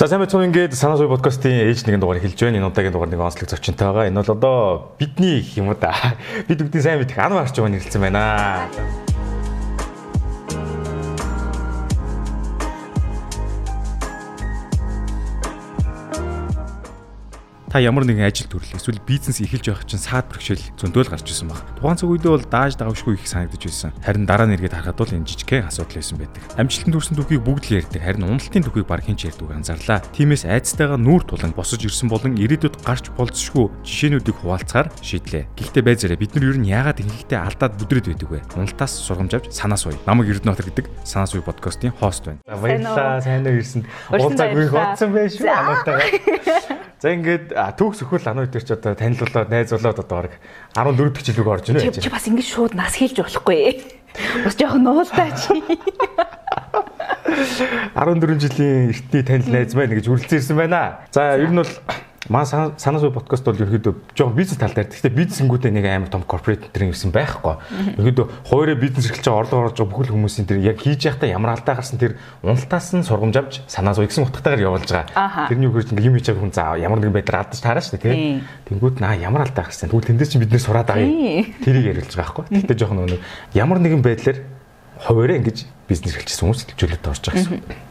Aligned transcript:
За 0.00 0.06
сайн 0.08 0.22
байна 0.24 0.32
уу 0.32 0.44
ингээд 0.48 0.72
санаа 0.72 0.96
суй 0.96 1.12
подкастын 1.12 1.60
ээж 1.68 1.84
нэгэн 1.84 2.00
дугаар 2.00 2.24
хэлж 2.24 2.40
байна. 2.40 2.56
Энэ 2.56 2.72
удаагийн 2.72 2.96
дугаар 2.96 3.12
нэг 3.12 3.20
онцлог 3.20 3.52
зочинтойгоо. 3.52 4.08
Энэ 4.08 4.24
бол 4.24 4.32
одоо 4.32 4.56
бидний 4.96 5.44
юм 5.60 5.76
да. 5.76 5.92
Бид 6.48 6.56
бүгдийн 6.56 6.80
сайн 6.80 7.04
мэдих 7.04 7.20
ан 7.20 7.36
марч 7.36 7.52
байгаа 7.52 7.68
нэрэлсэн 7.68 8.00
байна. 8.00 8.64
Та 17.70 17.78
ямар 17.78 18.02
нэгэн 18.02 18.26
ажил 18.26 18.50
төрөл 18.50 18.74
эсвэл 18.74 18.98
бизнес 19.06 19.38
эхэлж 19.38 19.70
байх 19.70 19.86
чинь 19.86 20.02
саад 20.02 20.26
бэрхшээл 20.26 20.74
зөндөөл 20.74 21.06
гарч 21.06 21.30
ирсэн 21.30 21.54
баг. 21.54 21.62
Тухайн 21.78 21.94
цаг 22.02 22.10
үедээ 22.10 22.34
бол 22.34 22.46
дааж 22.50 22.74
давшгүй 22.74 23.14
их 23.14 23.30
санагдаж 23.30 23.62
байсан. 23.62 23.94
Харин 24.02 24.26
дараа 24.26 24.50
нь 24.50 24.58
эргээд 24.58 24.74
харахад 24.74 24.98
бол 24.98 25.14
энэ 25.14 25.30
жижигхэн 25.30 25.70
асуудал 25.70 26.02
байсан 26.02 26.18
байдаг. 26.18 26.42
Амжилтанд 26.58 26.94
хүрсэн 26.98 27.14
түүхийг 27.14 27.46
бүгд 27.46 27.64
л 27.70 27.78
ярьдаг. 27.78 28.02
Харин 28.02 28.26
уналтын 28.26 28.66
түүхийг 28.66 28.90
баг 28.90 29.06
хинч 29.06 29.22
ярьдаг 29.30 29.54
анзаарлаа. 29.54 30.02
Тиймээс 30.10 30.50
айцтайгаа 30.50 30.98
нүүр 30.98 31.22
тулан 31.30 31.54
босож 31.54 31.86
ирсэн 31.86 32.10
болон 32.10 32.34
ирээдүйд 32.42 32.82
гарч 32.82 33.06
болцсошгүй 33.14 33.70
жишээнүүдийг 33.86 34.36
хуваалцахаар 34.42 34.90
шийдлээ. 34.98 35.46
Гэхдээ 35.54 35.86
байзаараа 35.86 36.18
бид 36.18 36.34
нар 36.34 36.50
ер 36.50 36.58
нь 36.58 36.74
яагаад 36.74 36.98
ингэхдээ 37.06 37.38
алдаад 37.38 37.78
бүдрээд 37.78 38.06
байдаг 38.10 38.30
вэ? 38.34 38.42
Уналтаас 38.58 38.98
сургамж 38.98 39.30
авч 39.38 39.54
санаа 39.54 39.78
суй. 39.78 39.94
Намаг 40.10 40.26
Эрдэнэтр 40.26 40.74
гэдэг 40.74 40.90
санаа 41.06 41.30
суй 41.30 41.38
подкастын 41.38 41.94
хост 41.94 42.26
байна. 42.26 42.42
Баярлалаа. 42.50 43.22
Сайн 43.22 43.46
уу 43.46 43.62
ирсэнд. 43.62 43.86
Уулзааг 44.10 44.58
их 44.58 44.74
бодсон 44.74 45.14
байх 45.14 45.30
шүү. 45.30 45.46
Анаатайгаа. 45.46 46.89
За 47.00 47.14
ингээд 47.16 47.56
түүх 47.80 47.96
сөхөл 47.96 48.28
ануу 48.28 48.44
дээр 48.44 48.60
ч 48.60 48.76
одоо 48.76 48.92
танилцуулаад 48.92 49.48
найзуулаад 49.48 50.04
одоо 50.04 50.28
баг 50.28 50.36
14 50.76 51.16
дэх 51.16 51.24
жилүүг 51.32 51.48
орж 51.48 51.72
гэж. 51.72 51.96
Чи 51.96 52.12
бас 52.12 52.28
ингэж 52.28 52.44
шууд 52.44 52.76
нас 52.76 52.92
хэлж 53.00 53.24
болохгүй. 53.24 53.80
Бас 54.44 54.52
жоохон 54.60 54.84
нуултаа 54.84 55.32
чи. 55.32 55.64
14 57.96 58.36
жилийн 58.36 58.92
эртний 58.92 59.22
танил 59.24 59.48
найз 59.48 59.72
байна 59.72 59.96
гэж 59.96 60.12
үргэлжлүүлсэн 60.12 60.56
байна. 60.60 61.00
За 61.08 61.40
ер 61.40 61.48
нь 61.48 61.56
бол 61.56 61.72
Маа 62.28 62.44
санаа 62.44 63.00
суй 63.00 63.08
подкаст 63.08 63.46
бол 63.48 63.56
ерөөдөө 63.56 64.12
жоохон 64.12 64.36
бизнес 64.36 64.60
тал 64.60 64.74
дээр. 64.76 64.92
Гэхдээ 64.92 65.16
бизнесэнгүүдээ 65.16 65.72
нэг 65.72 65.86
амар 65.88 66.12
том 66.12 66.20
корпорат 66.20 66.68
төрийн 66.68 66.92
ирсэн 66.92 67.16
байхгүй. 67.16 67.56
Ерөөдөө 67.96 68.44
хоёроо 68.44 68.76
бизнес 68.76 69.08
эрхэлж 69.08 69.24
байгаа 69.24 69.40
орлого 69.40 69.60
оруулж 69.64 69.80
байгаа 69.80 69.88
бүхэл 69.96 70.12
хүмүүсийн 70.12 70.44
тэр 70.44 70.60
яг 70.60 70.84
хийж 70.84 71.00
байхдаа 71.08 71.32
ямар 71.32 71.56
алдаа 71.56 71.80
гарсан 71.80 71.96
тэр 71.96 72.20
уналтаас 72.44 72.92
нь 72.92 73.08
сургамж 73.08 73.36
авч 73.40 73.52
санаа 73.72 73.96
суй 73.96 74.04
гэсэн 74.04 74.28
утгатайгаар 74.28 74.68
явуулж 74.68 74.84
байгаа. 74.92 75.48
Тэрний 75.48 75.72
үгээр 75.72 75.88
чинь 75.88 75.96
юм 75.96 76.14
хийж 76.20 76.28
байгаа 76.28 76.44
хүн 76.44 76.52
за 76.52 76.76
ямар 76.76 77.00
нэгэн 77.00 77.16
байдлаар 77.16 77.40
алдаж 77.48 77.60
таараа 77.64 77.84
шүү 77.88 77.96
дээ. 78.04 78.44
Тэнгүүд 78.68 79.00
наа 79.00 79.16
ямар 79.16 79.48
алдаа 79.48 79.64
гарсан. 79.64 79.88
Тэгвэл 79.88 80.12
тэндээс 80.12 80.36
чинь 80.36 80.44
бид 80.44 80.52
нэр 80.52 80.60
сураад 80.60 80.92
юм. 80.92 81.56
Тэрийг 81.64 81.88
яриулж 81.88 82.12
байгаа 82.12 82.44
байхгүй. 82.44 82.68
Гэхдээ 82.68 82.76
жоохон 82.84 83.16
нэг 83.16 83.24
ямар 83.56 83.80
нэгэн 83.80 84.04
байдлаар 84.04 84.44
хуваараа 85.08 85.40
ингэж 85.40 85.64
бизнес 85.88 86.12
эрхэлжсэн 86.20 86.44
хүмүүс 86.44 86.68
төлөвлөлт 86.76 87.08
орж 87.08 87.24
байгаа 87.24 87.40
гэсэн. 87.48 87.88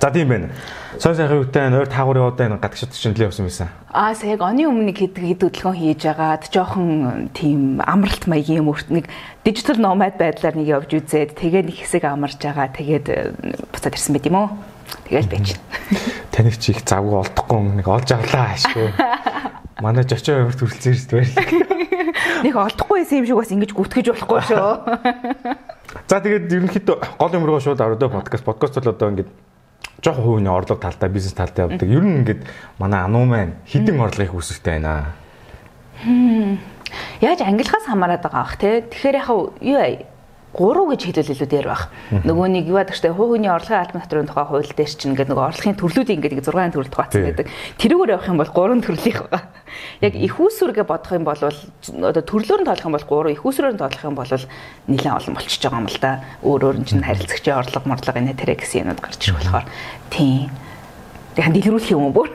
За 0.00 0.10
тийм 0.10 0.28
байна. 0.28 0.48
Сон 0.98 1.14
сайхан 1.14 1.44
үетэй 1.44 1.68
нойр 1.68 1.84
таагуурын 1.84 2.32
удаа 2.32 2.48
энэ 2.48 2.56
гадагшид 2.56 2.96
чинь 2.96 3.12
нэлээд 3.12 3.28
явсан 3.28 3.44
байсан. 3.44 3.68
Аа 3.92 4.16
саяг 4.16 4.40
оны 4.40 4.64
өмнө 4.64 4.96
хэд 4.96 5.20
хэд 5.20 5.44
хөдөлгөөн 5.44 5.76
хийж 5.76 6.02
агаад 6.08 6.48
жоохон 6.48 7.28
тийм 7.36 7.84
амралт 7.84 8.24
маягийн 8.24 8.64
юм 8.64 8.72
өрт 8.72 8.88
нэг 8.88 9.12
дижитал 9.44 9.76
номад 9.76 10.16
байдлаар 10.16 10.56
нэг 10.56 10.72
явж 10.72 10.96
үзээд 10.96 11.36
тэгээ 11.36 11.68
нэг 11.68 11.76
хэсэг 11.84 12.08
амарч 12.08 12.40
байгаа. 12.40 12.72
Тэгээд 12.72 13.06
буцаад 13.76 13.92
ирсэн 13.92 14.16
байт 14.16 14.24
юм 14.24 14.40
уу? 14.40 14.48
Тэгэл 15.04 15.28
байж. 15.28 15.60
Таних 16.32 16.56
чи 16.56 16.72
их 16.72 16.80
завгүй 16.80 17.20
олдохгүй 17.20 17.60
нэг 17.76 17.84
олж 17.84 18.08
авлаа 18.16 18.56
ашгүй. 18.56 18.88
Манай 19.84 20.08
жочоо 20.08 20.48
хувирт 20.48 20.64
хүрэлцэн 20.64 20.96
шүү 20.96 21.08
дээ. 21.12 21.28
Нэг 22.44 22.56
олдохгүй 22.56 23.04
байсан 23.04 23.20
юм 23.20 23.26
шиг 23.28 23.36
бас 23.36 23.52
ингэж 23.52 23.72
гүтгэж 23.76 24.06
болохгүй 24.16 24.40
шүү. 24.48 24.70
За 26.08 26.20
тэгээд 26.20 26.52
ерөнхийдөө 26.52 26.96
гол 27.20 27.36
юм 27.36 27.44
руу 27.44 27.60
шууд 27.60 27.80
ороод 27.80 28.00
подкаст 28.00 28.44
подкаст 28.44 28.76
бол 28.80 28.92
одоо 28.92 29.08
ингэж 29.12 29.28
жоохон 30.02 30.24
хувийн 30.24 30.48
орлого 30.48 30.80
талтай 30.80 31.08
бизнес 31.08 31.34
талтай 31.34 31.68
явдаг. 31.68 31.88
Ер 31.88 32.04
нь 32.04 32.24
ингээд 32.24 32.42
манай 32.78 33.00
ануу 33.04 33.24
маань 33.24 33.60
хідэн 33.66 34.00
орлогыг 34.00 34.34
үүсэхтэй 34.34 34.80
байна. 34.80 35.12
Яаж 37.20 37.40
ангилахаас 37.44 37.86
хамаарат 37.86 38.22
байгаа 38.24 38.44
бах 38.44 38.56
те. 38.56 38.80
Тэгэхээр 38.88 39.16
яг 39.20 39.28
юу 39.60 39.78
3 40.50 40.90
гэж 40.90 41.00
хэлвэл 41.06 41.32
илүү 41.34 41.48
дээр 41.50 41.68
баг. 41.70 41.82
Нөгөө 42.26 42.46
нэг 42.50 42.64
юу 42.66 42.82
байдаг 42.82 42.98
штэ 42.98 43.14
хувийн 43.14 43.46
орлогын 43.46 43.86
албан 43.86 44.02
татврын 44.02 44.26
тухай 44.26 44.46
хууль 44.50 44.66
дээр 44.66 44.90
чинь 44.90 45.14
ингээд 45.14 45.30
нөгөө 45.30 45.46
орлогын 45.46 45.78
төрлүүдийн 45.78 46.18
ингээд 46.18 46.42
6 46.42 46.74
төрөлд 46.74 46.94
хуваацсан 46.94 47.22
байдаг. 47.22 47.46
Тэрүүгээр 47.78 48.14
явах 48.18 48.30
юм 48.34 48.40
бол 48.42 48.50
3 48.50 48.82
төрлийнх 48.82 49.20
байгаа. 49.30 49.42
Яг 50.02 50.14
их 50.18 50.34
усүргээ 50.42 50.86
бодох 50.90 51.12
юм 51.14 51.22
бол 51.22 51.38
одоо 51.38 52.22
төрлөөр 52.26 52.60
нь 52.62 52.66
тоолох 52.66 52.86
юм 52.90 52.96
бол 52.98 53.06
3, 53.30 53.30
их 53.30 53.46
усүрээр 53.46 53.74
нь 53.78 53.82
тоолох 53.82 54.02
юм 54.02 54.16
бол 54.18 54.26
нэлээд 54.90 55.16
олон 55.22 55.34
болчихж 55.38 55.62
байгаа 55.62 55.80
юм 55.80 55.86
л 55.86 55.98
да. 56.02 56.12
Өөр 56.42 56.62
өөр 56.66 56.76
нь 56.82 56.88
чинь 56.90 57.06
харилцагчийн 57.06 57.54
орлого, 57.54 57.86
морлого 57.86 58.18
энэ 58.18 58.34
тэрэ 58.34 58.58
гэсэн 58.58 58.90
юмуд 58.90 58.98
гарч 58.98 59.22
ирэх 59.30 59.38
болохоор 59.38 59.66
тийм 60.10 60.50
яг 61.38 61.48
дэлгэрүүлэх 61.54 61.94
юм 61.94 62.10
бүр. 62.10 62.28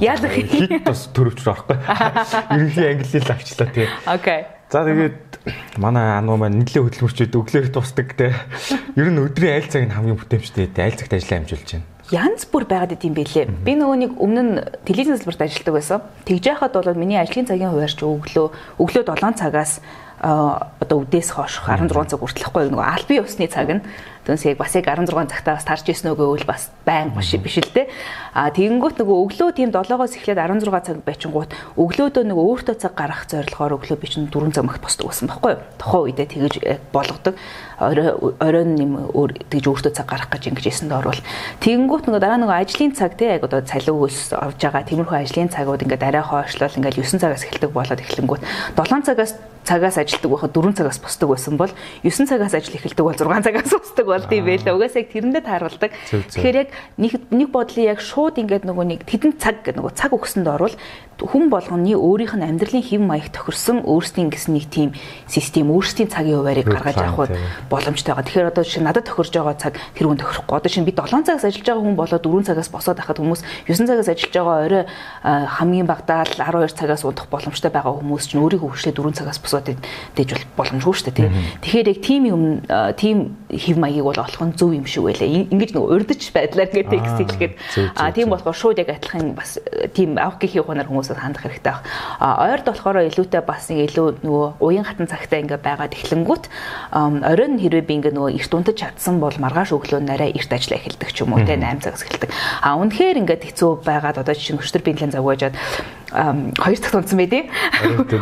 Яалах 0.00 0.32
хит 0.32 0.84
бас 0.88 1.08
төрөвч 1.12 1.44
байхгүй. 1.44 1.76
Ерөнхий 2.56 2.86
англи 2.96 3.18
л 3.20 3.28
авчлаа 3.28 3.68
тий. 3.68 3.88
Окей. 4.08 4.40
За 4.72 4.84
тэгээд 4.88 5.31
манай 5.76 6.18
ануу 6.18 6.36
маань 6.38 6.62
нийлээ 6.62 6.82
хөдөлмөрчүүд 6.86 7.34
өглөөр 7.34 7.68
тусдаг 7.74 8.14
те. 8.14 8.34
Ер 8.94 9.08
нь 9.10 9.18
өдрийн 9.18 9.58
айл 9.58 9.68
цаг 9.70 9.82
нь 9.86 9.94
хамгийн 9.94 10.18
бүтээмжтэй 10.18 10.70
айл 10.78 10.98
цагт 10.98 11.12
ажиллаа 11.14 11.38
амжуулж 11.42 11.68
байна. 11.72 11.86
Янз 12.12 12.44
бүр 12.44 12.68
байгаад 12.68 12.94
идэм 12.98 13.14
байлээ. 13.16 13.46
Би 13.64 13.72
нөгөө 13.72 13.96
нэг 13.96 14.12
өмнө 14.20 14.42
нь 14.44 14.52
телевизэн 14.84 15.22
салбарт 15.22 15.48
ажилладаг 15.48 15.74
байсан. 15.74 15.98
Тэгж 16.28 16.44
яхад 16.50 16.76
бол 16.76 16.92
миний 16.92 17.16
ажлын 17.16 17.48
цагийн 17.48 17.72
хуваарч 17.72 18.04
өглөө 18.04 18.46
өглөө 18.76 19.02
7 19.06 19.38
цагаас 19.40 19.80
одоо 20.22 21.02
үдээс 21.02 21.34
хойш 21.34 21.58
16 21.66 21.90
цаг 22.14 22.20
хүртэлхгүй 22.22 22.70
нөгөө 22.70 22.86
албан 22.86 23.26
ёсны 23.26 23.50
цаг 23.50 23.68
нь 23.74 23.82
Түнс 24.22 24.46
яг 24.46 24.58
бас 24.62 24.70
яг 24.78 24.86
16 24.86 25.10
цагтаа 25.34 25.58
бас 25.58 25.66
тарж 25.66 25.90
исэн 25.90 26.14
нөгөө 26.14 26.28
үл 26.30 26.44
бас 26.46 26.70
байн 26.86 27.10
биш 27.10 27.34
биш 27.42 27.58
л 27.58 27.74
дээ. 27.74 27.90
А 28.38 28.54
тэгэнгүүт 28.54 29.02
нөгөө 29.02 29.16
өглөө 29.18 29.50
тийм 29.58 29.74
7-оос 29.74 30.14
эхлээд 30.14 30.38
16 30.38 30.70
цаг 30.86 31.02
байчингууд 31.02 31.50
өглөөдөө 31.74 32.22
нөгөө 32.30 32.44
өөртөө 32.54 32.76
цаг 32.78 32.94
гаргах 32.94 33.26
зорилгоор 33.26 33.82
өглөө 33.82 33.98
би 33.98 34.06
чинь 34.06 34.30
4 34.30 34.54
цаг 34.54 34.62
махт 34.62 34.78
босдог 34.78 35.10
байсан 35.10 35.26
байхгүй 35.26 35.58
юу? 35.58 35.62
Тухайн 35.74 36.04
үедээ 36.06 36.26
тэгэж 36.38 36.54
болгодог. 36.94 37.34
Оройн 37.82 38.78
юм 38.78 38.94
өөр 39.10 39.42
тэгж 39.50 39.66
өөртөө 39.66 39.90
цаг 39.90 40.06
гаргах 40.06 40.30
гэж 40.38 40.54
ингэж 40.54 40.66
исэн 40.70 40.86
доор 40.86 41.10
бол 41.10 41.22
тэгэнгүүт 41.58 42.06
нөгөө 42.06 42.22
дараа 42.22 42.38
нөгөө 42.38 42.62
ажлын 42.62 42.94
цаг 42.94 43.18
тий 43.18 43.26
яг 43.26 43.42
одоо 43.42 43.58
цалин 43.66 43.98
үйлс 44.06 44.38
авж 44.38 44.62
байгаа 44.62 44.86
тиймэрхүү 44.86 45.18
ажлын 45.18 45.50
цагууд 45.50 45.82
ингээд 45.82 46.06
арай 46.06 46.22
хойшлол 46.22 46.78
ингээд 46.78 46.94
9 46.94 47.18
цагаас 47.18 47.42
эхэлдэг 47.42 47.74
болоод 47.74 47.98
эхлэнгүүт 48.06 48.46
7 48.78 49.02
цагаас 49.02 49.34
цагаас 49.64 49.98
ажилдаг 49.98 50.30
байхад 50.30 50.52
4 50.52 50.74
цагаас 50.74 50.98
босдог 50.98 51.28
байсан 51.30 51.56
бол 51.56 51.70
9 52.02 52.26
цагаас 52.26 52.54
ажил 52.54 52.74
эхэлдэг 52.74 53.04
бол 53.04 53.14
6 53.14 53.46
цагаас 53.46 53.70
босдог 53.78 54.06
болд 54.12 54.28
юм 54.28 54.44
байлаа. 54.44 54.76
Угаасаа 54.76 55.02
яг 55.02 55.10
тэрэндээ 55.10 55.42
тааруулдаг. 55.48 55.90
Тэгэхээр 56.12 56.56
яг 56.60 56.68
нэг 57.00 57.12
нэг 57.32 57.48
бодлын 57.48 57.88
яг 57.88 58.00
шууд 58.04 58.36
ингээд 58.36 58.68
нөгөө 58.68 58.84
нэг 58.92 59.00
тэдэн 59.08 59.40
цаг 59.40 59.64
гэдэг 59.64 59.80
нөгөө 59.80 59.92
цаг 59.96 60.12
өгсөнд 60.12 60.48
орвол 60.52 60.76
хүн 61.22 61.48
болгоны 61.48 61.94
өөрийнх 61.94 62.34
нь 62.34 62.46
амьдралын 62.46 62.82
хэв 62.82 63.00
маяг 63.00 63.30
тохирсон 63.30 63.86
өөрсдийн 63.86 64.30
гэсэн 64.34 64.52
нэг 64.58 64.66
тийм 64.66 64.90
систем, 65.30 65.70
өөрсдийн 65.70 66.10
цагийн 66.10 66.42
хуваарийг 66.42 66.66
гаргаж 66.66 66.98
авах 66.98 67.30
боломжтой 67.70 68.14
байгаа. 68.14 68.26
Тэгэхээр 68.26 68.50
одоо 68.50 68.64
жишээ 68.66 68.82
надад 68.82 69.06
тохирж 69.06 69.30
байгаа 69.30 69.54
цаг 69.54 69.78
тэр 69.94 70.10
хүн 70.10 70.18
тохирохгүй. 70.18 70.56
Одоо 70.58 70.70
шинэ 70.70 70.86
би 70.90 70.92
7 70.92 71.22
цагаас 71.22 71.46
ажиллаж 71.46 71.66
байгаа 71.66 71.84
хүн 71.86 71.96
болоод 71.96 72.24
4 72.26 72.48
цагаас 72.50 72.68
босоод 72.74 72.98
байхад 72.98 73.18
хүмүүс 73.22 73.40
9 73.70 73.86
цагаас 73.86 74.08
ажиллаж 74.10 74.32
байгаа 74.34 74.56
орой 74.66 74.84
хамгийн 75.22 75.86
багадаа 75.86 76.26
л 76.26 76.34
12 76.66 76.74
цагаас 76.74 77.02
унтах 77.06 77.30
боломжтой 77.30 77.70
байгаа 77.70 77.94
хүмүүс 78.02 78.24
чинь 78.26 78.42
өөрийгөө 78.42 78.70
хөшлөө 78.74 78.94
4 78.98 79.18
цагаас 79.22 79.38
босоод 79.38 79.66
дэж 80.18 80.28
бол 80.34 80.46
боломжгүй 80.58 80.94
шүү 80.98 81.14
дээ. 81.14 81.30
Тэгэхээр 81.62 81.88
яг 81.94 81.98
тийм 82.02 82.22
юм 82.26 82.42
тийм 82.98 83.38
хэв 83.46 83.76
маягийг 83.78 84.04
бол 84.04 84.18
олох 84.18 84.42
нь 84.42 84.56
зөв 84.58 84.74
юм 84.74 84.86
шиг 84.86 85.06
байлаа. 85.06 85.28
Ингэж 85.28 85.70
нэг 85.76 85.84
урдч 85.86 86.32
байдлаар 86.34 86.70
ингээд 86.72 86.90
текст 86.90 87.16
хэлэхэд 87.20 87.52
а 87.96 88.10
тийм 88.10 88.28
болохоор 88.32 88.56
шууд 88.56 88.78
яг 88.82 88.90
адилхан 88.90 89.36
бас 89.36 89.58
тийм 89.94 90.18
авах 90.18 90.40
гэхийн 90.40 90.64
ухаанаар 90.64 90.88
хүмүүс 90.88 91.11
хүмүүсээс 91.12 91.20
хандах 91.20 91.42
хэрэгтэй 91.44 91.72
баг. 91.72 91.84
А 92.18 92.48
ойрд 92.48 92.64
болохоор 92.64 92.96
илүүтэй 93.12 93.42
бас 93.44 93.68
нэг 93.68 93.92
илүү 93.92 94.24
нөгөө 94.24 94.48
уян 94.64 94.84
хатан 94.84 95.06
цагтаа 95.06 95.40
ингээ 95.44 95.60
байгаад 95.60 95.92
эхлэнгүүт 95.92 96.44
оройн 96.92 97.60
хэрвээ 97.60 97.84
би 97.84 97.94
ингээ 98.00 98.16
нөгөө 98.16 98.32
эрт 98.40 98.52
унтаж 98.52 98.76
чадсан 98.80 99.20
бол 99.20 99.36
маргааш 99.36 99.76
өглөө 99.76 100.00
нарай 100.00 100.32
эрт 100.32 100.50
ажиллаа 100.52 100.80
эхэлдэг 100.80 101.10
ч 101.12 101.22
юм 101.22 101.36
уу 101.36 101.44
те 101.44 101.56
8 101.56 101.84
цагаас 101.84 102.04
эхэлдэг. 102.06 102.30
А 102.62 102.76
үнэхээр 102.80 103.20
ингээ 103.20 103.38
хэцүү 103.52 103.84
байгаад 103.84 104.20
одоо 104.24 104.34
жишээ 104.34 104.56
нь 104.56 104.60
өчтөр 104.62 104.82
биеийн 104.82 105.12
завгуужаад 105.12 105.54
2 106.12 106.76
цагт 106.76 106.94
унтсан 106.94 107.18
бай 107.18 107.28
тээ. 107.28 107.44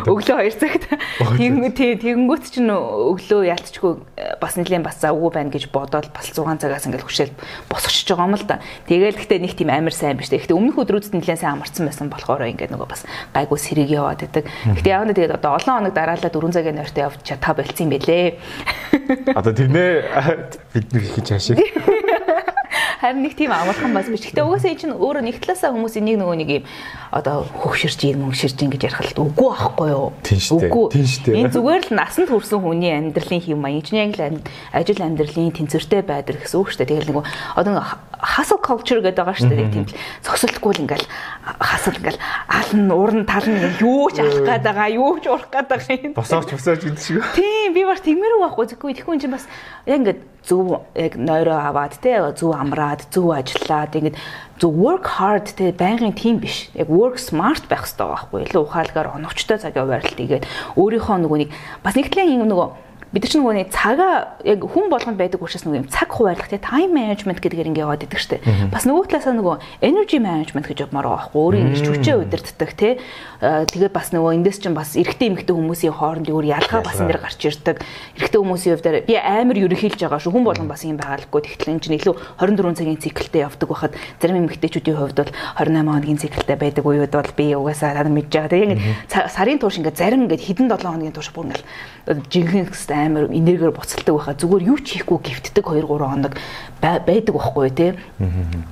Өглөө 0.07 0.47
2 0.47 0.55
цагт. 0.55 0.87
Тэгэнгүүт 1.35 2.45
чинь 2.47 2.71
өглөө 2.71 3.41
ялцчгүй 3.51 3.91
бас 4.39 4.55
нэлийн 4.55 4.83
бас 4.83 4.97
завгүй 5.03 5.31
байна 5.35 5.51
гэж 5.51 5.67
бодоод 5.75 6.07
бас 6.15 6.31
6 6.31 6.39
цагаас 6.63 6.87
ингээл 6.87 7.05
хөшөөл 7.05 7.35
босгочихж 7.67 8.07
байгаа 8.15 8.27
юм 8.31 8.35
л 8.39 8.47
да. 8.47 8.63
Тэгээл 8.87 9.19
гэхдээ 9.19 9.39
нэг 9.43 9.53
тийм 9.59 9.69
амар 9.69 9.91
сайн 9.91 10.15
биш 10.15 10.31
дээ. 10.31 10.47
Гэхдээ 10.47 10.55
өмнөх 10.55 10.79
өдрүүдэд 10.79 11.15
нэлийн 11.19 11.39
сайн 11.39 11.59
амарсан 11.59 11.85
байсан 11.85 12.07
болохоор 12.07 12.47
ингээд 12.47 12.71
нөгөө 12.71 12.87
бас 12.87 13.03
гайгүй 13.35 13.59
сэрэг 13.59 13.89
яваад 13.91 14.23
байдаг. 14.23 14.47
Гэхдээ 14.47 14.95
яавна 14.95 15.11
тэгээд 15.11 15.35
одоо 15.35 15.59
олон 15.59 15.91
хоног 15.91 15.93
дараалал 15.93 16.31
4 16.31 16.55
цагийн 16.55 16.79
нойртой 16.79 17.03
явж 17.03 17.27
та 17.27 17.51
болцсон 17.51 17.91
юм 17.91 17.91
бэлээ. 17.91 18.39
Одоо 19.39 19.53
тэрнээ 19.53 19.91
бид 20.73 20.87
нэг 20.93 21.03
хийж 21.11 21.27
хаашиг. 21.27 21.59
Харин 23.01 23.25
нэг 23.25 23.33
тийм 23.33 23.49
амархан 23.49 23.97
бас 23.97 24.05
биш. 24.05 24.29
Гэтэ 24.29 24.45
угаасаа 24.45 24.69
энэ 24.69 24.81
чинь 24.85 24.93
өөрөө 24.93 25.25
нэг 25.25 25.41
талаасаа 25.41 25.73
хүмүүс 25.73 25.97
энийг 25.97 26.21
нөгөө 26.21 26.37
нэг 26.37 26.49
юм 26.61 26.65
одоо 27.09 27.49
хөвширж 27.49 27.80
ийн 27.81 28.21
мөнгширж 28.21 28.57
ийн 28.61 28.71
гэж 28.71 28.81
ярих 28.85 29.01
л 29.17 29.25
үгүй 29.25 29.49
байхгүй 29.49 29.89
юу? 29.89 30.13
Үгүй. 30.61 30.85
Энэ 31.33 31.49
зүгээр 31.49 31.83
л 31.89 31.97
насанд 31.97 32.29
хүрсэн 32.29 32.61
хүний 32.61 32.93
амьдралын 32.93 33.41
хэм 33.41 33.57
маяг 33.57 33.89
чинь 33.89 34.01
яг 34.05 34.13
л 34.21 34.41
ажил 34.69 35.01
амьдралын 35.01 35.49
тэнцвэртэй 35.49 36.05
байдаг 36.05 36.45
гэсэн 36.45 36.61
үг 36.61 36.69
шүү 36.69 36.85
дээ. 36.85 36.89
Тэгэл 37.01 37.09
нөгөө 37.09 37.25
одоо 37.57 37.73
hustle 38.21 38.61
culture 38.61 39.01
гэдэг 39.01 39.25
байгаа 39.25 39.33
шүү 39.33 39.49
дээ. 39.49 39.73
Тийм 39.73 39.85
л 39.89 39.95
зогсолтгүй 40.21 40.71
л 40.77 40.81
ингээл 40.85 41.07
хасал 41.57 41.97
ингээл 41.97 42.21
алн 42.45 42.87
уурн 42.93 43.25
тал 43.25 43.47
нь 43.49 43.81
юу 43.81 44.13
ч 44.13 44.21
алах 44.21 44.45
гээд 44.45 44.63
байгаа, 44.65 44.89
юу 44.93 45.17
ч 45.17 45.25
урах 45.25 45.49
гээд 45.49 45.67
байгаа 45.67 45.95
юм. 45.97 46.13
Босооч 46.13 46.53
босооч 46.53 46.81
гэдэг 46.85 47.01
шиг. 47.01 47.25
Тийм 47.33 47.73
би 47.73 47.81
бас 47.81 48.05
тиймэрхүү 48.05 48.41
байхгүй. 48.45 48.65
Тэгэхгүй 48.69 48.91
тэгэхгүй 49.01 49.17
чинь 49.17 49.33
бас 49.33 49.49
яг 49.89 50.05
ингээд 50.05 50.19
зөв 50.47 50.81
яг 50.95 51.15
нойроо 51.15 51.59
аваад 51.69 51.97
те 52.01 52.17
зөв 52.33 52.55
амраад 52.57 53.05
зөв 53.13 53.31
ажиллаад 53.35 53.93
ингээд 53.93 54.17
зөв 54.57 54.71
work 54.73 55.05
hard 55.17 55.53
те 55.53 55.71
байнгын 55.71 56.13
тийм 56.17 56.41
биш. 56.41 56.69
Яг 56.73 56.89
work 56.89 57.21
smart 57.21 57.69
байх 57.69 57.85
хэрэгтэй 57.85 58.07
байхгүй. 58.09 58.39
Илүү 58.49 58.61
ухаалгаар 58.65 59.13
оновчтой 59.17 59.57
цагийн 59.61 59.85
хуваарлт 59.85 60.17
игээд 60.17 60.47
өөрийнхөө 60.77 61.17
нөгөө 61.21 61.37
нэг 61.45 61.49
бас 61.85 61.93
нэг 61.97 62.09
талын 62.09 62.49
нөгөө 62.49 62.90
бид 63.11 63.27
чинь 63.27 63.43
нөгөө 63.43 63.55
нэг 63.59 63.69
цагаа 63.75 64.39
яг 64.47 64.63
хүн 64.63 64.87
болгонд 64.87 65.19
байдаг 65.19 65.43
учраас 65.43 65.67
нөгөө 65.67 65.83
юм 65.83 65.91
цаг 65.91 66.15
хуваарлах 66.15 66.47
тий 66.47 66.63
time 66.63 66.95
management 66.95 67.43
гэдгээр 67.43 67.67
ингэ 67.75 67.83
яваад 67.83 68.07
идэг 68.07 68.15
штэ. 68.15 68.39
Бас 68.71 68.87
нөгөө 68.87 69.11
талаасаа 69.11 69.35
нөгөө 69.35 69.83
energy 69.83 70.15
management 70.23 70.63
гэж 70.71 70.87
явмаар 70.87 71.11
байгаа 71.11 71.27
байхгүй. 71.27 71.43
Өөрийн 71.43 71.67
ингэж 71.75 71.87
хүчээ 71.91 72.15
удирддаг 72.23 72.71
тий. 72.79 72.93
Тэгээд 73.43 73.91
бас 73.91 74.15
нөгөө 74.15 74.31
эндээс 74.39 74.63
чинь 74.63 74.71
бас 74.71 74.95
эрэгтэй 74.95 75.27
эмэгтэй 75.27 75.51
хүмүүсийн 75.51 75.91
хоорондын 75.91 76.35
өөр 76.39 76.45
ялгаа 76.55 76.81
бас 76.87 77.03
энэ 77.03 77.11
дэр 77.11 77.19
гарч 77.19 77.41
ирдэг. 77.51 77.83
Эрэгтэй 78.15 78.39
хүмүүсийн 78.39 78.73
хувьд 78.79 79.03
би 79.03 79.15
амар 79.19 79.57
ерөнхийлж 79.59 79.99
байгаа 80.07 80.23
шүү. 80.23 80.31
Хүн 80.31 80.47
болгон 80.47 80.71
бас 80.71 80.87
юм 80.87 80.95
байгаалгүй. 80.95 81.41
Тэгтэл 81.51 81.73
энэ 81.75 81.83
чинь 81.83 81.97
илүү 81.99 82.15
24 82.39 82.79
цагийн 82.79 83.01
циклтэй 83.01 83.43
явдаг 83.43 83.67
байхад 83.67 83.93
зарим 84.23 84.39
эмэгтэйчүүдийн 84.47 84.95
хувьд 84.95 85.19
бол 85.19 85.31
28 85.59 85.83
хоногийн 85.83 86.21
циклтэй 86.21 86.55
байдаг 86.55 86.85
үеуд 86.87 87.11
бол 87.11 87.33
би 87.35 87.45
угаасаа 87.59 87.91
та 87.91 88.07
мэдж 88.07 88.31
байгаа. 88.31 88.53
Тэгээд 88.55 88.71
ингэ 88.71 89.27
сарын 89.35 89.59
турш 89.59 89.81
ингэ 89.81 89.97
зарим 89.97 90.29
ингэ 90.29 90.37
хэдэн 90.37 90.69
7 90.69 90.85
хоногийн 90.85 91.15
турш 91.17 91.33
бүр 91.33 91.49
ингээл 91.49 91.65
жинхэнэ 92.29 92.69
амар 93.07 93.25
энергиээр 93.33 93.73
буцалдаг 93.73 94.13
байхаа 94.13 94.35
зүгээр 94.37 94.67
юу 94.69 94.77
ч 94.81 95.01
хийхгүй 95.01 95.17
гівтдэг 95.21 95.65
2 95.65 95.81
3 95.81 95.97
хоног 95.97 96.33
байдаг 96.81 97.33
байхгүй 97.33 97.69
тий. 97.73 97.91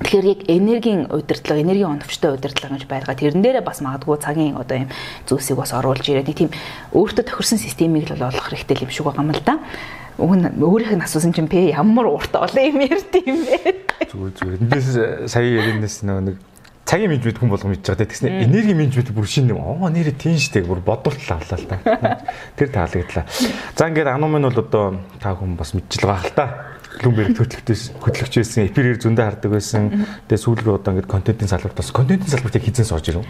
Тэгэхээр 0.01 0.25
яг 0.29 0.39
энергийн 0.49 1.01
удирдлага, 1.09 1.61
энергийн 1.61 1.93
оновчтой 1.97 2.37
удирдлага 2.37 2.77
гэж 2.77 2.85
байгаа. 2.89 3.15
Тэрэн 3.15 3.41
дээрээ 3.41 3.63
бас 3.65 3.81
магадгүй 3.81 4.17
цагийн 4.21 4.57
одоо 4.57 4.85
юм 4.85 4.89
зүйлсийг 5.29 5.57
бас 5.57 5.73
оруулж 5.73 6.05
ирээд 6.05 6.33
тийм 6.33 6.49
өөртөө 6.93 7.25
тохирсон 7.25 7.61
системийг 7.61 8.09
л 8.09 8.21
олох 8.21 8.49
хэрэгтэй 8.49 8.85
юм 8.85 8.91
шиг 8.93 9.05
байгаа 9.05 9.23
юм 9.25 9.33
л 9.33 9.43
да. 9.45 9.57
Уг 10.19 10.35
нь 10.35 10.45
өөрийнх 10.59 10.99
нь 10.99 11.05
асуусан 11.05 11.31
чинь 11.31 11.47
пэ 11.47 11.71
ямар 11.71 12.11
ууртай 12.11 12.43
олон 12.43 12.65
юм 12.65 12.77
ярьд 12.83 13.13
юм 13.23 13.39
бэ? 13.47 13.57
Зүгээр 14.09 14.33
зүгээр. 14.35 14.61
Эндээс 14.67 14.87
сая 15.31 15.47
яринаас 15.47 16.03
нэг 16.03 16.35
цагийн 16.89 17.13
менежмент 17.13 17.37
хүн 17.37 17.53
болго 17.53 17.69
мэдж 17.69 17.85
байгаа. 17.85 18.09
Тэгснэ 18.09 18.49
энерги 18.49 18.73
менежмент 18.73 19.13
бүр 19.13 19.29
шинэ 19.29 19.53
юм. 19.53 19.61
Оо 19.61 19.89
нэрээ 19.93 20.17
тийм 20.17 20.41
штэ 20.41 20.65
бүр 20.65 20.81
бодуултал 20.81 21.37
авлаа 21.37 21.59
л 21.61 21.69
та. 21.69 21.77
Тэр 22.57 22.69
таалагдлаа. 22.73 23.29
За 23.77 23.85
ингээд 23.93 24.09
ануу 24.09 24.29
минь 24.33 24.49
бол 24.49 24.57
одоо 24.57 24.97
та 25.21 25.37
хүн 25.37 25.53
бас 25.53 25.77
мэдчихл 25.77 26.09
байгаа 26.09 26.25
л 26.25 26.33
та. 26.33 26.45
Bloomberg 26.97 27.37
хөтлөгчөөс 27.37 27.83
хөтлөгч 28.01 28.33
байсан, 28.41 28.65
эпирээр 28.65 28.97
зөндөө 28.97 29.25
хардаг 29.29 29.51
байсан. 29.53 29.83
Тэгээ 30.25 30.41
сүүл 30.41 30.65
рүү 30.65 30.81
одоо 30.81 30.97
ингээд 30.97 31.13
контентын 31.13 31.47
салбарт 31.47 31.77
бас 31.77 31.93
контентын 31.93 32.33
салбарт 32.33 32.57
яг 32.57 32.65
хизэн 32.65 32.89
сорж 32.89 33.13
ирв. 33.13 33.23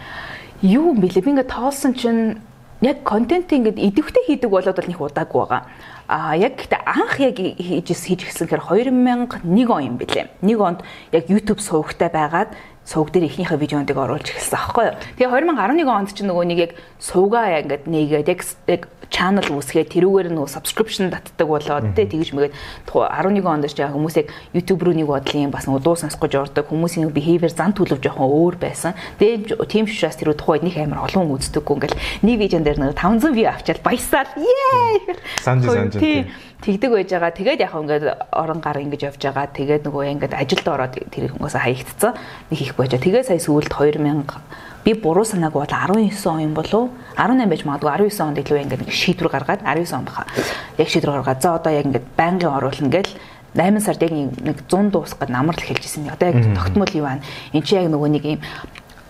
Юу 0.63 0.95
юм 0.95 1.03
бэлээ? 1.03 1.21
Би 1.21 1.35
ингээд 1.35 1.51
тоолсон 1.51 1.93
чинь 1.93 2.39
яг 2.81 3.03
контент 3.03 3.51
ингээд 3.51 3.75
идэвхтэй 3.75 4.23
хийдэг 4.25 4.49
болоод 4.49 4.79
бол 4.79 4.87
нэг 4.87 5.01
удаагүй 5.03 5.39
байгаа. 5.43 5.67
А 6.07 6.33
яг 6.33 6.55
гэхдээ 6.55 6.81
анх 6.87 7.19
яг 7.19 7.35
хийж 7.37 7.91
хийж 7.91 8.21
гисэн 8.23 8.47
хэрэг 8.47 8.65
2001 8.65 9.69
он 9.69 9.83
юм 9.83 9.95
бэлээ. 9.99 10.41
Нэг 10.41 10.57
онд 10.57 10.79
яг 11.11 11.27
YouTube 11.27 11.59
сувагтай 11.59 12.09
байгаад 12.09 12.55
сувг 12.89 13.13
дээр 13.13 13.29
ихнийхээ 13.29 13.61
видеондыг 13.61 13.97
оруулж 14.01 14.33
эхэлсэн 14.33 14.57
аахгүй 14.57 14.85
юу. 14.89 14.97
Тэгээ 15.21 15.29
2011 15.45 15.85
онд 15.85 16.09
ч 16.09 16.25
нөгөө 16.25 16.45
нэг 16.49 16.59
яг 16.65 16.71
сувгаа 16.97 17.45
яг 17.53 17.69
ингээд 17.69 17.85
нэгээд 17.85 18.29
яг 18.65 18.81
channel 19.13 19.45
үүсгээд 19.45 19.93
тэрүүгээр 19.93 20.29
нөгөө 20.33 20.49
subscription 20.49 21.13
татдаг 21.13 21.45
болоод 21.49 21.93
тэ 21.93 22.09
тэгж 22.09 22.33
мэгээд 22.33 22.53
11 22.89 23.45
онд 23.45 23.65
ч 23.69 23.77
яг 23.77 23.93
хүмүүс 23.93 24.15
яг 24.21 24.27
YouTube 24.53 24.85
руу 24.85 24.93
нэг 24.97 25.09
бодлын 25.09 25.53
бас 25.53 25.65
нөгөө 25.69 25.81
дуу 25.85 25.97
сонсох 25.97 26.21
гэж 26.21 26.33
ордог 26.49 26.65
хүмүүсийн 26.69 27.13
behavior 27.13 27.53
зан 27.53 27.73
төлөв 27.77 28.01
жоохон 28.01 28.25
өөр 28.25 28.55
байсан. 28.57 28.97
Тэгээ 29.21 29.65
тийм 29.69 29.85
шишээс 29.89 30.21
тэр 30.21 30.33
тухайд 30.37 30.65
нэг 30.65 30.77
амар 30.77 31.05
олон 31.09 31.29
үздэггүй 31.37 31.75
ингээл 31.77 31.97
нэг 32.25 32.37
видеон 32.41 32.65
дээр 32.65 32.81
нөгөө 32.81 32.97
500 32.97 33.37
view 33.37 33.49
авчаад 33.49 33.81
баясаад 33.85 34.29
yay. 34.37 35.17
Санж 35.41 35.65
санж 35.65 35.93
тэгдэг 36.61 36.91
байж 36.91 37.09
байгаа. 37.11 37.31
Тэгээд 37.31 37.63
яг 37.63 37.73
ингээд 37.75 38.05
орон 38.35 38.59
гар 38.59 38.77
ингэж 38.83 39.01
явж 39.07 39.21
байгаа. 39.23 39.47
Тэгээд 39.51 39.83
нөгөө 39.87 40.03
ингээд 40.19 40.33
ажилд 40.35 40.67
ороод 40.67 40.93
тэр 41.07 41.31
хүмүүсээ 41.31 41.63
хаягдцсан. 41.63 42.13
Нэг 42.51 42.59
их 42.59 42.75
байж. 42.75 42.91
Тэгээ 42.99 43.23
сая 43.23 43.39
сүүлд 43.39 43.71
2000 43.71 44.27
би 44.83 44.93
буруу 44.93 45.25
санааг 45.25 45.53
бол 45.53 45.65
19 45.65 46.27
он 46.27 46.39
юм 46.39 46.53
болов 46.53 46.89
18 47.17 47.47
байж 47.49 47.63
магадгүй 47.67 48.09
19 48.09 48.23
онд 48.23 48.37
илүү 48.39 48.57
ингээд 48.63 48.89
шийдвэр 48.89 49.29
гаргаад 49.29 49.61
19 49.63 49.95
он 49.95 50.05
баха. 50.05 50.25
Яг 50.77 50.87
шийдвэр 50.87 51.19
гаргаад 51.19 51.41
за 51.41 51.55
одоо 51.55 51.71
яг 51.71 51.85
ингээд 51.85 52.07
байнгын 52.15 52.55
оруулна 52.55 52.89
гэл 52.89 53.11
8 53.55 53.79
сард 53.79 54.01
яг 54.03 54.11
нэг 54.11 54.63
100 54.67 54.91
дуусгаад 54.91 55.29
намрал 55.29 55.59
хэлжсэн. 55.59 56.09
Одоо 56.09 56.31
яг 56.31 56.55
тогтмол 56.55 56.91
юу 56.95 57.05
байна? 57.05 57.21
Энд 57.51 57.65
чи 57.67 57.75
яг 57.75 57.91
нөгөө 57.91 58.07
нэг 58.07 58.23
юм 58.23 58.41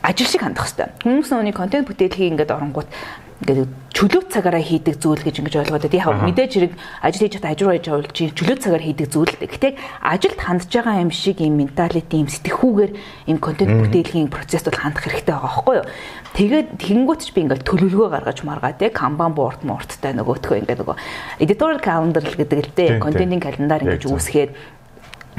ажил 0.02 0.28
шиг 0.28 0.42
хандах 0.42 0.68
хэвээр. 0.68 0.90
Хүмүүс 1.06 1.30
нөгөө 1.30 1.54
контент 1.54 1.88
бүтээлхийг 1.88 2.34
ингээд 2.34 2.56
оронгууд 2.56 2.90
ингээд 3.40 3.72
чөлөө 3.96 4.24
цагаараа 4.32 4.64
хийдэг 4.64 4.96
зүйл 5.00 5.24
гэж 5.24 5.40
ингэж 5.40 5.56
ойлгоод 5.64 5.84
байдаг. 5.88 5.96
Яг 5.96 6.24
мэдээж 6.28 6.52
хэрэг 6.56 6.74
ажил 7.00 7.24
хийж 7.24 7.34
чадаа 7.40 7.52
ажил 7.56 7.68
руу 7.72 7.76
явж 7.80 7.88
болж 7.88 8.12
чөлөө 8.36 8.58
цагаар 8.60 8.84
хийдэг 8.84 9.08
зүйл. 9.08 9.36
Гэхдээ 9.40 9.74
ажилд 10.04 10.40
хандж 10.40 10.68
байгаа 10.68 11.00
юм 11.00 11.12
шиг 11.12 11.40
юм 11.40 11.56
менталити 11.60 12.20
юм 12.20 12.28
сэтгэхүүгээр 12.28 12.92
энэ 13.32 13.40
контент 13.40 13.72
бүтээлийн 13.80 14.28
процесс 14.28 14.68
бол 14.68 14.76
хандах 14.76 15.04
хэрэгтэй 15.08 15.36
байгаа 15.36 15.52
байхгүй 15.56 15.76
юу? 15.80 15.88
Тэгээд 16.36 16.68
тэгэнгүүт 16.84 17.22
ч 17.24 17.28
би 17.32 17.40
ингээд 17.48 17.64
төлөвлөгөө 17.64 18.10
гаргаж 18.12 18.40
маргаад 18.44 18.80
яг 18.84 18.94
канбан 18.94 19.34
боорд 19.34 19.62
морттай 19.64 20.14
нөгөөтгөө 20.16 20.60
ингээд 20.64 20.80
нөгөө 20.84 20.98
editorial 21.44 21.80
calendar 21.80 22.24
гэдэг 22.24 22.60
л 22.60 22.72
дээ 22.76 22.90
контентын 23.04 23.40
календар 23.44 23.84
ингэж 23.88 24.04
үүсгээд 24.08 24.52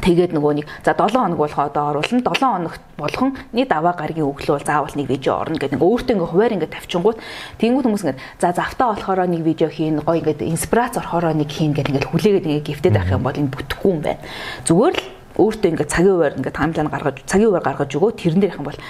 Тэгээд 0.01 0.33
нөгөө 0.33 0.53
нэг 0.61 0.67
за 0.85 0.97
7 0.97 1.13
хоног 1.13 1.39
болохоо 1.39 1.69
одоо 1.69 1.85
оруулна. 1.93 2.25
7 2.25 2.41
хоногт 2.41 2.83
болгонны 2.97 3.65
даваа 3.69 3.95
гаргийн 3.95 4.27
өглөө 4.27 4.65
заавал 4.65 4.97
нэг 4.97 5.07
видео 5.09 5.41
орно 5.45 5.61
гэдэг. 5.61 5.77
Ингээ 5.77 5.91
өөртөө 5.93 6.15
ингээ 6.17 6.31
хуваар 6.33 6.55
ингээ 6.57 6.75
тавьчингууд 6.75 7.19
тэнгууд 7.61 7.87
хүмүүс 7.87 8.05
ингээ 8.09 8.21
за 8.41 8.49
завтаа 8.57 8.97
болохоро 8.97 9.25
нэг 9.29 9.43
видео 9.45 9.69
хийн, 9.69 10.01
гоё 10.01 10.25
ингээ 10.25 10.49
инспирац 10.49 10.97
орохоро 10.97 11.37
нэг 11.37 11.53
хийн 11.53 11.77
гэдэг 11.77 11.93
ингээ 12.01 12.11
хүлээгээд 12.11 12.47
ингээ 12.49 12.65
гифтэд 12.65 12.97
авах 12.97 13.13
юм 13.13 13.25
бол 13.25 13.37
энэ 13.37 13.53
бүтэхгүй 13.53 13.91
юм 13.93 14.01
байна. 14.01 14.25
Зүгээр 14.65 14.97
л 14.97 15.05
өөртөө 15.37 15.71
ингээ 15.71 15.89
цагийн 15.93 16.15
хуваар 16.17 16.35
ингээ 16.41 16.55
таймлайн 16.57 16.89
гаргаж 16.91 17.17
цагийн 17.29 17.49
хуваар 17.53 17.67
гаргаж 17.69 17.91
өгөө 17.95 18.13
тэрэн 18.17 18.41
дээр 18.41 18.53
их 18.53 18.59
юм 18.61 18.67
бол 18.67 18.81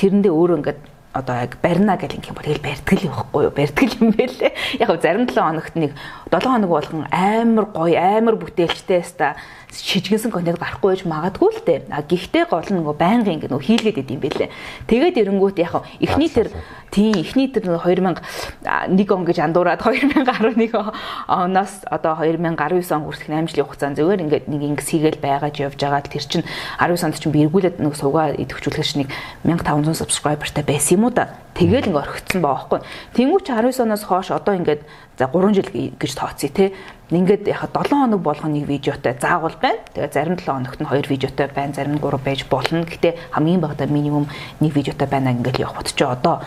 тэрэндээ 0.00 0.32
өөрөө 0.32 0.58
ингээ 0.58 0.76
одоо 1.12 1.36
яг 1.36 1.58
барина 1.60 1.96
гэх 1.96 2.16
юм 2.16 2.34
бол 2.34 2.44
тэгэл 2.44 2.64
барьтгэл 2.64 3.04
юм 3.04 3.12
байхгүй 3.12 3.42
юу 3.44 3.52
барьтгэл 3.52 3.96
юм 4.00 4.10
байлээ 4.16 4.52
яг 4.80 5.02
зарим 5.02 5.28
7 5.28 5.36
хоногт 5.36 5.74
нэг 5.76 5.92
7 6.32 6.48
хоног 6.48 6.70
болгон 6.72 7.04
амар 7.12 7.66
гоё 7.68 8.00
амар 8.00 8.36
бүтээлчтэй 8.40 9.04
ста 9.04 9.36
шижгэнсэн 9.72 10.30
контент 10.30 10.60
гарахгүй 10.60 10.92
байж 10.92 11.02
магадгүй 11.08 11.50
л 11.56 11.64
дээ. 11.64 11.80
А 11.88 12.04
гэхдээ 12.04 12.44
гол 12.52 12.68
нь 12.68 12.76
нөгөө 12.76 12.96
байнгын 13.00 13.34
ингэ 13.40 13.48
нөгөө 13.48 13.64
хийлгээд 13.64 14.02
идэм 14.04 14.20
байлээ. 14.20 14.50
Тэгээд 14.84 15.20
эрэнгүүт 15.24 15.56
яг 15.64 15.80
эхний 15.96 16.28
тэр 16.28 16.52
тийм 16.92 17.16
эхний 17.16 17.48
тэр 17.48 17.80
2001 17.80 18.04
он 18.04 19.24
гэж 19.24 19.38
андуураад 19.40 19.80
2011 19.88 20.76
оноос 21.28 21.72
одоо 21.88 22.20
2019 22.20 22.92
он 22.92 23.02
хүртэх 23.08 23.28
8 23.32 23.48
жилийн 23.48 23.66
хугацаанд 23.66 23.96
зөвөр 23.96 24.20
ингээд 24.28 24.46
нэг 24.52 24.60
ингэс 24.76 24.92
хийгээл 24.92 25.24
байгаж 25.24 25.56
явж 25.64 25.80
байгаа 25.80 26.04
тэр 26.04 26.24
чинь 26.28 26.44
19 26.76 27.08
онд 27.08 27.16
чинь 27.16 27.32
би 27.32 27.48
эргүүлээд 27.48 27.80
нэг 27.80 27.96
сувгаа 27.96 28.36
идэвхжүүлэхш 28.36 29.00
нэг 29.00 29.08
1500 29.48 29.96
subscriberтай 29.96 30.64
байсан 30.68 31.00
юм 31.00 31.08
уу 31.08 31.16
да. 31.16 31.32
Тэгэл 31.52 31.92
ингээ 31.92 32.00
орхигдсон 32.00 32.40
байгаа 32.40 32.56
байхгүй. 32.64 32.80
Тэнгүүч 33.12 33.44
19 33.48 33.84
оноос 33.84 34.04
хойш 34.08 34.32
одоо 34.32 34.56
ингээд 34.56 34.84
за 35.18 35.26
3 35.28 35.54
жил 35.54 35.68
гэж 35.98 36.12
тооцъё 36.14 36.48
те. 36.48 36.72
Ингээд 37.10 37.46
яхаа 37.48 37.68
7 37.68 37.92
хоног 37.92 38.20
болгоно 38.20 38.54
нэг 38.56 38.64
видеотой 38.66 39.14
заавал 39.20 39.54
байна. 39.60 39.84
Тэгээ 39.94 40.12
зарим 40.12 40.36
7 40.38 40.46
хоногт 40.48 40.80
нь 40.80 40.88
2 40.88 41.08
видеотой 41.08 41.48
байна, 41.52 41.74
зарим 41.74 41.94
нь 41.96 42.00
3 42.00 42.18
байж 42.18 42.46
болно. 42.48 42.84
Гэтэ 42.84 43.16
хамгийн 43.30 43.60
багадаа 43.60 43.86
минимум 43.86 44.28
нэг 44.60 44.72
видеотой 44.72 45.08
байна 45.08 45.32
ингээд 45.32 45.60
явахд 45.60 45.92
ч 45.92 46.00
одоо 46.02 46.40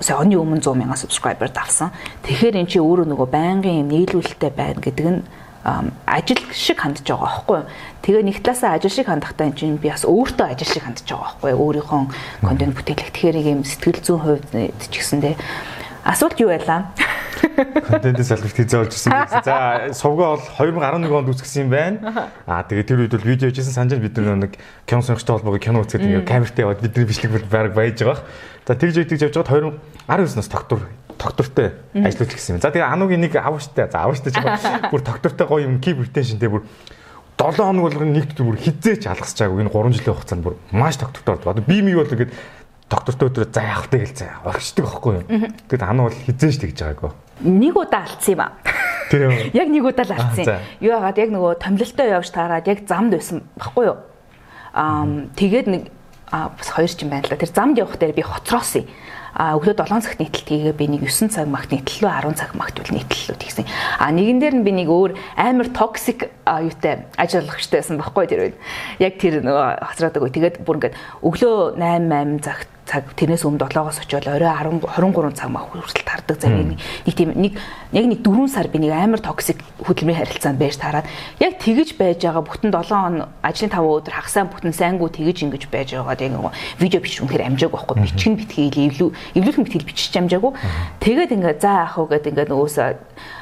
сая 0.00 0.20
оны 0.20 0.36
өмнө 0.36 0.60
100 0.60 0.74
мянган 0.76 0.96
subscriber 0.96 1.48
давсан. 1.52 1.92
Тэгэхээр 2.24 2.56
эн 2.56 2.68
чинь 2.68 2.84
өөрөө 2.84 3.06
нөгөө 3.08 3.28
байнгын 3.28 3.80
юм 3.84 3.88
нийлүүлэлттэй 3.92 4.52
байна 4.52 4.80
гэдэг 4.80 5.06
нь 5.08 5.20
ажил 6.06 6.40
шиг 6.52 6.80
хандж 6.80 7.04
байгаа 7.04 7.44
байхгүй. 7.44 7.60
Тэгээ 8.02 8.22
нэг 8.24 8.36
талаасаа 8.44 8.76
ажил 8.76 8.92
шиг 8.92 9.08
хандахтаа 9.08 9.48
энэ 9.48 9.56
чинь 9.56 9.76
би 9.76 9.88
бас 9.88 10.04
өөртөө 10.04 10.46
ажил 10.52 10.68
шиг 10.68 10.84
хандж 10.84 11.04
байгаа 11.04 11.36
байхгүй. 11.40 11.52
Өөрийнхөө 11.56 12.00
контент 12.44 12.74
бүтээлэх 12.76 13.12
тэгэхээр 13.12 13.36
юм 13.52 13.64
сэтгэл 13.64 14.00
зүйн 14.04 14.20
хувьд 14.20 14.48
ч 14.52 14.94
гэсэндээ 14.96 15.34
асуулт 16.08 16.40
юу 16.40 16.48
байлаа? 16.48 16.90
Контентын 17.38 18.24
салбарт 18.24 18.56
хизээ 18.56 18.80
болж 18.80 18.92
ирсэн 18.96 19.12
гэсэн. 19.12 19.44
За, 19.44 19.92
сувгаа 19.94 20.40
бол 20.40 20.44
2011 20.56 21.12
онд 21.12 21.28
үүсгэсэн 21.30 21.68
юм 21.68 21.70
байна. 21.70 22.32
Аа, 22.48 22.64
тэгээ 22.64 22.88
тэр 22.88 23.00
үед 23.04 23.14
бол 23.14 23.28
видео 23.28 23.52
хийсэн 23.52 23.76
санаж 23.76 24.00
бид 24.00 24.16
нэг 24.16 24.56
кино 24.88 25.04
сонирхтой 25.04 25.38
холбоог 25.38 25.60
кино 25.60 25.84
үзээд 25.84 26.02
ингээд 26.02 26.26
камертай 26.26 26.64
яваад 26.64 26.82
бидний 26.82 27.06
бичлэг 27.06 27.30
бүр 27.30 27.44
байраг 27.46 27.74
баяж 27.76 28.00
байгаа. 28.00 28.24
За, 28.66 28.74
тэгж 28.74 29.06
тэгж 29.06 29.22
явж 29.28 29.36
байгаад 29.38 29.76
2019-наас 30.08 30.50
тогтвор 30.50 30.82
доктортой 31.18 31.76
ажиллаж 31.94 32.30
гисэн 32.32 32.56
юм. 32.56 32.62
За 32.62 32.72
тэгээ 32.72 32.88
ануугийн 32.88 33.22
нэг 33.22 33.36
авууштай. 33.36 33.90
За 33.90 34.06
авууштай 34.06 34.32
ч 34.32 34.38
бүр 34.92 35.02
доктортой 35.02 35.46
гоё 35.46 35.66
юм 35.66 35.78
keep 35.82 35.98
retention 35.98 36.38
тэгээ 36.40 36.54
бүр 36.58 36.64
7 37.38 37.54
хоног 37.54 37.86
болгоно 37.86 38.10
нэгт 38.18 38.38
бүр 38.42 38.58
хизээч 38.58 39.06
алгасч 39.06 39.38
байгаагүй 39.38 39.62
энэ 39.62 39.70
3 39.70 39.94
жилийн 39.94 40.14
хугацаанд 40.18 40.42
бүр 40.42 40.54
маш 40.74 40.98
тогтвортой 40.98 41.38
болдог. 41.38 41.54
Одоо 41.54 41.62
би 41.62 41.82
миг 41.86 41.94
бол 41.94 42.10
ингээд 42.10 42.34
доктортой 42.88 43.28
өдрөө 43.28 43.48
за 43.52 43.62
явахтай 43.62 44.00
гэл 44.00 44.16
за 44.16 44.26
орхичдаг 44.44 44.84
байхгүй 44.88 45.12
юу. 45.14 45.24
Тэгэд 45.68 45.84
ана 45.84 46.08
бол 46.08 46.16
хизээч 46.16 46.56
тэгж 46.64 46.78
байгаагүй. 46.80 47.12
Нэг 47.44 47.74
удаа 47.76 48.02
алдсан 48.08 48.32
юм 48.32 48.42
аа. 48.42 48.52
Тэр 49.12 49.22
яг 49.52 49.68
нэг 49.68 49.84
удаа 49.84 50.06
л 50.08 50.16
алдсан. 50.16 50.64
Юу 50.80 50.92
яагаад 50.96 51.20
яг 51.20 51.30
нөгөө 51.32 51.60
томилолтой 51.60 52.08
явж 52.16 52.28
таарад 52.32 52.66
яг 52.66 52.88
замд 52.88 53.12
байсан 53.12 53.44
байхгүй 53.60 53.84
юу. 53.92 53.98
Аа 54.72 55.04
тэгээд 55.36 55.66
нэг 55.68 55.82
бас 56.32 56.68
хоёр 56.72 56.88
ч 56.88 57.04
юм 57.04 57.12
байна 57.12 57.28
л 57.28 57.32
да. 57.32 57.40
Тэр 57.40 57.52
замд 57.52 57.76
явах 57.76 58.00
дээр 58.00 58.16
би 58.16 58.24
хоцроос 58.24 58.80
юм 58.80 58.88
а 59.38 59.54
өглөө 59.54 59.86
7 59.86 60.02
цагт 60.02 60.18
нийтлэлтгийгээ 60.18 60.74
би 60.74 60.86
нэг 60.90 61.06
9 61.06 61.30
цаг 61.30 61.46
магт 61.46 61.70
нийтлэлөө 61.70 62.10
10 62.26 62.38
цаг 62.42 62.58
магт 62.58 62.80
үл 62.82 62.90
нийтлэлөө 62.90 63.36
тэгсэн. 63.38 63.70
А 64.02 64.10
нэгэн 64.10 64.42
дээр 64.42 64.54
нь 64.58 64.66
би 64.66 64.72
нэг 64.74 64.90
өөр 64.90 65.14
амар 65.38 65.70
токсик 65.70 66.26
юутай 66.42 67.06
ажиллагчтай 67.14 67.78
байсан 67.78 68.02
байхгүй 68.02 68.26
тэр 68.26 68.40
үед. 68.50 68.56
Яг 68.98 69.14
тэр 69.22 69.46
нөгөө 69.46 69.84
хоцроодаг. 69.84 70.26
Тэгээд 70.34 70.56
бүр 70.66 70.76
ингээд 70.82 70.98
өглөө 71.22 71.78
8 71.78 72.10
8 72.10 72.42
цагт 72.42 72.68
цаг 72.88 73.12
тэрнээс 73.12 73.44
өмнө 73.44 73.68
7-оос 73.68 74.00
очиод 74.00 74.24
орой 74.24 74.48
10 74.48 74.80
23 74.80 75.36
цаг 75.36 75.52
мах 75.52 75.68
хүртэл 75.68 76.08
тардаг 76.08 76.40
замын 76.40 76.80
нэг 77.04 77.14
тийм 77.14 77.36
нэг 77.36 77.60
яг 77.92 78.04
нэг 78.08 78.24
4 78.24 78.48
сар 78.48 78.72
би 78.72 78.80
нэг 78.80 78.96
амар 78.96 79.20
токсик 79.20 79.60
хөдөлмөрийн 79.84 80.24
харилцаанд 80.24 80.56
байж 80.56 80.80
таарад 80.80 81.04
яг 81.36 81.60
тэгэж 81.60 82.00
байж 82.00 82.24
байгаа 82.24 82.42
бүтэн 82.48 82.72
7 82.72 82.88
хоног 82.88 83.28
ажлын 83.44 83.70
5 83.70 83.84
өдөр 83.84 84.14
хагасаа 84.16 84.48
бүтэн 84.48 84.72
сайнгуу 84.72 85.12
тэгэж 85.12 85.44
ингэж 85.44 85.68
байж 85.68 85.92
байгаад 85.92 86.24
яг 86.24 86.32
нэг 86.32 86.48
видео 86.80 87.00
биш 87.04 87.20
үнэхээр 87.20 87.46
амжаагүй 87.52 87.76
байхгүй. 87.76 87.96
Бичгэн 88.08 88.34
битгий 88.40 88.88
эвлүү 88.88 89.08
эвлүүхэн 89.36 89.64
битгий 89.68 89.84
бичиж 89.84 90.14
амжаагүй. 90.16 90.52
Тэгээд 91.04 91.34
ингээ 91.36 91.60
за 91.60 91.84
яах 91.84 92.00
вэ 92.00 92.16
гэдэг 92.16 92.32
ингээ 92.32 92.48
нөгөөсөө 92.48 92.88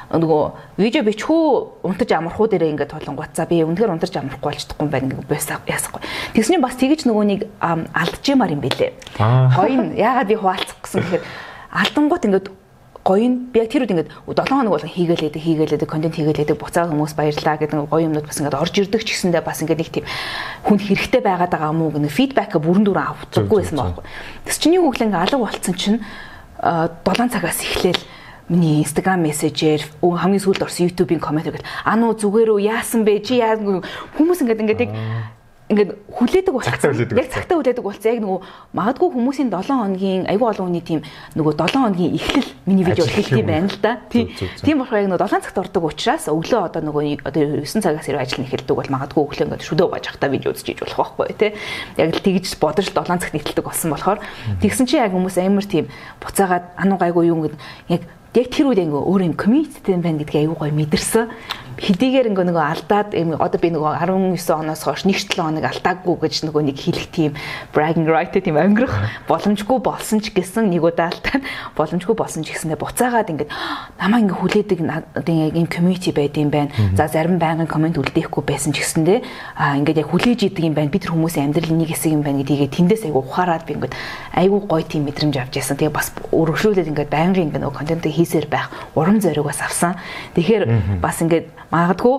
нөгөө 0.07 0.79
видео 0.79 1.03
бичхүү 1.03 1.83
унтаж 1.83 2.09
амархуу 2.15 2.47
дээрээ 2.47 2.71
ингээд 2.71 2.93
толонгууд 2.95 3.35
за 3.35 3.43
би 3.43 3.59
үнэхээр 3.67 3.91
унтаж 3.91 4.15
амархгүй 4.15 4.47
болчихдохгүй 4.55 4.85
юм 4.87 4.91
байна 4.91 5.07
ингээд 5.11 5.27
байсан 5.27 5.59
яасахгүй. 5.67 6.01
Тэгснээр 6.31 6.63
бас 6.63 6.75
тэгэж 6.79 7.01
нөгөө 7.11 7.25
нэг 7.27 7.41
алдчихмаар 7.59 8.55
юм 8.55 8.63
бэлээ. 8.63 8.91
Гоё 9.19 9.75
нь 9.75 9.99
яагаад 9.99 10.31
би 10.31 10.35
хуваалцах 10.39 10.79
гэсэн 10.79 11.03
гэхээр 11.03 11.23
алдангууд 11.75 12.23
ингээд 12.23 12.47
гоё 13.07 13.27
нь 13.27 13.51
би 13.51 13.59
яг 13.63 13.71
тэр 13.71 13.87
үед 13.87 13.93
ингээд 13.95 14.11
7 14.27 14.47
хоног 14.51 14.71
болгон 14.75 14.91
хийгээлээдэг 14.91 15.43
хийгээлээдэг 15.43 15.87
контент 15.87 16.15
хийгээлээдэг 16.19 16.59
буцаад 16.59 16.91
хүмүүс 16.91 17.15
баярлаа 17.15 17.55
гэдэг 17.55 17.87
гоё 17.87 18.03
юмнууд 18.03 18.27
бас 18.27 18.39
ингээд 18.43 18.59
орж 18.59 18.75
ирдэг 18.75 19.03
ч 19.07 19.15
гэсэндээ 19.15 19.43
бас 19.47 19.63
ингээд 19.63 19.79
нэг 19.79 19.91
тийм 19.95 20.05
хүн 20.67 20.79
хэрэгтэй 20.79 21.21
байгаад 21.23 21.51
байгаа 21.55 21.71
мó 21.71 21.87
гэх 21.87 22.11
фидбэк 22.11 22.59
бүрэн 22.59 22.83
дүрэн 22.83 23.07
авчихгүй 23.07 23.63
байсан 23.63 23.79
байхгүй. 23.79 24.03
Тэс 24.43 24.59
чиний 24.59 24.83
ингээд 24.83 25.23
алга 25.23 25.39
болцсон 25.39 25.75
чинь 25.79 25.99
7 26.59 27.31
цагаас 27.31 27.59
эхлээл 27.63 28.03
миний 28.49 28.79
инстаграм 28.83 29.19
мессежээр 29.19 29.83
хамгийн 30.01 30.43
сүүлд 30.43 30.63
орсон 30.63 30.87
YouTube-ийн 30.87 31.19
коммент 31.19 31.51
гэл 31.51 31.67
ануу 31.83 32.15
зүгээр 32.15 32.55
үү? 32.55 32.67
Яасан 32.71 33.03
бэ? 33.03 33.19
Чи 33.19 33.43
яа? 33.43 33.59
Хүмүүс 33.59 34.41
ингээд 34.43 34.61
ингээд 34.63 34.83
яг 34.87 34.91
ингээд 35.67 35.91
хүлээдэг 36.07 36.53
болсон. 36.55 36.71
Яг 37.11 37.27
цагтаа 37.27 37.59
хүлээдэг 37.59 37.83
болсон. 37.83 38.07
Яг 38.07 38.23
нөгөө 38.23 38.39
магадгүй 38.71 39.09
хүмүүсийн 39.11 39.51
7 39.51 39.67
хоногийн 39.67 40.23
аюул 40.31 40.47
олон 40.47 40.71
хүний 40.71 40.79
тийм 40.79 41.03
нөгөө 41.35 41.53
7 41.59 41.75
хоногийн 41.75 42.15
эхлэл 42.15 42.51
миний 42.63 42.87
видео 42.87 43.03
юм 43.35 43.43
байна 43.43 43.67
л 43.67 43.79
да. 43.83 43.99
Тийм 44.07 44.79
болохоор 44.79 45.03
яг 45.03 45.11
нөгөө 45.11 45.27
7 45.27 45.43
цагт 45.43 45.59
ордог 45.59 45.83
учраас 45.91 46.31
өглөө 46.31 46.71
одоо 46.71 46.81
нөгөө 46.87 47.27
одоо 47.27 47.67
9 47.67 47.83
цагаас 47.83 48.07
ирээ 48.07 48.23
ажил 48.23 48.39
нь 48.39 48.47
эхэлдэг 48.47 48.75
бол 48.79 48.93
магадгүй 48.95 49.23
өглөө 49.27 49.43
ингээд 49.43 49.67
шүдөө 49.67 49.87
гаж 49.91 50.05
хата 50.07 50.31
видео 50.31 50.55
иж 50.55 50.79
болох 50.87 51.19
байхгүй 51.19 51.35
тий. 51.35 51.51
Яг 51.99 52.15
л 52.15 52.23
тэгж 52.23 52.47
бодож 52.63 52.87
7 52.87 53.19
цагт 53.19 53.35
эхэлдэг 53.35 53.65
болсон 53.67 53.91
болохоор 53.91 54.23
тэгсэн 54.63 54.87
чинь 54.87 55.03
яг 55.03 55.11
хүмүүс 55.11 55.35
амар 55.35 55.67
тийм 55.67 55.91
буцаагаад 56.23 56.79
ануу 56.79 56.95
гайгүй 56.95 57.27
юу? 57.27 57.43
ингээд 57.43 57.59
яг 57.91 58.07
яг 58.35 58.47
тэр 58.51 58.67
үед 58.67 58.83
ингээ 58.83 59.03
өөр 59.07 59.21
юм 59.31 59.35
комьюнититэй 59.37 59.95
байна 59.95 60.19
гэдгийг 60.19 60.49
аюу 60.51 60.57
гой 60.59 60.71
мэдэрсэн 60.75 61.31
хэдийгээр 61.77 62.33
ингээ 62.33 62.45
нөгөө 62.49 62.65
алдаад 62.73 63.09
одоо 63.13 63.59
би 63.61 63.69
нөгөө 63.69 64.01
19 64.01 64.49
оноос 64.57 64.81
хойш 64.81 65.05
нэг 65.05 65.17
7 65.21 65.37
хоног 65.37 65.65
алдаагүй 65.65 66.15
гэж 66.25 66.49
нөгөө 66.49 66.61
нэг 66.73 66.77
хэлэх 66.81 67.07
тийм 67.13 67.31
bragging 67.71 68.09
right 68.09 68.33
тийм 68.33 68.57
өнгөрөх 68.57 69.29
боломжгүй 69.29 69.77
болсон 69.85 70.17
ч 70.17 70.33
гэсэн 70.33 70.73
нэг 70.73 70.81
удаа 70.81 71.13
алдаад 71.13 71.45
боломжгүй 71.77 72.15
болсон 72.17 72.41
ч 72.41 72.57
гэсэндээ 72.57 72.81
буцаагаад 72.81 73.29
ингээ 73.29 73.49
намаа 74.01 74.19
ингээ 74.25 74.37
хүлээдэг 74.41 74.79
яг 74.81 75.53
юм 75.53 75.67
community 75.69 76.11
байд 76.11 76.37
юм 76.37 76.49
байна. 76.49 76.73
За 76.97 77.07
зарим 77.07 77.37
байнгын 77.37 77.69
комент 77.69 77.97
үлдээхгүй 77.97 78.41
байсан 78.41 78.73
ч 78.73 78.81
гэсэндээ 78.81 79.21
а 79.53 79.77
ингээд 79.77 80.01
яг 80.01 80.09
хүлээж 80.09 80.49
идэг 80.49 80.65
юм 80.65 80.73
байна. 80.73 80.89
Би 80.89 80.97
тэр 80.97 81.13
хүмүүсийн 81.13 81.53
амьдралын 81.53 81.77
нэг 81.77 81.93
хэсэг 81.93 82.11
юм 82.13 82.25
байна 82.25 82.41
гэдгийг 82.41 82.73
тэндээс 82.73 83.05
айгу 83.05 83.21
ухаарад 83.21 83.69
би 83.69 83.77
ингээд 83.77 83.93
айгу 84.33 84.65
гоё 84.65 84.81
тийм 84.81 85.05
мэдрэмж 85.05 85.37
авч 85.37 85.61
яасан. 85.61 85.77
Тэгээ 85.77 85.93
бас 85.93 86.09
өргөжлүүлээд 86.33 86.89
ингээд 86.89 87.13
байнгын 87.13 87.45
ингээ 87.53 87.61
нөгөө 87.61 87.77
контент 87.77 88.05
хийсээр 88.05 88.47
байх 88.49 88.73
урам 88.97 89.21
зориг 89.21 89.45
бас 89.45 89.61
авсан. 89.61 89.95
Тэгэхээр 90.33 91.01
бас 91.01 91.21
ингээд 91.21 91.66
магадгүй 91.71 92.15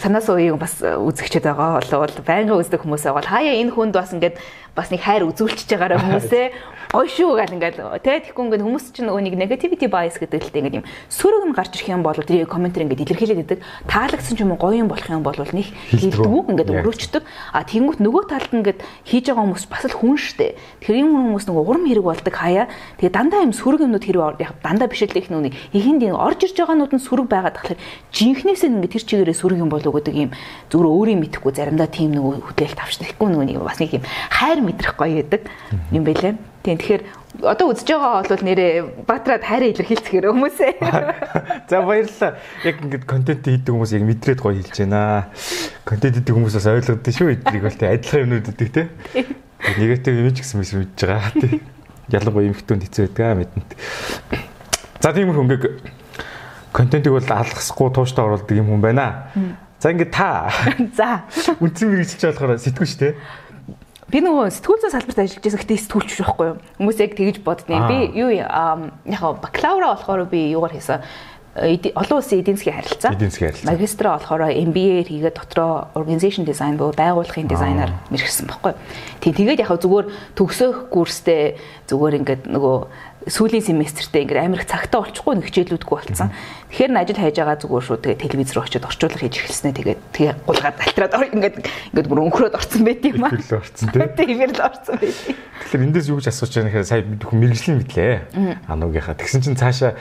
санаас 0.00 0.28
уу 0.32 0.56
бас 0.56 0.80
үзэгчэд 0.80 1.44
байгаа 1.44 1.80
бол 1.80 2.14
байнгын 2.24 2.60
үздэг 2.60 2.80
хүмүүс 2.80 3.04
байгаа 3.04 3.20
бол 3.20 3.32
хаяа 3.32 3.60
энэ 3.60 3.74
хүнд 3.74 3.94
бас 3.94 4.12
ингээд 4.16 4.40
бас 4.80 4.88
нэг 4.88 5.04
хайр 5.04 5.28
үзүүлчихэж 5.28 5.76
байгаараа 5.76 6.00
хүмүүсээ 6.08 6.46
гоё 6.90 7.06
шүү 7.06 7.36
гэл 7.38 7.54
ингээд 7.54 7.76
тэ 8.02 8.32
тэгэхгүй 8.32 8.44
ингээд 8.48 8.64
хүмүүс 8.64 8.84
чинь 8.96 9.06
нөгөө 9.06 9.22
нэг 9.28 9.34
negativity 9.38 9.86
bias 9.86 10.18
гэдэг 10.18 10.42
л 10.42 10.58
ингээд 10.58 10.78
юм 10.80 10.84
сөрөг 11.06 11.44
нь 11.46 11.54
гарч 11.54 11.78
ирэх 11.78 11.92
юм 11.94 12.02
бол 12.02 12.18
тэр 12.18 12.50
комментэр 12.50 12.88
ингээд 12.88 13.04
илэрхийлээд 13.06 13.44
идэг 13.46 13.60
таалагдсан 13.86 14.34
ч 14.34 14.42
юм 14.42 14.50
уу 14.50 14.58
гоё 14.58 14.82
юм 14.82 14.90
болох 14.90 15.06
юм 15.06 15.22
бол 15.22 15.38
нэг 15.38 15.70
хилдэггүй 15.94 16.42
ингээд 16.50 16.74
өрөөчдөг 16.82 17.22
а 17.54 17.62
тэнгуут 17.62 18.02
нөгөө 18.02 18.22
талд 18.26 18.50
ингээд 18.50 18.82
хийж 19.06 19.30
байгаа 19.30 19.44
хүмүүс 19.46 19.66
бас 19.70 19.84
л 19.86 19.94
хүн 19.94 20.18
штэ. 20.18 20.58
Тэр 20.82 20.98
юм 20.98 21.14
хүмүүс 21.14 21.46
нөгөө 21.46 21.62
урам 21.62 21.84
хэрэг 21.86 22.06
болдог 22.06 22.34
хаяа. 22.34 22.66
Тэгээ 22.98 23.14
дандаа 23.14 23.46
юм 23.46 23.54
сөрөг 23.54 23.86
юмнууд 23.86 24.04
хэрэг 24.06 24.42
яг 24.42 24.58
дандаа 24.64 24.88
биш 24.90 25.06
л 25.06 25.14
их 25.14 25.30
нүг 25.30 25.54
ихэнд 25.70 26.10
энэ 26.10 26.18
орж 26.18 26.50
ирж 26.50 26.56
байгаанууд 26.58 26.90
нь 26.94 27.06
сөрөг 27.06 27.26
байгаад 27.30 27.54
тахлаар 27.54 27.78
жинхнээсээ 28.10 28.70
ингээд 28.70 28.94
тэр 28.98 29.04
чигээрээ 29.06 29.36
сөрөг 29.38 29.58
юм 29.62 29.70
болов 29.70 29.94
гэдэг 29.94 30.14
юм 30.16 30.30
зүгээр 30.70 30.88
өөрийн 30.90 31.20
мэдхгүй 31.22 31.52
заримдаа 31.54 31.88
тийм 31.90 32.14
нөгөө 32.18 32.50
хөдөлт 32.50 32.78
авч 32.78 32.98
тэгэхгүй 32.98 33.28
нөгөө 33.30 33.46
нэг 33.46 33.58
бас 33.62 33.78
нэг 33.78 33.90
юм 33.94 34.04
хайр 34.30 34.58
мэдрэх 34.70 34.94
гоё 34.94 35.18
гэдэг 35.20 35.42
юм 35.90 36.06
байлээ 36.06 36.34
Тийм 36.60 36.76
тэгэхээр 36.76 37.02
одоо 37.40 37.72
үзэж 37.72 37.88
байгаа 37.88 38.20
бол 38.28 38.44
нэрээ 38.44 39.08
Батраад 39.08 39.44
хайраа 39.48 39.72
илэрхийлцгээр 39.72 40.28
хүмүүсээ. 40.28 40.72
За 41.72 41.80
баярлалаа. 41.80 42.36
Яг 42.68 42.76
ингээд 42.84 43.08
контент 43.08 43.48
хийдэг 43.48 43.72
хүмүүс 43.72 43.96
яг 43.96 44.04
мэдрээд 44.04 44.40
гоё 44.44 44.60
хэлж 44.60 44.76
байна. 44.84 45.32
Контент 45.88 46.20
хийдэг 46.20 46.36
хүмүүс 46.36 46.52
бас 46.60 46.68
ойлгодсон 46.68 47.16
шүү 47.16 47.32
эднийг 47.32 47.64
бол 47.64 47.78
тийм 47.80 47.92
адилхан 47.96 48.20
юмнууд 48.28 48.50
өгдөг 48.52 48.68
тийм. 48.76 48.88
Негатив 49.80 50.20
юм 50.20 50.28
ч 50.36 50.38
гэсэн 50.44 50.60
мэс 50.60 50.72
мэдж 50.76 51.00
байгаа 51.00 51.32
тийм. 51.32 51.64
Ялангуяа 52.12 52.48
эмхтөнд 52.52 52.84
хэцүү 52.84 53.02
байдаг 53.08 53.40
мэднэ. 53.40 53.64
За 55.00 55.16
тиймэрхүү 55.16 55.44
ингээд 55.48 55.64
контентыг 56.76 57.16
бол 57.16 57.24
алгасахгүй 57.24 57.88
тууштай 57.88 58.20
оруулдаг 58.20 58.52
юм 58.52 58.68
хүн 58.68 58.84
байна. 58.84 59.24
За 59.80 59.96
ингээд 59.96 60.12
та. 60.12 60.52
За. 60.98 61.24
Үндсэн 61.56 61.88
мэрэгчлж 61.88 62.36
болохоор 62.36 62.60
сэтгүү 62.60 62.84
шүү 62.84 63.00
дээ 63.00 63.14
би 64.10 64.18
нөгөө 64.20 64.50
сэтгүүл 64.58 64.82
зүйн 64.82 64.94
салбарт 64.94 65.22
ажиллаж 65.22 65.42
байсан 65.44 65.60
гэхдээ 65.62 65.82
сэтгүүлч 65.86 66.08
биш 66.10 66.20
байхгүй 66.26 66.46
юу. 66.50 66.58
Хүмүүс 66.78 66.98
яг 67.00 67.12
тэгэж 67.14 67.36
боддیں۔ 67.46 67.80
Би 67.86 67.98
юу 68.18 68.30
яг 68.34 69.22
бакалавра 69.38 69.94
болохоор 69.94 70.26
би 70.26 70.50
юугаар 70.50 70.74
хийсэн 70.74 71.00
олон 71.56 72.18
улсын 72.18 72.40
эдийн 72.40 72.56
засгийн 72.56 72.76
харилцаа. 72.78 73.12
Эдийн 73.12 73.30
засгийн 73.30 73.50
харилцаа. 73.50 73.74
Магистра 73.74 74.10
болохоор 74.14 74.42
MBA 74.54 75.02
хийгээд 75.10 75.34
дотроо 75.34 75.90
organization 75.98 76.46
design 76.46 76.78
буюу 76.78 76.94
байгууллагын 76.94 77.50
дизайнер 77.50 77.90
мэргэсэн 78.10 78.46
байхгүй. 78.46 78.74
Тийм 79.18 79.34
тэгээд 79.34 79.62
яг 79.66 79.74
зүгээр 79.74 80.06
төгсөх 80.38 80.86
курстэй 80.94 81.58
зүгээр 81.90 82.22
ингээд 82.22 82.42
нөгөө 82.54 82.76
сүүлийн 83.28 83.60
семестртээ 83.60 84.24
ингээд 84.24 84.40
амар 84.40 84.64
их 84.64 84.70
цагтаа 84.70 85.04
олчихгүй 85.04 85.34
нэг 85.36 85.46
хичээлүүдгүй 85.52 85.92
болцсон. 85.92 86.32
Тэгэхээр 86.72 86.92
н 86.94 87.00
ажил 87.04 87.20
хайж 87.20 87.36
байгаа 87.36 87.58
зүгээр 87.60 87.84
шүү 87.84 87.98
тэгээ 88.00 88.22
телевиз 88.24 88.52
рүү 88.56 88.64
очиод 88.64 88.88
орчуулга 88.88 89.20
хийж 89.20 89.34
эхэлснэ 89.44 89.76
тэгээд 89.76 90.00
тэгээ 90.16 90.34
гулгаад 90.48 90.78
альтраад 90.80 91.12
ингээд 91.36 91.56
ингээд 91.92 92.08
бүр 92.08 92.24
өнхрөөд 92.24 92.56
орцсон 92.56 92.82
байт 92.88 93.04
юм 93.04 93.20
аа. 93.28 93.36
Л 93.36 93.60
орцсон 93.60 93.88
тий. 93.92 94.00
Тэр 94.16 94.52
л 94.56 94.64
орцсон 94.64 94.96
байт. 94.96 95.18
Тэгэхээр 95.68 95.84
эндээс 95.84 96.08
юу 96.08 96.16
гэж 96.16 96.26
асууж 96.32 96.52
байгаа 96.56 96.68
нэхэр 96.72 96.88
сая 96.88 97.04
мэрэгжлийн 97.04 97.76
мэдлээ. 97.84 98.64
Ануугийнхаа 98.72 99.20
тэгсэн 99.20 99.44
чинь 99.44 99.60
цаашаа 99.60 100.00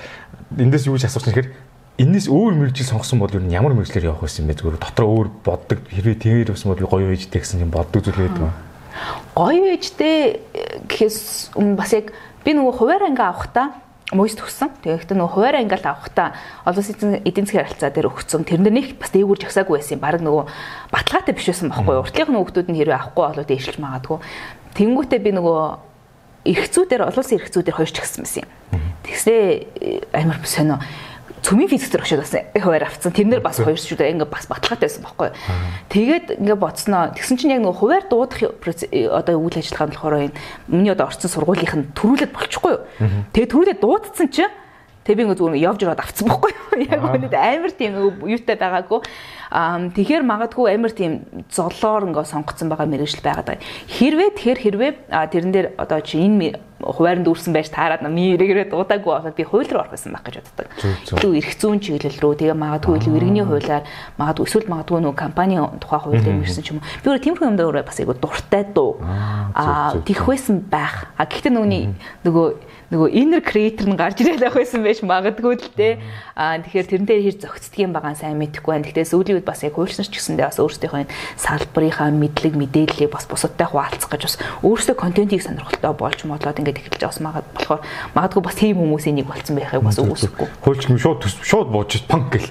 эндээс 0.55 0.87
юу 0.87 0.95
гэж 0.95 1.11
асууж 1.11 1.27
байгаа 1.27 1.43
нэхэр 1.43 1.49
энэс 1.99 2.31
өөр 2.31 2.55
мэрэгжил 2.55 2.95
сонгосон 2.95 3.19
бол 3.19 3.35
юу 3.35 3.43
ямар 3.51 3.75
мэрэгчлэр 3.75 4.07
явах 4.07 4.23
байсан 4.23 4.47
бэ 4.47 4.55
зүгээр 4.55 4.79
дотроо 4.79 5.11
өөр 5.19 5.27
боддог 5.43 5.83
хэрвээ 5.91 6.15
тэгэр 6.23 6.55
байсан 6.55 6.71
бол 6.71 6.87
гоё 6.87 7.11
ээжтэй 7.11 7.43
гэсэн 7.43 7.67
юм 7.67 7.75
боддог 7.75 8.07
зүйл 8.07 8.23
байдаг. 8.23 8.55
Гоё 9.35 9.67
ээжтэй 9.75 10.39
гэхээс 10.87 11.51
бас 11.75 11.91
яг 11.91 12.15
Би 12.45 12.55
нөгөө 12.55 12.73
хуваар 12.79 13.03
анги 13.09 13.23
авахтаа 13.23 13.67
мөс 14.15 14.33
төгсөн. 14.33 14.73
Тэгээд 14.81 15.13
нөгөө 15.13 15.33
хуваар 15.37 15.57
ангиал 15.61 15.85
авахтаа 15.85 16.33
олон 16.65 16.81
улсын 16.81 17.21
эдийн 17.21 17.45
засгийн 17.45 17.65
харилцаа 17.69 17.93
дээр 17.93 18.09
өгсөн. 18.09 18.41
Тэрнэр 18.41 18.73
нэг 18.73 18.97
бас 18.97 19.13
дээгүүр 19.13 19.45
жагсаагүй 19.45 19.77
байсан 19.77 20.01
юм. 20.01 20.01
Бараг 20.01 20.21
нөгөө 20.25 20.43
баталгаатай 20.89 21.33
биш 21.37 21.45
байсан 21.53 21.69
байхгүй 21.69 21.93
юу? 21.93 22.01
Уртлынх 22.01 22.29
нь 22.33 22.39
хүүхдүүд 22.41 22.67
нь 22.73 22.77
хэрвээ 22.81 22.97
авахгүй 22.97 23.25
болоо 23.29 23.45
дээшилж 23.45 23.77
магадгүй. 23.77 24.17
Тэнгүүтээ 24.73 25.19
би 25.21 25.31
нөгөө 25.37 25.61
эрхцүүдээр 26.49 27.05
олон 27.05 27.21
улсын 27.21 27.37
эрхцүүдээр 27.37 27.77
хоёр 27.77 27.91
ч 27.93 27.97
гисэн 28.01 28.23
байсан 28.25 28.41
юм. 28.41 28.49
Тэгснээ 29.05 30.09
амар 30.17 30.41
сонио 30.41 30.81
цөмийн 31.43 31.69
физик 31.69 31.95
очиод 31.95 32.21
бас 32.21 32.33
хуваар 32.35 32.85
авцсан. 32.85 33.11
Тэрнэр 33.11 33.41
бас 33.41 33.59
хоёр 33.59 33.77
шүү 33.77 33.97
дээ. 33.99 34.13
Ингээ 34.15 34.29
бас 34.29 34.47
баталгаатай 34.47 34.87
байсан 34.89 35.03
байхгүй. 35.03 35.29
Тэгээд 35.89 36.27
ингээ 36.39 36.57
бодсноо. 36.59 37.11
Тэгсэн 37.15 37.37
чинь 37.39 37.53
яг 37.55 37.63
нөгөө 37.63 37.79
хуваар 37.79 38.05
дуудах 38.09 38.41
одоо 38.43 39.35
үйл 39.39 39.57
ажиллагаа 39.57 39.87
нь 39.87 39.93
болохоор 39.95 40.15
энэ 40.29 40.37
миний 40.67 40.91
одоо 40.91 41.07
орцсон 41.07 41.31
сургуулийнх 41.31 41.75
нь 41.75 41.89
төрүүлээд 41.95 42.33
болчихгүй 42.35 42.71
юу. 42.75 42.83
Тэгээд 43.33 43.51
төрүүлээд 43.53 43.83
дуудсан 43.83 44.27
чинь 44.29 44.53
тэг 45.09 45.17
би 45.17 45.23
ингээ 45.25 45.39
зүгээр 45.41 45.63
явж 45.65 45.79
ирээд 45.81 46.03
авцсан 46.05 46.27
байхгүй 46.29 46.51
юу. 46.53 46.67
Яг 46.93 47.01
үнэд 47.01 47.33
амар 47.33 47.73
тийм 47.73 47.93
юутай 48.29 48.55
байгаагүй. 48.61 48.99
Аа 49.49 49.89
тэгэхээр 49.89 50.21
магадгүй 50.21 50.65
амар 50.69 50.93
тийм 50.93 51.25
золоор 51.49 52.05
ингээ 52.05 52.29
сонгоцсон 52.29 52.69
байгаа 52.69 52.85
мэрэгжил 52.85 53.25
байгаад 53.25 53.57
байгаа. 53.57 53.65
Хэрвээ 53.89 54.29
тэгэхээр 54.37 54.59
хэрвээ 54.61 54.91
тэрэн 55.09 55.51
дээр 55.51 55.67
одоо 55.81 55.99
чи 56.05 56.21
энэ 56.21 56.61
хуваарьнд 56.79 57.27
дүүрсэн 57.27 57.53
байж 57.53 57.69
таарад 57.69 58.01
намын 58.01 58.39
ирээрээ 58.39 58.71
дуудаагүй 58.71 59.11
болоод 59.11 59.35
би 59.35 59.43
хууль 59.43 59.67
руу 59.67 59.83
орох 59.83 59.93
гэсэн 59.93 60.15
баг 60.15 60.23
гэж 60.23 60.35
боддог. 60.39 60.67
Илүү 61.19 61.31
эрх 61.35 61.51
зүйн 61.59 61.79
чиглэл 61.83 62.19
рүү 62.23 62.33
тэгээ 62.39 62.55
магадгүй 62.55 62.95
илүү 63.03 63.15
иргэний 63.19 63.43
хуулиар 63.43 63.83
магадгүй 64.15 64.45
эсвэл 64.47 64.71
магадгүй 64.71 64.99
нөгөө 65.03 65.19
компани 65.19 65.59
тухай 65.83 65.99
хууль 65.99 66.23
дээр 66.23 66.39
ирсэн 66.39 66.63
ч 66.63 66.71
юм 66.71 66.79
уу. 66.79 66.87
Би 67.03 67.07
өөрөө 67.11 67.23
тиймэрхүү 67.27 67.49
юм 67.51 67.57
дээр 67.59 67.83
бас 67.83 67.99
айгу 67.99 68.15
дуртай 68.15 68.63
дуу. 68.71 69.03
Аа 69.03 69.99
тийх 70.07 70.23
байсан 70.23 70.63
байх. 70.63 71.11
А 71.19 71.27
гэхдээ 71.27 71.51
нөгөөний 71.51 71.83
нөгөө 72.23 72.47
нөгөө 72.89 73.09
inner 73.13 73.41
creator 73.45 73.85
нь 73.85 73.93
гарч 73.93 74.21
ирээд 74.25 74.41
байх 74.41 74.57
байсан 74.57 74.81
байж 74.81 74.99
магадгүй 75.05 75.61
л 75.61 75.69
дээ. 75.77 76.01
Аа 76.33 76.57
тэгэхээр 76.65 76.89
тэрнтэй 76.89 77.21
хэр 77.21 77.37
зөгцдөг 77.37 77.79
юм 77.85 77.93
байгаа 77.93 78.17
сайн 78.17 78.41
мэдэхгүй 78.41 78.71
байна. 78.73 78.85
Гэхдээ 78.89 79.05
сүүлийн 79.13 79.37
үед 79.37 79.45
бас 79.45 79.61
яг 79.61 79.77
хуульснаар 79.77 80.09
ч 80.09 80.17
гэсэндээ 80.17 80.49
бас 80.49 80.57
өөрсдийнхөө 80.57 81.05
салбарынхаа 81.37 82.09
мэдлэг 82.09 82.53
мэдээллийг 82.57 83.13
бас 83.13 83.29
бусадтай 83.29 83.69
хуваалцах 83.69 84.09
гэж 84.09 84.21
бас 84.25 84.35
өөрсдөө 84.65 84.95
контентийг 84.97 85.45
сонирхолтой 85.45 85.93
болж 85.93 86.19
модлоод 86.25 86.57
ингээд 86.65 86.81
эхэлж 86.81 87.03
бас 87.05 87.21
магад 87.21 87.45
болохоор 87.53 87.81
магадгүй 88.17 88.41
бас 88.41 88.57
тийм 88.57 88.81
хүмүүсийн 88.81 89.21
нэг 89.21 89.29
болцсон 89.29 89.53
байхыг 89.61 89.85
бас 89.85 90.01
үгүйсэхгүй. 90.01 90.47
Хуульч 90.65 90.81
шууд 90.97 91.21
шууд 91.45 91.69
бууж 91.69 91.93
панк 92.09 92.33
гэл. 92.33 92.49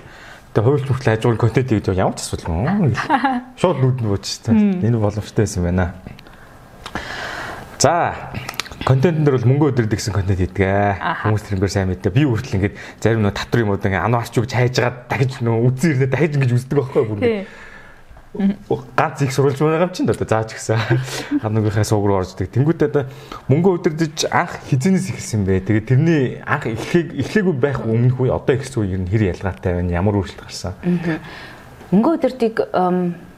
Тэгээ 0.54 0.70
хуульч 0.70 0.84
бүртэл 0.86 1.12
ажуул 1.18 1.38
контент 1.38 1.66
хийж 1.66 1.90
ямар 1.98 2.14
ч 2.14 2.22
асуудал 2.22 2.54
юм. 2.54 2.94
Шууд 3.60 3.78
нүд 3.82 3.98
нь 4.00 4.08
бууж 4.08 4.26
та. 4.42 4.54
Энэ 4.54 5.02
боломжтой 5.02 5.44
байсан 5.44 5.66
байна. 5.66 5.92
За 7.78 8.14
контент 8.88 9.20
дээр 9.20 9.36
бол 9.36 9.48
мөнгө 9.52 9.68
өдрөд 9.76 9.92
гэсэн 9.92 10.16
контент 10.16 10.40
хийдэг. 10.40 10.96
Хүмүүс 11.28 11.44
тэрнээр 11.44 11.68
сайн 11.68 11.92
мэддэг. 11.92 12.08
Би 12.16 12.24
хүртэл 12.24 12.56
ингээд 12.56 12.76
зарим 13.04 13.20
нөө 13.20 13.36
татвар 13.36 13.68
юмуд 13.68 13.84
ингээд 13.84 14.00
ано 14.00 14.16
арч 14.16 14.40
үгж 14.40 14.56
хайжгаад 14.56 14.96
дахиж 15.12 15.44
нөө 15.44 15.68
үзэн 15.68 15.92
ирнэ 15.92 16.08
дахиж 16.08 16.32
ингэж 16.40 16.56
үздэг 16.56 16.76
байхгүй 16.80 17.04
бүр 17.04 17.20
ганц 18.96 19.22
их 19.22 19.32
сурвалж 19.32 19.58
байгаа 19.58 19.88
юм 19.88 19.92
чинь 19.92 20.08
одоо 20.08 20.28
зааж 20.28 20.52
гисэн. 20.52 20.78
Хамнуугийнхаа 21.42 21.84
сууг 21.84 22.06
руу 22.06 22.20
орждаг. 22.20 22.52
Тэнгүүтээ 22.52 22.88
одоо 22.92 23.04
мөнгө 23.48 23.80
өдөрдөж 23.80 24.28
анх 24.30 24.52
хизэнээс 24.68 25.08
ихсэн 25.16 25.48
бэ. 25.48 25.64
Тэгээ 25.64 25.84
тэрний 25.88 26.22
анх 26.44 26.68
эхлэх 26.68 27.16
эхлээгүй 27.24 27.54
байх 27.56 27.80
өмнөх 27.88 28.20
үе 28.20 28.32
одоо 28.32 28.54
ихсэн 28.54 28.84
үе 28.84 28.92
ер 28.94 29.00
нь 29.00 29.08
хэр 29.08 29.32
ялгаатай 29.32 29.80
байна? 29.80 29.96
Ямар 29.96 30.20
өөрчлөлт 30.20 30.44
гарсан? 30.44 30.76
Мөнгө 31.90 32.20
өдөртийг 32.20 32.56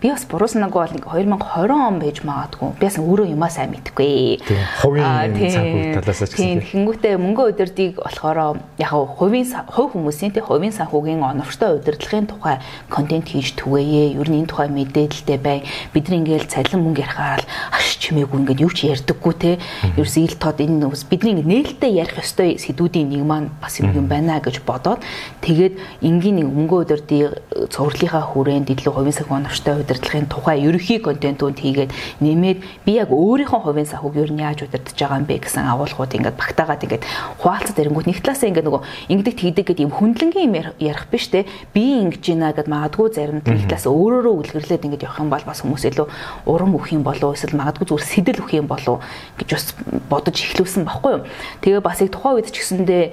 би 0.00 0.08
бас 0.08 0.24
буруу 0.24 0.48
санаагүй 0.48 0.80
бол 0.80 1.20
2020 1.20 1.76
он 1.76 1.98
байж 2.00 2.22
магадгүй. 2.24 2.72
Би 2.80 2.86
бас 2.88 2.96
өөрөө 2.96 3.26
юмаа 3.36 3.50
сайн 3.52 3.68
мэдэхгүй. 3.74 4.40
Тийм. 4.40 4.62
Хувийн 4.80 5.52
санхүү 5.52 6.00
талаас 6.00 6.20
ч 6.24 6.32
гэсэн. 6.32 6.40
Тийм. 6.40 6.88
Тэгэнгүүтээ 6.88 7.14
мөнгө 7.20 7.42
удирдыг 7.52 8.00
болохоор 8.00 8.56
яг 8.80 8.90
хувийн 8.90 9.44
хувь 9.68 9.92
хүмүүсийн 9.92 10.32
тийм 10.32 10.48
хувийн 10.48 10.72
санхүүгийн 10.72 11.20
оновчтой 11.20 11.76
удирдлагын 11.76 12.32
тухай 12.32 12.56
контент 12.88 13.28
хийж 13.28 13.52
түгээе. 13.60 14.16
Ер 14.16 14.28
нь 14.32 14.40
энэ 14.40 14.48
тухай 14.48 14.72
мэдээлэлтэй 14.72 15.36
бай. 15.36 15.68
Бидний 15.92 16.24
ингээл 16.24 16.48
цалин 16.48 16.80
мөнгө 16.80 17.04
ярихаар 17.04 17.44
хаш 17.44 18.00
чимээгүй 18.00 18.40
ингээд 18.40 18.64
юу 18.64 18.72
ч 18.72 18.88
ярьдаггүй 18.88 19.34
те. 19.36 19.52
Ерөөс 20.00 20.16
ил 20.16 20.36
тод 20.40 20.64
энэ 20.64 20.88
бидний 21.12 21.36
ингээд 21.36 21.76
нээлттэй 21.76 21.92
ярих 22.00 22.16
ёстой 22.24 22.56
сэдвүүдийн 22.56 23.12
нэг 23.12 23.24
маань 23.28 23.52
бас 23.60 23.76
юм 23.84 24.08
байна 24.08 24.40
гэж 24.40 24.64
бодоод 24.64 25.04
тэгээд 25.44 25.76
энгийн 26.00 26.40
нэг 26.40 26.48
мөнгө 26.48 26.76
удирдыг 26.88 27.36
цувралынхаа 27.68 28.24
хүрээнд 28.32 28.72
илүү 28.72 28.92
хувийн 28.96 29.16
санхүү 29.16 29.36
оновчтой 29.36 29.89
удирдлагын 29.90 30.30
тухай 30.30 30.62
ерөхийн 30.62 31.02
контентууд 31.02 31.58
хийгээд 31.58 31.90
нэмээд 32.22 32.58
би 32.86 32.92
яг 32.94 33.10
өөрийнхөө 33.10 33.66
хувийн 33.66 33.90
санхүүг 33.90 34.14
ер 34.22 34.30
нь 34.30 34.38
яаж 34.38 34.62
удирдах 34.62 34.94
байгаа 34.94 35.18
юм 35.18 35.26
бэ 35.26 35.42
гэсэн 35.42 35.66
агуулгууд 35.66 36.14
ингээд 36.14 36.38
багтаагаад 36.38 36.84
ингээд 36.86 37.04
хуваалцад 37.42 37.80
ирэнгүүт 37.82 38.06
нэг 38.06 38.22
талаасаа 38.22 38.48
ингээд 38.54 38.66
нөгөө 38.70 38.82
ингэдэг 39.10 39.34
тэгдэг 39.34 39.64
гэдэг 39.66 39.84
юм 39.90 39.94
хүндлэнгийн 39.98 40.46
юм 40.46 40.54
ярих 40.78 41.06
биш 41.10 41.26
те. 41.26 41.46
Би 41.74 42.06
ингэж 42.06 42.22
гинэ 42.22 42.54
гэд 42.54 42.70
магадгүй 42.70 43.08
зарим 43.10 43.42
нэг 43.42 43.66
талаасаа 43.66 43.90
өөрөөрөө 43.90 44.34
үлгэрлээд 44.38 44.86
ингээд 44.86 45.06
явах 45.10 45.18
юм 45.18 45.30
бол 45.34 45.42
бас 45.42 45.60
хүмүүс 45.66 45.84
илүү 45.90 46.06
урам 46.46 46.78
өгөх 46.78 46.94
юм 46.94 47.02
болов 47.02 47.34
эсвэл 47.34 47.58
магадгүй 47.58 47.86
зүгээр 47.90 48.06
сэтэл 48.06 48.40
өгөх 48.46 48.54
юм 48.54 48.68
болов 48.70 49.02
гэж 49.42 49.48
бас 49.50 49.66
бодож 50.06 50.36
эхлүүлсэн 50.38 50.86
баггүй 50.86 51.10
юу? 51.18 51.22
Тэгээ 51.66 51.82
бас 51.82 51.98
яг 51.98 52.14
тухайн 52.14 52.38
үед 52.38 52.54
ч 52.54 52.62
гэсэндээ 52.62 53.04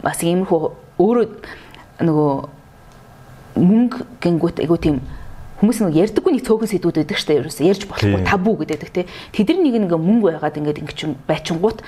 бас 0.00 0.18
иймэрхүү 0.24 0.60
өөрөө 0.96 1.26
нөгөө 2.00 2.56
мөнгө 3.56 3.98
гингүүт 4.20 4.60
айгу 4.60 4.76
тийм 4.76 5.00
хүмүүс 5.60 5.78
нэг 5.80 5.96
ярьдаггүй 5.96 6.32
нэг 6.36 6.44
цөөхөн 6.44 6.70
сэдвүүд 6.70 6.96
байдаг 7.00 7.18
штэ. 7.18 7.40
Ерөөсөө 7.40 7.64
ярьж 7.64 7.82
болохгүй 7.88 8.22
табу 8.28 8.52
гэдэг 8.60 8.90
те 8.92 9.02
тэдэр 9.32 9.56
нэг 9.60 9.74
нэг 9.88 9.92
мөнгө 9.96 10.36
байгаад 10.36 10.58
ингээд 10.60 10.80
ингэ 10.84 10.94
чинь 10.96 11.16
байчингууд 11.24 11.80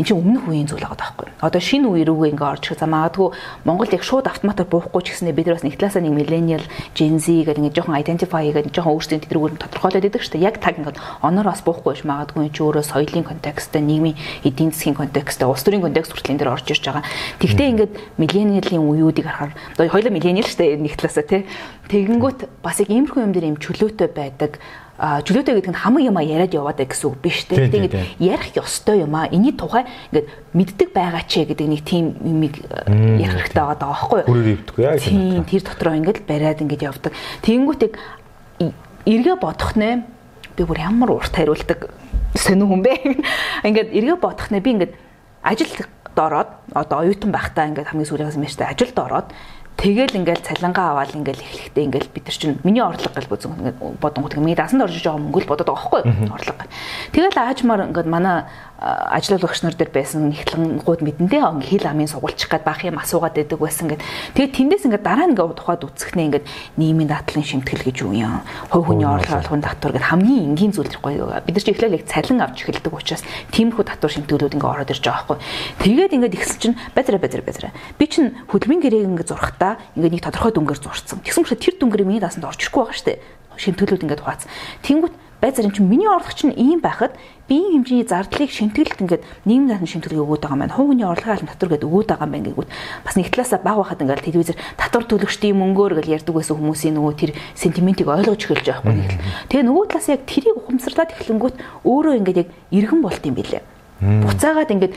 эн 0.00 0.04
чинь 0.08 0.16
өмнөх 0.16 0.48
үеийн 0.48 0.64
зүйл 0.64 0.80
байгаа 0.80 0.96
байхгүй. 0.96 1.28
Одоо 1.44 1.60
шинэ 1.60 1.84
үе 1.92 2.08
рүүгээ 2.08 2.32
ингээ 2.32 2.48
орж 2.48 2.64
ирэх. 2.72 2.80
За 2.80 2.88
магадгүй 2.88 3.28
Монголд 3.68 3.92
яг 3.92 4.00
шууд 4.00 4.26
автоматар 4.32 4.64
буухгүй 4.64 5.04
ч 5.04 5.12
гэснээр 5.12 5.36
бид 5.36 5.46
нар 5.52 5.56
бас 5.60 5.66
нэг 5.68 5.76
талаасаа 5.76 6.00
нэг 6.00 6.16
millennial 6.16 6.64
Gen 6.96 7.20
Z 7.20 7.44
гэдэг 7.44 7.60
ингээ 7.60 7.76
жоохон 7.76 8.00
identify 8.00 8.40
гэдэг 8.48 8.72
жоохон 8.72 8.96
өөрсдийн 8.96 9.22
тэдрүүгээр 9.28 9.60
тодорхойлоод 9.60 10.08
идэг 10.08 10.22
шүү 10.24 10.32
дээ. 10.40 10.48
Яг 10.48 10.56
таг 10.64 10.80
ингээ 10.80 10.96
оноор 11.20 11.52
бас 11.52 11.60
буухгүй 11.60 12.00
биш 12.00 12.04
магадгүй 12.08 12.48
чи 12.48 12.64
өөрөө 12.64 12.84
соёлын 12.88 13.28
контексттэй, 13.28 13.84
нийгмийн 13.84 14.16
эдийн 14.40 14.72
засгийн 14.72 14.96
контексттэй, 14.96 15.44
улс 15.44 15.60
төрийн 15.60 15.84
контекст 15.84 16.16
хүртэл 16.16 16.32
энэ 16.32 16.40
дэр 16.40 16.54
орж 16.56 16.66
ирж 16.72 16.84
байгаа. 16.88 17.04
Тэгтээ 17.44 17.70
ингээд 17.76 17.92
millennial-ийн 18.16 18.80
үеүүдийг 18.80 19.28
харахаар 19.28 19.52
одоо 19.76 19.84
хоёулаа 19.92 20.16
millennial 20.16 20.48
шүү 20.48 20.60
дээ 20.64 20.80
нэг 20.80 20.96
талаасаа 20.96 21.28
тий. 21.28 21.44
Тэгэнгүүт 21.92 22.40
бас 22.64 22.80
яг 22.80 22.88
иймэрхүү 22.88 23.20
юм 23.20 23.32
дээр 23.36 23.50
юм 23.52 23.58
чөлөөтэй 23.60 24.08
байдаг 24.08 24.62
чөлөөтэй 25.00 25.54
гэдэг 25.56 25.72
нь 25.72 25.80
хамаг 25.80 26.04
юма 26.04 26.20
яриад 26.20 26.52
яваад 26.52 26.76
байх 26.76 26.92
гэсэн 26.92 27.08
үг 27.08 27.16
биш 27.24 27.48
тийм 27.48 27.72
ингээд 27.72 28.20
ярих 28.20 28.52
ёстой 28.52 29.00
юм 29.00 29.16
аа 29.16 29.32
эний 29.32 29.56
тухай 29.56 29.88
ингээд 30.12 30.28
мэддэг 30.52 30.88
байгаа 30.92 31.24
ч 31.24 31.48
гэдэг 31.48 31.66
нэг 31.72 31.80
тийм 31.88 32.20
юмыг 32.20 32.60
ярих 33.16 33.48
хэрэгтэй 33.48 33.64
байгаа 33.64 33.80
даа 33.80 33.96
байхгүй 33.96 34.20
юу? 34.28 34.60
Тийм 35.00 35.44
тэр 35.48 35.62
дотроо 35.64 35.96
ингээд 35.96 36.28
бариад 36.28 36.60
ингээд 36.60 36.84
явдаг. 36.84 37.12
Тэгэнгүүтээ 37.40 37.90
эргээ 39.08 39.36
бодох 39.40 39.72
нэ 39.80 40.04
би 40.56 40.62
бүр 40.68 40.78
ямар 40.84 41.16
урт 41.16 41.32
хариулдаг 41.32 41.88
сонир 42.36 42.68
хүн 42.68 42.84
бэ? 42.84 42.92
Ингээд 43.64 43.96
эргээ 43.96 44.18
бодох 44.20 44.52
нэ 44.52 44.60
би 44.60 44.70
ингээд 44.76 44.92
ажилд 45.40 45.88
ороод 46.20 46.50
одоо 46.74 47.00
оюутан 47.00 47.32
байхдаа 47.32 47.72
ингээд 47.72 47.88
хамгийн 47.88 48.08
сүүлээс 48.08 48.36
мэжтэй 48.36 48.68
ажилд 48.68 48.98
ороод 49.00 49.32
Тэгэл 49.80 50.12
ингээл 50.12 50.44
цалингаа 50.44 50.92
аваад 50.92 51.16
ингээл 51.16 51.40
эхлэхдээ 51.40 51.84
ингээл 51.88 52.12
бид 52.12 52.24
нар 52.28 52.36
чинь 52.36 52.60
миний 52.68 52.84
орлого 52.84 53.16
гэл 53.16 53.32
бүзэн 53.32 53.56
ингээд 53.56 53.78
бодонгууд 53.96 54.36
миний 54.36 54.52
дасанд 54.52 54.84
орж 54.84 55.00
байгаа 55.00 55.16
мөнгө 55.16 55.40
л 55.40 55.48
бодоод 55.48 55.72
байгаа 55.72 56.04
байхгүй 56.04 56.28
орлого. 56.28 56.68
Тэгэл 57.16 57.40
аажмаар 57.40 57.88
ингээд 57.88 58.08
манай 58.12 58.44
ажилуулагч 58.80 59.60
нар 59.60 59.76
дээр 59.76 59.92
байсан 59.92 60.32
ихлэнгууд 60.32 61.04
мэдэндээ 61.04 61.44
хил 61.68 61.84
амын 61.84 62.08
сугуулчих 62.08 62.48
гээд 62.48 62.64
баах 62.64 62.80
юм 62.88 62.96
асуугаад 62.96 63.36
байдаг 63.36 63.60
байсан 63.60 63.92
гэд. 63.92 64.00
Тэгээд 64.32 64.56
тэндээс 64.56 64.84
ингээд 64.88 65.04
дараа 65.04 65.28
нь 65.28 65.36
ингээд 65.36 65.60
тухайд 65.60 65.84
үцэхнээ 65.84 66.26
ингээд 66.40 66.46
нийгмийн 66.80 67.12
дадлын 67.12 67.44
шимтгэл 67.44 67.84
гэж 67.84 67.96
юу 68.08 68.16
юм. 68.16 68.40
Хувь 68.72 68.88
хүний 68.88 69.04
орлогын 69.04 69.60
татвар 69.60 69.92
гэд 70.00 70.08
хамгийн 70.08 70.56
энгийн 70.56 70.72
зүйл 70.72 70.96
гоё. 70.96 71.28
Бид 71.44 71.60
нар 71.60 71.64
чи 71.64 71.72
эхлээл 71.76 71.96
яг 72.00 72.08
цалин 72.08 72.40
авч 72.40 72.64
эхэлдэг 72.64 72.88
учраас 72.88 73.22
тиймэрхүү 73.52 73.84
татвар 73.84 74.12
шимтгэлүүд 74.16 74.56
ингээд 74.56 74.72
ороод 74.72 74.92
ирж 74.96 75.04
байгаа 75.04 75.36
байхгүй. 75.36 75.38
Тэгээд 75.84 76.14
ингээд 76.16 76.36
ихсэн 76.40 76.58
чинь 76.64 76.76
базара 76.96 77.20
базара 77.20 77.44
базара. 77.44 77.76
Би 78.00 78.08
чинь 78.08 78.32
хөдөлмөрийн 78.48 78.80
гэрээг 78.80 79.08
ингээд 79.12 79.28
зурхтаа 79.28 79.76
ингээд 79.92 80.14
нэг 80.16 80.24
тодорхой 80.24 80.56
дүнгээр 80.56 80.80
зурцсан. 80.80 81.20
Тэгсэн 81.20 81.44
мэт 81.44 81.60
тэр 81.60 81.76
дүнгээр 81.76 82.08
миний 82.08 82.24
даасанд 82.24 82.48
орж 82.48 82.64
ирэхгүй 82.64 82.80
байгаа 82.88 83.04
дээ. 83.04 83.20
Шимтгэлүүд 83.60 84.04
ингээд 84.08 84.24
хуваацсан. 84.24 84.48
Тэнгүүт 84.80 85.14
байцаар 85.40 85.66
юм 85.66 85.72
чи 85.72 85.82
миний 85.82 86.08
орлого 86.08 86.32
чинь 86.32 86.54
ийм 86.54 86.80
байхад 86.80 87.16
биеийн 87.48 87.82
хэмжээний 87.82 88.06
зардлыг 88.06 88.50
шимтгэлд 88.52 89.00
ингээд 89.00 89.24
нийгмийн 89.48 89.72
даатны 89.72 89.88
шимтгэлийг 89.88 90.22
өгөөд 90.22 90.42
байгаа 90.44 90.54
юм 90.54 90.62
байна. 90.64 90.76
Хувийн 90.76 91.04
орлогын 91.08 91.34
албан 91.34 91.50
татвар 91.50 91.70
гэдэг 91.74 91.88
өгөөд 91.90 92.08
байгаа 92.12 92.26
юм 92.28 92.32
байна 92.32 92.46
гэнгүүт 92.52 92.70
бас 93.04 93.14
нэг 93.16 93.28
талаасаа 93.32 93.60
баг 93.64 93.76
байхад 93.80 94.02
ингээд 94.04 94.26
телевизээр 94.28 94.58
татвар 94.78 95.04
төлөгчдийн 95.08 95.56
мөнгөөр 95.58 95.92
гэж 95.98 96.06
ярьдаг 96.20 96.34
байсан 96.36 96.56
хүмүүсийн 96.60 96.94
нөгөө 96.94 97.14
тэр 97.16 97.30
сентиментийг 97.56 98.08
ойлгож 98.08 98.40
эхэлж 98.44 98.66
байгаа 98.68 98.84
байхгүй. 98.86 99.18
Тэгээ 99.50 99.66
нөгөө 99.66 99.84
талаас 99.90 100.08
яг 100.12 100.22
тэрийг 100.28 100.56
ухамсарлаад 100.60 101.10
эхлэнгүүт 101.16 101.56
өөрөө 101.88 102.14
ингээд 102.20 102.40
яг 102.44 102.48
иргэн 102.70 103.00
болт 103.02 103.22
юм 103.26 103.34
билээ. 103.34 103.62
Буцаагаад 104.00 104.70
ингээд 104.70 104.94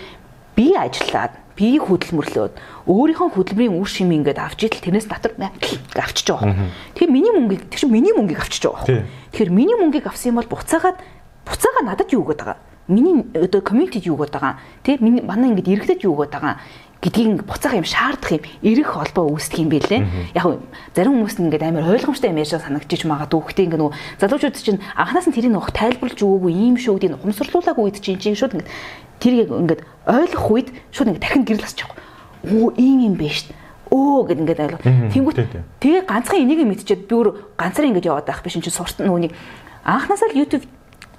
би 0.55 0.67
ажиллаад 0.77 1.42
биеийг 1.53 1.85
хөдөлмөрлөөд 1.85 2.53
өөрийнхөө 2.89 3.29
хөдөлмөрийн 3.37 3.77
үр 3.77 3.89
шимийг 3.89 4.25
ингээд 4.25 4.39
авч 4.41 4.59
идэл 4.65 4.83
тэрнээс 4.83 5.07
татвар 5.07 5.53
авчиж 5.93 6.27
байгаа. 6.33 6.69
Тэгэхээр 6.97 7.13
миний 7.13 7.33
мөнгийг 7.33 7.69
тэр 7.69 7.79
чинь 7.85 7.93
миний 7.93 8.13
мөнгийг 8.13 8.41
авчиж 8.41 8.63
байгаа. 8.65 9.05
Тэгэхээр 9.33 9.51
миний 9.53 9.77
мөнгийг 9.77 10.09
авсан 10.09 10.33
юм 10.33 10.41
бол 10.41 10.49
буцаагаад 10.49 10.97
буцаага 11.45 11.81
надад 11.85 12.09
юу 12.09 12.25
өгöd 12.25 12.41
байгаа. 12.41 12.57
Миний 12.89 13.23
одоо 13.37 13.61
community 13.61 14.01
юу 14.01 14.17
өгöd 14.17 14.33
байгаа. 14.33 14.57
Тэ 14.81 14.97
миний 14.97 15.21
манай 15.21 15.53
ингээд 15.53 15.69
иргэдэд 15.69 16.03
юу 16.03 16.17
өгöd 16.17 16.33
байгаа 16.33 16.57
гэдгийг 17.03 17.43
буцаах 17.43 17.75
юм 17.75 17.83
шаардах 17.83 18.31
юм 18.31 18.43
эрэх 18.63 18.95
холбоо 18.95 19.35
үүсдэг 19.35 19.59
юм 19.59 19.69
билээ. 19.75 20.01
Яг 20.39 20.63
зарим 20.95 21.19
хүмүүс 21.19 21.35
нь 21.35 21.51
ингээд 21.51 21.67
амар 21.67 21.91
ойлгомжтой 21.91 22.31
юм 22.31 22.39
яашаа 22.39 22.63
санагдчих 22.63 23.03
магадгүй. 23.03 23.43
Гэхдээ 23.43 23.65
ингээд 23.67 23.81
нөгөө 23.83 23.93
залуучууд 24.23 24.55
чинь 24.55 24.79
анханаас 24.95 25.27
нь 25.27 25.35
тэрийг 25.35 25.51
нөх 25.51 25.75
тайлбарлаж 25.75 26.19
өгөөгүй 26.23 26.53
ийм 26.55 26.75
шүү 26.79 26.95
гэдэг 27.03 27.19
ухамсарлуулаагүй 27.19 27.83
үед 27.83 27.99
чинь 27.99 28.23
чинь 28.23 28.39
шууд 28.39 28.55
ингээд 28.55 28.71
тэр 29.19 29.33
яг 29.43 29.49
ингээд 29.51 29.81
ойлгох 30.07 30.47
үед 30.47 30.69
шууд 30.95 31.11
ингээд 31.11 31.23
дахин 31.27 31.43
гэрэл 31.43 31.67
асчих. 31.67 31.91
Оо 32.47 32.71
ийм 32.79 33.03
юм 33.11 33.15
биш 33.19 33.51
өө 33.91 34.31
гэд 34.31 34.41
ингээд 34.47 34.63
ойлгоо. 34.63 34.81
Тэнгүүт 35.11 35.37
тэгээ 35.83 36.01
ганцхан 36.07 36.39
энийг 36.39 36.63
мэдчихэд 36.63 37.03
би 37.05 37.13
өөр 37.19 37.29
ганцаар 37.59 37.91
ингээд 37.91 38.07
яваад 38.07 38.27
байх 38.31 38.41
биш 38.41 38.55
энэ 38.55 38.65
чинь 38.71 38.79
сурт 38.79 38.97
нөгөөний 39.03 39.35
анханасаа 39.83 40.31
л 40.31 40.39
YouTube 40.39 40.65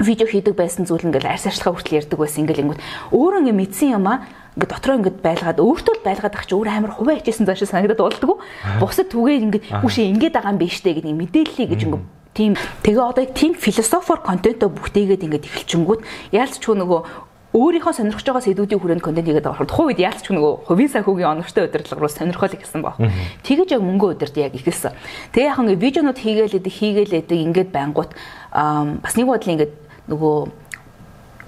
видео 0.00 0.26
хийдэг 0.26 0.58
байсан 0.58 0.88
зүйл 0.88 1.06
ингээл 1.06 1.30
арьс 1.30 1.46
арчилгаа 1.46 1.78
хүртэл 1.78 2.02
ярьдаг 2.02 2.18
байсан 2.18 2.42
ингээл 2.42 2.62
ингүүт 2.66 2.82
өөрөө 3.14 3.40
ингээ 3.46 3.60
мэдсэн 3.62 3.94
юм 3.94 4.06
аа 4.10 4.26
ингээд 4.54 4.70
дотроо 4.70 4.96
ингээд 5.02 5.18
байлгаад 5.18 5.58
өөртөө 5.58 5.94
л 5.98 6.06
байлгаад 6.06 6.34
ах 6.38 6.46
чи 6.46 6.54
өөр 6.54 6.68
амар 6.70 6.92
хуваа 6.94 7.18
хичээсэн 7.18 7.46
заашаа 7.46 7.68
санагдаад 7.74 8.02
болдгоо. 8.02 8.38
Бусад 8.78 9.10
түгээ 9.10 9.42
ингээд 9.50 9.64
үшээ 9.82 10.10
ингээд 10.14 10.34
байгаа 10.38 10.54
юм 10.54 10.62
биш 10.62 10.78
үү 10.78 10.94
гэдэг 10.94 11.14
мэдээллийг 11.18 11.70
гэж 11.74 11.82
ингээд 11.90 12.04
тийм 12.34 12.52
тэгээ 12.82 13.02
одоо 13.02 13.22
яг 13.26 13.34
тийм 13.34 13.54
философор 13.54 14.22
контентоо 14.22 14.70
бүтээгээд 14.70 15.26
ингээд 15.26 15.46
эхэлчингүүд 15.50 16.00
яалч 16.34 16.58
ч 16.62 16.66
нөгөө 16.70 17.34
өөрийнхөө 17.54 17.94
сонирхож 17.94 18.26
байгаа 18.26 18.42
сэдвүүдийн 18.42 18.82
хүрээнд 18.82 19.04
контент 19.06 19.30
хийгээд 19.30 19.46
байгаа 19.46 19.62
тухайн 19.70 19.94
үед 19.94 20.02
яалч 20.02 20.26
нөгөө 20.26 20.66
хувийн 20.66 20.90
санхүүгийн 20.90 21.30
оновчтой 21.38 21.70
удирдлага 21.70 22.02
руу 22.02 22.10
сонирхол 22.10 22.50
ихсэн 22.50 22.82
баг. 22.82 22.98
Тэгэж 23.46 23.78
яг 23.78 23.82
мөнгө 23.86 24.18
удирд 24.18 24.34
яг 24.42 24.58
ихэлсэн. 24.58 24.90
Тэгээ 25.30 25.54
яхан 25.54 25.70
видеонууд 25.70 26.18
хийгээл 26.18 26.58
идэг 26.58 26.74
хийгээл 26.74 27.18
идэг 27.22 27.38
ингээд 27.46 27.70
байнгут 27.70 28.10
бас 28.50 29.14
нэг 29.14 29.30
бодлын 29.30 29.54
ингээд 29.54 29.74
нөгөө 30.10 30.34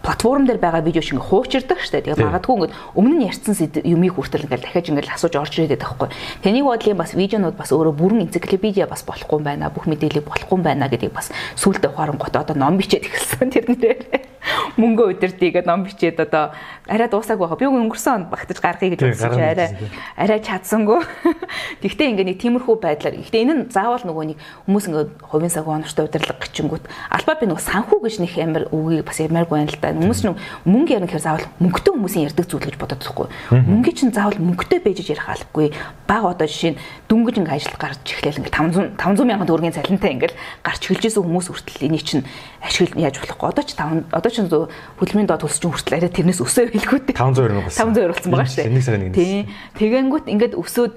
платформ 0.06 0.46
дээр 0.46 0.62
байгаа 0.62 0.86
видео 0.86 1.02
шиг 1.02 1.18
хуучирдаг 1.18 1.82
штэ. 1.82 2.06
Тэгээ 2.06 2.22
магадгүй 2.22 2.70
ингээд 2.70 2.74
өмнө 2.94 3.14
нь 3.18 3.26
ярьсан 3.26 3.58
юмыг 3.82 4.14
хүртэл 4.14 4.46
ингээд 4.46 4.62
дахиад 4.62 4.86
ингээд 4.94 5.10
асууж 5.10 5.34
орж 5.34 5.58
ирээд 5.58 5.82
байхгүй. 5.82 6.14
Тэний 6.46 6.62
бодлын 6.62 6.94
бас 6.94 7.18
видеонууд 7.18 7.58
бас 7.58 7.74
өөрөө 7.74 7.94
бүрэн 7.98 8.30
энциклопедиа 8.30 8.86
бас 8.86 9.02
болохгүй 9.02 9.42
байна. 9.42 9.74
Бүх 9.74 9.90
мэдээлэл 9.90 10.22
болохгүй 10.22 10.58
байна 10.62 10.86
гэдгийг 10.86 11.10
бас 11.10 11.34
сүултээ 11.58 11.90
ухаан 11.90 12.22
гот 12.22 12.38
одоо 12.38 12.54
ном 12.54 12.78
бичээд 12.78 13.02
эхэлсэн 13.10 13.50
тэрнээ 13.50 14.36
мөнгө 14.76 15.16
өдөртийгээ 15.16 15.64
ном 15.66 15.84
бичээд 15.86 16.20
одоо 16.22 16.52
арай 16.86 17.08
дуусаагүй 17.08 17.48
байгаа. 17.48 17.60
Би 17.60 17.66
өнгөрсөн 17.66 18.14
онд 18.14 18.28
багтаж 18.30 18.58
гаргая 18.60 18.90
гэж 18.92 19.00
бодсон 19.02 19.34
чи 19.34 19.42
арай 19.42 19.68
арай 20.16 20.40
чадсангүй. 20.44 21.00
Гэхдээ 21.82 22.10
ингээ 22.12 22.26
нэг 22.30 22.38
тиймэрхүү 22.38 22.76
байдлаар. 22.78 23.16
Гэхдээ 23.16 23.42
энэ 23.42 23.54
нь 23.56 23.64
заавал 23.72 24.04
нөгөө 24.04 24.24
нэг 24.30 24.38
хүмүүс 24.68 24.86
ингээ 24.86 25.06
хувийн 25.32 25.52
саг 25.52 25.66
онортой 25.66 26.06
удирдлага 26.06 26.44
гिचингүүт 26.44 26.84
албаа 26.86 27.36
би 27.40 27.46
нөгөө 27.48 27.64
санхүү 27.66 27.98
гэж 28.04 28.14
нэг 28.22 28.32
амар 28.38 28.64
үгийг 28.70 29.06
бас 29.08 29.18
ямааргүй 29.18 29.56
байна 29.56 29.72
л 29.72 29.80
да. 29.80 29.95
Хүмүүс 29.96 30.20
нь 30.28 30.36
мөнгө 30.68 30.92
ярих 31.00 31.08
гэхээр 31.08 31.24
заавал 31.24 31.48
мөнгөтэй 31.58 31.92
хүмүүсийн 31.96 32.26
ярддаг 32.28 32.46
зүйл 32.46 32.66
гэж 32.68 32.76
бодоод 32.76 33.00
байхгүй. 33.00 33.26
Мөнгө 33.56 33.92
чинь 33.96 34.12
заавал 34.12 34.36
мөнгөтэй 34.36 34.80
байж 34.84 34.98
ярих 35.08 35.26
албагүй. 35.26 35.72
Баг 36.04 36.22
одоо 36.28 36.46
жишээ 36.46 36.76
нь 36.76 36.80
дүнгэж 37.08 37.36
ингээ 37.40 37.56
ажил 37.56 37.76
гарч 37.80 38.04
эхлээл 38.04 38.40
ингээ 38.44 38.54
500 38.54 39.00
500 39.00 39.24
мянган 39.26 39.48
төгрөгийн 39.48 39.76
цалинтай 39.76 40.10
ингээл 40.14 40.36
гарч 40.60 40.82
эхэлжсэн 40.86 41.24
хүмүүс 41.24 41.46
хүртэл 41.50 41.86
энийг 41.88 42.04
чинь 42.04 42.24
ашиг 42.60 42.92
яаж 42.94 43.16
болохгүй. 43.18 43.48
Одоо 43.50 43.64
ч 43.64 43.72
5 43.74 44.12
одоо 44.12 44.30
ч 44.30 44.36
хөдөлмөрийн 44.44 45.30
доод 45.32 45.42
төлс 45.42 45.58
чинь 45.58 45.72
хүртэл 45.72 45.96
арай 45.96 46.12
тэрнээс 46.12 46.44
өсөө 46.44 46.76
хэлэхгүй. 46.76 47.00
500 47.16 47.64
болсон. 47.64 47.94
500 47.96 48.12
болсон 48.12 48.30
байгаа 48.30 48.46
шүү 48.46 48.60
дээ. 48.62 48.74
Нэг 48.76 48.84
сарын 48.84 49.00
нэгнээс. 49.10 49.16
Тийм. 49.16 49.44
Тэгэнгүүт 49.80 50.26
ингээд 50.30 50.54
өсөөд 50.60 50.92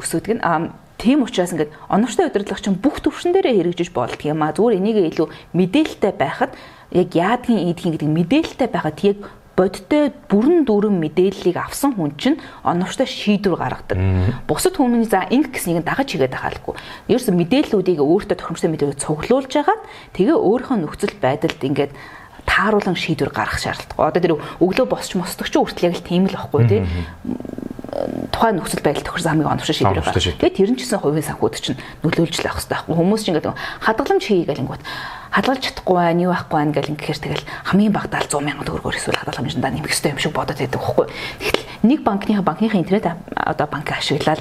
өсөөд 0.00 0.24
гэн 0.28 0.40
тийм 0.98 1.22
учраас 1.22 1.52
ингээд 1.52 1.74
оновчтой 1.88 2.30
удирдлага 2.30 2.62
чинь 2.62 2.78
бүх 2.78 3.02
төвшин 3.02 3.34
дээрээ 3.34 3.60
хэрэгжиж 3.60 3.90
болдго 3.90 4.24
юм 4.24 4.42
а. 4.46 4.54
Зүгээр 4.54 4.78
энийг 4.78 4.96
илүү 5.12 5.28
мэдээлэлтэй 5.52 6.12
байхад 6.14 6.54
яг 6.94 7.10
яадгийн 7.12 7.74
ийдгийн 7.74 7.94
гэдэг 7.98 8.08
мэдээлэлтэй 8.08 8.68
байхад 8.70 8.98
яг 9.02 9.18
бодтой 9.54 10.10
бүрэн 10.30 10.66
дүүрэн 10.66 10.98
мэдээллийг 10.98 11.58
авсан 11.58 11.94
хүн 11.94 12.18
чинь 12.18 12.38
оновчтой 12.66 13.06
шийдвэр 13.06 13.54
гаргадаг. 13.54 13.98
Бусад 14.50 14.74
хүмүүс 14.74 15.10
за 15.10 15.26
ингэ 15.30 15.54
гэснийг 15.54 15.86
дагаж 15.86 16.10
хийгээд 16.10 16.34
байхаалгүй. 16.34 16.74
Ерөөс 17.06 17.30
мэдээллүүдийг 17.30 18.02
өөртөө 18.02 18.34
тохиромжтой 18.34 18.70
мэдээлэл 18.74 18.98
цуглуулж 18.98 19.52
хагаад 19.54 19.82
тэгээ 20.18 20.34
өөрийнхөө 20.34 20.78
нөхцөл 20.82 21.14
байдалд 21.22 21.60
ингээд 21.62 21.92
тааруулан 22.50 22.98
шийдвэр 22.98 23.30
гаргах 23.30 23.62
шаардлагатай. 23.62 24.10
Одоо 24.10 24.20
тэр 24.22 24.34
өглөө 24.58 24.86
босч 24.90 25.14
мосдогч 25.14 25.54
хүртэл 25.54 25.86
яг 25.86 25.94
л 26.02 26.06
тийм 26.06 26.26
л 26.26 26.34
байхгүй 26.34 26.62
тий 26.66 26.80
тухайн 28.34 28.58
нөхцөл 28.58 28.82
байдал 28.82 29.06
тохирсон 29.06 29.30
хамгийн 29.38 29.52
оновчтой 29.54 29.76
шийдвэр 29.78 30.02
гаргах. 30.02 30.18
Тэгээд 30.18 30.56
тэр 30.58 30.70
нь 30.74 30.78
ч 30.78 30.86
гэсэн 30.86 31.00
хувийн 31.00 31.28
санхүүд 31.28 31.54
чинь 31.60 31.78
нөлөөлж 32.02 32.36
л 32.42 32.48
авах 32.50 32.58
хэрэгтэй 32.62 32.74
байхгүй. 32.74 32.94
Хүмүүс 32.98 33.22
чинь 33.22 33.32
ингээд 33.38 33.54
хадгаламж 33.86 34.24
хийе 34.24 34.46
гэл 34.48 34.62
ингүүт 34.66 34.82
хадгалж 35.34 35.62
чадахгүй 35.66 35.96
байх, 35.98 36.22
юу 36.22 36.30
байхгүй 36.30 36.56
байх 36.62 36.74
гэл 36.78 36.92
ингэхээр 36.94 37.18
тэгэл 37.18 37.44
хамгийн 37.66 37.90
багтаа 37.94 38.22
100 38.22 38.38
сая 38.38 38.62
төгрөгөөр 38.62 38.98
эсвэл 39.02 39.18
хадгаламжиндаа 39.18 39.70
нэмэх 39.74 39.90
хэрэгтэй 39.90 40.12
юм 40.14 40.22
шиг 40.22 40.30
бодоод 40.30 40.58
байдаг 40.62 40.78
байхгүй. 40.78 41.06
Тэгэхээр 41.10 41.58
нэг 41.90 42.00
банкныхаа 42.06 42.44
банкныхаа 42.46 42.78
интернет 42.78 43.06
одоо 43.34 43.66
банк 43.66 43.88
ашиглаад 43.90 44.40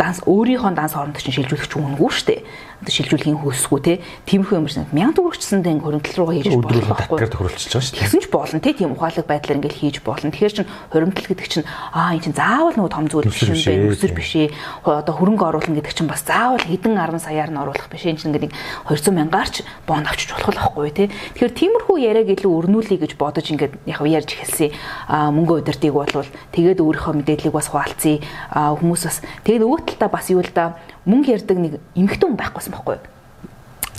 данс 0.00 0.24
өөрийнхөө 0.24 0.72
данс 0.72 0.96
хоорондоо 0.96 1.20
чинь 1.20 1.36
шилжүүлэх 1.36 1.68
ч 1.68 1.76
үнэгүй 1.76 2.08
шүү 2.08 2.26
дээ 2.32 2.40
одоо 2.80 2.96
шилжүүлэхийн 2.96 3.40
хөөсгүй 3.44 3.80
те 3.84 3.92
тиймэрхүү 4.24 4.56
юм 4.56 4.64
шиг 4.72 4.88
мянган 4.96 5.12
төгрөгчсөндөө 5.12 5.72
ингээ 5.76 5.84
хөрөнгөл 5.84 6.16
рүү 6.16 6.32
хийж 6.40 6.48
болох 6.56 6.88
байхгүй. 6.88 7.16
Өдрөөр 7.20 7.32
тохируулчихж 7.36 7.72
байгаа 7.76 7.84
шүү 7.84 7.92
дээ. 7.92 8.04
Тэгсэн 8.08 8.20
ч 8.24 8.26
болно 8.32 8.60
те 8.64 8.72
тийм 8.72 8.90
ухаалаг 8.96 9.26
байдлаар 9.28 9.58
ингээ 9.60 9.76
хийж 9.76 9.96
болно. 10.00 10.32
Тэгэхээр 10.32 10.56
чин 10.56 10.68
хөрөнгөл 10.88 11.28
гэдэг 11.28 11.48
чинь 11.52 11.68
аа 11.92 12.16
эн 12.16 12.24
чин 12.24 12.32
заавал 12.32 12.76
нөгөө 12.80 12.92
том 12.96 13.06
зүйл 13.12 13.28
биш 13.28 13.44
юм 13.44 13.60
байна. 13.60 13.92
Өсөр 13.92 14.12
биш 14.16 14.32
ээ. 14.32 14.48
Одоо 14.80 15.12
хөрөнгө 15.20 15.44
оруулна 15.44 15.76
гэдэг 15.76 15.92
чинь 15.92 16.08
бас 16.08 16.24
заавал 16.24 16.64
хэдэн 16.64 16.96
10 16.96 17.20
саяар 17.20 17.50
нь 17.52 17.60
оруулах 17.60 17.88
биш. 17.92 18.08
Эн 18.08 18.16
чин 18.16 18.32
ингээ 18.32 18.48
нэг 18.48 18.56
200 18.88 19.12
мянгаарч 19.12 19.60
бонд 19.84 20.08
авчиж 20.08 20.32
болох 20.32 20.56
байхгүй 20.56 20.88
те. 20.96 21.12
Тэгэхээр 21.36 21.52
тиймэрхүү 21.52 21.96
яриаг 22.00 22.32
илүү 22.32 22.48
өрнүүлэе 22.48 22.96
гэж 23.04 23.12
бодож 23.20 23.44
ингээ 23.52 23.76
яг 23.92 24.00
ярьж 24.08 24.40
эхэлсэн. 24.40 24.72
Аа 25.04 25.28
мөнгө 25.28 25.60
удирдыг 25.60 25.92
бол 25.92 26.08
тэгээд 26.56 26.80
өөрийнхөө 26.80 27.12
мэдээллийг 27.20 27.52
бас 27.52 27.68
хуваалцъя. 27.68 28.24
Аа 28.56 28.72
хүмүүс 28.80 29.04
бас 29.04 29.20
тэгээд 29.44 29.62
нөгөө 29.68 29.80
талдаа 29.90 30.10
бас 30.14 30.30
юу 30.30 30.40
л 30.40 30.52
да 30.54 30.78
мөнгө 31.04 31.34
ярддаг 31.34 31.58
нэг 31.58 31.72
эмхтэн 31.98 32.30
хүн 32.30 32.38
байхгүйсэн 32.38 32.72
байхгүй 32.72 32.94
юу? 32.96 33.06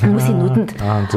хүмүүсийн 0.02 0.38
нүдэнд 0.42 0.72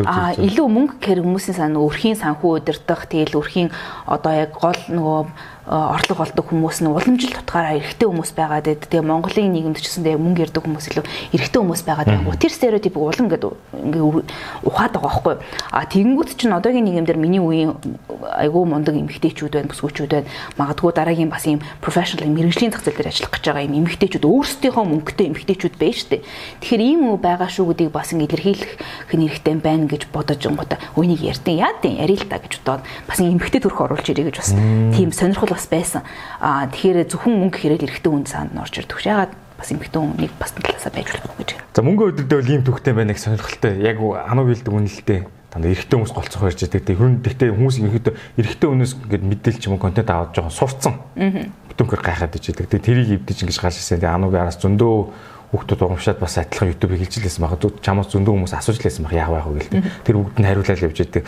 аа 0.05 0.37
илүү 0.37 0.67
мөнгө 0.69 0.95
гэр 1.01 1.25
хүмүүсийн 1.25 1.57
сан 1.57 1.77
өрхийн 1.81 2.21
санхүү 2.21 2.61
удирдах 2.61 3.09
тэгэл 3.09 3.41
өрхийн 3.41 3.69
одоо 4.05 4.33
яг 4.35 4.53
гол 4.61 4.77
нөгөө 4.93 5.21
орлого 5.67 6.29
олдог 6.29 6.45
хүмүүс 6.53 6.85
нь 6.85 6.93
уламжил 6.93 7.33
тутгаараа 7.33 7.81
эрэгтэй 7.81 8.05
хүмүүс 8.05 8.33
байгаад 8.37 8.67
байд. 8.69 8.85
Тэгээ 8.85 9.01
Монголын 9.01 9.49
нийгэмд 9.49 9.81
ч 9.81 9.89
гэсэн 9.89 10.05
тэгээ 10.05 10.21
мөнгө 10.21 10.45
ярддаг 10.45 10.63
хүмүүс 10.69 10.87
илүү 10.93 11.05
эрэгтэй 11.33 11.61
хүмүүс 11.65 11.83
байгаад 11.89 12.09
байгаа. 12.13 12.37
Тэр 12.37 12.53
стереотип 12.53 12.97
улам 13.01 13.33
ингээд 13.33 13.45
ингээ 13.73 14.05
ухаад 14.69 14.93
байгаа 14.93 15.09
байхгүй. 15.09 15.35
А 15.73 15.89
тэгэнгүүт 15.89 16.37
чинь 16.37 16.53
одоогийн 16.53 16.85
нийгэмдэр 16.85 17.17
миний 17.17 17.41
үеийн 17.41 17.81
айгүй 18.29 18.65
мундаг 18.69 18.93
эмэгтэйчүүд 18.93 19.57
байна, 19.57 19.73
бүсгүүчүүд 19.73 20.13
байна. 20.13 20.29
Магадгүй 20.61 20.93
дараагийн 20.93 21.33
бас 21.33 21.49
ийм 21.49 21.65
professional 21.81 22.29
мэрэгжлийн 22.29 22.69
зах 22.69 22.85
зээл 22.85 23.01
дээр 23.01 23.09
ажиллах 23.09 23.33
гэж 23.33 23.45
байгаа 23.49 23.65
ийм 23.65 23.81
эмэгтэйчүүд 23.81 24.25
өөрсдийнхөө 24.29 24.85
мөнгөтэй 24.85 25.27
эмэгтэйчүүд 25.33 25.75
байж 25.81 25.97
штэ. 26.05 26.21
Тэгэхээр 26.61 26.83
ийм 26.85 27.01
үү 27.09 27.17
байгаа 27.25 27.49
шүү 27.49 27.73
гэдгийг 27.73 27.93
бас 27.97 28.13
илэрхийлэх 28.13 28.73
хэн 29.09 29.21
хэрэгтэй 29.33 29.57
байна 29.65 29.89
гэж 29.89 30.13
бодож 30.13 30.45
онготой 30.45 30.77
үнийг 31.01 31.25
ярьдیں۔ 31.25 31.57
Яа 31.57 31.73
дий 31.81 31.97
ярил 31.97 32.25
та 32.29 32.37
гэж 32.37 32.61
бодоод 32.61 32.85
бас 33.09 33.19
эмэгтэй 33.21 33.65
төрх 33.65 33.81
оруулж 33.81 34.07
ирээ 34.13 34.29
гэж 34.29 34.37
бас 34.45 34.51
тийм 34.93 35.09
сонирхол 35.09 35.54
бас 35.55 35.71
байсан. 35.71 36.03
Аа 36.43 36.67
тэгэхээр 36.67 37.07
зөвхөн 37.07 37.39
мөнгө 37.39 37.59
хэрэгэл 37.63 37.87
эрэгтэй 37.87 38.11
хүн 38.11 38.27
санд 38.27 38.59
орж 38.59 38.75
ирдэг. 38.83 39.07
Ягаад 39.07 39.33
бас 39.55 39.71
эмэгтэй 39.71 40.01
хүнийг 40.03 40.35
бас 40.35 40.51
талаасаа 40.53 40.93
байж 40.93 41.09
болох 41.15 41.39
гэж. 41.39 41.51
За 41.73 41.81
мөнгө 41.87 42.27
өдөрдөө 42.27 42.51
ийм 42.51 42.63
төвхтэй 42.67 42.93
байна 42.93 43.15
гэх 43.15 43.23
сонирхолтой. 43.23 43.79
Яг 43.81 44.03
ануу 44.03 44.51
хэлдэг 44.51 44.75
үнэлтэй 44.75 45.21
дандаа 45.55 45.71
эрэгтэй 45.71 45.95
хүмүүс 45.95 46.13
голцох 46.13 46.43
ярьж 46.43 46.61
байдаг. 46.67 46.83
Тэг 46.83 46.99
хүн 46.99 47.23
тэгтээ 47.23 47.55
хүмүүс 47.55 47.77
ерөөдөө 47.79 48.15
эрэгтэй 48.43 48.69
хүнээс 48.69 48.93
ингээд 48.99 49.25
мэдээлэл 49.25 49.61
ч 49.63 49.65
юм 49.71 49.79
уу 49.79 49.83
контент 49.87 50.11
аваад 50.11 50.35
жоохон 50.35 50.51
сурцсан. 50.51 50.95
Бүтэнхээр 51.15 52.03
гайхаад 52.03 52.35
ижидэг. 52.35 52.67
Тэг 52.67 52.83
тэрийг 52.83 53.23
эвдэж 53.23 53.47
ингэж 53.47 53.59
гарч 53.63 53.79
ирсэн. 53.79 54.03
Тэг 54.03 54.11
ануугийн 54.11 54.43
араас 54.43 54.59
зөндөө 54.59 54.95
хүүхдүүд 55.55 55.87
урамшаад 55.87 56.19
бас 56.19 56.35
адилхан 56.43 56.75
YouTube 56.75 56.99
хийж 56.99 57.23
лээсэн 57.23 57.47
баг. 57.47 57.63
Чамаас 57.79 58.11
зөндөө 58.11 58.35
хүмүүс 58.35 58.55
асууж 58.59 58.83
лээсэн 58.83 59.07
баг. 59.07 59.15
Яах 59.15 59.47
вэ 59.47 59.63
гэл. 59.71 59.87
Тэр 60.03 60.19
бүгд 60.19 60.43
нь 60.43 60.49
хариулаад 60.51 60.83
явж 60.83 60.99
байдаг. 60.99 61.23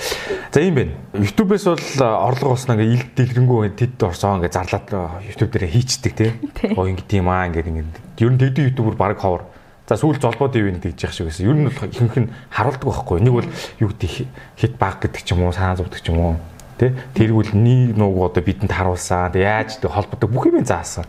За 0.50 0.58
ийм 0.58 0.74
байна. 0.74 0.98
YouTube-ээс 1.14 1.64
бол 1.70 1.86
орлого 2.02 2.58
олсноо 2.58 2.74
ингээ 2.74 2.94
илт 2.98 3.10
дэлгэрэнгүй 3.14 3.70
тэд 3.78 4.02
орсоо 4.02 4.42
ингээ 4.42 4.50
зарлаад 4.50 4.90
YouTube 5.22 5.54
дээр 5.54 5.70
хийчдэг 5.70 6.12
тий. 6.18 6.30
Оо 6.74 6.90
ингэ 6.90 7.06
тийм 7.06 7.30
аа 7.30 7.46
ингээ 7.46 7.70
ингээ. 7.70 8.26
Ер 8.26 8.30
нь 8.34 8.40
тэд 8.42 8.58
YouTube-өр 8.58 8.98
баг 8.98 9.22
ховор. 9.22 9.46
За 9.86 9.94
сүүл 9.94 10.18
золбоод 10.18 10.58
ивэн 10.58 10.82
гэж 10.82 11.06
яах 11.06 11.14
шиг 11.14 11.30
байсан. 11.30 11.46
Ер 11.46 11.54
нь 11.54 11.70
бол 11.70 11.86
ихэнх 11.86 12.18
нь 12.18 12.34
харуулдаг 12.50 12.82
байхгүй. 12.82 13.22
Нэг 13.22 13.34
бол 13.38 13.48
юу 13.78 13.94
гэдэг 13.94 14.10
хит 14.58 14.74
баг 14.74 14.98
гэдэг 14.98 15.22
ч 15.22 15.30
юм 15.30 15.46
уу, 15.46 15.54
саан 15.54 15.78
зовдөг 15.78 16.02
ч 16.02 16.10
юм 16.10 16.18
уу 16.18 16.34
Тэ 16.76 16.92
тэргүүл 17.16 17.56
нэг 17.56 17.96
нууг 17.96 18.32
одоо 18.32 18.44
бидэнд 18.44 18.72
харуулсан. 18.72 19.32
Тэг 19.32 19.42
яаж 19.42 19.80
тэг 19.80 19.90
холбоотой 19.90 20.28
бүх 20.28 20.52
юм 20.52 20.60
заасан. 20.60 21.08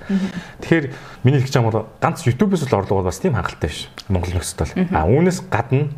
Тэгэхээр 0.63 0.95
миний 1.27 1.43
хэлж 1.43 1.55
байгаа 1.59 1.71
бол 1.71 1.87
ганц 1.99 2.23
YouTube-ээс 2.23 2.71
л 2.71 2.77
орлого 2.79 3.03
бол 3.03 3.11
бас 3.11 3.19
тийм 3.19 3.35
хангалттай 3.35 3.67
биш. 3.67 3.91
Монгол 4.07 4.31
нөхцөлд 4.31 4.63
бол. 4.63 4.95
А 4.95 5.03
үүнээс 5.03 5.43
гадна 5.51 5.91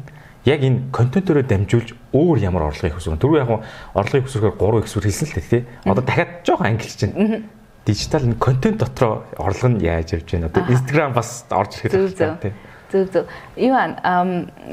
яг 0.50 0.64
энэ 0.66 0.90
контентөөрөө 0.90 1.46
дамжуулж 1.46 1.90
өөр 2.16 2.38
ямар 2.42 2.74
орлогыг 2.74 2.98
хүсвэн. 2.98 3.22
Түрүү 3.22 3.38
яг 3.44 3.52
орлогыг 3.94 4.26
хүсвэхээр 4.26 4.58
3 4.58 4.84
хэсвэр 4.90 5.06
хэлсэн 5.06 5.28
л 5.30 5.36
дээ 5.38 5.50
тий. 5.54 5.64
Одоо 5.86 6.04
дахиад 6.04 6.32
жоохон 6.42 6.68
ангилж 6.74 7.00
байна. 7.06 7.44
Дижитал 7.86 8.26
контент 8.40 8.78
дотроо 8.82 9.26
орлого 9.38 9.70
нь 9.70 9.84
яаж 9.84 10.18
явж 10.18 10.32
байна. 10.32 10.50
Одоо 10.50 10.64
Instagram 10.66 11.14
бас 11.14 11.46
орж 11.52 11.84
ирэхэд 11.84 12.18
байна 12.18 12.40
тий. 12.42 12.54
Зөв 12.90 13.12
зөв. 13.14 13.26
Иван 13.56 13.98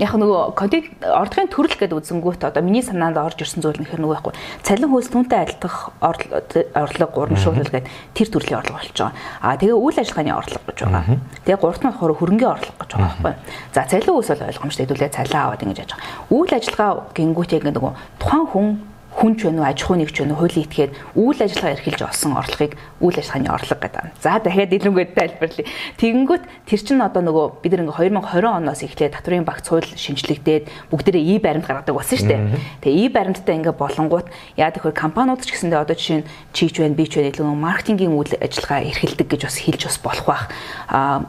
яг 0.01 0.13
нөгөө 0.17 0.57
контент 0.57 0.89
орлогын 1.05 1.53
төрөл 1.53 1.77
гэдэг 1.77 2.01
үзэнгүүт 2.01 2.49
одоо 2.49 2.65
миний 2.65 2.81
санаанд 2.81 3.21
орж 3.21 3.45
ирсэн 3.45 3.61
зүйл 3.61 3.77
нэхэр 3.77 4.01
нөгөө 4.01 4.17
байхгүй. 4.17 4.33
Цалин 4.65 4.89
хөлс 4.89 5.13
түнтэй 5.13 5.45
адилдах 5.45 5.93
орлого 6.01 7.29
урамшуулал 7.29 7.69
гэдэг 7.69 7.85
тэр 8.17 8.29
төрлийн 8.33 8.61
орлого 8.65 8.81
болж 8.81 8.97
байгаа. 8.97 9.13
Аа 9.45 9.61
тэгээ 9.61 9.77
үйл 9.77 10.01
ажиллагааны 10.01 10.33
орлого 10.33 10.65
гэж 10.65 10.79
байгаа. 10.81 11.05
Тэгээ 11.45 11.61
гуравт 11.61 11.83
нь 11.85 11.91
болохоор 11.93 12.17
хөрөнгөний 12.17 12.53
орлого 12.57 12.81
гэж 12.81 12.91
байгаа 12.97 13.13
байхгүй. 13.21 13.35
За 13.77 13.85
цалин 13.85 14.15
хөлс 14.17 14.31
бол 14.33 14.49
ойлгомжтой 14.49 14.85
хэдүүлээ 14.89 15.13
цалин 15.13 15.37
аваад 15.37 15.61
ингэж 15.61 15.79
яаж 15.85 15.93
байгаа. 15.93 16.09
Үйл 16.33 16.53
ажиллагаа 16.57 16.91
гингүүт 17.13 17.53
яг 17.53 17.65
нөгөө 17.69 17.93
тухайн 18.17 18.47
хүн 18.49 18.69
хүн 19.17 19.33
ч 19.41 19.49
вэ 19.49 19.57
нүү 19.57 19.65
аж 19.65 19.81
ахуй 19.81 19.97
нэгч 20.05 20.17
вэ 20.21 20.29
нүү 20.29 20.37
хуулийн 20.37 20.67
этгээд 20.69 20.93
үйл 21.17 21.41
ажиллагаа 21.41 21.73
эрхэлж 21.81 22.01
олсон 22.05 22.37
орлогыг 22.37 22.73
үйл 23.01 23.17
ажиллагааны 23.17 23.49
орлого 23.49 23.81
гэдэг. 23.81 24.05
За 24.21 24.37
дахиад 24.37 24.77
илүүгээд 24.77 25.17
тайлбарлая. 25.17 25.67
Тэгэнгүүт 25.97 26.45
тэр 26.69 26.81
чинь 26.85 27.01
одоо 27.01 27.23
нөгөө 27.25 27.47
бид 27.65 27.73
нэг 27.81 27.97
2020 27.97 28.45
оноос 28.45 28.85
эхлээд 28.85 29.17
татврын 29.17 29.49
багц 29.49 29.73
хууль 29.73 29.89
шинжлэгдээд 29.89 30.93
бүгдээрээ 30.93 31.25
и 31.33 31.35
баримт 31.41 31.65
гаргадаг 31.65 31.97
болсон 31.97 32.19
шүү 32.21 32.29
дээ. 32.29 32.41
Тэгээ 32.85 33.01
и 33.01 33.09
баримттай 33.09 33.57
ингээ 33.57 33.73
болонгууд 33.73 34.29
яа 34.61 34.69
гэхээр 34.69 34.93
компаниуд 34.93 35.41
ч 35.41 35.57
гэсэндээ 35.57 35.81
одоо 35.81 35.97
жишээ 35.97 36.21
нь 36.21 36.29
чийч 36.53 36.77
байна, 36.77 36.93
би 36.93 37.09
ч 37.09 37.17
байна 37.17 37.33
илүү 37.33 37.57
маркетингийн 37.57 38.13
үйл 38.13 38.37
ажиллагаа 38.37 38.85
эрхэлдэг 38.85 39.27
гэж 39.33 39.41
бас 39.49 39.57
хэлж 39.65 39.83
бас 39.89 39.99
болох 40.05 40.27
байх. 40.29 40.45
А 40.93 41.25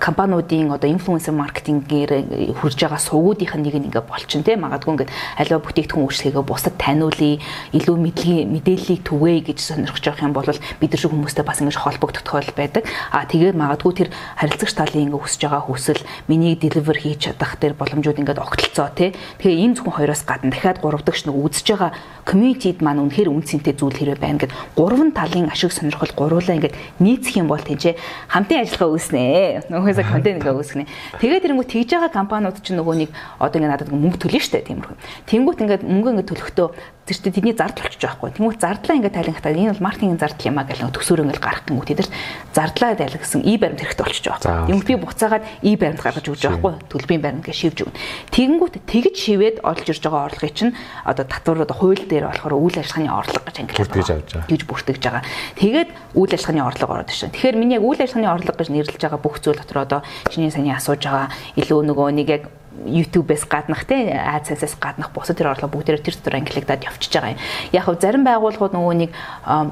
компаниудын 0.00 0.72
одоо 0.72 0.88
инфлюенсер 0.88 1.36
маркетингээр 1.36 2.56
хурж 2.56 2.78
байгаа 2.80 3.00
сувгуудынх 3.00 3.52
нь 3.56 3.64
нэг 3.68 3.74
нь 3.76 3.86
ингээ 3.92 4.04
болчин 4.08 4.42
тий 4.42 4.56
магадгүй 4.56 4.92
ингээ 4.96 5.08
аливаа 5.36 5.60
бүтээгдэхүүн 5.60 6.06
үйлчлэгээ 6.08 6.44
бусад 6.44 6.74
таниулъя, 7.18 7.42
илүү 7.74 7.96
мэдээллийг 7.98 9.02
түгээе 9.02 9.40
гэж 9.50 9.58
сонирхож 9.58 10.04
байгаа 10.04 10.26
юм 10.28 10.34
бол 10.34 10.46
бид 10.46 10.90
нар 10.90 11.00
шиг 11.00 11.12
хүмүүстэй 11.12 11.44
бас 11.44 11.60
ингэж 11.60 11.76
холбогдох 11.78 12.22
тохиолдол 12.22 12.54
байдаг. 12.56 12.84
А 13.10 13.26
тэгээд 13.26 13.58
магадгүй 13.58 13.92
тэр 14.06 14.08
харилцагч 14.38 14.74
талын 14.78 15.10
ингээ 15.10 15.18
хүсэж 15.18 15.40
байгаа 15.46 15.62
хүсэл 15.66 16.02
миний 16.28 16.54
deliver 16.54 16.96
хийж 16.96 17.28
чадах 17.28 17.58
тэр 17.58 17.74
боломжууд 17.74 18.18
ингээд 18.22 18.42
огтлцоо 18.42 18.88
тий. 18.94 19.14
Тэгэхээр 19.42 19.62
энэ 19.66 19.74
зөвхөн 19.78 19.96
хоёроос 19.98 20.22
гадна 20.24 20.50
дахиад 20.54 20.78
гурав 20.80 21.02
дахь 21.02 21.26
нэг 21.26 21.34
үзэж 21.34 21.66
байгаа 21.74 21.90
community-д 22.28 22.84
маань 22.84 23.02
үнэхээр 23.08 23.32
үнцэнтэй 23.32 23.74
зүйл 23.74 23.96
хэрэг 23.96 24.20
байна 24.20 24.38
гэд 24.38 24.52
гурван 24.76 25.10
талын 25.16 25.50
ашиг 25.50 25.72
сонирхол 25.72 26.12
гуруулаа 26.12 26.56
ингээд 26.60 26.76
нийцэх 27.00 27.40
юм 27.40 27.48
бол 27.48 27.60
тэнцээ 27.60 27.96
хамтын 28.28 28.62
ажиллагаа 28.62 28.92
үүснэ. 28.94 29.72
Нөгөөсөө 29.72 30.04
контент 30.12 30.38
ингээ 30.44 30.54
үүснэ. 30.54 30.84
Тэгээд 31.18 31.44
тэрнгүү 31.48 31.66
тэгж 31.66 31.88
байгаа 31.96 32.12
компаниуд 32.12 32.60
ч 32.60 32.76
нөгөө 32.76 32.94
нэг 33.00 33.10
одоо 33.40 33.56
ингээ 33.58 33.72
надад 33.72 33.88
мөнгө 33.88 34.20
төлнө 34.20 34.44
штэ 34.44 34.68
тиймэрхүү. 34.68 34.96
Тэнгүүт 35.24 35.62
ингээд 35.64 35.82
мөнгө 35.88 36.10
ингээ 36.20 36.28
төлөхдөө 36.28 36.68
тэр 37.08 37.16
чинь 37.16 37.32
тэдний 37.32 37.56
зардал 37.56 37.88
болчих 37.88 38.04
жоохгүй. 38.04 38.36
Тэнгүүт 38.36 38.60
зардлаа 38.60 38.96
ингээ 39.00 39.16
тайлангахтаа 39.16 39.52
энэ 39.56 39.72
бол 39.72 39.86
маркетингийн 39.88 40.20
зардал 40.20 40.48
юм 40.52 40.58
а 40.60 40.68
гэх 40.68 40.80
нэг 40.84 40.92
төсөөр 40.92 41.24
ингээ 41.24 41.40
гарах 41.40 41.64
гингүү 41.64 41.86
тэд 41.88 41.98
нар 42.04 42.10
зардлаа 42.52 42.92
тайлгсан 43.00 43.40
и 43.48 43.56
баримт 43.56 43.80
хэрэгтэй 43.80 44.04
болчих 44.04 44.24
жоохгүй. 44.28 44.68
Тэнгүүт 44.68 44.88
би 44.92 44.96
буцаагаад 45.00 45.44
и 45.64 45.72
баримт 45.80 46.02
гаргаж 46.04 46.26
өгч 46.28 46.40
жоохгүй. 46.44 46.72
Төлбөрийн 46.92 47.22
баримт 47.24 47.40
ингээ 47.48 47.56
шивж 47.56 47.78
өгнө. 47.88 47.96
Тэнгүүт 48.28 48.74
тэгж 48.84 49.14
шивээд 49.16 49.56
олж 49.64 49.86
ирж 49.88 50.02
байгаа 50.04 50.28
орлогыг 50.28 50.52
чинь 50.52 50.76
одоо 51.08 51.24
татвар 51.24 51.64
одоо 51.64 51.76
хууль 51.80 52.04
дээр 52.04 52.28
болохоор 52.28 52.54
үйл 52.60 52.76
ажиллагааны 52.76 53.08
орлого 53.08 53.44
гэж 53.48 53.56
ангилаад 53.64 53.88
бүртгэж 53.88 54.08
авч 54.12 54.30
байгаа. 54.36 54.48
Тэгж 54.52 54.62
бүртгэж 54.68 55.00
байгаа. 55.00 55.22
Тэгээд 55.56 55.90
үйл 56.12 56.32
ажиллагааны 56.36 56.66
орлого 56.68 56.92
ороод 56.92 57.08
ирсэн. 57.08 57.32
Тэгэхээр 57.32 57.56
миний 57.56 57.80
яг 57.80 57.84
үйл 57.88 58.02
ажиллагааны 58.04 58.34
орлого 58.36 58.58
гэж 58.60 58.68
нэрлэж 58.68 59.00
байгаа 59.00 59.20
бүх 59.22 59.40
зүйл 59.40 59.56
дотор 59.56 59.78
одоо 59.80 60.00
чиний 60.28 60.52
саний 60.52 60.74
асууж 60.76 61.00
байгаа 61.00 61.32
илүү 61.56 61.80
нөгөө 61.88 62.08
нэг 62.12 62.28
яг 62.28 62.42
YouTube-ээс 62.86 63.48
гаднах 63.48 63.84
те 63.88 64.12
AdSense-ээс 64.14 64.78
гаднах 64.78 65.10
бусад 65.10 65.38
тэр 65.38 65.50
орлого 65.54 65.78
бүгдээр 65.78 66.04
тэр 66.04 66.14
дотор 66.14 66.38
ангилагдаад 66.38 66.86
явчихж 66.86 67.12
байгаа 67.18 67.34
юм. 67.34 67.42
Яг 67.72 67.82
хав 67.88 67.96
зарим 67.98 68.22
байгууллагууд 68.22 68.74
нөгөө 68.76 68.94
нэг 69.02 69.10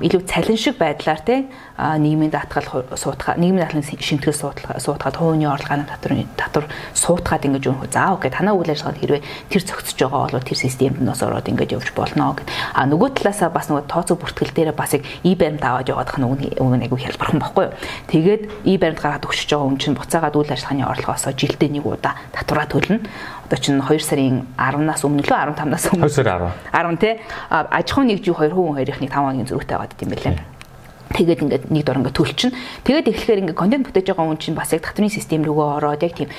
илүү 0.02 0.22
цалин 0.26 0.58
шиг 0.58 0.78
байдлаар 0.80 1.20
те 1.22 1.46
нийгмийн 1.76 2.32
даатгал 2.32 2.88
суутгаа 2.96 3.36
нийгмийн 3.36 3.68
даатгалын 3.68 4.00
шимтгэл 4.00 4.32
суутгаа 4.32 4.80
суутгаад 4.80 5.16
хувийн 5.16 5.52
орлогын 5.52 5.86
татвар 5.86 6.24
татвар 6.36 6.66
суутгаад 6.94 7.46
ингэж 7.46 7.64
өгөх 7.68 7.92
заав 7.92 8.20
гэд 8.20 8.36
танаа 8.36 8.56
үйл 8.56 8.72
ажиллагаанд 8.72 9.00
хэрвээ 9.00 9.22
тэр 9.52 9.62
зохицож 9.62 9.98
байгаа 10.00 10.32
бол 10.32 10.48
тэр 10.48 10.58
системд 10.58 10.98
нь 11.00 11.08
бас 11.08 11.22
ороод 11.22 11.48
ингэж 11.48 11.70
явж 11.76 11.88
болно 11.92 12.32
гэд. 12.32 12.48
А 12.74 12.88
нөгөө 12.88 13.08
талаасаа 13.20 13.50
бас 13.52 13.68
нөгөө 13.68 13.84
тооцоо 13.86 14.16
бүртгэл 14.16 14.56
дээр 14.56 14.72
бас 14.72 14.96
яг 14.96 15.04
и 15.22 15.34
баримт 15.36 15.64
аваад 15.64 15.88
яваадах 15.88 16.16
үн 16.16 16.40
үн 16.56 16.82
айгүй 16.82 17.00
хялбархан 17.04 17.40
баггүй 17.40 17.64
юу. 17.68 17.74
Тэгээд 18.08 18.42
и 18.64 18.78
баримт 18.80 19.00
гаргаад 19.00 19.26
өгчөж 19.28 19.48
байгаа 19.52 19.68
хүн 19.68 19.80
чинь 19.80 19.98
буцаагаад 19.98 20.36
үйл 20.36 20.52
ажиллагааны 20.52 20.84
орлогоосоо 20.88 21.32
жилдээ 21.36 21.70
нэг 21.76 21.84
удаа 21.84 22.16
татвараа 22.32 22.66
төлнө 22.66 22.95
нь 22.96 23.04
одоо 23.46 23.58
чинь 23.60 23.78
2 23.80 24.00
сарын 24.00 24.42
10-наас 24.56 25.04
өмнө 25.06 25.22
лөө 25.28 25.38
15-наас 25.54 25.84
өмнө 25.92 26.08
2 26.08 26.16
сарын 26.16 26.50
10 26.72 26.96
10 26.96 27.00
тий 27.00 27.14
аж 27.50 27.86
ахуйн 27.92 28.08
нэгжүү 28.10 28.34
2 28.34 28.56
хүн 28.56 28.76
хоёрын 28.76 29.00
5 29.04 29.14
хоногийн 29.14 29.48
зөрүүтэй 29.48 29.76
байгаад 29.76 29.96
дим 30.00 30.10
байлаа. 30.10 30.56
Тэгээд 31.06 31.42
ингээд 31.46 31.64
нэг 31.70 31.84
дор 31.86 32.02
ингээд 32.02 32.18
төлчин. 32.18 32.50
Тэгээд 32.82 33.08
эхлэхээр 33.14 33.40
ингээд 33.46 33.56
контент 33.56 33.86
бүтээж 33.86 34.10
байгаа 34.10 34.26
хүн 34.26 34.42
чинь 34.42 34.58
бас 34.58 34.74
яг 34.74 34.82
татврын 34.82 35.08
систем 35.08 35.46
рүүгээ 35.46 35.78
ороод 35.78 36.02
яг 36.02 36.12
тийм 36.18 36.30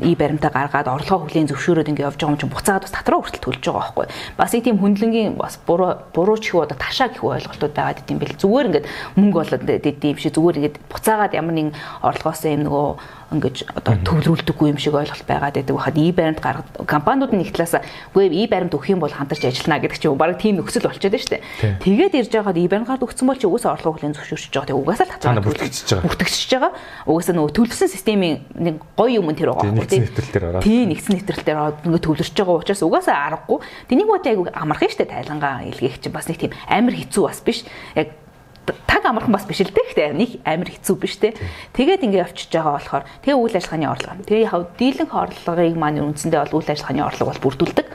и 0.00 0.16
баримтаа 0.16 0.48
гаргаад 0.48 0.88
орлогоо 0.88 1.28
хүлээн 1.28 1.52
зөвшөөрөөд 1.52 1.92
ингээд 1.92 2.08
явж 2.08 2.16
байгаа 2.16 2.32
хүн 2.32 2.40
чинь 2.40 2.54
буцаагаад 2.54 2.84
бас 2.88 2.96
татвараа 2.96 3.20
хүртэл 3.20 3.44
төлж 3.44 3.60
байгаа 3.60 3.84
байхгүй. 3.84 4.06
Бас 4.40 4.50
нэг 4.56 4.64
тийм 4.64 4.80
хүндлэнгийн 4.80 5.36
бас 5.36 5.60
буруу 5.68 6.00
буруу 6.16 6.40
ч 6.40 6.56
хүү 6.56 6.64
одоо 6.64 6.78
ташаа 6.80 7.12
гэх 7.12 7.28
ойлголтууд 7.28 7.74
байгаад 7.76 8.00
идэм 8.02 8.18
бэл 8.24 8.40
зүгээр 8.40 8.68
ингээд 8.72 8.88
мөнгө 9.20 9.36
болоод 9.36 9.68
идэм 9.68 10.16
шиг 10.16 10.32
зүгээр 10.32 10.58
ингээд 10.64 10.76
буцаагаад 10.88 11.36
ямар 11.36 11.54
нэгэн 11.54 11.76
орлогоосоо 12.08 12.50
юм 12.56 12.64
нөгөө 12.64 12.88
ингэж 13.34 13.56
одоо 13.74 13.94
төвлөрүүлдэггүй 14.06 14.68
юм 14.70 14.78
шиг 14.78 14.94
ойлголт 14.94 15.26
байгаад 15.26 15.58
байдаг 15.58 15.74
байхад 15.74 15.98
и 15.98 16.12
баримт 16.14 16.40
гаргад 16.40 16.68
компаниуд 16.86 17.34
нэг 17.34 17.50
талаас 17.50 17.82
үгүй 18.14 18.30
и 18.30 18.46
баримт 18.46 18.74
өгөх 18.74 18.94
юм 18.94 19.02
бол 19.02 19.10
хамтарч 19.10 19.44
ажиллана 19.50 19.82
гэдэг 19.82 19.98
чинь 19.98 20.14
баг 20.14 20.38
тийм 20.38 20.62
нөхцөл 20.62 20.86
болчиход 20.86 21.12
дээ. 21.12 21.42
Тэгээд 21.82 22.14
ирж 22.14 22.32
байгаад 22.32 22.58
и 22.58 22.68
баримт 22.70 22.88
гард 22.88 23.02
өгсөн 23.02 23.26
бол 23.26 23.38
чи 23.38 23.46
угаасаа 23.50 23.74
орлого 23.74 23.98
хүлэн 23.98 24.14
зөвшөөрч 24.14 24.54
байгаа. 24.54 24.68
Тэгээ 24.70 24.82
угаасаа 24.82 25.06
л 25.06 25.14
татвар 25.18 25.42
бүртгэж 25.42 25.76
байгаа. 25.90 26.06
Бүртгэж 26.06 26.50
байгаа. 26.54 26.72
Угаасаа 27.10 27.34
нөгөө 27.34 27.52
төлөвсөн 27.58 27.90
системийн 27.90 28.36
нэг 28.54 28.74
гоё 28.94 29.18
юм 29.18 29.28
тэр 29.34 29.50
байгаа. 29.52 29.74
Нэвтрэлтээр 29.74 30.44
ороод. 30.54 30.62
Тийм 30.64 30.88
нэгдсэн 30.94 31.14
нэвтрэлтээр 31.18 31.58
ороод 31.58 31.78
ингээ 31.84 32.04
төвлөрч 32.04 32.34
байгаа 32.38 32.56
учраас 32.62 32.82
угаасаа 32.84 33.16
аргагүй. 33.26 33.58
Тэнийг 33.90 34.08
бодоо 34.08 34.30
айгу 34.30 34.44
амархан 34.52 34.90
штэ 34.90 35.10
тайлангаа 35.10 35.66
илгээх 35.70 35.98
чинь 35.98 36.14
бас 36.14 36.28
нэг 36.30 36.38
тийм 36.38 36.52
амар 36.68 36.94
хэцүү 36.94 37.22
бас 37.26 37.40
биш. 37.42 37.64
Яг 37.98 38.23
таг 38.64 39.04
амархан 39.04 39.32
бас 39.32 39.44
биш 39.44 39.60
л 39.60 39.70
дээ. 39.70 39.88
Гэтэ 39.92 40.16
нэг 40.16 40.30
амар 40.44 40.68
хэцүү 40.72 40.96
биш 40.96 41.16
те. 41.20 41.36
Тэгээд 41.76 42.04
ингээд 42.08 42.24
явчихж 42.32 42.50
байгаа 42.52 42.74
болохоор 42.80 43.04
тэгээ 43.22 43.36
үйл 43.36 43.56
ажиллагааны 43.60 43.86
орлого. 43.92 44.24
Тэгээ 44.24 44.46
яг 44.48 44.64
дийлэнх 44.80 45.12
орлогыг 45.12 45.76
маань 45.76 46.00
үндсэндээ 46.00 46.40
бол 46.48 46.56
үйл 46.60 46.72
ажиллагааны 46.72 47.02
орлого 47.04 47.30
бол 47.30 47.44
бүрдүүлдэг. 47.44 47.86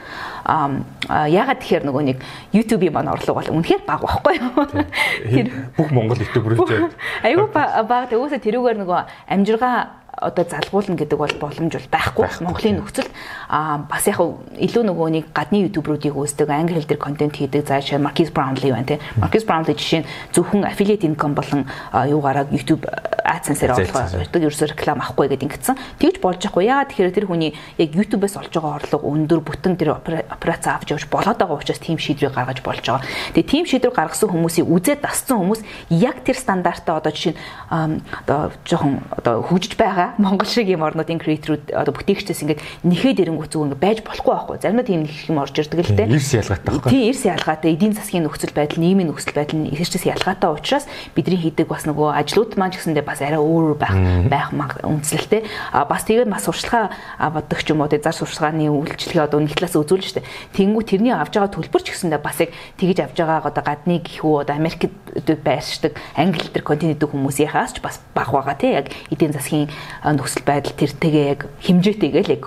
Аа 0.46 1.26
ягаад 1.28 1.60
тэгэхээр 1.60 1.84
нөгөө 1.90 2.02
нэг 2.06 2.18
YouTube-ийн 2.54 2.94
маань 2.94 3.12
орлого 3.12 3.42
бол 3.42 3.52
үнэхээр 3.60 3.82
бага 3.86 4.06
байхгүй 4.06 4.34
юу? 4.38 4.54
Бүх 5.76 5.90
Монгол 5.90 6.22
ютуберүүд 6.22 6.94
айгүй 7.26 7.46
бага 7.50 8.06
тэгөөсө 8.08 8.38
тэрүүгээр 8.38 8.78
нөгөө 8.80 9.00
амжиргаа 9.30 9.99
одоо 10.20 10.44
залгуулна 10.44 10.96
гэдэг 11.00 11.18
бол 11.18 11.34
боломж 11.40 11.72
бол 11.74 11.88
байхгүй. 11.90 12.26
Монголын 12.44 12.76
нөхцөлд 12.84 13.10
бас 13.88 14.04
яг 14.06 14.20
илүү 14.20 14.84
нөгөө 14.84 15.08
нэг 15.16 15.24
гадны 15.32 15.64
ютуберуудыг 15.66 16.12
үүсдэг 16.12 16.48
англи 16.52 16.76
хэл 16.76 16.90
дээр 16.92 17.00
контент 17.00 17.34
хийдэг 17.40 17.64
заашаа 17.64 17.98
Marcus 17.98 18.28
Brownlee 18.28 18.72
байна 18.76 18.84
тийм 18.84 19.00
Marcus 19.16 19.44
Brownlee 19.48 19.74
жишээ 19.74 20.04
нь 20.04 20.08
зөвхөн 20.36 20.68
affiliate 20.68 21.08
income 21.08 21.34
болон 21.34 21.64
юугаараа 21.92 22.44
YouTube 22.52 22.84
AdSense-ээр 23.24 23.72
орлого 23.72 24.20
өртөг 24.20 24.42
ерөөсөө 24.44 24.68
реклам 24.74 25.00
авахгүй 25.00 25.28
гэдэг 25.30 25.46
ингэсэн. 25.46 25.76
Тэгж 26.02 26.16
болж 26.20 26.40
яахгүй 26.44 26.66
яагаад 26.66 26.90
тэгэхээр 26.92 27.14
тэр 27.16 27.26
хүний 27.30 27.52
яг 27.78 27.90
YouTube-ээс 27.94 28.36
олж 28.36 28.52
байгаа 28.52 28.76
орлого 28.80 29.06
өндөр 29.06 29.40
бүтэн 29.40 29.74
тэр 29.78 29.96
операц 29.96 30.64
авч 30.66 30.92
явж 30.92 31.06
болоод 31.08 31.38
байгаа 31.38 31.60
учраас 31.60 31.78
тийм 31.78 31.96
шийдвэрийг 31.96 32.34
гаргаж 32.34 32.60
болж 32.60 32.82
байгаа. 32.82 33.06
Тэгээ 33.32 33.50
тийм 33.50 33.64
шийдвэр 33.70 33.94
гаргасан 33.94 34.28
хүмүүсийг 34.34 34.66
үзээд 34.66 35.00
дассан 35.06 35.38
хүмүүс 35.38 35.62
яг 35.94 36.26
тэр 36.26 36.36
стандартаа 36.36 36.98
одоо 36.98 37.12
жишээ 37.14 37.34
нь 37.38 38.02
одоо 38.26 38.50
жоохон 38.66 38.98
одоо 39.14 39.46
хөгжиж 39.46 39.78
байгаа 39.78 40.09
Монгол 40.18 40.48
шиг 40.48 40.66
юм 40.66 40.82
орнуудын 40.82 41.20
креаторууд 41.20 41.70
одоо 41.76 41.92
бүтээгчдээс 41.94 42.42
ингээд 42.42 42.60
нэхэд 42.88 43.22
ирэнгүү 43.28 43.46
зүг 43.52 43.62
ингээд 43.68 43.84
байж 43.84 43.98
болохгүй 44.00 44.32
байхгүй. 44.32 44.56
Заримдаа 44.64 44.86
тийм 44.88 45.04
нэг 45.04 45.12
юм 45.28 45.38
орж 45.38 45.54
ирдэг 45.60 45.84
л 45.84 45.94
дээ. 45.94 46.08
Эрс 46.10 46.32
ялгаатай 46.32 46.70
байхгүй. 46.72 46.90
Тийм 46.90 47.04
эрс 47.12 47.22
ялгаатай 47.28 47.70
эдийн 47.76 47.94
засгийн 47.94 48.24
нөхцөл 48.24 48.54
байдал, 48.56 48.80
нийгмийн 48.80 49.08
нөхцөл 49.12 49.36
байдал 49.36 49.58
нь 49.60 49.70
эрсчээс 49.74 50.06
ялгаатай 50.08 50.50
учраас 50.50 50.86
бидний 51.12 51.36
хийдэг 51.36 51.68
бас 51.68 51.84
нөгөө 51.84 52.08
ажлууд 52.24 52.56
маань 52.56 52.72
ч 52.72 52.80
гэсэндээ 52.80 53.04
бас 53.04 53.20
арай 53.20 53.42
өөр 53.42 53.76
байх 53.76 53.94
байх 54.26 54.48
үндэслэлтэй. 54.80 55.44
А 55.74 55.84
бас 55.84 56.08
тэгээд 56.08 56.32
бас 56.32 56.48
сурчлага 56.48 56.94
боддог 57.18 57.60
ч 57.60 57.68
юм 57.70 57.84
уу 57.84 57.90
тэгээд 57.92 58.06
зар 58.08 58.16
сурчлагын 58.16 58.72
үйлчлэгээ 58.72 59.26
одоо 59.28 59.40
нэг 59.44 59.54
талаас 59.58 59.76
үзүүлж 59.76 60.06
штэ. 60.08 60.26
Тэнгүү 60.56 60.82
тэрний 60.88 61.12
авж 61.12 61.36
байгаа 61.36 61.52
төлбөр 61.52 61.82
ч 61.84 61.92
гэсэндээ 61.92 62.20
бас 62.22 62.38
яг 62.40 62.50
тэгж 62.80 62.98
авж 63.04 63.16
байгаа 63.18 63.50
одоо 63.50 63.64
гадны 63.64 64.00
гэхүү 64.00 64.46
одоо 64.46 64.54
Америкт 64.56 64.88
байршдаг 65.44 65.98
англи 66.16 66.48
төр 66.48 66.64
контент 66.64 66.96
хийдэг 66.96 67.10
хүмүүсийнхаас 67.10 67.76
ч 67.76 67.78
бас 67.82 68.00
баг 68.14 68.30
байгаа 68.30 68.56
тий 68.56 68.72
яг 68.76 68.92
эдийн 69.10 69.32
засгийн 69.32 69.68
нөхцөл 70.04 70.44
байдал 70.48 70.74
тэртэйгээ 70.76 71.26
яг 71.28 71.40
хэмжээтэйгээ 71.60 72.24
л 72.24 72.34
яг 72.36 72.42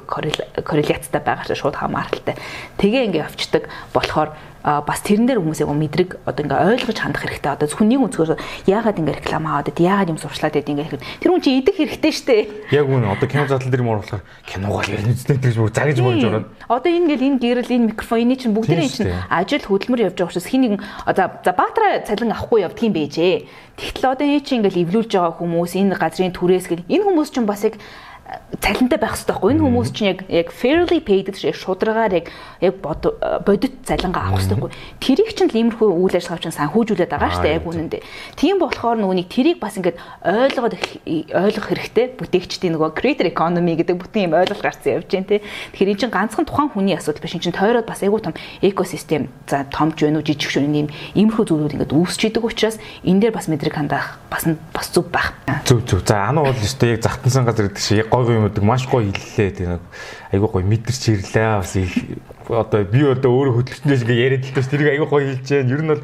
корреляцтай 0.65 1.21
байгаа 1.21 1.53
шууд 1.53 1.77
хамааралтай. 1.77 2.35
Тэгээ 2.81 3.05
ингээ 3.13 3.25
явцдаг 3.29 3.69
болохоор 3.93 4.33
бас 4.63 5.03
тэрэн 5.03 5.27
дээр 5.27 5.43
хүмүүсээ 5.43 5.67
мэдрэг 5.67 6.23
одоо 6.23 6.41
ингээ 6.47 6.63
ойлгож 6.71 6.97
хандах 6.97 7.27
хэрэгтэй. 7.27 7.51
Одоо 7.51 7.67
зөвхөн 7.67 7.89
нэг 7.91 7.99
өнцгөр 8.07 8.39
яагаад 8.63 8.99
ингээ 9.03 9.19
реклам 9.19 9.43
аваад 9.51 9.67
байд, 9.67 9.83
яагаад 9.83 10.11
юм 10.15 10.19
сурчлаад 10.23 10.55
байд 10.55 10.71
ингээ 10.71 10.87
хэрэг. 10.87 11.03
Тэр 11.19 11.31
хүн 11.35 11.43
чи 11.43 11.51
идэх 11.59 11.75
хэрэгтэй 11.75 12.13
штэ. 12.15 12.37
Яг 12.71 12.87
үн 12.87 13.03
одоо 13.03 13.27
кино 13.27 13.43
задлал 13.43 13.67
дээр 13.67 13.83
мөр 13.83 13.99
болохоор 13.99 14.23
киногаар 14.47 14.87
ярина 14.87 15.11
үстэй 15.11 15.35
гэж 15.35 15.55
бүр 15.59 15.71
загж 15.75 15.99
болж 15.99 16.23
ороод. 16.23 16.47
Одоо 16.71 16.89
энэ 16.95 17.03
ингээл 17.11 17.27
энэ 17.27 17.41
гэрэл 17.43 17.75
энэ 17.75 17.87
микрофон 17.91 18.23
энэ 18.23 18.39
чинь 18.39 18.55
бүгдээ 18.55 18.79
энэ 18.79 18.95
чинь 18.95 19.11
ажил 19.27 19.67
хөдөлмөр 19.67 20.03
явж 20.07 20.15
байгаа 20.15 20.31
учраас 20.31 20.47
хин 20.47 20.61
нэгэн 20.63 20.79
за 21.11 21.51
баатара 21.51 22.07
цалин 22.07 22.31
авахгүй 22.31 22.63
явдаг 22.63 22.83
юм 22.87 22.95
бэжээ. 22.95 23.35
Тэгтэл 23.75 24.15
одоо 24.15 24.23
энэ 24.23 24.47
чинь 24.47 24.63
ингээл 24.63 24.81
эвлүүлж 24.87 25.11
байгаа 25.11 25.35
хүмүүс 25.43 25.75
энэ 25.75 25.99
газрын 25.99 26.31
түрээс 26.31 26.71
гэл 26.71 26.87
энэ 26.87 27.03
хүмүүс 27.03 27.29
чинь 27.35 27.49
бас 27.49 27.67
яг 27.67 27.75
цалинтай 28.63 28.97
байх 28.97 29.19
хэрэгтэй 29.19 29.35
байхгүй. 29.35 29.51
Энэ 29.51 29.63
хүмүүс 29.67 29.89
чинь 29.91 30.09
яг 30.15 30.19
яг 30.31 30.47
fairly 30.55 30.99
paid 31.03 31.27
гэж 31.27 31.51
шударгаар 31.51 32.13
яг 32.23 32.31
яг 32.63 32.79
бодит 32.79 33.83
цалингаа 33.83 34.31
авах 34.31 34.39
хэрэгтэй 34.39 34.57
байхгүй. 34.57 34.71
Тэрийг 35.03 35.29
чинь 35.35 35.51
л 35.51 35.59
иймэрхүү 35.59 35.89
үйл 35.91 36.15
ажиллагаа 36.15 36.43
чинь 36.47 36.55
санхүүжүүлээд 36.55 37.11
байгаа 37.11 37.31
шүү 37.35 37.43
дээ 37.43 37.57
яг 37.59 37.67
үнэндээ. 37.67 38.01
Тийм 38.39 38.55
болохоор 38.63 38.97
нүуник 39.03 39.27
тэрийг 39.27 39.59
бас 39.59 39.75
ингээд 39.75 39.99
ойлгоод 40.23 40.73
ойлгох 41.35 41.67
хэрэгтэй 41.67 42.05
бүтээгчдийн 42.15 42.73
нөгөө 42.79 42.95
creator 42.95 43.27
economy 43.27 43.75
гэдэг 43.75 43.99
бүтэн 43.99 44.31
юм 44.31 44.37
ойлголт 44.39 44.63
гарсан 44.63 45.03
явж 45.03 45.11
те 45.11 45.43
тэгэхээр 45.43 45.91
энэ 45.91 45.99
чинь 45.99 46.15
ганцхан 46.15 46.47
тухайн 46.47 46.71
хүний 46.71 46.95
асуудал 46.95 47.19
биш. 47.19 47.35
Энэ 47.35 47.51
чинь 47.51 47.57
тойроод 47.57 47.83
бас 47.83 47.99
айгүй 47.99 48.23
том 48.23 48.37
экосистем 48.63 49.27
за 49.51 49.67
томч 49.67 49.99
вэ 49.99 50.15
нү 50.15 50.23
жижиг 50.23 50.47
шөнө 50.55 50.87
юм 50.87 50.89
иймэрхүү 51.19 51.43
зүйлүүд 51.51 51.75
ингээд 51.75 51.91
үүсч 51.91 52.31
идэг 52.31 52.47
учраас 52.47 52.79
энэ 53.03 53.27
дээр 53.27 53.35
бас 53.35 53.51
мэдрэг 53.51 53.75
хандах 53.75 54.23
бас 54.31 54.47
бас 54.71 54.87
зүв 54.87 55.11
байх. 55.11 55.35
Зүв 55.67 55.83
зүв. 55.83 56.01
За 56.07 56.29
анаа 56.31 56.47
бол 56.47 56.63
өстой 56.63 56.95
яг 56.95 57.03
захтансан 57.03 57.43
газар 57.43 57.67
гэдэг 57.67 57.81
шиг 57.81 58.12
гой 58.13 58.25
гой 58.25 58.35
юмудаг 58.37 58.63
маш 58.63 58.85
гоё 58.85 59.09
хэллээ. 59.09 59.49
Тийм 59.57 59.81
айгүй 60.29 60.49
гоё 60.53 60.65
мэдэрч 60.69 61.03
ирлээ. 61.17 61.57
Бас 61.57 61.73
их 61.75 61.97
одоо 62.45 62.85
би 62.85 63.01
одоо 63.09 63.33
өөрөө 63.33 63.53
хөтлөгчнөөс 63.57 64.03
ингээ 64.05 64.21
яриад 64.21 64.45
л 64.45 64.53
тас 64.53 64.69
тэрийг 64.69 64.93
айгүй 64.93 65.09
гоё 65.09 65.25
хэлж 65.33 65.41
जैन 65.49 65.73
ер 65.73 65.81
нь 65.81 65.89
бол 65.89 66.03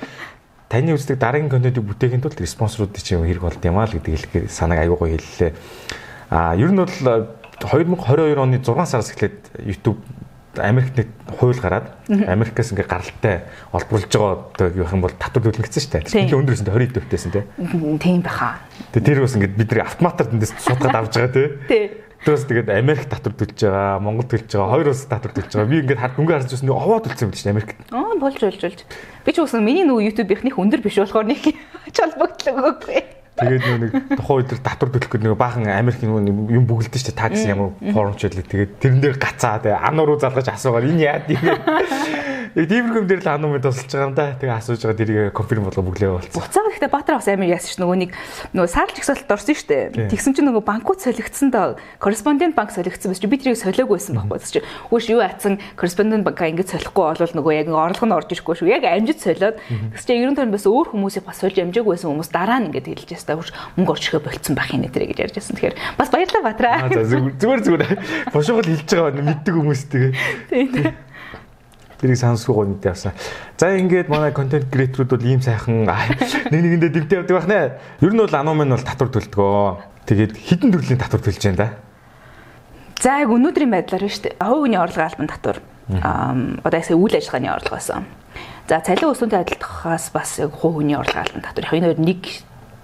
таны 0.73 0.97
үздэг 0.97 1.21
дараагийн 1.21 1.53
контентыг 1.53 1.85
бүтээхийн 1.85 2.25
тулд 2.25 2.41
спонсоруудын 2.41 3.05
чинь 3.05 3.21
хэрэг 3.21 3.45
болд 3.45 3.61
юм 3.61 3.77
аа 3.77 3.85
л 3.85 3.93
гэдэг 3.93 4.09
хэлэхээр 4.09 4.45
санааг 4.49 4.79
айгүй 4.89 4.97
гоё 4.97 5.13
хэллээ. 5.21 5.51
А 6.33 6.57
ер 6.57 6.71
нь 6.73 6.81
бол 6.81 6.89
2022 7.61 8.41
оны 8.41 8.57
6 8.57 8.89
сараас 8.89 9.13
эхлээд 9.13 9.37
YouTube 9.61 10.01
Америкт 10.57 10.97
нэг 10.97 11.07
хууль 11.37 11.59
гараад 11.61 11.93
Америкаас 12.09 12.73
ингээ 12.73 12.89
гаралтай 12.89 13.45
олборлж 13.69 14.09
байгаа 14.09 14.49
одоо 14.49 14.67
юу 14.73 14.89
юм 14.89 15.05
бол 15.05 15.13
татвар 15.13 15.45
төлөнгөсөн 15.45 15.83
шүү 15.85 15.93
дээ. 15.93 16.09
Тэний 16.09 16.33
өндөрөөс 16.33 16.65
20 16.65 16.97
төвтэйсэн 16.97 17.31
тий. 17.31 17.43
Тийм 18.01 18.21
баха. 18.25 18.57
Тэгээ 18.89 19.05
тэр 19.05 19.21
бас 19.21 19.37
ингээ 19.37 19.53
бидний 19.53 19.85
автоматар 19.85 20.27
тэндээс 20.33 20.57
шуудгаад 20.57 20.97
авч 20.97 21.13
байгаа 21.21 21.33
тий. 21.37 21.47
Тий. 21.69 21.85
Тэрс 22.19 22.43
тэгээд 22.49 22.67
Америк 22.73 23.07
татвар 23.07 23.31
төлж 23.31 23.55
байгаа, 23.63 24.01
Монгол 24.03 24.27
төлж 24.27 24.49
байгаа, 24.51 24.73
хоёр 24.73 24.87
улс 24.91 25.05
татвар 25.07 25.31
төлж 25.37 25.53
байгаа. 25.55 25.71
Би 25.71 25.79
ингээд 25.85 26.01
хад 26.03 26.13
дүнгээ 26.19 26.35
харж 26.35 26.51
үзсэн 26.51 26.73
овоо 26.73 26.99
төлсөн 26.99 27.29
юм 27.29 27.33
чинь 27.37 27.53
Америк. 27.55 27.79
Аа 27.95 28.17
болж 28.19 28.41
болж 28.43 28.59
болж. 28.59 28.79
Би 29.23 29.31
ч 29.31 29.37
үсэн 29.39 29.63
миний 29.63 29.87
нөгөө 29.87 30.03
YouTube 30.03 30.33
ихнийх 30.35 30.59
өндөр 30.59 30.83
биш 30.83 30.99
болохоор 30.99 31.31
нэг 31.31 31.39
чалбагдлаагүй. 31.95 33.18
Тэгээд 33.39 33.63
нэг 33.79 33.91
тухайн 34.19 34.37
үед 34.43 34.51
татвар 34.59 34.89
төлөх 34.91 35.09
гэдэг 35.09 35.27
нэг 35.31 35.39
баахан 35.39 35.65
Америк 35.71 36.03
юм 36.03 36.63
бүгэлдэж 36.67 36.99
штэ 36.99 37.15
такс 37.15 37.47
ямар 37.47 37.73
форум 37.95 38.15
ч 38.19 38.27
байлээ. 38.27 38.45
Тэгээд 38.45 38.71
тэрэн 38.83 38.99
дээр 38.99 39.17
гацаа 39.17 39.63
тэгээ 39.63 39.79
ан 39.79 39.97
руу 39.99 40.19
залгаж 40.19 40.47
асуугаар 40.51 40.85
энэ 40.91 41.03
яа 41.07 41.19
тийм. 41.23 41.39
Яг 42.57 42.65
тиймэрхүү 42.65 43.05
дээр 43.05 43.21
л 43.21 43.29
ануу 43.29 43.49
мэд 43.53 43.63
тусалж 43.63 43.93
байгаа 43.93 44.09
юм 44.09 44.15
да. 44.17 44.33
Тэгээ 44.41 44.57
асууж 44.57 44.81
байгаа 44.81 44.97
тэрийг 44.97 45.33
конфирм 45.37 45.63
болго 45.69 45.85
бүглээ 45.85 46.09
болцсон. 46.09 46.33
Буцаа 46.33 46.65
гэхдээ 46.65 46.89
Батар 46.89 47.15
бас 47.21 47.29
амар 47.29 47.45
яасан 47.45 47.69
ш 47.69 47.77
нөгөө 47.77 47.97
нэг 48.01 48.11
нөгөө 48.57 48.69
саарлж 48.73 48.97
ихсэлт 48.97 49.29
орсон 49.29 49.53
штэ. 49.53 50.09
Тэгсэн 50.09 50.33
чинь 50.33 50.47
нөгөө 50.49 50.63
банкуд 50.65 50.99
солигдсон 50.99 51.53
доо 51.53 51.77
корреспондент 52.01 52.57
банк 52.57 52.73
солигдсон 52.73 53.13
биш 53.13 53.21
чи 53.21 53.29
би 53.29 53.37
тэрийг 53.37 53.61
солиогүй 53.61 54.01
байсан 54.01 54.17
байхгүй 54.17 54.41
чи. 54.41 54.65
Үгүй 54.89 55.13
юу 55.13 55.21
атсан 55.21 55.61
корреспондент 55.77 56.25
банка 56.25 56.49
ингэж 56.49 56.73
солихгүй 56.73 57.05
болвол 57.05 57.33
нөгөө 57.37 57.53
яг 57.53 57.67
орлого 57.69 58.07
нь 58.09 58.15
орж 58.17 58.29
ирэхгүй 58.33 58.55
шүү. 58.57 58.73
Яг 58.73 58.83
амжид 58.89 59.21
солиод 59.21 59.61
тэгс 59.93 60.05
чи 60.09 60.17
90 60.17 60.41
тонн 60.41 60.49
бас 60.49 60.65
өөр 60.65 60.89
хүмүүсийг 60.97 61.25
бас 61.29 61.37
сольж 61.37 61.61
амжаагүй 61.61 61.93
байсан 61.93 62.09
хүмүүс 62.09 62.33
дараа 62.33 62.59
нь 62.59 62.73
ингэж 62.73 62.85
хэлж 62.89 63.09
ястаа 63.29 63.37
хурж 63.37 63.53
мөнгө 63.77 63.93
орж 63.93 64.03
ихэ 64.09 64.25
болцсон 64.25 64.55
байх 64.57 64.73
юм 64.73 64.81
нэ 64.81 64.89
гэж 64.89 65.19
ярьж 65.21 65.35
байсан. 65.37 65.53
Тэгэхээр 65.53 65.75
бас 65.97 66.09
баярлалаа 66.09 66.43
Батраа. 66.49 66.89
Зүгээр 66.89 67.61
зүгээр 67.61 67.83
бошгол 68.33 68.65
хэлж 68.65 68.89
байгаа 68.89 69.21
мэддэг 69.21 69.53
хүмүүс 69.53 69.81
тэгээ. 69.93 70.11
Тийм 70.49 70.93
тэрийг 71.99 72.17
сонсгоо 72.17 72.63
мэдээ 72.63 72.91
авсан. 72.95 73.13
За 73.59 73.75
ингээд 73.75 74.07
манай 74.07 74.31
контент 74.31 74.71
креаторуд 74.71 75.19
бол 75.19 75.25
ийм 75.27 75.43
сайхан 75.43 75.83
нэг 75.83 76.63
нэгэндээ 76.63 76.91
дэмтэй 76.95 77.17
явдаг 77.19 77.35
байх 77.35 77.47
нэ. 77.51 77.59
Ер 77.99 78.13
нь 78.15 78.23
бол 78.23 78.31
ануумын 78.39 78.71
бол 78.71 78.87
татвар 78.87 79.11
төлдгөө. 79.11 80.07
Тэгээд 80.07 80.31
хідэн 80.31 80.71
төрлийн 80.71 80.99
татвар 80.99 81.21
төлж 81.21 81.43
байна 81.43 81.59
да. 81.59 81.69
За 83.03 83.19
яг 83.19 83.35
өнөөдрийн 83.35 83.71
байдлаар 83.71 84.07
дээ. 84.07 84.39
Хувь 84.39 84.63
хүний 84.63 84.79
орлогын 84.79 85.11
албан 85.11 85.27
татвар. 85.27 85.59
Аа 85.99 86.35
одоо 86.63 86.79
яг 86.79 86.87
үйл 86.87 87.15
ажиллагааны 87.19 87.51
орлогоос. 87.51 87.91
За 88.71 88.79
цалин 88.79 89.11
өсөнтэй 89.11 89.43
адилтгахаас 89.43 90.11
бас 90.15 90.39
яг 90.39 90.55
хувь 90.55 90.79
хүний 90.79 90.95
орлогын 90.95 91.27
албан 91.27 91.43
татвар. 91.43 91.67
Яг 91.67 91.75
энэ 91.75 91.87
хоёр 91.91 91.99
нэг 91.99 92.21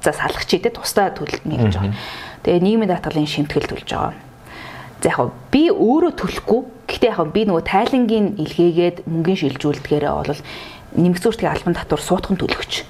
за 0.05 0.13
салах 0.13 0.45
чийдэ 0.45 0.77
тусдаа 0.77 1.09
төлөлтний 1.09 1.57
гэж 1.57 1.73
байгаа. 1.73 1.97
Тэгээ 2.45 2.61
нийгмийн 2.61 2.93
даатгалын 2.93 3.25
шимтгэл 3.25 3.65
төлж 3.65 3.89
байгаа. 3.89 4.13
За 5.01 5.09
яг 5.09 5.33
би 5.49 5.73
өөрөө 5.73 6.13
төлөхгүй 6.13 6.61
Гэхдээ 6.85 7.17
яг 7.17 7.33
би 7.33 7.41
нөгөө 7.49 7.65
тайлангийн 7.65 8.27
илгээгээд 8.37 9.09
мөнгөний 9.09 9.39
шилжүүлдгээрээ 9.41 10.13
бол 10.13 10.37
нэмэгдсэн 11.01 11.29
үртгийн 11.33 11.53
албан 11.57 11.73
татвар 11.73 12.01
суутхан 12.01 12.37
төлөгч. 12.37 12.85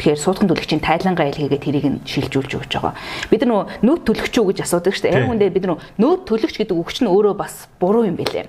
Тэгэхээр 0.00 0.24
суутхан 0.24 0.48
төлөгчийн 0.48 0.80
тайлангаа 0.80 1.28
илгээгээд 1.28 1.60
тэрийг 1.60 1.84
нь 1.84 2.00
шилжүүлж 2.08 2.52
өгч 2.56 2.72
байгаа. 2.80 2.96
Бид 3.28 3.44
нөгөө 3.44 3.84
нөөт 3.84 4.02
төлөгч 4.08 4.34
үү 4.40 4.46
гэж 4.56 4.58
асуудаг 4.64 4.96
шүү 4.96 5.04
дээ. 5.04 5.16
Яг 5.20 5.28
үндэ 5.28 5.52
бид 5.52 5.68
нөгөө 5.68 6.00
нөөт 6.00 6.20
төлөгч 6.24 6.56
гэдэг 6.64 6.76
үг 6.80 6.88
чинь 6.96 7.12
өөрөө 7.12 7.34
бас 7.36 7.68
буруу 7.76 8.08
юм 8.08 8.16
байлээ 8.16 8.48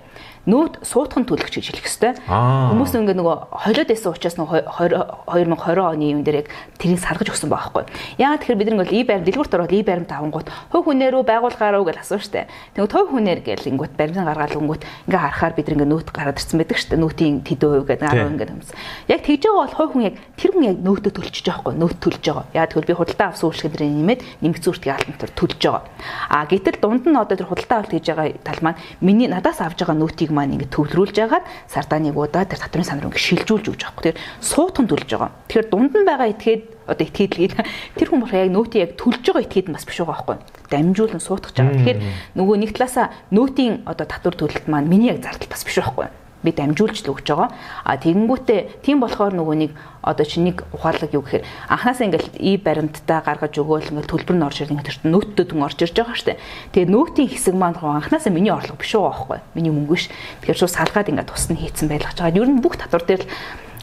нүүд 0.50 0.82
суутхан 0.82 1.26
төлөгч 1.30 1.62
гэж 1.62 1.66
хэлэх 1.70 1.86
хэвээр. 1.86 2.18
Хүмүүс 2.26 2.92
ингээ 2.98 3.18
нөгөө 3.18 3.36
холиод 3.54 3.90
байсан 3.94 4.10
учраас 4.10 4.36
нөгөө 4.42 4.66
2020 4.74 5.86
оны 5.86 6.06
юм 6.10 6.22
дээр 6.26 6.42
яг 6.42 6.48
тэрийг 6.82 6.98
саргаж 6.98 7.30
өгсөн 7.30 7.50
байгаа 7.52 7.86
байхгүй. 7.86 7.86
Яагаад 8.18 8.42
тэгэхээр 8.42 8.58
бид 8.58 8.70
нэг 8.74 8.80
бол 8.82 8.96
и 8.98 9.02
барим 9.06 9.26
дэлгүүрт 9.26 9.54
ороод 9.54 9.74
и 9.78 9.86
барим 9.86 10.06
тавангууд 10.10 10.48
хувь 10.74 10.86
хүнээр 10.90 11.14
үү 11.22 11.26
байгуулгаар 11.30 11.78
үү 11.78 11.86
гэж 11.94 11.98
асууж 12.02 12.24
штэ. 12.26 12.50
Тэгвэл 12.74 12.90
хувь 12.90 13.12
хүнээр 13.14 13.40
гэл 13.46 13.70
ингүүт 13.70 13.94
баримтан 13.94 14.26
гаргаал 14.26 14.58
өнгөт 14.58 14.82
ингээ 15.06 15.22
харахаар 15.22 15.54
бид 15.54 15.70
ингээ 15.70 15.90
нөөт 15.94 16.10
гараад 16.10 16.42
ирсэн 16.42 16.58
байдаг 16.58 16.78
штэ. 16.82 16.98
Нөөтийн 16.98 17.46
хувь 17.46 17.86
гэдэг 17.86 18.10
10 18.10 18.34
ингээ 18.34 18.50
юмс. 18.50 18.74
Яг 19.06 19.22
тэгж 19.22 19.46
байгаа 19.46 19.62
бол 19.62 19.78
хувь 19.78 19.92
хүн 19.94 20.06
яг 20.10 20.16
тэр 20.42 20.52
хүн 20.58 20.66
яг 20.66 20.78
нөөтөө 20.82 21.12
төлчихөж 21.22 21.48
байгаа 21.54 21.62
байхгүй. 21.62 21.74
Нөөт 21.78 21.98
төлж 22.02 22.24
байгаа. 22.26 22.46
Яагаад 22.58 22.72
тэгвэл 22.74 22.90
би 22.90 22.98
худалдаа 22.98 23.28
авсан 23.30 23.48
үйлчлэгдрийн 23.52 23.94
нэмээд 24.02 24.22
нэмэгдсэн 24.42 24.72
үртгийн 24.72 24.96
алтан 24.98 25.16
төр 25.22 25.32
төлж 25.38 25.62
байгаа. 25.62 25.84
А 26.32 26.46
гэтэл 26.50 26.82
дунд 26.82 27.06
нь 27.06 27.20
одоо 27.20 27.38
тэр 27.38 27.50
худалдаа 27.50 27.78
авалт 27.86 27.94
хийж 27.94 28.08
байгаа 28.10 28.28
тал 28.42 28.62
маань 28.66 28.80
миний 29.02 29.30
надаас 29.30 29.62
авж 29.62 29.78
байгаа 29.78 29.98
нөөтийг 29.98 30.31
нөөцийг 30.32 30.36
маань 30.36 30.56
ингээд 30.56 30.72
төвлөрүүлж 30.72 31.16
ягаад 31.20 31.46
сардааныг 31.68 32.16
удаа 32.16 32.48
тэр 32.48 32.60
татрын 32.64 32.88
сан 32.88 33.04
руу 33.04 33.12
ингээд 33.12 33.28
шилжүүлж 33.28 33.66
өгч 33.68 33.82
байгаа. 33.84 34.16
Тэгэхээр 34.16 34.20
суутхан 34.40 34.88
төлж 34.88 35.10
байгаа. 35.12 35.32
Тэгэхээр 35.52 35.68
дунд 35.68 35.92
нь 35.92 36.08
байгаа 36.08 36.28
этгээд 36.32 36.64
одоо 36.88 37.06
этгээдлийг 37.06 37.54
тэр 38.00 38.08
хүн 38.08 38.22
болох 38.24 38.40
яг 38.40 38.52
нөөтийг 38.52 38.84
яг 38.88 38.92
төлж 38.96 39.24
байгаа 39.28 39.44
этгээд 39.44 39.68
нь 39.68 39.76
бас 39.76 39.86
биш 39.86 40.00
байгаа 40.00 40.16
байхгүй. 40.16 40.38
Дамжуулан 40.72 41.22
суутгах 41.22 41.54
байгаа. 41.54 41.76
Тэгэхээр 41.76 42.00
нөгөө 42.40 42.56
нэг 42.64 42.72
талаасаа 42.80 43.08
нөөтийн 43.36 43.84
одоо 43.86 44.06
татвар 44.08 44.36
төлөлт 44.40 44.66
маань 44.72 44.88
миний 44.88 45.12
яг 45.12 45.20
зардал 45.20 45.52
бас 45.52 45.64
биш 45.68 45.78
байхгүй 45.78 46.21
би 46.44 46.52
дамжуулж 46.52 47.06
л 47.06 47.12
өгч 47.14 47.28
байгаа. 47.30 47.50
А 47.86 47.98
тэгэнгүүтээ 47.98 48.82
тийм 48.82 49.02
болохоор 49.02 49.34
нөгөө 49.38 49.56
нэг 49.62 49.72
одоо 50.02 50.26
чи 50.26 50.42
нэг 50.42 50.66
ухаалаг 50.74 51.14
юу 51.14 51.22
гэхээр 51.22 51.46
анханасаа 51.70 52.06
ингээл 52.10 52.30
и 52.42 52.58
баримттай 52.58 53.22
гаргаж 53.22 53.54
өгөөл 53.62 53.94
ингээл 53.94 54.12
төлбөр 54.12 54.36
нь 54.38 54.46
орж 54.46 54.58
ирэх 54.66 54.74
ингээд 54.74 55.06
нөөттэй 55.06 55.46
дүн 55.46 55.66
орж 55.66 55.78
ирж 55.86 55.96
байгаа 56.02 56.18
штэ. 56.18 56.42
Тэгээ 56.74 56.90
нөөтийн 56.90 57.30
хэсэг 57.30 57.54
маань 57.54 57.78
анханасаа 57.78 58.34
миний 58.34 58.50
орлого 58.50 58.82
биш 58.82 58.98
байгаа 58.98 59.14
байхгүй. 59.14 59.40
Миний 59.54 59.74
мөнгө 59.74 59.94
биш. 59.94 60.10
Тэгэхээр 60.42 60.60
шууд 60.60 60.74
салгаад 60.74 61.10
ингээд 61.14 61.30
тусна 61.30 61.56
хийцэн 61.56 61.88
байлгаж 61.90 62.18
байгаа. 62.18 62.38
Ер 62.42 62.50
нь 62.50 62.62
бүх 62.66 62.82
татвар 62.82 63.06
дээр 63.06 63.22
л 63.22 63.30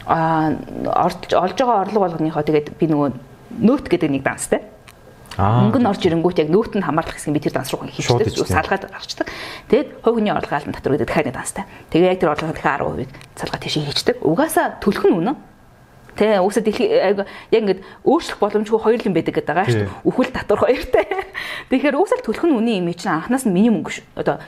а 0.09 0.51
олж 1.05 1.29
байгаа 1.31 1.85
орлого 1.85 2.03
болгоныхоо 2.09 2.43
тэгээд 2.43 2.75
би 2.75 2.85
нөгөө 2.89 3.09
нөөт 3.61 3.85
гэдэг 3.87 4.09
нэг 4.09 4.23
данстай 4.25 4.65
Мөнгө 5.39 5.79
нь 5.79 5.87
орж 5.87 6.03
ирэнгүүт 6.03 6.41
яг 6.43 6.49
нөөт 6.51 6.75
нь 6.75 6.83
хамаарлах 6.83 7.15
гэсэн 7.15 7.31
би 7.31 7.39
тэр 7.39 7.55
данс 7.55 7.71
руу 7.71 7.87
хийчихдэг. 7.87 8.35
Салгаад 8.35 8.91
гарчдаг. 8.91 9.27
Тэгээд 9.71 10.03
хүний 10.03 10.35
орлого 10.35 10.59
албан 10.59 10.75
татвар 10.75 10.99
гэдэг 10.99 11.07
дахиад 11.07 11.31
данстай. 11.31 11.63
Тэгээ 11.95 12.11
яг 12.11 12.19
тэр 12.19 12.31
орлогын 12.35 12.55
дахиад 12.59 12.83
10% 12.83 13.39
салгаа 13.39 13.59
тийшээ 13.63 13.87
хийчихдэг. 13.87 14.17
Угаасаа 14.19 14.83
төлөх 14.83 15.07
нь 15.07 15.15
үнэ. 15.15 15.33
Тэ 16.19 16.43
үсэ 16.43 16.59
дэлхий 16.59 16.91
яг 16.91 17.23
ингээд 17.55 17.79
өөрчлөх 18.03 18.43
боломжгүй 18.43 18.79
хоёр 18.83 18.99
юм 18.99 19.15
байдаг 19.15 19.39
гэдэг 19.39 19.55
байгаа 19.55 19.71
шүү 19.71 19.83
дээ. 19.87 20.03
Үхэл 20.03 20.35
татвар 20.35 20.59
хоёртай. 20.67 21.07
Тэгэхээр 21.71 21.95
үсэл 21.95 22.25
төлөх 22.27 22.43
нь 22.43 22.57
үнэ 22.59 22.71
юм 22.83 22.91
чинь 22.91 23.15
анханаас 23.15 23.47
нь 23.47 23.55
миний 23.55 23.71
мөнгө 23.71 24.03
шүү. 24.03 24.05
Одоо 24.19 24.43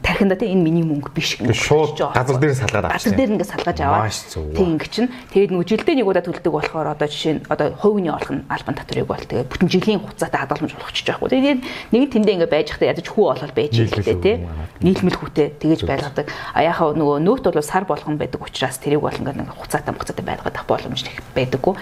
тархинда 0.00 0.36
те 0.40 0.48
энэ 0.48 0.62
миний 0.64 0.86
мөнгө 0.86 1.12
биш 1.12 1.36
гэж 1.36 1.52
шууд 1.52 2.00
газар 2.00 2.40
дээр 2.40 2.56
салгаад 2.56 2.88
авчих. 2.88 3.12
Газар 3.12 3.18
дээр 3.18 3.32
ингээд 3.36 3.52
салгаж 3.52 3.78
аваад. 3.84 4.08
Тэг 4.56 4.64
ингэ 4.64 4.88
чинь 4.88 5.10
тэгээд 5.36 5.52
нөгөө 5.52 5.68
жилдээ 5.68 5.94
нэг 6.00 6.08
удаа 6.08 6.24
төлдөг 6.24 6.52
болохоор 6.52 6.88
одоо 6.96 7.08
жишээ 7.12 7.32
нь 7.36 7.40
одоо 7.52 7.76
хувийн 7.76 8.16
олох 8.16 8.32
нь 8.32 8.44
албан 8.48 8.72
татварыг 8.72 9.04
бол 9.04 9.20
тэгээд 9.20 9.50
бүтэн 9.52 9.68
жилийн 9.68 10.00
хугацаатай 10.00 10.40
хадгаламж 10.40 10.72
болгочих 10.72 11.04
жоохгүй. 11.04 11.28
Тэгээд 11.28 11.60
нэг 11.92 12.02
тэндээ 12.08 12.34
ингээд 12.40 12.54
байж 12.56 12.68
хата 12.72 12.88
ядаж 12.88 13.06
хүү 13.12 13.24
болол 13.28 13.52
байж 13.52 13.72
хэлтэй 13.76 14.16
те. 14.16 14.32
Нийлмэл 14.80 15.18
хүүтэй 15.20 15.46
тэгэж 15.60 15.80
байлгадаг. 15.84 16.26
А 16.56 16.64
яхаа 16.64 16.96
нөгөө 16.96 17.20
нөөт 17.20 17.44
бол 17.52 17.60
сар 17.60 17.84
болгон 17.84 18.16
байдаг 18.16 18.40
учраас 18.40 18.80
тэрийг 18.80 19.04
бол 19.04 19.12
ингээд 19.12 19.44
хугацаатай 19.44 19.92
хугацаатай 19.92 20.24
байлгаад 20.24 20.56
авах 20.56 20.68
боломж 20.72 21.04
байдаггүй. 21.36 21.74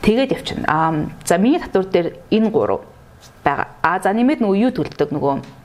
Тэгээд 0.00 0.32
явчихна. 0.32 0.64
Аа 0.64 1.12
за 1.28 1.36
миний 1.36 1.60
татвар 1.60 1.84
дээр 1.84 2.08
энэ 2.32 2.48
гурав 2.48 2.80
байгаа. 3.44 3.68
А 3.82 4.00
за 4.00 4.12
нэмээд 4.16 4.40
нөгөө 4.40 4.56
юу 4.56 4.72
төлдөг 4.72 5.12
нөгөө 5.12 5.57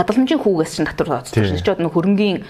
хадгаламжийн 0.00 0.40
хүүгээс 0.40 0.72
чинь 0.80 0.88
татвар 0.88 1.20
тооцдог 1.20 1.44
шин. 1.44 1.60
Чи 1.60 1.70
одоо 1.70 1.92
хөрөнгөний 1.92 2.40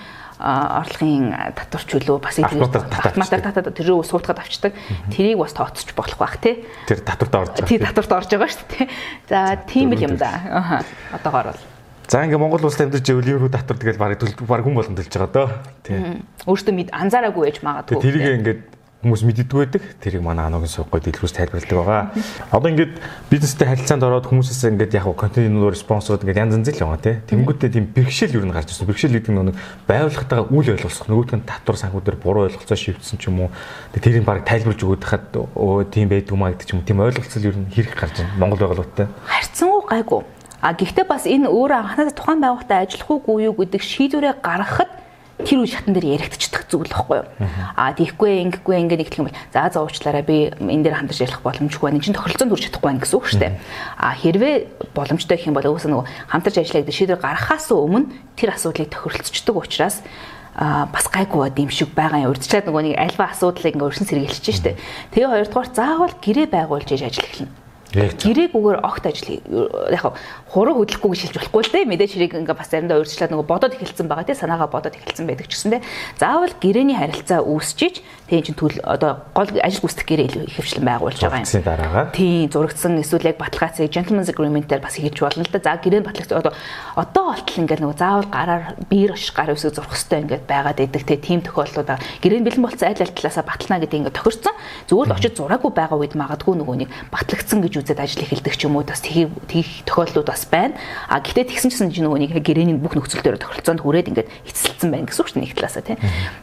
орлогын 0.41 1.37
татварч 1.53 1.91
үлөө 2.01 2.17
бас 2.25 2.39
автоматар 2.41 3.45
татаад 3.45 3.75
тэр 3.77 3.93
рүү 3.93 4.07
суутгаад 4.09 4.41
авчдаг. 4.41 4.73
Тэрийг 5.13 5.37
бас 5.37 5.53
тооцож 5.53 5.93
болох 5.93 6.17
бах 6.17 6.41
тий. 6.41 6.65
Тэр 6.89 7.05
татварт 7.05 7.35
орж 7.35 7.53
байгаа. 7.61 7.69
Тий 7.69 7.79
татварт 7.83 8.13
орж 8.17 8.31
байгаа 8.33 8.49
шүү 8.49 8.67
дээ. 8.73 8.89
За 9.29 9.61
тийм 9.69 9.93
л 9.93 10.01
юм 10.01 10.17
да. 10.17 10.81
Одоогоор 11.13 11.53
бол. 11.53 11.61
За 12.09 12.25
ингээ 12.25 12.41
Монгол 12.41 12.65
улсад 12.65 12.89
амьдарч 12.89 13.07
ивэл 13.13 13.37
евро 13.37 13.53
татвар 13.53 13.77
тэгэл 13.77 14.01
барыг 14.01 14.19
төлж 14.25 14.41
баг 14.41 14.65
хүн 14.65 14.75
болгон 14.81 14.97
төлж 14.97 15.13
байгаа 15.13 15.31
дөө. 15.31 15.49
Тий. 15.85 16.25
Өөртөө 16.49 16.75
мэд 16.75 16.89
анзаараагүй 16.97 17.45
ээж 17.53 17.61
магадгүй. 17.61 18.01
Тэрийг 18.01 18.25
ингээд 18.41 18.61
хүмүүс 19.01 19.25
мэддэг 19.25 19.49
байдаг. 19.49 19.83
Тэрийг 19.97 20.21
манай 20.21 20.45
аногийн 20.45 20.69
сувгой 20.69 21.01
дэлгүүрс 21.01 21.33
тайлбарладаг 21.33 21.73
байгаа. 21.73 22.13
Одоо 22.53 22.69
ингээд 22.69 23.01
бизнестэй 23.33 23.65
харилцаанд 23.65 24.05
ороод 24.05 24.29
хүмүүсээс 24.29 24.77
ингээд 24.77 24.93
яг 24.93 25.09
контент 25.17 25.57
спонсорууд 25.81 26.21
ингээд 26.29 26.37
янз 26.37 26.53
янз 26.61 26.69
л 26.69 26.85
байгаа 26.85 27.01
тий. 27.01 27.17
Тэнгүүтээ 27.33 27.73
тийм 27.73 27.89
бэрхшээл 27.97 28.37
юу 28.37 28.45
н 28.45 28.53
гарч 28.53 28.77
ирсэн. 28.77 28.85
Бэрхшээл 28.85 29.17
гэдэг 29.17 29.33
нь 29.33 29.41
нэг 29.41 29.57
байгууллагатайгаа 29.89 30.53
үл 30.53 30.69
ойлгосох 30.77 31.09
нөгөөдг 31.09 31.33
нь 31.41 31.49
татвар 31.49 31.77
санхүүдээр 31.81 32.21
буруу 32.21 32.45
ойлголцоо 32.53 32.77
шивдсэн 32.77 33.17
ч 33.17 33.33
юм 33.33 33.49
уу. 33.49 33.51
Тэрийг 33.97 34.29
баг 34.29 34.45
тайлбарж 34.45 34.85
өгөөд 34.85 35.01
хахад 35.01 35.33
өө 35.33 35.89
тийм 35.89 36.13
байдгүй 36.13 36.37
маа 36.37 36.53
гэдэг 36.53 36.69
ч 36.69 36.77
юм 36.77 36.85
уу. 36.85 36.89
Тийм 36.93 37.01
ойлголцол 37.01 37.49
юу 37.49 37.57
н 37.57 37.73
хэрэг 37.73 37.97
гарч 37.97 38.21
байна. 38.21 38.37
Монгол 38.37 38.61
байгууллагатай. 38.69 39.09
Харьцан 39.25 39.73
уу 39.73 39.81
гайгүй. 39.89 40.21
А 40.61 40.77
гэхдээ 40.77 41.09
бас 41.09 41.25
энэ 41.25 41.49
өөрөө 41.49 41.79
анханасаа 41.81 42.13
тухайн 42.13 42.45
байгууллагатай 42.45 42.85
ажиллах 42.85 43.09
уугүй 43.09 43.49
юу 43.49 43.57
гэдэг 43.57 43.81
шийдвэрээ 43.81 44.45
гаргахад 44.45 45.00
тэр 45.45 45.65
үе 45.65 45.69
шатан 45.71 45.95
дээр 45.95 46.21
яригдчихдаг 46.21 46.69
зүйл 46.71 46.91
байхгүй 46.91 47.17
юу. 47.21 47.27
Аа 47.77 47.93
тийхгүй 47.97 48.31
ингэхгүй 48.49 48.77
ингэ 48.87 48.97
нэг 49.01 49.11
юм 49.17 49.29
бол 49.29 49.39
за 49.53 49.69
за 49.71 49.81
уучлаарай 49.81 50.25
би 50.25 50.51
энэ 50.57 50.85
дээр 50.87 50.99
хамтарч 51.01 51.21
ярих 51.25 51.43
боломжгүй 51.45 51.87
байна. 51.91 51.97
Энд 51.99 52.05
чинь 52.05 52.17
тохиролцоонд 52.17 52.53
хүрч 52.53 52.65
чадахгүй 52.69 52.89
байна 52.89 53.03
гэсэн 53.03 53.17
үг 53.19 53.27
шүү 53.29 53.41
дээ. 53.41 53.53
Аа 53.99 54.15
хэрвээ 54.15 54.55
боломжтой 54.95 55.37
гэх 55.37 55.49
юм 55.51 55.57
бол 55.59 55.69
өөсөө 55.71 55.91
нөгөө 55.91 56.07
хамтарч 56.31 56.57
ажиллая 56.61 56.83
гэдэг 56.85 56.97
шийдвэр 56.97 57.21
гаргахаас 57.21 57.69
өмнө 57.73 58.11
тэр 58.37 58.55
асуудлыг 58.55 58.89
тохиролцдог 58.91 59.57
учраас 59.57 60.05
а 60.55 60.87
бас 60.93 61.07
гайгүй 61.09 61.47
бод 61.47 61.59
юм 61.59 61.71
шиг 61.71 61.95
байгаа 61.95 62.27
юм. 62.27 62.35
Урдчлаад 62.35 62.67
нөгөө 62.67 62.83
нэг 62.91 62.97
альва 62.99 63.31
асуудлыг 63.31 63.75
ингээ 63.75 63.87
өршин 63.87 64.07
сэргийлж 64.07 64.45
штэ. 64.45 64.77
Тэгээ 65.15 65.31
хоёрдугаар 65.31 65.69
заавал 65.71 66.15
гэрээ 66.19 66.51
байгуулж 66.51 66.91
ээж 66.91 67.03
ажил 67.07 67.25
эхэлнэ. 67.25 67.55
Гэрээгээр 67.91 68.79
огт 68.87 69.05
ажил 69.07 69.43
яг 69.91 70.15
хураг 70.51 70.77
хөдлөхгүй 70.83 71.11
гэж 71.15 71.21
хэлж 71.31 71.37
болохгүй 71.39 71.63
л 71.63 71.73
дээ. 71.79 71.91
Мэдээж 71.95 72.13
хэрэг 72.19 72.33
ингээ 72.43 72.59
бас 72.59 72.69
заримдаа 72.75 72.99
өөрчлөлт 72.99 73.31
нөгөө 73.31 73.47
бодоод 73.47 73.75
эхэлсэн 73.79 74.11
байгаа 74.11 74.27
тий 74.27 74.35
санаагаа 74.35 74.67
бодоод 74.67 74.99
эхэлсэн 74.99 75.27
байдаг 75.31 75.47
ч 75.47 75.55
гэсэн 75.55 75.71
тий. 75.79 75.83
Заавал 76.19 76.55
гэрээний 76.59 76.99
харилцаа 76.99 77.47
үүсчиж 77.47 78.03
тий 78.27 78.43
чинь 78.43 78.59
төл 78.59 78.75
одоо 78.83 79.31
гол 79.31 79.47
ажил 79.63 79.87
гүйцэтгэх 79.87 80.11
гэрээ 80.11 80.51
ихэвчлэн 80.51 80.87
байгуулж 80.91 81.23
байгаа 81.23 81.47
юм. 81.47 81.51
дараагаар 81.63 82.09
тий 82.11 82.51
зурагдсан 82.51 82.99
эсвэл 82.99 83.31
яг 83.31 83.39
баталгаацыг 83.39 83.95
gentleman's 83.95 84.31
agreement-ээр 84.31 84.83
бас 84.83 84.99
хийж 84.99 85.23
болно 85.23 85.47
л 85.47 85.55
да. 85.55 85.63
За 85.63 85.79
гэрээ 85.79 86.03
баталгаац 86.03 86.35
одоо 86.35 86.53
одоо 86.99 87.25
болтол 87.31 87.61
ингээ 87.63 87.79
нөгөө 87.79 87.99
заавал 87.99 88.27
гараар 88.27 88.65
биер 88.91 89.15
ш 89.15 89.31
гар 89.31 89.55
өсөг 89.55 89.79
зурх 89.79 89.95
хөстэй 89.95 90.27
ингээ 90.27 90.51
байгаад 90.51 90.83
идэг 90.83 91.07
тий 91.07 91.19
тийм 91.19 91.47
тохиолдлууд 91.47 91.95
гэрээ 92.23 92.43
бэлэн 92.43 92.65
болцсон 92.67 92.91
аль 92.91 93.03
аль 93.03 93.15
талаасаа 93.15 93.47
батална 93.47 93.79
гэдэг 93.83 93.99
ингээ 94.03 94.19
тохирцсон. 94.19 94.55
Зүгээр 94.91 95.09
л 95.11 95.15
очиж 95.15 95.35
зураагүй 95.39 95.71
байгаа 95.75 95.99
үед 95.99 96.15
магадгүй 96.19 96.55
нөгөө 96.59 96.77
нэг 96.87 96.91
батлагдсан 97.15 97.63
гэж 97.63 97.73
үзээд 97.83 98.03
ажил 98.03 98.25
эхэлдэг 98.27 98.55
ч 98.55 98.67
юм 98.67 98.79
уу 98.79 98.87
бас 98.87 99.03
тхий 99.03 99.31
тохиолдлууд 99.87 100.29
бас 100.31 100.40
байна. 100.49 100.79
А 101.09 101.21
гэхдээ 101.21 101.51
тэгсэн 101.53 101.71
чинь 101.75 101.93
чинь 101.93 102.07
нөгөө 102.09 102.21
нэг 102.25 102.33
гэрээний 102.41 102.77
бүх 102.81 102.97
нөхцөл 102.97 103.21
дээр 103.21 103.37
тохиролцоонд 103.37 103.85
хүрээд 103.85 104.11
ингээд 104.15 104.33
эцэлсэн 104.49 104.89
байна 104.89 105.07
гэсэн 105.11 105.21
үг 105.21 105.29
чинь 105.29 105.43
нэг 105.45 105.53
талаасаа 105.59 105.85
тийм. 105.85 105.99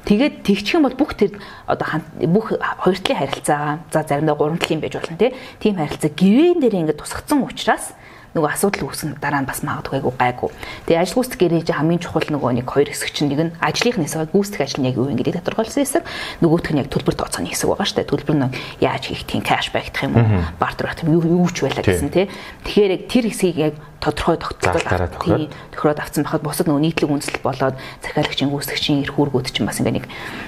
Тэгээд 0.05 0.35
тэгчих 0.45 0.77
юм 0.77 0.85
бол 0.85 0.97
бүх 0.99 1.17
тэр 1.17 1.33
одоо 1.65 2.03
бүх 2.29 2.53
хоёр 2.53 2.97
талын 3.01 3.19
харилцаа 3.23 3.81
за 3.89 4.05
заримдаа 4.05 4.37
гурван 4.37 4.61
талын 4.61 4.81
байж 4.83 4.93
болно 4.99 5.17
тийм 5.17 5.75
харилцаа 5.81 6.11
гэрэн 6.13 6.61
дээр 6.61 6.75
ингээд 6.85 7.01
тусгацсан 7.01 7.41
учраас 7.41 7.96
нөгөө 8.37 8.53
асуудал 8.53 8.85
үүснэ 8.85 9.17
дараа 9.17 9.41
нь 9.41 9.49
бас 9.49 9.65
магадгүй 9.65 9.97
айгу 9.97 10.13
гайгүй. 10.13 10.51
Тэгээ 10.85 11.01
ажил 11.01 11.17
гүйцэтгэх 11.17 11.41
гэрээ 11.65 11.73
хамгийн 11.73 12.01
чухал 12.05 12.29
нөгөө 12.29 12.51
нэг 12.61 12.67
хоёр 12.69 12.89
хэсэг 12.93 13.09
чинь 13.09 13.33
нэг 13.33 13.41
нь 13.49 13.51
ажлынх 13.57 13.97
хэсэг 13.97 14.29
гүйцэтгэх 14.29 14.61
ажил 14.61 14.81
нь 14.85 14.87
яг 14.93 14.95
юу 15.01 15.09
юм 15.09 15.17
гэдэг 15.17 15.41
тодорхойлсон 15.41 15.81
хэсэг 15.81 16.03
нөгөөх 16.45 16.69
нь 16.69 16.81
яг 16.85 16.87
төлбөр 16.93 17.15
тооцооны 17.17 17.49
хэсэг 17.49 17.67
байгаа 17.73 17.87
шүү 17.89 17.97
дээ. 17.97 18.11
Төлбөр 18.13 18.37
нь 18.37 18.53
яаж 18.85 19.03
хийх 19.09 19.25
тийм 19.25 19.41
кэшбэк 19.41 19.89
гэх 19.89 20.05
юм 20.05 20.13
уу 20.13 20.25
бартер 20.61 20.93
гэх 20.93 21.01
юм 21.01 21.17
юу 21.17 21.49
ч 21.49 21.65
байлаа 21.65 21.81
гэсэн 21.81 22.13
тий. 22.13 22.29
Тэгэхээр 22.61 22.93
яг 22.93 23.03
тэр 23.09 23.25
хэсгийг 23.25 23.57
яг 23.57 23.73
тодорхой 23.99 24.37
тогтолцоод 24.37 25.17
тий 25.25 25.49
тохироод 25.73 25.99
авсан 25.99 26.23
байхад 26.23 26.45
бусад 26.45 26.69
нөгөө 26.69 26.85
нийтлэг 26.85 27.09
үндэслэл 27.09 27.41
болоод 27.41 27.75
захиалагчийн 28.05 28.53
гүйцэтгэгчийн 28.53 29.01
эрх 29.01 29.17
үүргүүд 29.17 29.49
чинь 29.49 29.65
бас 29.65 29.81
ингээ 29.81 29.97
нэг 29.97 30.05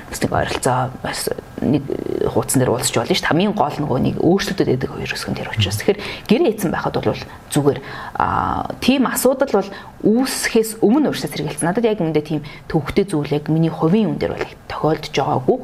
бас 0.10 0.20
нэг 0.22 0.32
ойролцоо 0.34 0.80
бас 1.02 1.30
нэг 1.62 1.84
хуудсан 2.30 2.62
дээр 2.62 2.74
уулзч 2.74 2.94
болно 2.94 3.10
шүү 3.10 3.26
дээ. 3.26 3.30
Хамгийн 3.34 3.58
гол 3.58 3.78
нөгөө 3.82 4.00
нэг 4.06 4.16
өөрчлөлтөд 4.22 4.70
байдаг 4.70 4.90
хоёр 4.94 5.10
хэсэг 5.10 5.30
нь 5.34 5.38
тэр 5.42 5.50
учраас. 5.50 5.78
Тэгэхээр 5.82 6.00
гэрээ 6.30 6.50
эзэн 6.54 6.72
байхад 6.72 6.96
бол 7.02 7.22
зүгээр 7.50 7.79
аа 8.16 8.76
тийм 8.80 9.08
асуудал 9.10 9.62
бол 9.62 9.70
үүсэхээс 10.04 10.80
өмнө 10.84 11.12
өөрсдөө 11.12 11.30
сэргийлсэн. 11.30 11.68
Надад 11.68 11.86
яг 11.86 12.00
үүндээ 12.00 12.26
тийм 12.26 12.42
төвхтэй 12.68 13.06
зүйл 13.08 13.34
яг 13.34 13.48
миний 13.48 13.72
хувийн 13.72 14.16
үн 14.16 14.20
дээр 14.20 14.36
бол 14.36 14.54
тохиолдож 14.68 15.14
байгаагүй. 15.16 15.58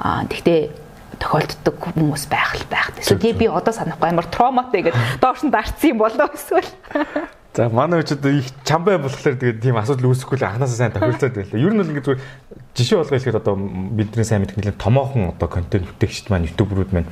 Аа 0.00 0.24
тэгтээ 0.26 0.60
тохиолддог 1.18 1.76
хүмүүс 1.80 2.28
байх 2.28 2.56
л 2.56 2.66
байх. 2.68 2.92
Эсвэл 3.00 3.22
тий 3.22 3.32
би 3.32 3.46
одоо 3.48 3.72
санахгүй 3.72 4.10
амар 4.10 4.28
травматай 4.28 4.84
гэдэг 4.84 5.20
доош 5.20 5.42
нь 5.44 5.52
дарцсан 5.52 5.96
юм 5.96 5.98
болоо 6.04 6.28
эсвэл. 6.28 6.68
За 7.56 7.70
манай 7.72 8.02
хүчид 8.02 8.20
их 8.26 8.52
чамбай 8.68 9.00
болохоор 9.00 9.40
тэгээд 9.40 9.64
тийм 9.64 9.80
асуудал 9.80 10.12
үүсэхгүй 10.12 10.36
л 10.36 10.44
анханасаа 10.44 10.76
сайн 10.76 10.92
тохиолцоод 10.92 11.32
байлаа. 11.40 11.56
Ер 11.56 11.72
нь 11.72 11.80
бол 11.80 11.88
ингээд 11.88 12.04
зүгээр 12.04 12.22
жишээ 12.76 12.98
болгоо 13.00 13.16
хэлэхэд 13.16 13.40
одоо 13.40 13.54
бидний 13.56 14.28
сайн 14.28 14.44
мэдэх 14.44 14.60
нэлээд 14.60 14.76
томоохон 14.76 15.32
одоо 15.32 15.48
контент 15.48 15.88
бүтээгчд 15.88 16.28
маань 16.28 16.52
ютуберүүд 16.52 16.92
маань 16.92 17.08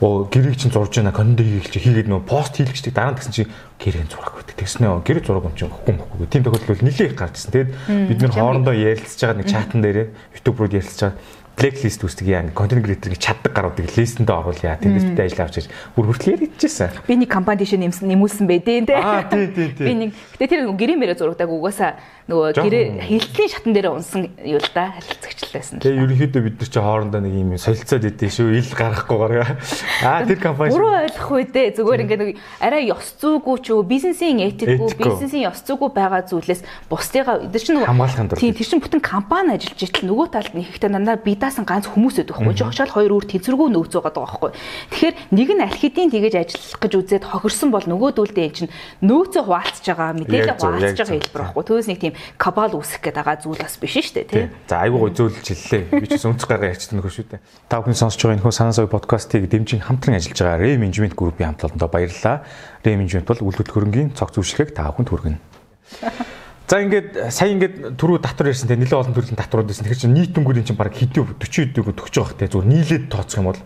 оо 0.00 0.24
гэрийг 0.32 0.56
чинь 0.56 0.72
зурж 0.72 0.96
байна 0.96 1.12
контент 1.12 1.44
хийх 1.44 1.68
чи 1.68 1.78
хийгээд 1.80 2.08
нөө 2.08 2.24
пост 2.24 2.56
хийлгэждэг 2.56 2.96
дараа 2.96 3.12
нь 3.12 3.18
тэгсэн 3.20 3.36
чи 3.36 3.44
гэрээ 3.76 4.08
зураг 4.08 4.32
гэдэг. 4.40 4.56
Тэгснээ 4.56 5.04
гэрээ 5.04 5.24
зураг 5.28 5.44
юм 5.44 5.56
чинь 5.56 5.68
хөхгүй 5.68 5.94
хөхгүй. 6.00 6.26
Тийм 6.32 6.44
тохиолдол 6.48 6.72
бол 6.72 6.86
нэлээд 6.88 7.10
их 7.12 7.20
гарч 7.20 7.34
ирсэн. 7.36 7.52
Тэгээд 7.52 7.70
бид 8.08 8.18
нэр 8.24 8.32
хоорондоо 8.32 8.74
ярилцж 8.74 9.20
байгаа 9.20 9.38
нэг 9.40 9.48
чатан 9.52 9.80
дээр 9.84 9.98
ютуберүүд 10.40 10.76
ярилцж 10.80 11.00
байгаа 11.04 11.20
blacklist 11.60 12.00
үүсдэг 12.00 12.26
яа 12.32 12.48
контент 12.56 12.80
креаторыг 12.80 13.20
чаддаг 13.20 13.52
гаруудыг 13.52 13.92
листэндээ 13.92 14.32
оруулъя. 14.32 14.80
Тэндээс 14.80 15.06
бид 15.12 15.20
ажил 15.20 15.44
авч 15.44 15.56
ирж 15.60 15.68
бүр 15.92 16.08
хүртэл 16.08 16.48
ярьчихсан. 16.48 16.88
Би 17.04 17.20
нэг 17.20 17.28
компани 17.28 17.60
дэше 17.60 17.76
нэмсэн 17.76 18.08
нэмүүлсэн 18.08 18.46
байдیں۔ 18.48 18.88
Аа 18.96 19.28
тий 19.28 19.52
тий 19.52 19.68
тий. 19.76 19.84
Би 19.84 19.92
нэг 19.92 20.10
гэтээ 20.40 20.64
тэр 20.64 20.72
гэрээ 20.72 20.96
мэрэ 20.96 21.14
зурагдаг 21.20 21.52
угаасаа 21.52 22.00
нөгөө 22.30 22.62
гэрээ 22.62 22.86
хилтлийн 23.02 23.50
шатан 23.50 23.72
дээр 23.74 23.90
унсан 23.90 24.30
юу 24.46 24.62
л 24.62 24.70
да 24.70 24.94
харилцагчлаасан. 24.94 25.82
Тэгээ 25.82 25.98
ерөнхийдөө 26.06 26.42
бид 26.46 26.56
нар 26.62 26.70
чи 26.70 26.78
хоорондоо 26.78 27.20
нэг 27.20 27.34
юм 27.34 27.50
солилцоод 27.58 28.06
идэв 28.06 28.30
шүү. 28.30 28.54
Ил 28.54 28.70
гаргахгүйгээр. 28.70 29.58
Аа 30.06 30.22
тэр 30.24 30.38
компани 30.38 30.70
Буруу 30.70 30.94
ойлгох 31.10 31.30
үедээ 31.34 31.74
зүгээр 31.74 32.02
ингээд 32.06 32.22
нэг 32.22 32.38
арай 32.62 32.86
ёс 32.86 33.18
зүйгүй 33.18 33.56
ч 33.66 33.74
бизнесийн 33.82 34.38
этикгүй 34.46 34.94
бизнесийн 34.94 35.50
ёс 35.50 35.60
зүйгүй 35.66 35.90
байгаа 35.90 36.22
зүйлээс 36.30 36.62
бусдыгаа 36.86 37.42
эдгээр 37.50 37.64
чинь 37.66 37.76
нөгөө 37.82 38.38
тийм 38.38 38.54
тэр 38.54 38.68
чинь 38.70 38.82
бүтэн 38.82 39.02
компани 39.02 39.58
ажиллаж 39.58 39.80
итэл 39.82 40.06
нөгөө 40.06 40.26
талд 40.30 40.54
нь 40.54 40.64
ихтэй 40.64 40.90
дандаа 40.90 41.18
бидаасан 41.18 41.66
ганц 41.66 41.90
хүмүүс 41.90 42.22
өдөх 42.22 42.38
байхгүй. 42.38 42.54
Жогчаал 42.54 42.94
хоёр 42.94 43.12
үр 43.18 43.26
тэнцвэргүй 43.26 43.68
нөөцөө 43.74 44.00
байгаа 44.06 44.22
байхгүй. 44.22 44.50
Тэгэхээр 44.94 45.14
нэг 45.34 45.48
нь 45.50 45.64
аль 45.64 45.78
хэдийн 45.80 46.10
тэгэж 46.14 46.34
ажиллах 46.38 46.80
гэж 46.80 46.92
үзээд 47.00 47.24
хохирсон 47.26 47.70
бол 47.74 47.86
нөгөөдөлдөө 47.86 48.44
эн 48.46 48.54
чинь 48.54 48.72
нөөцөө 49.02 49.42
хуваалцж 49.44 49.84
байгаа 49.90 50.10
мэдээлэл 50.20 50.58
хуваалцж 50.60 50.98
байгаа 51.00 51.16
хэлбэр 51.18 51.42
байхгүй. 51.50 51.64
Түүнээс 51.66 51.88
нэг 51.90 52.00
тийм 52.00 52.14
кабал 52.36 52.74
үүсэх 52.76 53.00
гээд 53.04 53.16
байгаа 53.20 53.36
зүйл 53.40 53.60
бас 53.60 53.76
биш 53.80 53.96
шүү 53.98 54.14
дээ 54.14 54.26
тий. 54.28 54.48
За 54.68 54.82
айгүй 54.84 54.98
гой 54.98 55.12
зөөлж 55.14 55.46
хэллээ. 55.46 55.82
Би 55.96 56.06
ч 56.06 56.24
өнц 56.24 56.44
гараа 56.46 56.72
ярьчихсан 56.72 57.00
нөхөр 57.00 57.14
шүү 57.14 57.26
дээ. 57.34 57.40
Та 57.68 57.80
бүхэн 57.80 57.98
сонсож 57.98 58.20
байгаа 58.20 58.36
энэ 58.38 58.44
хөө 58.44 58.54
санаа 58.54 58.74
сая 58.74 58.88
подкастыг 58.88 59.48
дэмжин 59.50 59.84
хамтран 59.84 60.18
ажиллаж 60.18 60.38
байгаа 60.38 60.60
Ray 60.60 60.76
Management 60.78 61.14
Group-ийн 61.16 61.54
хамтлалтанд 61.54 61.84
баярлалаа. 61.90 62.44
Ray 62.84 62.94
Management 62.96 63.26
бол 63.28 63.44
үйл 63.50 63.58
хөдлөлгөөрөнгийн 63.58 64.14
цог 64.14 64.30
зөвшлөгөөг 64.34 64.70
та 64.76 64.90
бүхэнд 64.92 65.10
хүргэнэ. 65.10 65.38
За 66.70 66.78
ингээд 66.78 67.34
сая 67.34 67.50
ингээд 67.50 67.98
түрүү 67.98 68.22
татвар 68.22 68.54
ярьсан 68.54 68.70
те 68.70 68.78
нэлээд 68.78 68.94
олон 68.94 69.10
төрлийн 69.10 69.34
татварууд 69.34 69.74
байсан. 69.74 69.90
Тэгэхээр 69.90 70.02
чинь 70.06 70.14
нийт 70.14 70.38
өнгөрийн 70.38 70.62
чинь 70.70 70.78
баг 70.78 70.94
хэдий 70.94 71.18
40 71.18 71.74
40 71.74 71.98
төгсөж 71.98 72.14
байгаа 72.14 72.38
те 72.38 72.46
зүгээр 72.46 72.70
нийлээд 72.70 73.04
тооцох 73.10 73.42
юм 73.42 73.50
бол 73.50 73.58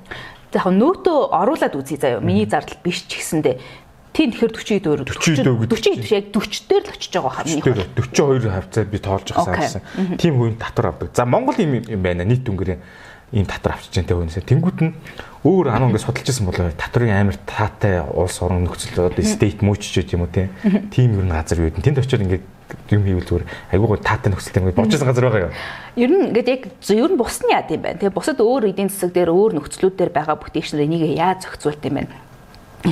яг 0.56 0.66
нөөтөө 0.70 1.18
оруулаад 1.34 1.74
үзье 1.76 1.98
заяа. 1.98 2.24
Миний 2.24 2.48
зардал 2.48 2.78
биш 2.80 3.04
ч 3.04 3.18
гэсэндээ 3.18 3.58
Тийм 4.14 4.30
тэгэхээр 4.30 4.54
40 4.54 4.78
дөр 4.86 4.98
40 5.02 5.42
40 5.74 6.14
яг 6.14 6.30
40 6.30 6.70
дээр 6.70 6.84
л 6.86 6.94
очиж 6.94 7.12
байгаа 7.18 7.32
хаа 7.34 7.44
миний. 7.50 7.66
42 7.66 8.46
хавцаа 8.46 8.84
би 8.86 8.98
тоолж 9.02 9.28
авсан. 9.34 9.82
Тийм 10.22 10.38
хүн 10.38 10.54
татвар 10.54 10.94
авдаг. 10.94 11.10
За 11.18 11.26
Монгол 11.26 11.58
юм 11.58 11.82
юм 11.82 11.98
байна. 11.98 12.22
Нийт 12.22 12.46
өнгөрийн 12.46 12.78
ийм 13.34 13.46
татвар 13.50 13.74
авчиж 13.74 14.06
байгаа 14.06 14.22
хүнсээ. 14.22 14.46
Тэнгүүт 14.46 14.78
нь 14.86 14.94
өөр 15.42 15.66
анаа 15.66 15.90
ингээд 15.90 16.06
судалж 16.06 16.30
ирсэн 16.30 16.46
болоо 16.46 16.70
татврын 16.70 17.10
амар 17.10 17.34
таатай 17.42 18.06
улс 18.06 18.38
орон 18.38 18.62
нөхцөл 18.70 19.10
одоо 19.10 19.24
стейт 19.26 19.66
мөчж 19.66 19.98
юм 20.14 20.22
уу 20.22 20.30
тийм 20.30 21.10
ер 21.18 21.26
нь 21.26 21.34
газар 21.34 21.58
юу 21.58 21.74
гэдэг. 21.74 21.82
Тэнд 21.82 21.98
очиод 21.98 22.22
ингээд 22.22 22.44
юм 22.94 23.02
хийвэл 23.02 23.26
зүгээр 23.26 23.46
айгуугаа 23.74 23.98
таатай 23.98 24.30
нөхцөлтэй 24.30 24.62
ингээд 24.62 24.78
боржсэн 24.78 25.10
газар 25.10 25.26
байгаа 25.26 25.44
юу. 25.50 25.54
Ер 25.98 26.10
нь 26.14 26.30
ингээд 26.30 26.48
яг 26.54 26.62
ер 26.70 27.10
нь 27.10 27.18
бусны 27.18 27.50
яд 27.50 27.74
юм 27.74 27.82
байна. 27.82 27.98
Тэгээ 27.98 28.14
бусад 28.14 28.38
өөр 28.38 28.70
эдийн 28.70 28.88
засаг 28.88 29.10
дээр 29.10 29.34
өөр 29.34 29.58
нөхцлүүд 29.58 29.98
дээр 29.98 30.12
байгаа 30.14 30.38
бүтээгчнэр 30.38 30.86
энийг 30.86 31.02
яаж 31.18 31.44
зохицуулт 31.50 31.82
юм 31.82 32.06
бэ? 32.06 32.23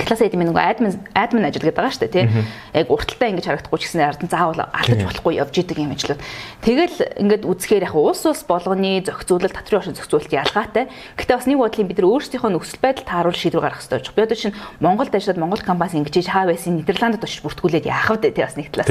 Класс 0.01 0.25
эдмин 0.25 0.49
нөгөө 0.49 0.65
админ 0.65 0.93
админ 1.13 1.45
ажил 1.45 1.61
гэдэг 1.61 1.77
байгаа 1.77 1.93
шүү 1.93 2.05
дээ 2.09 2.17
тий. 2.17 2.25
Яг 2.73 2.89
урталтай 2.89 3.29
ингэж 3.37 3.45
харагдахгүй 3.45 3.79
ч 3.81 3.85
гэсэн 3.93 4.01
ард 4.01 4.23
нь 4.25 4.33
заавал 4.33 4.65
алдаж 4.73 5.05
болохгүй 5.05 5.37
явж 5.37 5.55
идэг 5.61 5.79
юм 5.85 5.93
ажлууд. 5.93 6.21
Тэгэл 6.65 6.97
ингээд 7.21 7.45
үзэхээр 7.45 7.85
яг 7.85 7.95
уус 7.99 8.25
ус 8.25 8.41
болгоны 8.49 9.05
зохицуулалт 9.05 9.53
татрын 9.53 9.85
оршин 9.85 9.97
зохицуулалт 9.99 10.33
ялгаатай. 10.33 10.89
Гэтэ 11.21 11.37
бас 11.37 11.45
нэг 11.45 11.61
бодлын 11.61 11.89
бид 11.93 11.99
нар 12.01 12.09
өөрсдийнхөө 12.09 12.51
нөхцөл 12.57 12.81
байдал 12.81 13.05
тааруул 13.05 13.37
шийдвэр 13.37 13.65
гаргах 13.69 13.85
хэрэгтэй 13.85 14.01
байна. 14.01 14.17
Би 14.17 14.23
одоо 14.23 14.39
чинь 14.39 14.57
Монголд 14.81 15.13
ажиллаад 15.13 15.43
Монгол 15.43 15.61
компани 15.61 16.01
ингэж 16.01 16.27
хаа 16.31 16.49
байсан 16.49 16.81
Нидерландд 16.81 17.21
очиж 17.21 17.45
бүртгүүлээд 17.45 17.91
яах 17.91 18.09
вэ 18.17 18.33
тий 18.33 18.41
бас 18.41 18.57
нэг 18.57 18.73
талаас. 18.73 18.89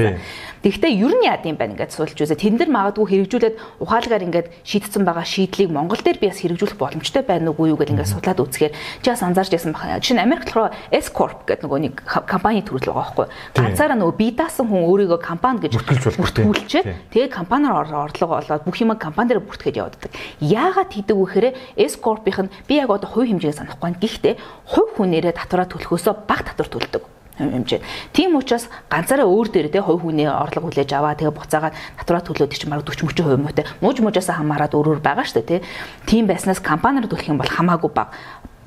Тэгэхдээ 0.61 0.93
ер 0.93 1.13
нь 1.17 1.25
яад 1.25 1.45
юм 1.49 1.57
байна 1.57 1.73
ингээд 1.73 1.95
суулж 1.95 2.13
үзээ. 2.13 2.37
Тэн 2.37 2.61
дээр 2.61 2.69
магадгүй 2.69 3.25
хэрэгжүүлээд 3.25 3.55
ухаалгаар 3.81 4.25
ингээд 4.29 4.47
шийдсэн 4.61 5.01
байгаа 5.01 5.25
шийдлийг 5.25 5.73
Монгол 5.73 5.97
дээр 5.97 6.21
би 6.21 6.29
бас 6.29 6.41
хэрэгжүүлэх 6.43 6.77
боломжтой 6.77 7.23
байна 7.25 7.49
уугүй 7.49 7.73
юу 7.73 7.79
гэдэг 7.79 7.97
ингээд 7.97 8.13
судлаад 8.13 8.43
үзэхээр 8.43 8.73
чи 9.01 9.09
бас 9.09 9.23
анзаарч 9.25 9.51
ясан 9.57 9.73
баха. 9.73 9.97
Жишээ 9.97 10.17
нь 10.19 10.25
Америк 10.25 10.45
болохоор 10.45 10.73
S 10.91 11.07
corp 11.07 11.47
гэдэг 11.47 11.63
нөгөө 11.63 11.79
нэг 11.87 11.95
компани 12.27 12.61
төрөл 12.67 12.91
байгаа 12.91 12.99
байхгүй. 12.99 13.27
Ганцаараа 13.55 13.95
нөгөө 13.95 14.15
бие 14.19 14.35
даасан 14.35 14.67
хүн 14.67 14.83
өөрийгөө 14.91 15.19
компани 15.23 15.63
гэж 15.63 15.79
бүртгүүлчихэд 15.79 17.15
тэгээ 17.15 17.31
компаниар 17.31 17.87
орлого 17.87 18.43
олоод 18.43 18.67
бүх 18.67 18.75
юм 18.83 18.91
компани 18.99 19.31
дээр 19.31 19.41
бүртгэж 19.47 19.75
явуулдаг. 19.79 20.11
Яагаад 20.43 20.91
хийдэг 20.91 21.15
вэ 21.15 21.25
гэхээр 21.31 21.47
S 21.79 21.95
corp-ийнх 21.95 22.43
нь 22.43 22.53
би 22.67 22.83
яг 22.83 22.91
одоо 22.91 23.07
хувь 23.07 23.31
хэмжээг 23.31 23.55
санахгүй. 23.55 23.95
Гэхдээ 24.03 24.35
хувь 24.67 24.91
хүнээрээ 24.99 25.31
татвараа 25.31 25.71
төлөхөөсөө 25.71 26.27
бага 26.27 26.51
татвар 26.51 26.67
төлдөг 26.67 27.03
хэмжээ. 27.39 27.81
Тийм 28.13 28.35
учраас 28.35 28.67
ганцаараа 28.91 29.25
өөр 29.25 29.47
дээр 29.49 29.67
те 29.71 29.81
хувь 29.81 30.03
хүний 30.03 30.27
орлого 30.27 30.69
хүлээж 30.69 30.91
аваа 30.93 31.15
тэгээ 31.15 31.33
буцаагаад 31.33 31.73
татвараа 32.03 32.23
төлөөд 32.27 32.51
чи 32.53 32.67
марга 32.67 32.91
40 32.91 33.15
30% 33.15 33.39
мөтэй 33.39 33.65
мууж 33.81 33.97
муужаас 34.03 34.29
хамаарад 34.29 34.75
өөрөөр 34.75 35.01
байгаа 35.01 35.25
шүү 35.25 35.41
дээ 35.41 35.63
те. 35.63 35.65
Тийм 36.05 36.27
байснаас 36.27 36.61
компаниар 36.61 37.07
төлөх 37.07 37.31
юм 37.31 37.39
бол 37.41 37.49
хамаагүй 37.49 37.89
бага 37.89 38.13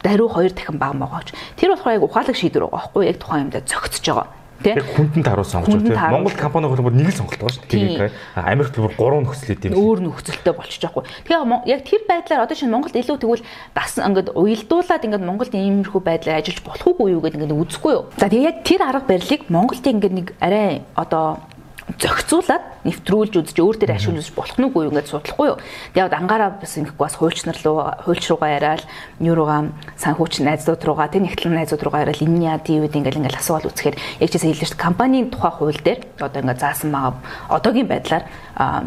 даруй 0.04 0.28
хоёр 0.28 0.52
дахин 0.52 0.78
бага 0.78 0.94
могооч. 0.94 1.32
Тэр 1.56 1.72
болохоор 1.72 1.96
яг 1.96 2.04
ухаалаг 2.04 2.36
шийдвэр 2.36 2.68
байгаа 2.68 2.92
байхгүй 2.92 3.02
яг 3.08 3.18
тухайн 3.18 3.48
юмдаа 3.48 3.62
зөгцөж 3.64 4.04
байгаа. 4.04 4.28
Яг 4.64 4.86
хүндэн 4.96 5.24
таруус 5.24 5.50
сонгож 5.50 5.82
байна. 5.82 6.12
Монгол 6.14 6.36
компани 6.38 6.68
бол 6.68 6.94
нэг 6.94 7.10
л 7.10 7.18
сонголт 7.18 7.40
байгаа 7.40 7.56
шүү 7.58 7.68
дээ. 7.68 8.12
Америкт 8.38 8.76
бүр 8.78 8.94
гурван 8.96 9.26
нөхцөл 9.26 9.52
идэв. 9.56 9.76
Өөр 9.76 10.00
нөхцөлтэй 10.08 10.54
болчихж 10.54 10.84
байгаа. 10.88 11.04
Тэгэхээр 11.26 11.68
яг 11.68 11.80
тэр 11.84 12.02
байдлаар 12.08 12.44
одоо 12.46 12.56
шинэ 12.56 12.72
Монголд 12.72 12.96
илүү 12.96 13.18
тэгвэл 13.18 13.44
дасан 13.74 14.14
ингээд 14.14 14.32
уялдуулаад 14.32 15.04
ингээд 15.04 15.26
Монголд 15.26 15.52
иймэрхүү 15.52 16.00
байдлаар 16.00 16.40
ажиллаж 16.40 16.60
болох 16.64 16.96
уу 16.96 17.12
юу 17.12 17.20
гэдэг 17.20 17.44
ингээд 17.44 17.60
үзэхгүй 17.60 17.92
юу. 17.92 18.04
За 18.16 18.30
тэгээ 18.30 18.48
яг 18.48 18.56
тэр 18.64 18.80
арга 18.86 19.04
барилыг 19.04 19.42
Монголд 19.50 19.84
ингээд 19.84 20.14
нэг 20.14 20.26
арай 20.40 20.86
одоо 20.94 21.44
зохицуулаад 21.84 22.64
нэвтрүүлж 22.88 23.34
үзэж 23.44 23.58
өөр 23.60 23.76
дээр 23.76 23.96
ашиглаж 24.00 24.32
болох 24.32 24.56
нь 24.56 24.66
үгүй 24.72 24.88
ингээд 24.88 25.10
судлахгүй 25.12 25.46
юу. 25.52 25.60
Тэгээд 25.92 26.16
ангаараа 26.16 26.56
бас 26.56 26.72
ингэхгүй 26.80 27.04
бас 27.04 27.16
хуульчнар 27.20 27.58
руу 27.60 27.84
хуульч 28.08 28.24
руугаа 28.32 28.50
яриад 28.56 28.82
нүүруугаа 29.20 29.60
санхүүч 30.00 30.40
найзууд 30.48 30.80
руугаа 30.80 31.12
тэг 31.12 31.28
нэгтлэн 31.28 31.60
найзууд 31.60 31.84
руугаа 31.84 32.08
яриад 32.08 32.24
энэ 32.24 32.56
яа 32.56 32.58
тийм 32.58 32.88
үед 32.88 32.96
ингээд 32.96 33.20
ингээд 33.20 33.36
асуувал 33.36 33.68
үзэхээр 33.68 34.00
яг 34.00 34.28
ч 34.28 34.32
хэлсэн 34.32 34.56
шүү 34.56 34.72
дээ 34.72 34.80
компанийн 34.80 35.28
тухай 35.28 35.52
хууль 35.52 35.80
дээр 35.84 36.00
одоо 36.24 36.40
ингээд 36.40 36.62
заасан 36.64 36.88
байгаа 36.88 37.20
одоогийн 37.52 37.88
байдлаар 37.92 38.24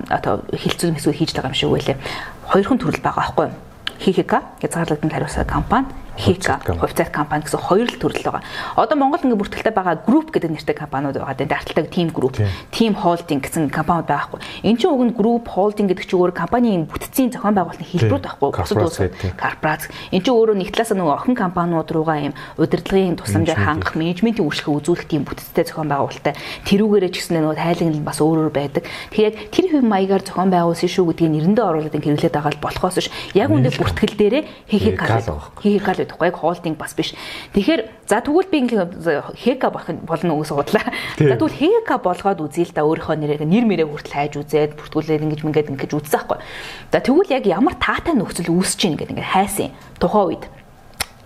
одоо 0.09 0.33
хилцүүн 0.57 0.97
хэсэг 0.97 1.13
хийж 1.13 1.31
байгаа 1.37 1.53
юм 1.53 1.57
шиг 1.57 1.69
үлээ. 1.69 1.97
Хоёр 2.49 2.65
хүн 2.65 2.81
төрөл 2.81 3.05
байгаа 3.05 3.23
байхгүй 3.29 3.45
юу? 3.45 3.55
Хихика 4.01 4.37
хязгаарлагдсан 4.61 5.13
хариуцлага 5.13 5.45
компани 5.45 5.89
Хика 6.17 6.59
хувьцаат 6.65 7.13
компани 7.13 7.45
гэсэн 7.45 7.61
хоёр 7.61 7.87
л 7.87 7.97
төрөл 8.01 8.25
байгаа. 8.25 8.43
Одоо 8.75 8.97
Монгол 8.97 9.21
ингээ 9.21 9.37
бүртгэлтэй 9.37 9.73
байгаа 9.73 9.95
групп 10.01 10.33
гэдэг 10.33 10.51
нэртэй 10.51 10.75
компаниуд 10.75 11.21
байгаа. 11.21 11.37
Дарталтайг 11.37 11.93
team 11.93 12.09
group, 12.09 12.35
team 12.73 12.97
holding 12.97 13.39
гэсэн 13.39 13.69
компаниуд 13.69 14.09
байхгүй. 14.09 14.41
Энд 14.65 14.81
чинь 14.81 14.91
уг 14.91 15.03
нь 15.05 15.13
group 15.13 15.45
holding 15.47 15.87
гэдэг 15.87 16.09
чинь 16.09 16.19
өөр 16.19 16.33
компанийн 16.33 16.89
бүтцийн 16.89 17.31
зохион 17.31 17.55
байгуулалтын 17.55 17.87
хэлбэрүүд 17.87 18.25
байхгүй. 18.25 18.49
Бусад 18.49 18.81
улс 18.81 18.99
корпорац. 19.37 19.87
Энд 20.11 20.25
чинь 20.25 20.35
өөрөө 20.35 20.57
нэг 20.57 20.73
талаас 20.73 20.91
нөгөө 20.97 21.15
охин 21.21 21.35
компаниуд 21.37 21.89
руугаа 21.93 22.17
юм 22.17 22.33
удирдлагын 22.57 23.21
тусламжаар 23.21 23.61
хангах, 23.61 23.93
менежментийн 23.93 24.43
үйлчлэгээ 24.43 24.77
үзүүлэх 24.81 25.05
тийм 25.05 25.23
бүтцтэй 25.23 25.69
зохион 25.69 25.93
байгуулалттай. 25.93 26.33
Тэрүүгээрээ 26.65 27.11
ч 27.13 27.15
гэсэн 27.21 27.45
нөгөө 27.45 27.61
тайлан 27.61 28.01
бас 28.01 28.17
өөр 28.17 28.49
өөр 28.49 28.53
байдаг. 28.53 28.83
Тэгэхээр 29.13 29.27
яг 29.27 29.35
тэр 29.51 29.65
хэв 29.71 29.83
маягаар 29.83 30.23
зохион 30.23 30.49
байгуулсан 30.49 30.89
шүү 30.89 31.05
гэдгийг 31.11 31.31
нэрэндээ 31.35 31.65
оруулаад 31.67 31.95
хэрэглээд 31.95 32.35
байгаа 32.35 32.51
бол 32.55 32.65
болохоос 32.71 32.97
ш 33.03 33.11
яг 33.35 33.49
үндэ 33.51 33.75
бүртгэл 33.75 34.15
дээрээ 34.17 34.43
хихикал 34.71 35.21
хихикал 35.59 36.06
байхгүй 36.09 36.27
яг 36.31 36.37
холдинг 36.39 36.77
бас 36.77 36.95
биш. 36.95 37.13
Тэгэхээр 37.53 37.81
за 38.07 38.21
тэгвэл 38.23 38.49
би 38.49 38.59
хека 39.35 39.69
болно 39.71 40.33
уу 40.35 40.41
гэсэн 40.41 40.57
бодлаа. 40.57 40.87
За 41.19 41.35
тэгвэл 41.35 41.59
хека 41.59 41.97
болгоод 41.99 42.41
үзье 42.41 42.65
л 42.65 42.73
да 42.73 42.87
өөрийнхөө 42.87 43.15
нэрээ 43.19 43.45
нэр 43.45 43.65
мэрээ 43.67 43.87
хүртэл 43.87 44.15
хайж 44.15 44.33
үзээд 44.39 44.79
бүртгүүлээд 44.79 45.25
ингэж 45.27 45.41
мингээд 45.43 45.71
ингэж 45.75 45.91
үзсэн 45.93 46.15
байхгүй. 46.23 46.39
За 46.91 46.99
тэгвэл 47.03 47.33
яг 47.35 47.43
ямар 47.45 47.75
таатай 47.77 48.15
нөхцөл 48.15 48.51
үүсэж 48.51 48.79
ийн 48.87 48.95
гэдэг 48.97 49.13
ингэ 49.15 49.31
хайсан 49.31 49.71
тухайн 49.99 50.39
үед 50.39 50.43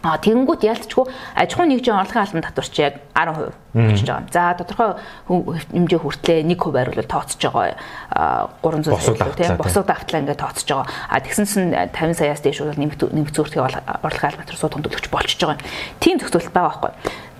А 0.01 0.17
тэгэнгүүт 0.17 0.65
ялцчгүй 0.65 1.05
аж 1.37 1.49
ахуйн 1.53 1.77
нэгжийн 1.77 1.93
орлогын 1.93 2.25
албан 2.25 2.41
татварч 2.41 2.73
яг 2.81 2.97
10% 3.13 3.53
болчихж 3.77 4.09
байгаа. 4.09 4.33
За 4.33 4.57
тодорхой 4.57 4.97
хэмжээ 5.29 5.99
хүртлээ 6.01 6.41
1% 6.41 6.73
байрлал 6.73 7.05
тооцож 7.05 7.37
байгаа 7.37 8.49
300 8.65 8.97
сая 8.97 9.33
тийм 9.37 9.57
босоо 9.61 9.85
давтлаа 9.85 10.21
ингээд 10.25 10.41
тооцож 10.41 10.65
байгаа. 10.65 10.87
А 11.05 11.21
тэгсэнсэн 11.21 11.93
50 11.93 12.17
саяас 12.17 12.41
дээш 12.41 12.65
бол 12.65 12.81
нэмэгт 12.81 13.35
зүртгийн 13.37 13.61
орлогын 13.61 14.29
албан 14.33 14.41
татвар 14.41 14.57
суудхан 14.57 14.81
төлөгч 14.89 15.05
болчихж 15.13 15.41
байгаа. 15.45 15.61
Тийм 16.01 16.17
зөвхөлт 16.17 16.49
байгаа 16.49 16.81
байхгүй. 16.81 16.91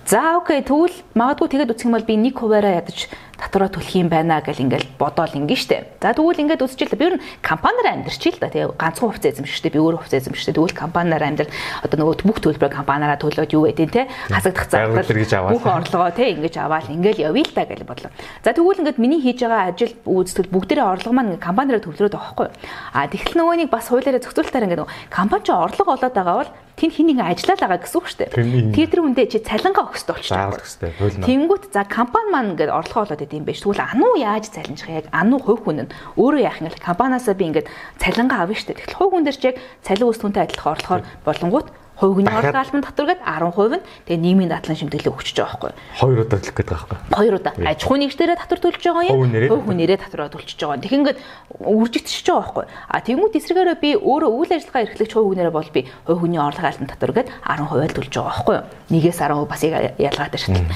За 0.06 0.36
окей 0.38 0.62
тэгвэл 0.66 0.98
магадгүй 1.14 1.48
тэгээд 1.50 1.72
үсэх 1.78 1.86
юм 1.86 1.94
бол 1.94 2.02
би 2.06 2.18
1%-аараа 2.18 2.82
ядаж 2.82 3.06
татвараа 3.42 3.70
төлөх 3.74 3.98
юм 3.98 4.06
байна 4.06 4.38
гэл 4.38 4.62
ингээл 4.62 4.86
бодоол 4.94 5.34
ингэ 5.34 5.56
штэ. 5.58 5.98
За 5.98 6.14
тэгвэл 6.14 6.46
ингээд 6.46 6.62
үзчихэл 6.62 6.94
би 6.94 7.06
ер 7.10 7.14
нь 7.18 7.24
компаниар 7.42 7.98
амьдэрч 7.98 8.22
л 8.30 8.38
да. 8.38 8.54
Тэгээ 8.54 8.78
ганцхан 8.78 9.10
хувьцаа 9.10 9.30
эзэмшдэг 9.34 9.72
би 9.74 9.80
өөр 9.82 9.98
хувьцаа 9.98 10.22
эзэмшдэг 10.22 10.54
тэгвэл 10.54 10.78
компаниар 10.78 11.22
амьдар. 11.26 11.50
Одоо 11.82 11.96
нөгөө 11.98 12.22
бүх 12.22 12.38
төлбөрөө 12.38 12.70
компаниараа 12.70 13.18
төлөөд 13.18 13.50
юу 13.50 13.66
гэдэг 13.66 13.90
те 13.90 14.06
хасагдах 14.30 14.70
зардал 14.70 15.50
бүх 15.50 15.66
орлогоо 15.66 16.14
те 16.14 16.30
ингэж 16.38 16.54
аваал. 16.62 16.86
Ингээл 16.86 17.34
явъя 17.34 17.42
л 17.42 17.54
да 17.54 17.66
гэж 17.66 17.82
бодлоо. 17.82 18.14
За 18.46 18.54
тэгвэл 18.54 18.86
ингээд 18.86 19.02
миний 19.02 19.18
хийж 19.18 19.42
байгаа 19.42 19.74
ажил 19.74 19.94
үйлдэл 20.06 20.54
бүгдээрээ 20.54 20.86
орлого 20.86 21.14
маань 21.18 21.42
компаниараа 21.42 21.82
төвлөрөөд 21.82 22.14
байгаа 22.14 22.30
хгүй. 22.38 22.48
А 22.94 23.10
тэгтэл 23.10 23.42
нөгөө 23.42 23.56
нэг 23.66 23.70
бас 23.74 23.90
хуулиараа 23.90 24.22
зохицуултаар 24.22 24.66
ингээд 24.70 24.86
компани 25.10 25.42
ч 25.42 25.50
орлого 25.50 25.98
олоод 25.98 26.14
байгаа 26.14 26.36
бол 26.38 26.52
тэнд 26.76 26.92
хин 26.96 27.06
нэгэн 27.12 27.30
ажиллаад 27.30 27.60
байгаа 27.62 27.80
гэсэн 27.84 27.98
үг 28.00 28.06
шүү 28.08 28.18
дээ. 28.26 28.30
Тэр 28.72 28.88
тэр 28.88 29.00
хүндээ 29.04 29.26
чи 29.28 29.38
цалингаа 29.44 29.84
өгсөд 29.92 30.08
болчихсон. 30.08 31.22
Тэнгүүт 31.22 31.64
за 31.70 31.84
компани 31.84 32.28
маань 32.32 32.56
ингээд 32.56 32.72
орлого 32.72 33.04
олоод 33.06 33.22
идэм 33.32 33.48
байж. 33.48 33.64
Тэгвэл 33.64 33.80
ануу 33.80 34.14
яаж 34.20 34.52
цалинжих 34.52 34.92
яг 34.92 35.08
ануу 35.08 35.40
хувь 35.40 35.64
хүн 35.64 35.88
нь 35.88 35.92
өөрөө 36.20 36.42
яах 36.44 36.60
юм? 36.60 36.68
Компаниасаа 36.76 37.32
би 37.32 37.48
ингээд 37.48 37.72
цалингаа 37.96 38.44
авна 38.44 38.52
шүү 38.52 38.76
дээ. 38.76 38.80
Тэгвэл 38.84 38.98
хувь 39.00 39.12
хүн 39.16 39.24
дээр 39.24 39.38
ч 39.40 39.42
яг 39.48 39.56
цалин 39.80 40.12
өс 40.12 40.20
түнтэй 40.20 40.44
адилхан 40.44 40.72
орлохоор 40.76 41.02
болонгууд 41.24 41.68
хувь 42.02 42.18
хүний 42.18 42.34
орлогын 42.34 42.64
албан 42.66 42.82
татвар 42.82 43.06
гээд 43.14 43.22
10% 43.22 43.78
нь 43.78 43.84
тэгээ 44.10 44.22
нийгмийн 44.26 44.50
дадлан 44.50 44.74
шимтгэлээ 44.74 45.12
өгчөж 45.14 45.36
байгаа 45.38 45.54
байхгүй. 45.54 45.72
Хоёр 46.02 46.18
удаа 46.26 46.38
төлөх 46.42 46.56
гэдэг 46.58 46.72
байгаа 46.74 46.88
байхгүй. 46.90 47.14
Хоёр 47.14 47.34
удаа. 47.38 47.52
Аж 47.62 47.80
ахуй 47.84 47.98
нэгжлэрээ 48.02 48.38
татвар 48.42 48.60
төлж 48.64 48.82
байгаа 48.82 49.04
юм. 49.06 49.16
Хувь 49.52 49.66
хүнээрээ 49.70 49.98
татвараа 50.02 50.32
төлчихөж 50.34 50.60
байгаа. 50.66 50.82
Тэг 50.82 50.94
ингээд 50.98 51.18
үржигдчихэж 51.62 52.26
байгаа 52.26 52.42
байхгүй. 52.42 52.64
А 52.90 52.96
тэгмүүд 53.06 53.38
эсрэгээрээ 53.38 53.78
би 53.78 53.90
өөрөө 54.02 54.30
үйл 54.34 54.52
ажиллагаа 54.56 54.82
эрхлэгч 54.82 55.12
хувь 55.14 55.28
хүнээрээ 55.30 55.54
бол 55.54 55.70
би 55.70 55.80
хувь 56.08 56.20
хүний 56.26 56.40
орлогын 56.42 56.70
албан 56.74 56.90
татвар 56.90 57.12
гээд 57.12 57.28
10% 57.46 57.94
төлж 57.94 58.12
байгаа 58.18 58.34
байхгүй. 58.34 58.56
Нэгээс 58.90 59.18
10% 59.22 59.46
бас 59.46 59.62
ялгаатай 59.62 60.40
шатлал. 60.40 60.66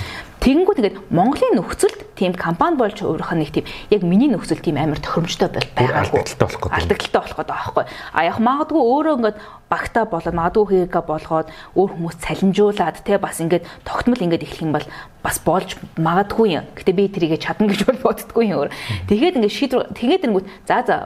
Тэгэнгүү 0.47 0.74
тэгээд 0.78 0.97
Монголын 1.11 1.59
нөхцөлд 1.59 2.14
тийм 2.14 2.30
компани 2.38 2.78
болж 2.78 3.03
өөрөх 3.03 3.34
нь 3.34 3.42
нэг 3.42 3.51
тийм 3.51 3.66
яг 3.90 4.03
миний 4.07 4.30
нөхцөл 4.30 4.62
тийм 4.62 4.78
амар 4.78 5.03
тохиромжтой 5.03 5.51
бол 5.51 5.66
байгаагүй. 5.74 6.22
Алдагдaltaй 6.22 6.47
болох 6.47 6.62
гэдэг. 6.62 6.78
Алдагдaltaй 6.78 7.18
болох 7.18 7.38
гэдэг 7.42 7.57
аахгүй. 7.59 7.84
А 8.14 8.20
яг 8.22 8.38
магадгүй 8.38 8.82
өөрөө 8.86 9.14
ингээд 9.18 9.38
багтаа 9.66 10.05
болоод 10.07 10.38
магадгүй 10.38 10.86
хийгээ 10.86 11.03
болгоод 11.03 11.49
өөр 11.74 11.90
хүмүүс 11.99 12.16
цалинжуулаад 12.22 12.97
те 13.03 13.18
бас 13.18 13.42
ингээд 13.42 13.66
тогтмол 13.82 14.22
ингээд 14.22 14.47
эхлэх 14.47 14.62
юм 14.62 14.72
бол 14.78 14.86
бас 15.26 15.36
болж 15.42 15.74
магадгүй 15.99 16.62
юм. 16.62 16.64
Гэтэ 16.78 16.94
би 16.94 17.11
тэрийгэ 17.11 17.42
чадна 17.42 17.66
гэж 17.66 17.82
бол 17.90 18.07
боддггүй 18.07 18.47
юм 18.47 18.62
өөр. 18.62 18.70
Тэгээд 19.11 19.42
ингээд 19.42 19.51
шийдвэр 19.51 19.99
тэгээд 19.99 20.30
нэнгүүт 20.30 20.47
за 20.70 20.78
за 20.86 20.97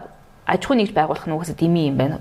аж 0.50 0.62
ахуй 0.66 0.76
нэгж 0.82 0.90
байгуулах 0.90 1.26
нь 1.30 1.34
угаасаа 1.34 1.54
дими 1.54 1.86
юм 1.86 1.96
байна. 1.96 2.18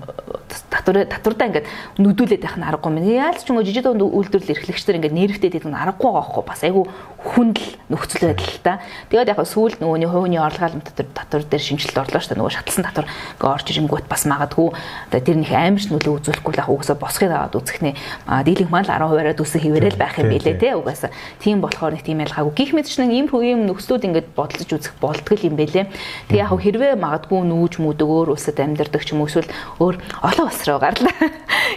Татвар 0.70 1.02
татвардаа 1.10 1.46
ингээд 1.50 1.66
нүдүүлээд 1.98 2.42
байх 2.46 2.56
нь 2.56 2.62
аргагүй 2.62 2.90
юм. 2.94 3.02
Яаж 3.02 3.42
ч 3.42 3.50
юм 3.50 3.58
жижиг 3.58 3.82
дунд 3.82 4.06
үйлдвэрлэл 4.06 4.54
эрхлэгчдэр 4.54 4.98
ингээд 5.02 5.18
нэрвтэй 5.18 5.50
гэдэг 5.50 5.66
нь 5.66 5.74
аргагүй 5.74 6.06
байгаа 6.14 6.24
хөөхгүй. 6.30 6.44
Бас 6.46 6.62
айгүй 6.62 6.84
хүндэл 7.26 7.68
нөхцөл 7.90 8.30
байдал 8.30 8.62
та. 8.62 8.78
Тэгээд 9.10 9.30
яг 9.34 9.40
сүүлд 9.42 9.82
нөгөөний 9.82 10.06
хувийн 10.06 10.46
орлогын 10.46 10.86
татвар 10.86 11.09
татвар 11.30 11.46
дээр 11.46 11.62
шинжилэлт 11.62 12.02
орлоо 12.02 12.18
шүү 12.18 12.34
дээ. 12.34 12.40
Нөгөө 12.42 12.54
шатлсан 12.58 12.84
татвар 12.90 13.06
ингээд 13.06 13.54
орж 13.54 13.66
ирэнгүүт 13.70 14.06
бас 14.10 14.26
магадгүй 14.26 14.68
тэр 15.14 15.36
нэг 15.38 15.50
амарч 15.54 15.86
нөлөө 15.94 16.14
үзүүлэхгүй 16.18 16.52
л 16.58 16.62
угаасаа 16.74 16.98
босхыг 16.98 17.30
аваад 17.30 17.54
үзэхнээ 17.54 17.94
дийлэнх 18.42 18.70
маань 18.74 18.90
10%-аар 18.90 19.38
дүүсэн 19.38 19.62
хിവэрэл 19.62 19.94
байх 20.00 20.18
юм 20.18 20.34
билээ 20.34 20.58
те 20.58 20.74
угаасаа. 20.74 21.14
Тийм 21.38 21.62
болохоор 21.62 21.94
нэг 21.94 22.02
тийм 22.02 22.18
ялгаагүй. 22.26 22.52
Гэх 22.58 22.74
мэт 22.74 22.90
ч 22.90 22.98
нэг 22.98 23.14
ийм 23.14 23.26
хувийн 23.30 23.62
нөхцлүүд 23.70 24.10
ингээд 24.10 24.28
бодлож 24.34 24.66
үзэх 24.66 24.94
болдгол 24.98 25.46
юм 25.46 25.54
бэлээ. 25.54 25.86
Тэг 26.26 26.38
яг 26.42 26.50
хэрвээ 26.50 26.98
магадгүй 26.98 27.40
нүүж 27.46 27.78
мүдэг 27.78 28.08
өөр 28.10 28.34
улсад 28.34 28.58
амьдардаг 28.58 29.06
ч 29.06 29.14
юм 29.14 29.22
уу 29.22 29.30
эсвэл 29.30 29.46
өөр 29.78 29.96
олон 30.26 30.46
улс 30.50 30.62
руу 30.66 30.82
гарлаа. 30.82 31.14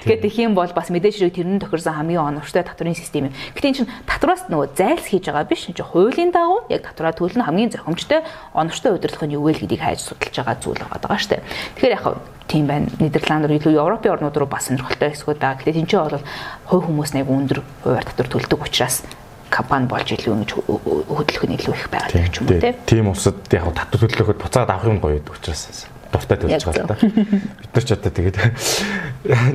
Гэт 0.03 0.25
их 0.25 0.37
юм 0.41 0.57
бол 0.57 0.71
бас 0.73 0.89
мэдээж 0.89 1.21
хэрэг 1.21 1.37
тэрнээ 1.37 1.61
тохирсон 1.63 1.93
хамгийн 1.93 2.23
оновчтой 2.33 2.63
татврын 2.65 2.97
систем 2.97 3.29
юм. 3.29 3.33
Гэтэ 3.53 3.67
энэ 3.69 3.77
чинь 3.83 3.91
татвараас 4.09 4.49
нөгөө 4.49 4.73
зайлс 4.73 5.05
хийж 5.07 5.29
байгаа 5.29 5.45
биш. 5.45 5.69
Чинь 5.69 5.77
хуулийн 5.77 6.31
дагуу 6.33 6.65
яг 6.69 6.83
татвараа 6.87 7.13
төлнө 7.13 7.45
хамгийн 7.45 7.71
зохимжтой 7.71 8.25
оновчтой 8.53 8.97
удирдлага 8.97 9.29
юу 9.43 9.51
вэ 9.51 9.59
гэдгийг 9.59 9.83
хайж 9.83 9.99
судалж 9.99 10.31
байгаа 10.39 10.55
зүйл 10.63 10.79
байгаа 10.79 11.19
дээ. 11.19 11.43
Тэгэхээр 11.75 11.95
яг 11.99 12.05
тийм 12.47 12.65
байна. 12.71 12.87
Нидерланд 13.03 13.45
руу 13.51 13.59
илүү 13.59 13.75
Европын 13.75 14.15
орнууд 14.15 14.37
руу 14.39 14.47
бас 14.47 14.71
сонирхолтой 14.71 15.11
хэсгүүд 15.11 15.39
байгаа. 15.43 15.59
Гэтэ 15.59 15.75
тэн 15.75 15.87
чинь 15.91 15.99
бол 15.99 16.23
хувь 16.71 16.85
хүмүүс 16.87 17.11
нэг 17.19 17.27
өндөр 17.27 17.59
хуваар 17.83 18.07
татвар 18.07 18.29
төлдөг 18.31 18.59
учраас 18.63 19.03
компани 19.51 19.85
болж 19.85 20.09
илүү 20.09 20.33
ингэж 20.33 20.51
хөдөлгөх 20.57 21.45
нь 21.45 21.57
илүү 21.61 21.73
их 21.77 21.87
байгаа 21.93 22.09
гэх 22.09 22.41
юм 22.41 22.49
уу 22.49 22.73
тийм 22.89 23.05
улсад 23.13 23.37
яг 23.53 23.69
татвар 23.69 24.09
төлөхөд 24.09 24.41
буцаад 24.41 24.69
авах 24.73 24.89
юм 24.89 24.97
гоё 24.97 25.21
гэдэг 25.21 25.35
учраас 25.37 25.92
дуртай 26.13 26.37
төлж 26.37 26.65
байгаа 26.69 26.93
та. 26.93 26.97
Бид 27.01 27.71
нар 27.73 27.83
ч 27.83 27.89
одоо 27.97 28.11
тэгээд 28.13 28.37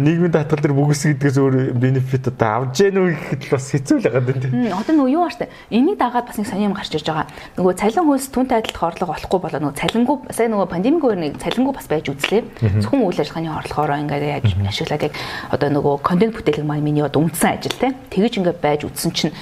нийгмийн 0.02 0.32
даатгал 0.34 0.61
дээр 0.61 0.74
бүгс 0.74 1.02
гэдгээс 1.14 1.38
өөр 1.38 1.56
бенефит 1.78 2.28
одоо 2.28 2.68
авж 2.68 2.82
гэнэ 2.82 2.98
үү 2.98 3.11
гэхэд 3.14 3.42
л 3.46 3.52
бас 3.54 3.66
хэцүү 3.70 3.96
л 4.02 4.06
байгаа 4.11 4.34
дээ. 4.42 4.74
Одоо 4.74 4.94
нөгөө 4.98 5.14
юу 5.14 5.22
ааштай. 5.24 5.48
Энийг 5.70 5.98
дагаад 6.02 6.26
бас 6.26 6.38
нэг 6.40 6.48
сони 6.50 6.66
юм 6.66 6.74
гарч 6.74 6.92
ирж 6.92 7.06
байгаа. 7.06 7.30
Нөгөө 7.54 7.74
цалин 7.78 8.06
хөлс 8.11 8.28
түнтэй 8.34 8.59
адилхан 8.59 8.88
орлого 8.90 9.14
олохгүй 9.14 9.40
болоо 9.40 9.61
нөгөө 9.62 9.78
цалингуу 9.78 10.16
сая 10.34 10.48
нөгөө 10.50 10.68
пандемик 10.72 11.04
өөр 11.06 11.18
нэг 11.22 11.32
цалингуу 11.38 11.74
бас 11.76 11.86
байж 11.86 12.11
үзлээ. 12.11 12.42
Зөвхөн 12.82 13.06
үйл 13.06 13.22
ажиллагааны 13.22 13.54
орлогоороо 13.54 13.98
ингээд 14.02 14.24
яаж 14.42 14.46
ашиглаад 14.59 15.06
яг 15.06 15.14
одоо 15.54 15.68
нөгөө 15.70 15.94
контент 16.02 16.34
бүтээлэг 16.34 16.66
маань 16.66 16.82
миний 16.82 17.04
одоо 17.04 17.22
үндсэн 17.22 17.61
ажил 17.61 17.76
те. 17.78 17.94
Тэгэж 18.11 18.42
ингээд 18.42 18.59
байж 18.59 18.82
үзсэн 18.88 19.12
чинь 19.14 19.32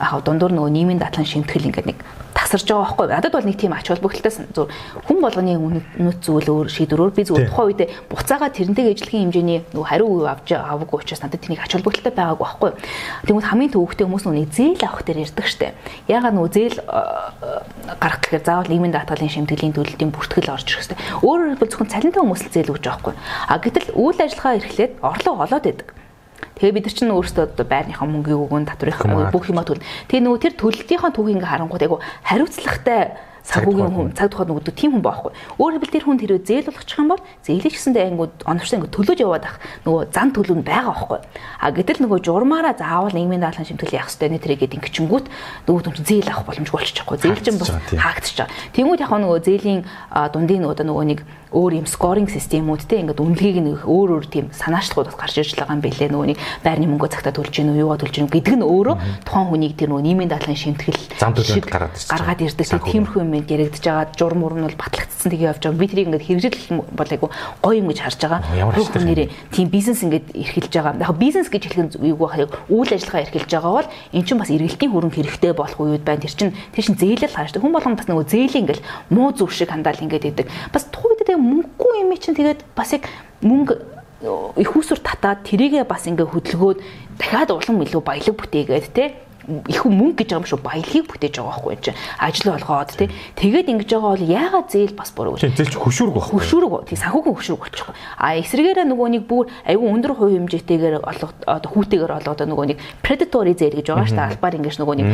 аа 0.00 0.20
дундуур 0.20 0.52
нөгөө 0.52 0.70
нийгмийн 0.72 1.00
дадлан 1.00 1.24
шимтгэл 1.24 1.68
ингээд 1.72 1.88
нэг 1.88 1.98
тасарч 2.36 2.68
байгаа 2.68 2.84
байхгүй. 2.84 3.06
Надад 3.08 3.32
бол 3.32 3.48
нэг 3.48 3.56
тийм 3.56 3.72
ач 3.72 3.88
холбогдолтой 3.88 4.32
зүр 4.52 4.68
хүн 5.08 5.18
болгоны 5.24 5.56
үнэт 5.56 6.20
зүйл 6.20 6.46
өөр 6.46 6.68
шийдвэрөөр 6.68 7.12
би 7.16 7.24
зүгээр 7.24 7.48
тухайн 7.48 7.68
үедээ 7.72 7.88
буцаага 8.12 8.52
тэрнтэйг 8.52 8.92
ижлэгийн 8.92 9.32
хэмжээний 9.32 9.58
нөгөө 9.72 9.88
хариу 9.88 10.08
үе 10.20 10.28
авч 10.30 10.48
аваагүй 10.52 11.00
учраас 11.00 11.24
надад 11.24 11.40
тэнийг 11.40 11.64
ач 11.64 11.72
холбогдолтой 11.74 12.12
байгаагүй 12.12 12.44
байхгүй. 12.44 12.70
Тэгмээс 13.26 13.48
хамгийн 13.50 13.72
төвөгтэй 13.72 14.04
хүмүүс 14.06 14.24
нүг 14.28 14.52
зээл 14.52 14.84
авах 14.84 15.02
дээр 15.08 15.24
ярьдаг 15.24 15.46
штэ. 15.48 15.74
Ягаад 16.12 16.34
нөгөө 16.36 16.50
зээл 16.52 16.78
гарах 17.98 18.20
гэхээр 18.20 18.44
заавал 18.44 18.70
нийгмийн 18.70 18.94
даатгалын 18.94 19.32
шимтгэлийн 19.32 19.74
төлөлтийн 19.74 20.12
бүртгэл 20.12 20.52
орж 20.52 20.68
ирэх 20.70 20.84
штэ. 20.86 21.00
Өөрөөр 21.24 21.56
хэлбэл 21.56 21.72
зөвхөн 21.72 21.92
цалинтай 21.92 22.20
хүмүүс 22.20 22.42
л 22.46 22.52
зээл 22.52 22.72
өгч 22.76 22.84
байгаа 22.84 23.00
байхгүй. 23.00 23.14
А 23.48 23.58
гэтэл 23.58 23.88
үйл 23.96 24.20
ажиллагаа 24.20 24.54
эрхлээд 24.60 24.92
орлого 25.00 25.42
олоод 25.48 25.64
байдаг. 25.64 25.88
Тэгээ 26.56 26.74
бид 26.76 26.86
нар 26.88 26.96
чинь 26.96 27.12
өөрсдөө 27.12 27.64
байрныхаа 27.68 28.08
мөнгийг 28.08 28.40
өгөн 28.40 28.68
татврынхаа 28.68 29.32
бүх 29.32 29.48
юма 29.52 29.64
төлнө. 29.64 29.84
Тэгээ 30.08 30.24
нөгөө 30.24 30.40
тэр 30.40 30.54
төлөлтийнхаа 30.56 31.12
түүхийг 31.12 31.36
ингээ 31.40 31.52
харангууд 31.52 31.84
айгу 31.84 32.00
хариуцлагатай 32.24 33.16
санхүүгийн 33.46 33.94
хүн 33.94 34.10
цаг 34.18 34.34
тухайд 34.34 34.50
нөгөөд 34.50 34.74
тийм 34.74 34.98
хүн 34.98 35.04
байхгүй. 35.06 35.30
Өөрөөр 35.62 35.78
хэлбэл 35.78 35.94
тэр 35.94 36.04
хүн 36.06 36.18
тэрөө 36.18 36.38
зээл 36.42 36.66
болгочих 36.66 36.98
юм 36.98 37.10
бол 37.14 37.22
зээлийг 37.46 37.74
гэсэндээ 37.78 38.04
ангууд 38.10 38.34
оновчтой 38.42 38.76
ингээ 38.82 38.94
төлөөж 38.96 39.18
яваад 39.22 39.44
ах 39.46 39.56
нөгөө 39.86 40.02
зан 40.10 40.28
төлөв 40.34 40.56
нь 40.58 40.66
байгаа 40.66 40.90
байхгүй. 40.90 41.20
А 41.62 41.66
гэтэл 41.70 42.02
нөгөө 42.02 42.18
журмаараа 42.26 42.74
заавал 42.74 43.14
нийгмийн 43.14 43.42
даалгын 43.46 43.68
шимтгэл 43.70 43.94
явах 44.02 44.10
хэрэгтэй 44.10 44.30
нэ 44.34 44.42
тэрийгэд 44.42 44.76
ингэчингүүт 44.82 45.26
нөгөө 45.70 45.82
түн 45.86 45.94
зээл 45.94 46.30
авах 46.34 46.46
боломжгүй 46.50 46.74
болчихгүй. 46.82 47.16
Зээл 47.22 47.44
чинь 47.46 47.60
бас 47.62 47.70
хаагдчих 47.70 48.34
жаа. 48.34 48.50
Тэнгүүд 48.74 49.04
яг 49.06 49.12
нөгөө 49.14 49.38
зээлийн 49.46 49.80
дундын 50.34 50.66
нөгөө 50.66 50.82
нөгөө 50.90 51.04
нэг 51.06 51.20
өөр 51.52 51.82
юм 51.82 51.86
скоринг 51.86 52.30
системүүдтэй 52.30 53.06
ингээд 53.06 53.22
үнэлгийг 53.22 53.58
нэг 53.62 53.78
өөр 53.86 54.08
өөр 54.18 54.26
тийм 54.26 54.46
санаачлалууд 54.50 55.10
бас 55.12 55.18
гарч 55.18 55.36
ирж 55.38 55.54
байгаа 55.54 55.76
юм 55.78 55.82
билээ. 55.84 56.10
Нөгөө 56.10 56.28
нэг 56.34 56.38
байрны 56.64 56.86
мөнгө 56.90 57.12
цагтаа 57.12 57.34
төлж 57.34 57.54
гин 57.54 57.70
үү 57.74 57.86
юугаа 57.86 57.98
төлж 58.02 58.14
гин 58.18 58.30
гэдэг 58.30 58.54
нь 58.58 58.66
өөрөө 58.66 58.96
тухайн 59.22 59.48
хүнийг 59.50 59.74
тэр 59.78 59.94
нөгөө 59.94 60.04
нийгмийн 60.06 60.30
даатгалын 60.30 60.58
шимтгэл 60.58 61.00
шиг 61.46 61.66
гаргаад 61.70 62.42
ирдэг. 62.42 62.66
Тиймэрхүү 62.66 63.20
юм 63.22 63.32
яригдж 63.36 63.84
байгаа 63.86 64.10
журам 64.18 64.38
мурам 64.42 64.58
нь 64.62 64.66
бол 64.66 64.80
батлагдсан 64.80 65.30
тийг 65.30 65.42
явж 65.46 65.62
байгаа. 65.62 65.78
Би 65.78 65.86
тэрийг 65.86 66.06
ингээд 66.10 66.26
хэрэгжил 66.26 66.56
бол 66.92 67.10
айгу 67.10 67.30
гоё 67.62 67.78
юм 67.78 67.88
гэж 67.90 67.98
харж 68.02 68.20
байгаа. 68.26 68.40
Бүх 68.74 68.90
хүнээрээ 68.90 69.28
тийм 69.54 69.68
бизнес 69.70 70.02
ингээд 70.02 70.26
эрхэлж 70.34 70.72
байгаа. 70.74 70.94
Яг 71.00 71.16
бизнес 71.16 71.48
гэж 71.48 71.62
хэлэх 71.70 71.96
нь 71.96 72.10
юу 72.10 72.18
байх 72.20 72.36
яг 72.38 72.50
үйл 72.68 72.90
ажиллагаа 72.90 73.24
эрхэлж 73.26 73.50
байгаа 73.54 73.72
бол 73.72 73.88
эн 74.12 74.24
чинь 74.26 74.40
бас 74.40 74.50
эргэлтийн 74.50 74.92
хөрөнгө 74.92 75.18
хэрэгтэй 75.22 75.52
болох 75.54 75.80
үед 75.80 76.04
байна. 76.04 76.22
Тэр 76.22 76.34
чинь 76.34 76.54
тэр 76.74 76.84
чинь 76.84 77.00
зээлэл 77.00 77.34
хааштай 77.34 77.60
хүн 77.62 77.72
болгон 77.74 77.96
бас 77.96 78.08
нөгөө 78.10 78.26
зээлийн 78.26 78.64
ингээд 78.66 78.82
муу 79.10 79.32
зүв 79.32 79.52
шиг 79.52 79.70
хандаал 79.70 80.00
ингээд 80.00 80.30
идэг. 80.30 80.46
Бас 80.72 80.86
тухайд 80.90 81.22
тэгээ 81.22 81.40
мөнгөгүй 81.46 81.94
юм 82.02 82.10
чинь 82.18 82.36
тэгээд 82.36 82.60
бас 82.74 82.92
яг 82.96 83.06
мөнгө 83.40 83.74
их 84.56 84.70
усүр 84.76 84.98
татаад 84.98 85.44
тэрийгээ 85.44 85.84
бас 85.84 86.08
ингээ 86.08 86.26
хөдөлгөөд 86.26 86.78
дахиад 87.20 87.50
улам 87.52 87.84
илүү 87.84 88.02
баялаг 88.02 88.34
бүтээгээд 88.34 88.86
те 88.96 89.04
их 89.68 89.82
мөнгө 89.86 90.22
гэж 90.22 90.28
байгаа 90.34 90.42
юм 90.42 90.50
шүү 90.50 90.60
баялагийг 90.62 91.06
бүтээж 91.06 91.34
байгаа 91.38 91.54
байхгүй 91.54 91.72
юм 91.76 91.82
чинь. 91.82 91.98
Ажил 92.18 92.50
болгоод 92.50 92.90
тий. 92.98 93.08
Тэгээд 93.38 93.70
ингэж 93.70 93.90
байгаа 93.94 94.12
бол 94.16 94.26
яагаад 94.26 94.68
зээл 94.70 94.94
бас 94.98 95.10
буруу. 95.14 95.38
Гэж 95.38 95.54
зээлч 95.54 95.74
хөшүүрэг 95.78 96.14
байхгүй. 96.18 96.38
Хөшүүрэг 96.42 96.72
тий 96.90 96.98
санхүүгийн 96.98 97.36
хөшүүрэг 97.38 97.62
болчихгүй. 97.62 97.94
А 98.18 98.26
эсрэгээрээ 98.42 98.86
нөгөө 98.90 99.08
нэг 99.14 99.22
бүр 99.30 99.44
айгүй 99.66 99.86
өндөр 99.86 100.12
хувь 100.18 100.34
хэмжээтэйгээр 100.34 100.96
олго 101.06 101.28
одоо 101.46 101.70
хүүтэйгээр 101.70 102.12
олоод 102.18 102.40
нөгөө 102.42 102.66
нэг 102.74 102.78
predatory 103.06 103.54
зээл 103.54 103.78
гэж 103.78 103.86
байгаа 103.86 104.06
шүү 104.10 104.18
дээ. 104.18 104.30
Албаар 104.34 104.58
ингэж 104.58 104.76
нөгөө 104.82 104.96
нэг 104.98 105.08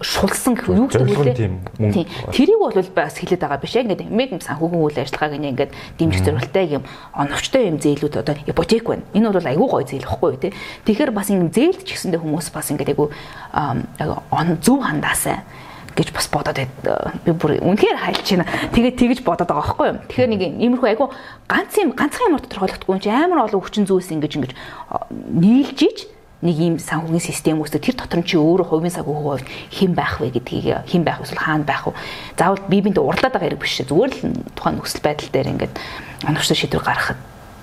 шулсан 0.00 0.54
гэх 0.54 0.70
юм 0.70 0.76
юу 0.76 0.88
гэдэг 0.90 1.10
үү 1.10 1.90
тий. 1.90 2.04
тэрийг 2.30 2.58
бол 2.62 2.76
бас 2.94 3.18
хэлээд 3.18 3.42
байгаа 3.42 3.58
биш. 3.58 3.74
Яг 3.74 3.90
ингээд 3.90 4.06
мэдэн 4.06 4.40
санхүүгийн 4.46 4.82
үйл 4.82 5.02
ажиллагааг 5.02 5.34
ингээд 5.34 5.72
дэмжих 5.98 6.22
зорилттой 6.22 6.66
юм 6.70 6.82
оновчтой 7.14 7.66
юм 7.66 7.82
зээлүүд 7.82 8.14
одоо 8.22 8.34
ипотек 8.46 8.84
байна. 8.86 9.02
Энэ 9.10 9.30
бол 9.34 9.50
айгүй 9.50 9.68
гой 9.68 9.84
зээл 9.84 10.06
байхгүй 10.06 10.36
тий. 10.38 10.52
Тэгэхээр 10.86 11.10
бас 11.10 11.28
юм 11.30 11.50
зээлч 11.50 11.86
гэсэндээ 11.86 12.20
хүмүүс 12.22 12.50
бас 12.54 12.70
ингээд 12.70 12.94
айгүй 12.94 13.08
зөв 14.60 14.84
хандаасаа 14.84 15.42
гэж 15.96 16.12
бас 16.12 16.28
бодоод 16.28 16.60
би 17.24 17.32
бүр 17.32 17.56
үнэхээр 17.64 17.96
хайлч 17.96 18.36
байна. 18.36 18.46
Тэгээд 18.76 19.00
тэгэж 19.00 19.18
бодоод 19.24 19.48
байгаа 19.48 19.64
байхгүй 19.64 19.86
юу. 19.88 19.98
Тэгэхээр 20.12 20.28
нэг 20.28 20.42
иймэрхүү 20.60 20.88
айгу 20.92 21.08
ганц 21.48 21.72
юм 21.80 21.96
ганцхан 21.96 22.28
ямар 22.28 22.44
тодорхойлохдгүй 22.44 22.92
юм 22.92 23.00
чи 23.00 23.08
амар 23.08 23.48
олон 23.48 23.64
хүчин 23.64 23.88
зүйлс 23.88 24.12
ингэж 24.12 24.32
ингэж 24.36 24.52
нийлж 25.32 25.80
иж 25.88 25.98
нэг 26.44 26.56
ийм 26.60 26.76
санхүүгийн 26.76 27.24
систем 27.24 27.64
үүсдэг 27.64 27.80
тэр 27.80 27.96
дотор 27.96 28.20
нь 28.20 28.28
чи 28.28 28.36
өөрөө 28.36 28.68
хувийн 28.68 28.92
санхүү 28.92 29.16
хувь 29.24 29.44
хэн 29.72 29.96
байх 29.96 30.20
вэ 30.20 30.36
гэдгийг 30.36 30.84
хэн 30.84 31.00
байх 31.00 31.24
вэ 31.24 31.32
хаана 31.32 31.64
байх 31.64 31.88
вэ 31.88 31.96
заавал 32.36 32.60
бие 32.68 32.84
биендээ 32.84 33.00
урлаад 33.00 33.32
байгаа 33.32 33.56
хэрэг 33.56 33.62
биш 33.64 33.80
зүгээр 33.80 34.12
л 34.20 34.44
тухайн 34.52 34.76
нөхцөл 34.76 35.00
байдал 35.00 35.32
дээр 35.32 35.50
ингээд 35.56 35.74
оновчтой 36.28 36.60
шийдвэр 36.60 36.84
гаргахад 36.84 37.18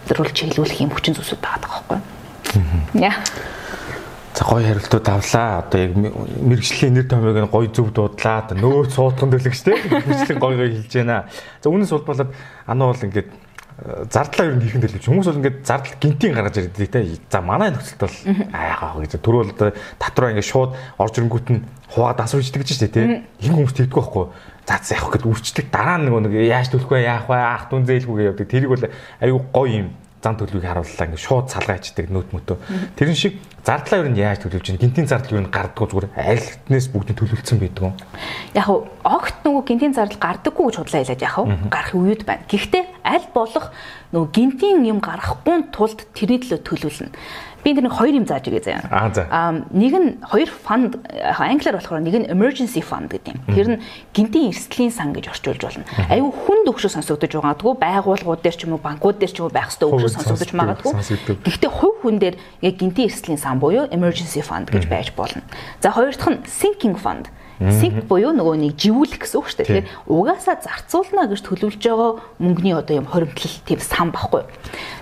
зөвлөж 0.09 0.33
чиглүүлэх 0.33 0.81
юм 0.81 0.89
хүчин 0.89 1.13
зүйлсүүд 1.13 1.37
байгаа 1.37 1.61
байхгүй 1.69 1.97
юу. 2.01 2.97
Яа. 2.97 3.13
За 4.33 4.45
гоё 4.45 4.65
хариултууд 4.65 5.07
авлаа. 5.09 5.61
Одоо 5.61 5.79
яг 5.79 5.93
мэрэгжлийн 5.93 6.93
нэр 6.97 7.05
томьёог 7.05 7.37
нь 7.37 7.53
гоё 7.53 7.69
зөв 7.69 7.93
дуудлаа. 7.93 8.49
Нөө 8.49 8.89
цуутхан 8.89 9.29
төлөгч 9.29 9.61
те. 9.61 9.77
Мэрэгжлийн 9.77 10.41
гоё 10.41 10.57
гоё 10.57 10.69
хэлж 10.73 10.93
байна. 10.97 11.29
За 11.61 11.69
үүнээс 11.69 11.93
улбалаад 11.93 12.33
анаа 12.65 12.89
бол 12.89 13.05
ингээд 13.05 13.29
э, 13.29 14.05
зардлаа 14.09 14.49
ер 14.49 14.57
нь 14.57 14.65
хийхэн 14.65 14.81
төлөвч. 14.81 15.05
Хүмүүс 15.05 15.29
бол 15.29 15.37
ингээд 15.37 15.57
зардал 15.61 16.01
гинтийн 16.01 16.33
гаргаж 16.33 16.57
ирдэг 16.65 16.89
те. 16.89 17.05
За 17.29 17.45
манай 17.45 17.69
нөхцөлд 17.77 18.01
бол 18.01 18.17
айгаа 18.57 19.05
гэж 19.05 19.21
түрүүл 19.21 19.53
одоо 19.53 19.69
татруу 20.01 20.33
ингээд 20.33 20.49
шууд 20.49 20.71
орж 20.97 21.13
ирэнгүүт 21.13 21.47
нь 21.53 21.61
хуваа 21.93 22.17
дасварчдаг 22.17 22.65
гэж 22.65 22.89
те. 22.89 23.21
Энэ 23.37 23.53
хүмүүс 23.53 23.77
тэгдэг 23.77 23.93
байхгүй. 23.93 24.33
За 24.65 24.81
за 24.81 24.97
явах 24.97 25.13
гэд 25.13 25.29
үрчлэг 25.29 25.69
дараа 25.69 26.01
нэг 26.01 26.09
нэг 26.25 26.33
яаж 26.49 26.73
төлөх 26.73 26.89
вэ 26.89 27.05
яах 27.05 27.29
вэ 27.29 27.37
ах 27.37 27.69
дүн 27.69 27.85
зээлгүйгээ 27.85 28.29
явдаг. 28.33 28.49
Тэрийг 28.49 28.71
бол 28.73 28.85
айгүй 29.21 29.41
гоё 29.53 29.69
юм 29.69 29.89
зан 30.23 30.39
төлөвийг 30.39 30.63
харууллаа 30.63 31.05
ингээд 31.11 31.27
шууд 31.27 31.51
салгаачдаг 31.51 32.07
нөт 32.07 32.31
мөтөө. 32.31 32.57
Тэрэн 32.95 33.19
шиг 33.19 33.37
зардлаа 33.67 33.99
юу 34.03 34.09
нь 34.11 34.19
яаж 34.19 34.43
төлөвлөж 34.43 34.63
чинь 34.63 34.79
гинтийн 34.79 35.07
зардал 35.07 35.35
юу 35.37 35.43
нь 35.43 35.51
гардггүй 35.51 35.87
зүгээр 35.91 36.07
аль 36.15 36.47
хэднээс 36.47 36.87
бүгдийг 36.95 37.17
төлөвлөсөн 37.19 37.59
байдаг 37.59 37.83
юм. 37.83 37.95
Яг 38.55 38.67
нь 38.67 38.83
огт 39.03 39.37
нөгөө 39.43 39.63
гинтийн 39.67 39.95
зардал 39.95 40.19
гардаггүй 40.19 40.63
гэж 40.67 40.75
худлаа 40.79 41.01
хэлээд 41.03 41.23
яах 41.27 41.37
вэ? 41.43 41.71
Гарах 41.71 41.93
үед 41.95 42.21
байна. 42.23 42.43
Гэхдээ 42.47 42.83
аль 43.03 43.27
болох 43.35 43.71
нөгөө 44.11 44.29
гинтийн 44.31 44.83
юм 44.87 44.99
гарахгүй 45.03 45.71
тулд 45.71 45.99
тэрний 46.15 46.39
төлөө 46.43 46.59
төлөвлөнө 46.59 47.11
би 47.63 47.73
тэр 47.73 47.87
нэг 47.87 47.95
хоёр 47.95 48.13
юм 48.19 48.27
зааж 48.27 48.45
өгье 48.51 48.61
заяа. 48.61 48.83
Аа 48.91 49.09
за. 49.13 49.23
Аа 49.31 49.63
нэг 49.71 49.93
нь 49.95 50.09
хоёр 50.21 50.49
фанд 50.51 50.99
англиар 51.09 51.79
болохоор 51.79 52.03
нэг 52.03 52.15
нь 52.21 52.27
emergency 52.27 52.83
fund 52.83 53.07
гэдэг 53.07 53.33
юм. 53.33 53.39
Тэр 53.47 53.67
нь 53.75 53.81
гинтийн 54.11 54.51
эрсдлийн 54.51 54.91
сан 54.91 55.15
гэж 55.15 55.31
орчуулж 55.31 55.63
болно. 55.63 55.87
Аюу 56.11 56.35
хүн 56.35 56.67
төгшөө 56.67 56.99
сонсогдож 56.99 57.31
байгаагүй 57.31 57.73
байгууллагууд 57.79 58.41
дээр 58.43 58.57
ч 58.59 58.67
юм 58.67 58.75
уу 58.75 58.83
банкуд 58.83 59.17
дээр 59.17 59.31
ч 59.31 59.39
юм 59.39 59.47
уу 59.47 59.55
байх 59.55 59.71
ёстой 59.71 59.87
өгшөө 59.89 60.11
сонсогдож 60.11 60.51
магадгүй. 60.51 60.91
Гэхдээ 61.47 61.71
хувь 61.71 61.97
хүн 62.03 62.19
дээр 62.19 62.35
яг 62.59 62.75
гинтийн 62.75 63.07
эрсдлийн 63.07 63.39
сан 63.39 63.63
буюу 63.63 63.87
emergency 63.87 64.43
fund 64.43 64.67
гэж 64.67 64.91
байж 64.91 65.15
болно. 65.15 65.41
За 65.79 65.95
хоёр 65.95 66.11
дахь 66.11 66.29
нь 66.35 66.43
sinking 66.43 66.99
fund. 66.99 67.31
Синк 67.61 68.09
буюу 68.09 68.33
нөгөө 68.33 68.59
нэг 68.59 68.73
живүүлэх 68.75 69.23
гэсэн 69.23 69.37
үг 69.39 69.47
шүү 69.47 69.57
дээ. 69.61 69.67
Тэгэхээр 69.85 69.87
угаасаа 70.09 70.57
зарцуулна 70.57 71.29
гэж 71.29 71.41
төлөвлөж 71.47 71.79
байгаа 71.79 72.11
мөнгөний 72.41 72.75
одоо 72.75 72.95
юм 72.97 73.07
хоримтлал 73.07 73.55
тийм 73.63 73.79
сан 73.79 74.09
баггүй. 74.09 74.43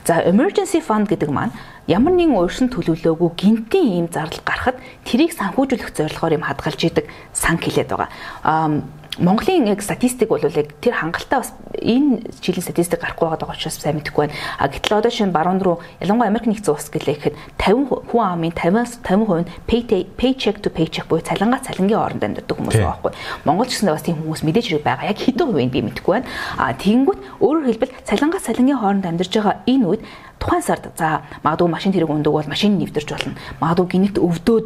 За 0.06 0.22
emergency 0.28 0.84
fund 0.84 1.08
гэдэг 1.10 1.32
маань 1.32 1.56
ямар 1.88 2.14
нэгэн 2.14 2.38
ууршин 2.38 2.70
төлөвлөөгүй 2.70 3.30
гинтийн 3.38 3.88
ийм 3.98 4.08
зардал 4.12 4.42
гарахад 4.46 4.78
тэрийг 5.06 5.34
санхүүжүүлэх 5.34 5.94
зорилгоор 5.96 6.38
юм 6.38 6.46
хадгалж 6.46 6.82
идэг 6.86 7.06
сан 7.34 7.58
хэлээд 7.58 7.90
байгаа. 7.90 8.10
Аа 8.46 8.82
Монголын 9.20 9.68
яг 9.68 9.82
статистик 9.84 10.30
бол 10.30 10.40
яг 10.40 10.72
тэр 10.80 10.96
хангалттай 10.96 11.44
бас 11.44 11.52
энэ 11.76 12.32
жилийн 12.40 12.64
статистик 12.64 13.02
гарахгүй 13.04 13.28
байгаа 13.28 13.52
учраас 13.52 13.76
сайн 13.76 14.00
мэдэхгүй 14.00 14.32
байна. 14.32 14.40
А 14.58 14.72
гэтэл 14.72 15.04
одоо 15.04 15.12
шинэ 15.12 15.36
баруун 15.36 15.60
руу 15.60 15.84
ялангуяа 16.00 16.32
Америк 16.32 16.48
нэгдсэн 16.48 16.72
улс 16.72 16.88
гэлээ 16.88 17.36
гэхэд 17.36 17.36
50 17.60 18.08
хүн 18.08 18.24
амын 18.24 18.56
50-аас 18.56 19.04
50% 19.04 19.44
нь 19.44 20.08
paycheck 20.16 20.64
to 20.64 20.72
paycheck 20.72 21.12
буюу 21.12 21.20
цалингаа 21.20 21.60
цалингийн 21.60 22.00
хооронд 22.00 22.24
амьдардаг 22.24 22.56
хүмүүс 22.56 22.80
байгаа 22.80 22.96
байхгүй. 23.04 23.12
Монгол 23.44 23.68
ч 23.68 23.72
гэсэн 23.76 23.92
бас 23.92 24.08
тийм 24.08 24.16
хүмүүс 24.24 24.42
мэдээж 24.48 24.66
хэрэг 24.80 24.88
байгаа. 24.88 25.12
Яг 25.12 25.20
хэдэн 25.20 25.48
хувийн 25.52 25.76
би 25.76 25.84
мэдэхгүй 25.92 26.14
байна. 26.16 26.32
А 26.56 26.72
тэгэнгүүт 26.72 27.20
өөрөөр 27.44 27.68
хэлбэл 27.68 27.96
цалингаа 28.08 28.40
цалингийн 28.40 28.80
хооронд 28.80 29.12
амьдарч 29.12 29.32
байгаа 29.36 29.60
энэ 29.68 29.86
үед 29.92 30.02
тухайн 30.42 30.66
сард 30.66 30.90
за 30.98 31.22
магадгүй 31.46 31.70
машин 31.70 31.94
тэрэг 31.94 32.10
өндөг 32.10 32.34
бол 32.34 32.50
машин 32.50 32.82
нэвтэрч 32.82 33.10
болно. 33.14 33.38
Магадгүй 33.62 33.88
гинэгт 33.94 34.18
өвдөөд 34.18 34.66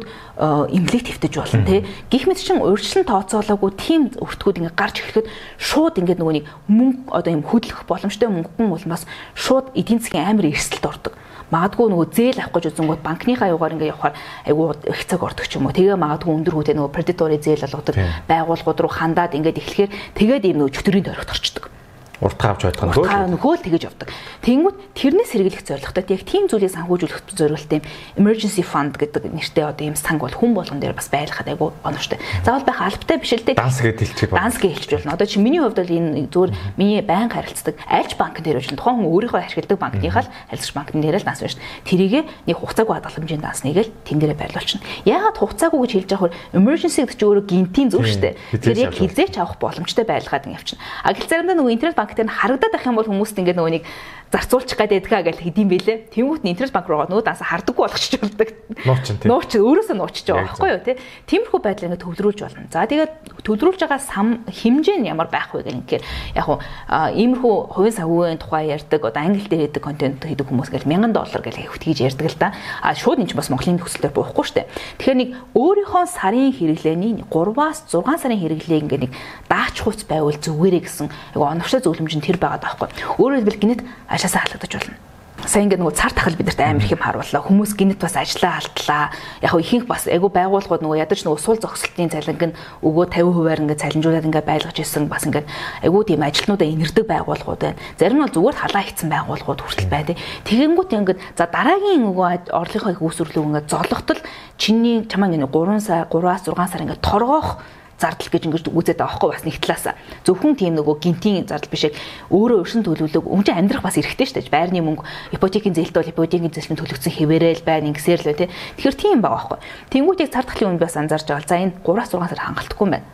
эмнэлэг 0.72 1.04
твтэж 1.20 1.34
болно 1.36 1.64
тий. 1.68 1.84
Гэх 2.08 2.24
мэт 2.24 2.40
чин 2.40 2.64
урьдчилан 2.64 3.04
тооцоолоогүй 3.04 3.70
тийм 3.76 4.08
өртгүүд 4.16 4.64
ингээ 4.64 4.72
гарч 4.72 5.04
ирэхэд 5.04 5.28
шууд 5.60 6.00
ингээ 6.00 6.16
нөгөө 6.16 6.34
нэг 6.40 6.44
мөнгө 6.72 7.12
одоо 7.12 7.32
юм 7.36 7.44
хөдлөх 7.44 7.84
боломжтой 7.84 8.32
мөнгөн 8.32 8.88
бас 8.88 9.04
шууд 9.36 9.76
эдийн 9.76 10.00
засгийн 10.00 10.24
амар 10.24 10.48
эрсдэлд 10.48 10.88
ордог 10.88 11.12
магадгүй 11.50 11.86
нөгөө 11.92 12.06
зээл 12.10 12.40
авах 12.42 12.58
гэж 12.58 12.64
үзэнгүүт 12.74 13.02
банкныхаа 13.06 13.54
югаар 13.54 13.74
ингээ 13.78 13.92
явахаар 13.94 14.14
айгүй 14.50 14.66
их 14.90 15.00
цаг 15.06 15.22
ордог 15.22 15.46
ч 15.46 15.54
юм 15.54 15.70
уу. 15.70 15.76
Тэгээ 15.76 15.94
магадгүй 15.94 16.34
өндөр 16.34 16.54
хүүтэй 16.58 16.74
нөгөө 16.74 16.90
predatory 16.90 17.38
зээл 17.38 17.66
олгодог 17.70 17.94
байгууллагууд 18.26 18.82
руу 18.82 18.90
хандаад 18.90 19.38
ингээд 19.38 19.60
эхлэхээр 19.62 19.90
тэгээд 20.18 20.46
ийм 20.50 20.58
нөгөө 20.58 20.74
чөтгөрийн 20.74 21.06
тойрогт 21.06 21.30
орчдөг. 21.30 21.75
Уртгаа 22.20 22.56
авч 22.56 22.62
байдаг 22.64 22.84
нь 22.88 22.94
дөө. 22.96 23.06
Нөгөө 23.36 23.52
л 23.60 23.64
тэгэж 23.66 23.82
явдаг. 23.92 24.08
Тэнгүүд 24.40 24.76
тэрнээс 24.96 25.30
хэрэглэх 25.36 25.64
зорилготой 25.68 26.04
яг 26.16 26.22
тийм 26.24 26.48
зүйлийг 26.48 26.72
санхүүжүүлэх 26.72 27.20
зорилготой 27.36 27.80
emergency 28.16 28.64
fund 28.64 28.96
гэдэг 28.96 29.28
нэртэй 29.28 29.64
одоо 29.68 29.84
ийм 29.84 29.96
санг 29.96 30.24
бол 30.24 30.32
хүн 30.32 30.56
болгон 30.56 30.80
дээр 30.80 30.96
бас 30.96 31.12
байлгахад 31.12 31.48
айгу 31.52 31.76
оновчтой. 31.84 32.16
Заавал 32.40 32.64
байх 32.64 32.80
албатай 32.80 33.18
биш 33.20 33.32
л 33.36 33.44
дээ. 33.44 33.60
Данс 33.60 33.80
гэж 33.84 34.00
хэлчих 34.00 34.30
байна. 34.32 34.48
Данс 34.48 34.56
гэж 34.56 34.72
хэлчих 34.80 34.98
болно. 35.04 35.12
Одоо 35.12 35.26
чи 35.28 35.36
миний 35.36 35.60
хувьд 35.60 35.76
бол 35.76 35.92
энэ 35.92 36.32
зүгээр 36.32 36.52
миний 36.80 37.02
банк 37.04 37.36
харилцдаг 37.36 37.76
альч 37.84 38.16
банк 38.16 38.40
дээр 38.40 38.64
үжил 38.64 38.80
тухайн 38.80 39.04
хүн 39.04 39.12
өөрийнхөө 39.12 39.40
ашигладаг 39.44 39.76
банкныхаа 39.76 40.24
л 40.24 40.32
харилцагч 40.48 40.72
банкны 40.72 41.04
дээр 41.04 41.20
л 41.20 41.26
данс 41.28 41.40
байна 41.44 41.52
шүү 41.52 41.60
дээ. 41.60 41.84
Тэрийгэ 41.84 42.20
нэг 42.48 42.56
хугацаагүй 42.56 42.94
хадгаламжийн 42.96 43.44
дансныг 43.44 43.76
л 43.76 43.92
тэнгэрээ 44.08 44.38
байрлуулчихна. 44.40 44.86
Яагаад 45.04 45.36
хугацаагүй 45.36 45.78
гэж 45.84 45.92
хэлж 46.00 46.10
байгаа 46.16 46.28
вэ? 46.32 46.36
Emergency 46.56 47.00
гэдэг 47.04 47.16
чинь 47.20 47.28
өөрөө 47.28 47.44
гинтийн 47.44 47.88
зүг 47.92 48.04
шүү 48.08 48.22
дээ. 48.24 48.34
Тэр 48.56 48.78
яг 48.88 48.94
хизээч 48.96 49.34
авах 49.36 49.60
боломжтой 49.60 50.04
байлгаад 50.08 50.46
ингэ 50.48 50.56
явчихна. 50.56 50.80
А 51.04 51.12
гэл 51.12 51.28
заримдаа 51.28 51.56
нөгөө 51.60 51.74
интернет 51.76 51.98
банк 52.06 52.14
дээр 52.14 52.30
харагдаад 52.30 52.72
байх 52.72 52.86
юм 52.86 52.94
бол 52.94 53.10
хүмүүст 53.10 53.38
ингээд 53.42 53.58
нөгөө 53.58 53.72
нэг 53.74 53.84
зарцуулчих 54.32 54.78
гээд 54.78 55.06
байдгаа 55.06 55.22
гэж 55.22 55.38
хэдийм 55.38 55.68
бэлээ. 55.70 55.98
Тэнгүүт 56.10 56.42
нь 56.42 56.50
интернет 56.50 56.74
банк 56.74 56.88
руугаа 56.90 57.06
нүүд 57.06 57.30
аса 57.30 57.46
хардаггүй 57.46 57.84
болгочих 57.86 58.20
болдог. 58.20 58.48
Нуучин 58.82 59.16
тийм. 59.22 59.28
Нуучин 59.30 59.60
өөрөөсөө 59.62 59.96
нуучиж 59.96 60.26
байгаа 60.26 60.50
байхгүй 60.50 60.70
юу 60.74 60.82
тий. 60.82 60.96
Тиймэрхүү 61.30 61.60
байдлаар 61.62 61.86
ингээд 61.94 62.02
төвлөрүүлж 62.02 62.40
болно. 62.42 62.66
За 62.74 62.84
тэгээд 62.90 63.12
төвлөрүүлж 63.46 63.80
байгаа 63.86 64.00
сам 64.02 64.42
хэмжээ 64.50 64.98
нь 64.98 65.06
ямар 65.06 65.30
байх 65.30 65.54
вэ 65.54 65.62
гэх 65.62 66.02
юм. 66.02 66.04
Яг 66.34 66.46
уу 66.50 66.58
иймэрхүү 66.90 67.54
хувийн 67.70 67.94
санхүүгийн 67.94 68.40
тухай 68.42 68.74
ярьдаг 68.74 69.00
одоо 69.06 69.22
англи 69.22 69.46
дээр 69.46 69.70
ярьдаг 69.70 69.82
контент 69.86 70.20
хийдэг 70.26 70.50
хүмүүс 70.50 70.74
гэл 70.74 70.90
1000 70.90 71.14
доллар 71.14 71.42
гэл 71.46 71.62
хөвтгийж 71.70 71.98
ярьдаг 72.02 72.26
л 72.26 72.38
да. 72.42 72.50
А 72.82 72.94
шууд 72.98 73.22
энэ 73.22 73.30
ч 73.30 73.38
бас 73.38 73.48
Монголын 73.48 73.78
нөхцөлөөр 73.78 74.10
буухгүй 74.10 74.44
штэ. 74.44 74.66
Тэгэхээр 74.98 75.20
нэг 75.22 75.30
өөрийнхөө 75.54 76.04
сарын 76.10 76.50
хэрэглээний 76.50 77.22
3-аас 77.30 77.86
6 77.86 78.02
сарын 78.18 78.40
хэрэглээ 78.42 78.80
ингээд 78.82 79.04
нэг 79.06 79.12
даач 79.46 79.76
хуц 79.80 80.02
байвал 80.04 80.34
зүгээрээ 80.34 80.82
гэсэн 80.82 81.06
айгу 81.34 81.46
оновчтой 81.46 81.80
зөвлөмж 81.80 82.14
нь 82.18 82.26
тэр 82.26 82.42
байгаа 82.42 82.60
даахгүй. 82.60 82.90
Өөрөөр 83.22 83.38
хэлбэл 83.46 83.62
гинэт 83.62 83.80
ажлаасаа 84.16 84.42
халагдаж 84.48 84.72
болно. 84.72 84.96
Сая 85.44 85.68
ингээд 85.68 85.78
нөгөө 85.78 85.94
цар 86.00 86.10
тахал 86.16 86.34
бидэрт 86.34 86.58
амар 86.58 86.82
их 86.82 86.90
юм 86.90 87.04
харууллаа. 87.04 87.44
Хүмүүс 87.44 87.76
гинэт 87.76 88.00
бас 88.00 88.16
ажиллаа 88.16 88.56
алдлаа. 88.56 89.12
Яг 89.44 89.52
хөө 89.52 89.62
ихэнх 89.62 89.86
бас 89.86 90.08
айгу 90.08 90.32
байгууллагууд 90.32 90.80
нөгөө 90.80 91.00
ядаж 91.06 91.22
нөгөө 91.22 91.38
сул 91.38 91.60
зогсолтын 91.60 92.08
цалинг 92.08 92.42
нь 92.50 92.56
өгөө 92.80 93.04
50%-аар 93.12 93.60
ингээд 93.62 93.82
цалинжуулаад 93.84 94.26
ингээд 94.26 94.48
байлгаж 94.48 94.76
исэн 94.80 95.06
бас 95.12 95.28
ингээд 95.28 95.46
айгу 95.84 96.02
тийм 96.08 96.24
ажилтнуудаа 96.24 96.66
инэрдэг 96.66 97.04
байгууллагууд 97.04 97.62
байна. 97.62 97.78
Зарим 98.00 98.16
нь 98.16 98.24
бол 98.24 98.34
зүгээр 98.34 98.56
халаа 98.64 98.82
хийцэн 98.88 99.08
байгууллагууд 99.12 99.60
хүртэл 99.60 99.92
байдаг. 99.92 100.16
Тэгэнгүүт 100.48 100.90
ингээд 101.04 101.20
за 101.36 101.44
дараагийн 101.46 102.02
нөгөө 102.10 102.50
орлогынхоо 102.50 102.92
их 102.96 103.04
үүсвэрлэг 103.04 103.44
ингээд 103.44 103.70
золготол 103.70 104.20
чиний 104.56 105.04
чамаа 105.04 105.30
ингээд 105.30 105.52
3 105.52 105.78
сар 105.84 106.08
3-аас 106.10 106.48
6 106.48 106.58
сар 106.64 106.82
ингээд 106.82 107.04
торгоох 107.04 107.60
зардал 107.96 108.28
гэж 108.28 108.42
ингэж 108.44 108.64
үзээд 108.68 109.00
байгаа 109.00 109.16
байхгүй 109.16 109.30
бас 109.32 109.44
нэг 109.48 109.56
талаас 109.56 109.96
зөвхөн 110.28 110.54
тийм 110.60 110.76
нөгөө 110.76 110.96
гинтийн 111.00 111.48
зардал 111.48 111.72
биш 111.72 111.88
өөрөө 112.28 112.58
өршин 112.60 112.84
төлөвлөг 112.84 113.24
өмч 113.24 113.48
амьдрах 113.48 113.80
бас 113.80 113.96
эрхтэй 113.96 114.28
шүү 114.28 114.44
дээ. 114.44 114.52
Байрны 114.52 114.84
мөнгө 114.84 115.04
ипотекийн 115.32 115.72
зээлд 115.72 115.96
бол 115.96 116.12
ипотекийн 116.12 116.52
зээлд 116.52 116.76
төлөгдсөн 116.76 117.12
хэвээрэл 117.16 117.64
байна 117.64 117.88
ингэсээр 117.88 118.20
л 118.20 118.30
үү 118.36 118.52
тэгэхээр 118.76 118.96
тийм 119.00 119.18
байгаа 119.24 119.56
байхгүй 119.56 119.58
тэнгуүтийг 119.96 120.28
цар 120.28 120.44
тахлын 120.44 120.76
үн 120.76 120.80
бас 120.80 120.96
анзаарч 121.00 121.24
байгаа. 121.24 121.48
За 121.48 121.56
энэ 121.56 121.80
3-6 121.80 122.20
сар 122.20 122.40
хангалтгүй 122.44 122.84
юм 122.84 122.92
байна. 123.00 123.08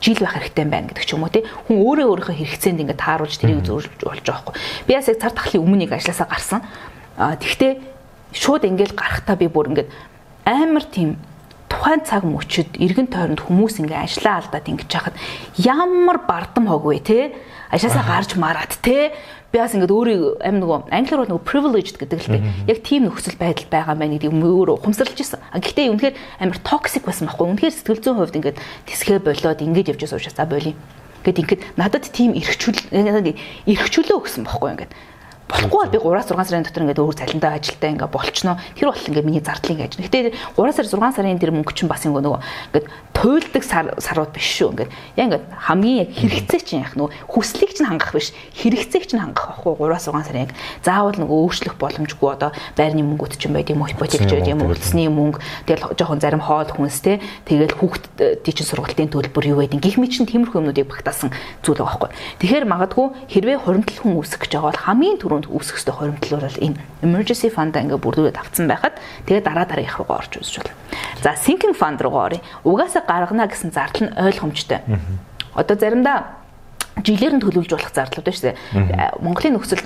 Жил 0.00 0.18
байх 0.18 0.34
хэрэгтэй 0.34 0.64
байна 0.64 0.88
гэдэг 0.88 1.04
ч 1.04 1.12
юм 1.12 1.22
уу 1.22 1.30
тий 1.30 1.44
хүн 1.44 1.76
өөрөө 1.76 2.06
өөрийнхөө 2.08 2.36
хэрэгцээнд 2.40 2.82
ингээд 2.88 3.04
тааруулж 3.04 3.36
тэрийг 3.36 3.62
зөвлөж 3.68 4.00
болж 4.00 4.24
байгаа 4.24 4.48
байхгүй 4.48 4.88
би 4.88 4.92
бас 4.96 5.08
яг 5.12 5.20
цар 5.20 5.34
тахлын 5.36 5.62
өмнөнийг 5.62 5.92
ажилласаа 5.92 6.26
гарсан. 6.26 6.60
А 7.20 7.36
тэгтээ 7.36 7.72
шууд 8.34 8.64
ингээд 8.66 8.96
гарахтаа 8.98 9.36
би 9.36 9.46
бүр 9.46 9.70
ингээд 9.70 9.92
амар 10.42 10.84
тийм 10.90 11.22
тухайн 11.72 12.04
цаг 12.04 12.28
мөчид 12.28 12.76
эргэн 12.76 13.08
тойронд 13.08 13.40
хүмүүс 13.40 13.80
ингээ 13.80 14.04
ажиллаа 14.04 14.44
алдаад 14.44 14.68
ингэж 14.68 14.90
яхад 14.92 15.16
ямар 15.56 16.20
бардам 16.28 16.68
хог 16.68 16.84
вэ 16.84 17.00
те 17.00 17.32
ажлаасаа 17.72 18.04
гарч 18.04 18.36
мараад 18.36 18.76
те 18.84 19.16
би 19.52 19.56
бас 19.56 19.72
ингээд 19.72 19.88
өөрийг 19.88 20.22
амин 20.44 20.60
нөгөө 20.60 20.92
англиар 20.92 21.20
бол 21.24 21.32
нөгөө 21.32 21.48
privileged 21.48 21.96
гэдэг 21.96 22.20
л 22.20 22.32
те 22.36 22.40
яг 22.68 22.78
тийм 22.84 23.08
нөхцөл 23.08 23.40
байдал 23.40 23.68
байгаа 23.72 23.96
мэн 23.96 24.20
гэдэг 24.20 24.32
өөрөө 24.32 24.80
ухамсарлаж 24.80 25.20
исэн. 25.20 25.40
Гэхдээ 25.52 25.92
үнэхээр 25.92 26.16
амар 26.40 26.58
toxic 26.60 27.04
байсан 27.04 27.28
байхгүй. 27.28 27.48
Үнэхээр 27.56 27.76
сэтгэл 27.76 28.04
зүйн 28.04 28.16
хувьд 28.20 28.36
ингээд 28.40 28.58
тэсгэ 28.88 29.20
болоод 29.20 29.60
ингэж 29.60 29.86
явж 29.92 30.00
байгаа 30.04 30.20
учраас 30.20 30.36
за 30.36 30.48
болиё. 30.48 30.76
Гэт 31.24 31.40
ингээд 31.40 31.62
надад 31.76 32.08
тийм 32.08 32.32
эрхчүүл 32.32 32.80
эрхчүүлөө 33.68 34.16
өгсөн 34.24 34.48
байхгүй 34.48 34.70
ингээд 34.72 34.92
Болохгүй 35.52 35.92
би 35.92 35.98
3-6 36.00 36.48
сарын 36.48 36.64
дотор 36.64 36.82
ингээд 36.88 37.02
өөр 37.04 37.16
цалинтай 37.20 37.52
ажилтаа 37.60 37.92
ингээд 37.92 38.08
болчихноо. 38.08 38.56
Тэр 38.72 38.88
бол 38.88 39.04
ингээд 39.04 39.26
миний 39.28 39.44
зардлын 39.44 39.84
гэж. 39.84 40.00
Гэтэ 40.00 40.32
3 40.56 40.72
сар 40.72 40.86
6 40.88 41.12
сарын 41.12 41.36
тэр 41.36 41.52
мөнгө 41.52 41.76
чинь 41.76 41.92
бас 41.92 42.08
ингээд 42.08 42.24
нөгөө 42.24 42.40
ингээд 42.72 42.86
туйлдаг 43.12 43.62
сар 43.62 43.92
сарууд 44.00 44.32
биш 44.32 44.48
шүү. 44.48 44.72
Ингээд 44.72 44.90
яг 45.20 45.24
ингээд 45.28 45.44
хамгийн 45.52 45.98
яг 46.08 46.10
хэрэгцээ 46.16 46.60
чинь 46.64 46.82
яг 46.88 46.96
нөгөө 46.96 47.28
хүслийг 47.28 47.76
чинь 47.76 47.84
хангах 47.84 48.16
биш. 48.16 48.32
Хэрэгцээг 48.56 49.04
чинь 49.04 49.20
хангах 49.20 49.60
байхгүй 49.60 49.92
3-6 49.92 50.24
сарын 50.24 50.44
яг 50.48 50.56
заавал 50.80 51.20
нөгөө 51.20 51.38
өөрчлөх 51.44 51.76
боломжгүй 51.76 52.30
одоо 52.32 52.50
байрны 52.72 53.04
мөнгөд 53.04 53.36
чинь 53.36 53.52
байд 53.52 53.68
юм 53.68 53.84
уу 53.84 53.92
ипотек 53.92 54.24
ч 54.24 54.32
байд 54.32 54.48
юм 54.48 54.64
уу 54.64 54.72
үлдсний 54.72 55.12
мөнгө 55.12 55.38
тэгэл 55.68 55.92
жоохон 56.00 56.20
зарим 56.24 56.40
хоол 56.40 56.66
хүнс 56.72 57.04
те 57.04 57.20
тэгэл 57.44 57.76
хүүхдийн 57.76 58.56
чинь 58.56 58.70
сургалтын 58.72 59.12
төлбөр 59.12 59.52
юу 59.52 59.60
байдин 59.60 59.84
гих 59.84 60.00
мэт 60.00 60.16
чинь 60.16 60.26
тиймэрхүү 60.26 60.64
юмнуудыг 60.64 60.88
багтаасан 60.88 61.30
зүйл 61.60 61.84
байгаа 61.84 62.08
байхгүй. 62.08 62.40
Тэгэхээр 62.40 62.66
магадгүй 62.66 63.06
хэрвээ 63.28 63.58
хуримтлал 63.62 64.00
хүн 64.00 64.16
үүсэх 64.18 64.40
гэж 64.42 64.52
байгаа 64.56 64.70
бол 64.72 64.84
хамгийн 64.86 65.18
түрүүнд 65.20 65.41
фонд 65.42 65.50
үүсэх 65.50 65.78
ёстой 65.82 65.94
хоримтлоор 65.94 66.46
бол 66.46 66.62
энэ 66.62 66.78
emergency 67.02 67.50
fund 67.50 67.74
ингээ 67.74 67.98
бүрдүүлээд 67.98 68.38
авцсан 68.38 68.66
байхад 68.70 68.94
тэгээ 69.26 69.42
дараа 69.42 69.66
дараагийнх 69.66 69.98
руугаа 69.98 70.22
орж 70.22 70.38
үзэж 70.38 70.54
болно. 70.62 70.74
За 71.22 71.34
sinking 71.34 71.74
fund 71.74 71.98
руугаа 71.98 72.30
оръё. 72.30 72.40
Угаасаа 72.62 73.02
гаргана 73.02 73.50
гэсэн 73.50 73.74
зардал 73.74 74.06
нь 74.06 74.14
ойлгомжтой. 74.14 74.80
Одоо 75.54 75.76
заримдаа 75.76 76.41
жилээр 77.00 77.40
нь 77.40 77.42
төлөвлөж 77.42 77.72
болох 77.72 77.92
зарлууд 77.96 78.26
байна 78.28 78.36
шүү 78.36 78.46
дээ. 78.52 78.56
Монголын 79.24 79.56
нөхцөл 79.56 79.80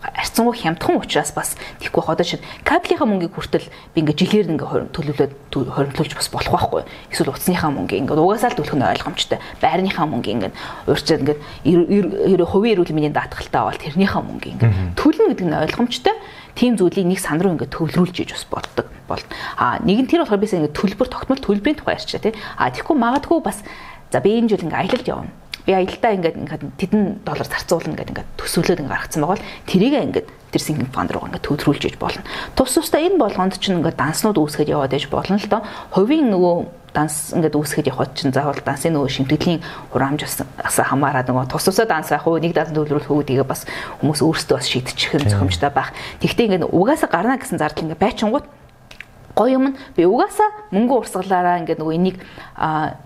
арцсангүй 0.00 0.54
хямдхан 0.64 0.96
учраас 0.96 1.32
бас 1.36 1.60
тийхгүй 1.78 2.00
бах. 2.00 2.16
Одоо 2.16 2.24
чинь 2.24 2.44
кабелийнхаа 2.64 3.04
мөнгийг 3.04 3.36
хүртэл 3.36 3.68
би 3.92 4.00
ингээ 4.00 4.16
жилээр 4.16 4.52
ингээ 4.56 4.88
төлөвлөд 4.96 5.32
хоримтлуулж 5.52 6.12
бас 6.16 6.28
болох 6.32 6.52
байхгүй. 6.56 6.82
Эсвэл 7.12 7.36
утасныхаа 7.36 7.70
мөнгийг 7.70 8.08
ингээ 8.08 8.16
угаасаа 8.16 8.56
л 8.56 8.58
төлөх 8.58 8.74
нь 8.80 8.88
ойлгомжтой. 8.88 9.38
Байрныхаа 9.60 10.06
мөнгийг 10.08 10.48
ингээ 10.48 10.52
уурчаад 10.88 11.22
ингээ 11.22 12.48
хувийн 12.48 12.74
эрүүл 12.80 12.94
мэндийн 12.96 13.14
даатгалтай 13.14 13.60
аваад 13.60 13.82
тэрнийхээ 13.84 14.22
мөнгийг 14.24 14.54
ингээ 14.56 14.72
төлнө 14.96 15.28
гэдэг 15.36 15.46
нь 15.46 15.60
ойлгомжтой 15.68 16.16
тийм 16.58 16.74
зүйлийг 16.74 17.06
нэг 17.06 17.20
сан 17.22 17.38
руу 17.38 17.54
ингээд 17.54 17.74
төвлөрүүлж 17.76 18.16
иж 18.24 18.30
бас 18.34 18.46
болдог 18.50 18.86
бол 19.06 19.22
а 19.54 19.78
нэг 19.78 20.02
нь 20.02 20.10
тэр 20.10 20.26
болохоор 20.26 20.42
бисаа 20.42 20.58
ингээд 20.58 20.74
төлбөр 20.74 21.06
тогтмол 21.06 21.38
төлбөрийн 21.38 21.78
тухай 21.78 21.94
ярьчаа 21.94 22.18
тий 22.18 22.34
а 22.58 22.70
тэгэхгүй 22.74 22.96
магадгүй 22.98 23.38
бас 23.46 23.62
за 24.10 24.18
би 24.18 24.34
энэ 24.42 24.50
жил 24.50 24.66
ингээд 24.66 24.82
аялалд 24.82 25.06
явна 25.06 25.30
би 25.68 25.76
аялдаа 25.76 26.16
ингээд 26.16 26.40
ингээд 26.40 26.62
тэдэн 26.80 27.02
доллар 27.28 27.44
зарцуулна 27.44 27.92
гэдэг 27.92 28.12
ингээд 28.16 28.30
төсөөлөд 28.40 28.80
ингээд 28.80 28.94
гаргацсан 28.96 29.20
байгаа 29.20 29.36
бол 29.36 29.48
тэрийг 29.68 29.94
ингээд 30.00 30.28
тэр 30.48 30.62
sinking 30.64 30.88
fund 30.88 31.12
руу 31.12 31.28
ингээд 31.28 31.44
төлрүүлж 31.44 31.84
иж 31.92 31.96
болно. 32.00 32.24
Тус 32.56 32.72
тусдаа 32.72 33.04
энэ 33.04 33.20
болгонд 33.20 33.60
чинь 33.60 33.84
ингээд 33.84 34.00
данснууд 34.00 34.40
үүсгэж 34.40 34.72
яваад 34.72 34.96
иж 34.96 35.12
болно 35.12 35.36
л 35.36 35.44
доо. 35.44 35.60
Хувийн 35.92 36.32
нөгөө 36.32 36.56
данс 36.96 37.36
ингээд 37.36 37.52
үүсгэхэд 37.52 37.90
явахад 37.92 38.16
чинь 38.16 38.32
заавал 38.32 38.64
дансын 38.64 38.96
нөгөө 38.96 39.12
шимтгэлийн 39.12 39.60
хураамжаас 39.92 40.40
хамаараад 40.56 41.28
нөгөө 41.28 41.52
тус 41.52 41.68
тусаа 41.68 41.84
данс 41.84 42.08
байх 42.08 42.24
уу 42.24 42.40
нэг 42.40 42.56
данс 42.56 42.72
төлөвлөх 42.72 43.12
үү 43.12 43.28
тэгээ 43.28 43.44
бас 43.44 43.68
хүмүүс 44.00 44.24
өөрсдөө 44.24 44.56
бас 44.56 44.66
шийдчих 44.72 45.20
юм 45.20 45.28
зохимжтой 45.28 45.68
байх. 45.68 45.92
Тэгвэл 46.24 46.64
ингээд 46.64 46.72
угаасаа 46.72 47.12
гарна 47.12 47.36
гэсэн 47.36 47.60
зардал 47.60 47.84
ингээд 47.84 48.00
байчингууд 48.00 48.46
гоё 49.38 49.54
юм 49.54 49.64
нь 49.70 49.76
би 49.94 50.02
угаасаа 50.02 50.50
мөнгө 50.74 51.06
урсгалаараа 51.06 51.62
ингээд 51.62 51.78
нөгөө 51.78 51.94
энийг 51.94 52.18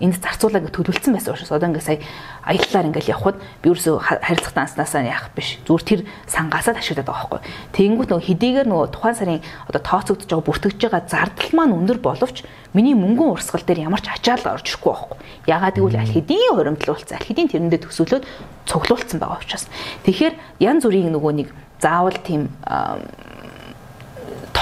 энд 0.01 0.17
зарцуулаа 0.17 0.65
гэж 0.65 0.73
төлөвлөсөн 0.73 1.13
байсан 1.13 1.37
учраас 1.37 1.53
одоо 1.53 1.69
ингээд 1.69 1.85
сая 1.85 2.01
аяллаар 2.49 2.89
ингээд 2.89 3.13
явхад 3.13 3.37
би 3.61 3.69
ерөөсөө 3.69 4.01
харилцах 4.01 4.57
данснасаа 4.57 5.05
яах 5.05 5.29
биш 5.37 5.61
зүгээр 5.69 5.85
тэр 5.85 6.01
сангаасаа 6.27 6.81
ашиглаад 6.81 7.05
байгаа 7.05 7.29
байхгүй. 7.29 7.41
Тэнгүүт 7.77 8.09
нөгөө 8.09 8.27
хэдийгээр 8.33 8.69
нөгөө 8.73 8.89
тухайн 8.97 9.17
сарын 9.21 9.41
одоо 9.69 9.81
тооцогдож 9.85 10.29
байгаа 10.33 10.49
бүртгэж 10.49 10.81
байгаа 10.81 11.03
зардал 11.05 11.53
маань 11.53 11.77
өндөр 11.77 11.99
боловч 12.01 12.49
миний 12.73 12.97
мөнгөн 12.97 13.37
урсгал 13.37 13.63
дээр 13.63 13.85
ямар 13.87 14.01
ч 14.01 14.09
ачаал 14.09 14.57
орж 14.57 14.67
ирэхгүй 14.73 14.91
байхгүй. 14.91 15.19
Ягаад 15.47 15.77
гэвэл 15.77 16.01
аль 16.01 16.15
хэдийн 16.17 16.57
хуримтлуулсан 16.57 17.21
аль 17.21 17.29
хэдийн 17.29 17.53
тэрэндээ 17.53 17.81
төсөөлөд 17.85 18.25
цуглуулсан 18.67 19.21
байгаа 19.21 19.39
учраас. 19.39 19.69
Тэгэхээр 20.09 20.35
янз 20.65 20.83
бүрийн 20.89 21.13
нөгөө 21.13 21.33
нэг 21.37 21.49
заавал 21.79 22.17
тийм 22.25 22.49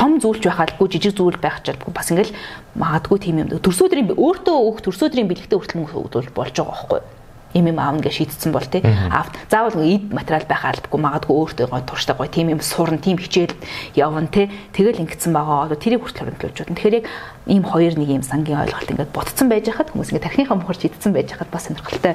том 0.01 0.17
зүйлч 0.17 0.49
байхаалгүй 0.49 0.89
жижиг 0.97 1.13
зүйл 1.21 1.37
байх 1.37 1.61
чадгүй 1.61 1.93
бас 1.93 2.09
ингээл 2.09 2.33
магадгүй 2.81 3.19
тийм 3.21 3.45
юм. 3.45 3.53
Төрсөдрийн 3.61 4.17
өөртөө 4.17 4.57
өөх 4.65 4.81
төрсөдрийн 4.81 5.29
бэлэгтээ 5.29 5.59
хүртэл 5.61 5.77
мөнгө 5.77 6.33
болж 6.33 6.57
байгаа 6.57 6.73
байхгүй 6.73 6.99
юу? 7.05 7.20
Юм 7.55 7.67
юм 7.67 7.79
аавна 7.79 8.03
гэж 8.03 8.15
шийдсэн 8.23 8.53
бол 8.53 8.65
тий. 8.65 8.83
Аав 8.85 9.31
заавал 9.51 9.83
эд 9.83 10.13
материал 10.15 10.47
байх 10.47 10.65
албагүй 10.65 11.01
магадгүй 11.01 11.35
өөртөө 11.35 11.67
гой 11.71 11.83
турштай 11.83 12.15
гой 12.17 12.29
тийм 12.29 12.51
юм 12.55 12.61
сурна, 12.61 12.99
тийм 12.99 13.19
хичээл 13.19 13.55
явна 13.99 14.27
тий. 14.31 14.51
Тэгэл 14.71 15.03
ингэсэн 15.03 15.35
байгаа. 15.35 15.67
Одоо 15.67 15.79
тэрийг 15.79 16.07
хүртэл 16.07 16.31
хөрөнгөлж 16.31 16.57
байна. 16.63 16.77
Тэгэхээр 16.79 16.99
яг 17.03 17.07
ийм 17.51 17.65
хоёр 17.67 17.99
нэг 17.99 18.09
юм 18.09 18.23
сангийн 18.23 18.63
ойлголт 18.63 18.91
ингээд 18.91 19.11
ботцсон 19.11 19.51
байж 19.51 19.67
хахад 19.67 19.91
хүмүүс 19.91 20.15
ингээд 20.15 20.27
тархиныхаа 20.31 20.59
мөхөр 20.63 20.79
шийдсэн 20.79 21.11
байж 21.11 21.29
хахад 21.35 21.51
бас 21.51 21.67
сонирхолтой 21.67 22.15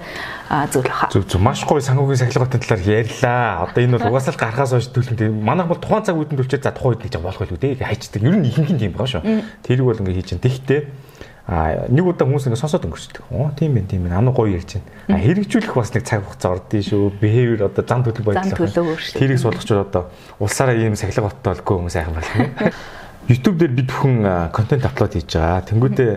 зүйл 0.71 0.87
баха. 0.87 1.11
Зөв 1.11 1.27
зөв 1.27 1.41
маш 1.43 1.65
гоё 1.67 1.83
санхүүгийн 1.83 2.21
сахилгын 2.23 2.55
талаар 2.55 2.83
ярьлаа. 2.85 3.67
Одоо 3.67 3.81
энэ 3.83 3.95
бол 3.99 4.09
угаасаа 4.15 4.31
л 4.31 4.39
гарахаас 4.39 4.71
хойш 4.71 4.87
төлөв. 4.95 5.35
Манайх 5.35 5.67
бол 5.67 5.81
тухайн 5.81 6.05
цаг 6.07 6.15
үед 6.15 6.31
нь 6.31 6.39
төлчөөд 6.39 6.63
за 6.63 6.71
тухайн 6.71 6.95
үед 6.95 7.03
гэж 7.09 7.19
болох 7.19 7.41
байлгүй 7.43 7.59
тий. 7.59 7.73
Хайчдаг. 7.75 8.21
Ер 8.23 8.37
нь 8.39 8.47
ихэнх 8.47 8.71
нь 8.71 8.79
тийм 8.79 8.93
байгаа 8.95 9.19
шүү. 9.19 9.23
Тэрийг 9.65 9.83
бол 9.83 9.99
ингээд 9.99 10.17
хийж 10.21 10.29
чинь. 10.29 10.43
Тэгтээ 10.45 10.79
А 11.45 11.85
нэг 11.93 12.05
удаа 12.09 12.25
хүмүүс 12.25 12.49
ингэ 12.49 12.57
сонсоод 12.57 12.89
өнгөрчдөг. 12.89 13.29
Оо 13.29 13.53
тийм 13.53 13.77
байх 13.77 13.85
тийм 13.85 14.09
байх. 14.09 14.17
Ам 14.17 14.33
гоё 14.33 14.57
ярьж 14.57 14.81
байна. 14.81 14.89
А 15.13 15.21
хэрэгжүүлэх 15.21 15.77
бас 15.77 15.93
нэг 15.93 16.01
цаг 16.09 16.25
хугацаа 16.25 16.57
ордсон 16.57 16.81
шүү. 16.81 17.21
Behavior 17.21 17.69
одоо 17.69 17.85
зам 17.85 18.01
төлөв 18.01 18.33
өөрчлөлт. 18.33 19.13
Тэрийг 19.13 19.37
суулгачвал 19.37 19.85
одоо 19.85 20.09
улсаараа 20.41 20.73
ийм 20.73 20.97
сахилга 20.97 21.29
боттолгүй 21.29 21.77
хүмүүс 21.85 21.97
айхан 22.01 22.17
байна. 22.17 22.73
YouTube 23.29 23.61
дээр 23.61 23.73
бид 23.77 23.89
бүхэн 23.93 24.49
контент 24.57 24.89
аплод 24.89 25.13
хийж 25.13 25.37
байгаа. 25.37 25.61
Тэнгүүдээ 25.69 26.13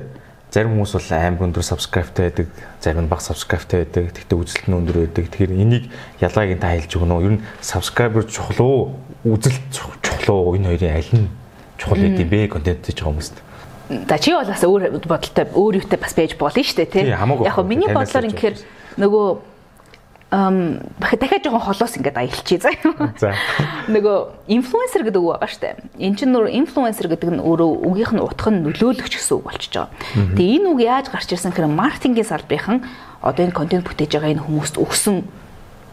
зарим 0.49 0.73
хүмүүс 0.77 0.93
бол 0.97 1.09
амар 1.13 1.45
өндөр 1.45 1.65
subscribeтай 1.65 2.33
байдаг, 2.33 2.49
зарим 2.81 3.05
нь 3.05 3.11
бага 3.13 3.25
subscribeтай 3.25 3.85
байдаг. 3.85 4.17
Тэгтээ 4.17 4.39
үзэлт 4.41 4.65
нь 4.65 4.77
өндөр 4.81 4.97
байдаг. 5.05 5.29
Тэгэхээр 5.29 5.53
энийг 5.53 5.85
ялгааг 6.25 6.57
нь 6.57 6.63
та 6.65 6.73
хэлж 6.73 6.93
өгнө? 6.97 7.21
Ер 7.21 7.33
нь 7.37 7.45
subscriber 7.61 8.25
чухал 8.25 8.61
уу? 8.65 8.81
Үзэлт 9.29 9.61
чухал 9.77 10.29
уу? 10.33 10.57
Энэ 10.57 10.73
хоёрын 10.73 10.97
аль 10.97 11.13
нь 11.13 11.29
чухал 11.77 12.01
гэдэг 12.01 12.29
бэ 12.33 12.49
контент 12.49 12.81
хийж 12.81 12.97
байгаа 13.05 13.13
хүмүүст? 13.13 13.37
За 13.89 14.19
чи 14.21 14.33
бол 14.37 14.45
бас 14.45 14.65
өөр 14.65 15.01
бодолтой 15.01 15.47
өөр 15.49 15.81
юутай 15.81 15.99
бас 15.99 16.13
байж 16.13 16.37
болно 16.37 16.61
шүү 16.61 16.77
дээ 16.85 16.93
тий. 16.93 17.05
Яг 17.09 17.55
хөө 17.57 17.65
миний 17.65 17.89
бодлоор 17.89 18.29
ингэхээр 18.29 18.57
нөгөө 19.01 19.27
ам 20.31 20.85
дахиад 21.01 21.41
жоохон 21.41 21.65
холоос 21.65 21.97
ингээд 21.97 22.21
аялчий 22.21 22.61
заа. 22.61 22.77
За. 23.17 23.33
Нөгөө 23.95 24.45
инфлюенсер 24.53 25.09
гэдэг 25.09 25.25
үг 25.25 25.41
байгаа 25.41 25.49
шүү 25.49 25.63
дээ. 25.65 25.75
Эн 26.05 26.15
чинь 26.21 26.33
нөр 26.37 26.53
инфлюенсер 26.53 27.09
гэдэг 27.09 27.33
нь 27.33 27.41
өөрөө 27.41 27.71
үгийнх 27.89 28.13
нь 28.13 28.21
утга 28.21 28.53
нь 28.53 28.61
нөлөөлөгч 28.61 29.17
гэсэн 29.17 29.41
үг 29.41 29.45
болчихж 29.49 29.89
байгаа. 29.89 30.37
Тэгээ 30.37 30.57
энэ 30.61 30.69
үг 30.69 30.81
яаж 30.85 31.07
гарч 31.09 31.33
ирсэн 31.33 31.57
гэхээр 31.57 31.73
маркетингийн 31.73 32.29
салбарын 32.29 32.85
одоо 33.25 33.41
энэ 33.49 33.57
контент 33.57 33.89
бүтээж 33.89 34.21
байгаа 34.21 34.37
энэ 34.37 34.45
хүмүүст 34.45 34.77
өгсөн 34.77 35.25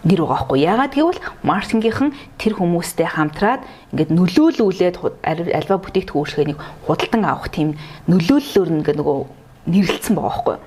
нэр 0.06 0.22
байгаа 0.22 0.45
байхгүй. 0.45 0.60
Яагаад 0.62 0.93
гэвэл 0.93 1.20
маркетингийнхан 1.41 2.10
тэр 2.38 2.53
хүмүүстэй 2.62 3.10
хамтраад 3.10 3.62
ингээд 3.91 4.14
нөлөөлүүлээд 4.14 4.95
альва 5.26 5.76
бүтээгдэхүүн 5.82 6.22
үйлчлэгэнийг 6.22 6.60
худалдан 6.86 7.24
авах 7.26 7.49
тийм 7.49 7.74
нөлөөллөөр 8.06 8.70
ингээд 8.86 8.99
нөгөө 9.01 9.18
нэрлэлсэн 9.66 10.14
байгаа 10.14 10.30
байхгүй. 10.30 10.58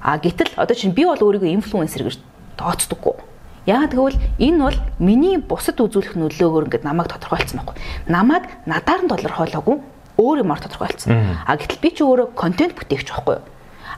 А 0.00 0.16
гэтэл 0.16 0.52
одоо 0.56 0.76
чинь 0.76 0.96
би 0.96 1.04
бол 1.04 1.20
өөрийгөө 1.20 1.52
инфлюенсер 1.60 2.08
гэж 2.08 2.16
тооцдоггүй. 2.56 3.16
Яагаад 3.68 3.92
гэвэл 3.92 4.18
энэ 4.40 4.58
бол 4.64 4.78
миний 4.96 5.36
бусад 5.36 5.76
үзүүлэх 5.76 6.16
нөлөөгөөр 6.16 6.66
ингээд 6.72 6.88
намайг 6.88 7.12
тодорхойлцсон 7.12 7.60
байхгүй. 7.60 7.76
Намайг 8.08 8.44
надаар 8.64 9.04
нь 9.04 9.12
тодорхойлоогүй 9.12 9.76
өөр 10.16 10.40
юмар 10.40 10.64
тодорхойлцсон. 10.64 11.12
А 11.44 11.52
гэтэл 11.60 11.82
би 11.84 11.90
ч 11.92 12.00
өөрөө 12.00 12.32
контент 12.32 12.72
бүтээгч 12.72 13.12
байхгүй 13.12 13.36
юу? 13.36 13.44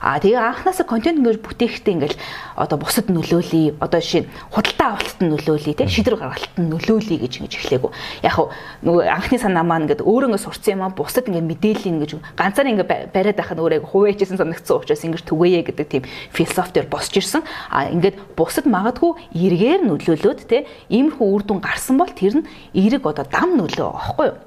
А 0.01 0.17
тэгээ 0.17 0.41
анханасаа 0.41 0.89
контент 0.89 1.21
ингэж 1.21 1.45
бүтээхдээ 1.45 1.93
ингээл 1.93 2.17
одоо 2.57 2.77
бусад 2.81 3.13
нөлөөлөе. 3.13 3.77
Одоо 3.77 4.01
жишээ 4.01 4.25
нь 4.25 4.31
худалдаа 4.49 4.97
авалтанд 4.97 5.29
нөлөөлөе 5.29 5.77
те 5.77 5.85
шийдвэр 5.85 6.17
гаргалтанд 6.17 6.73
нөлөөлөе 6.73 7.21
гэж 7.21 7.33
ингэж 7.37 7.53
эхлэегүй. 7.61 7.91
Яг 8.25 8.33
нөгөө 8.81 9.03
анхны 9.13 9.37
санаа 9.37 9.61
маань 9.61 9.85
ингээд 9.85 10.01
өөрөө 10.01 10.41
сурцсан 10.41 10.81
юм 10.81 10.81
аа 10.81 10.91
бусад 10.97 11.29
ингээд 11.29 11.45
мэдээлэл 11.45 11.91
ингэж 12.01 12.11
ганцаар 12.33 12.67
ингээд 12.73 13.13
бариад 13.13 13.37
байхад 13.37 13.61
өөрөө 13.61 13.85
хувээчсэн 13.93 14.41
санагдсан 14.41 14.81
учраас 14.81 15.05
ингэж 15.05 15.21
түгээе 15.21 15.61
гэдэг 15.69 15.85
тийм 15.85 16.03
философиор 16.33 16.89
босч 16.89 17.21
ирсэн. 17.21 17.45
А 17.69 17.93
ингээд 17.93 18.17
бусад 18.33 18.65
магадгүй 18.65 19.21
эргээр 19.37 19.85
нөлөөлөөд 19.85 20.39
те 20.49 20.65
иймэрхүү 20.89 21.27
үр 21.29 21.45
дүн 21.45 21.61
гарсан 21.61 22.01
бол 22.01 22.09
тэр 22.09 22.41
нь 22.41 22.49
эерэг 22.73 23.05
одоо 23.05 23.25
дам 23.29 23.53
нөлөө 23.53 23.85
аахгүй 23.85 24.27
юу? 24.33 24.37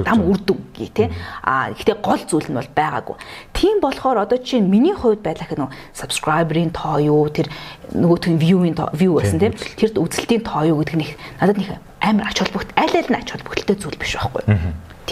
Дам 0.00 0.24
үрдүн 0.24 0.58
гээ 0.72 0.90
тий. 0.96 1.08
А 1.44 1.70
гэхдээ 1.76 1.98
гол 2.00 2.22
зүйл 2.24 2.48
нь 2.48 2.56
бол 2.56 2.70
байгаагүй. 2.72 3.16
Тийм 3.52 3.84
болохоор 3.84 4.24
одоо 4.24 4.38
чинь 4.40 4.72
миний 4.72 4.96
хувьд 4.96 5.20
байлах 5.20 5.52
нь 5.52 5.68
subscriber-ийн 5.92 6.72
тоо 6.72 6.96
юу 6.96 7.28
тэр 7.28 7.52
нөгөөтгөн 7.92 8.40
view-ийн 8.40 8.76
view 8.96 9.20
байсан 9.20 9.36
тий. 9.36 9.52
Тэр 9.76 9.92
үзэлтийн 10.00 10.42
тоо 10.42 10.64
юу 10.64 10.80
гэдэг 10.80 10.96
нь 10.96 11.06
надад 11.40 11.58
нэг 11.60 11.76
амар 12.00 12.26
ач 12.32 12.40
холбогдол 12.40 12.74
аль 12.76 12.96
аль 12.96 13.10
нь 13.10 13.18
ач 13.20 13.28
холбогдолтой 13.30 13.76
зүйл 13.76 14.00
биш 14.00 14.16
байхгүй 14.16 14.42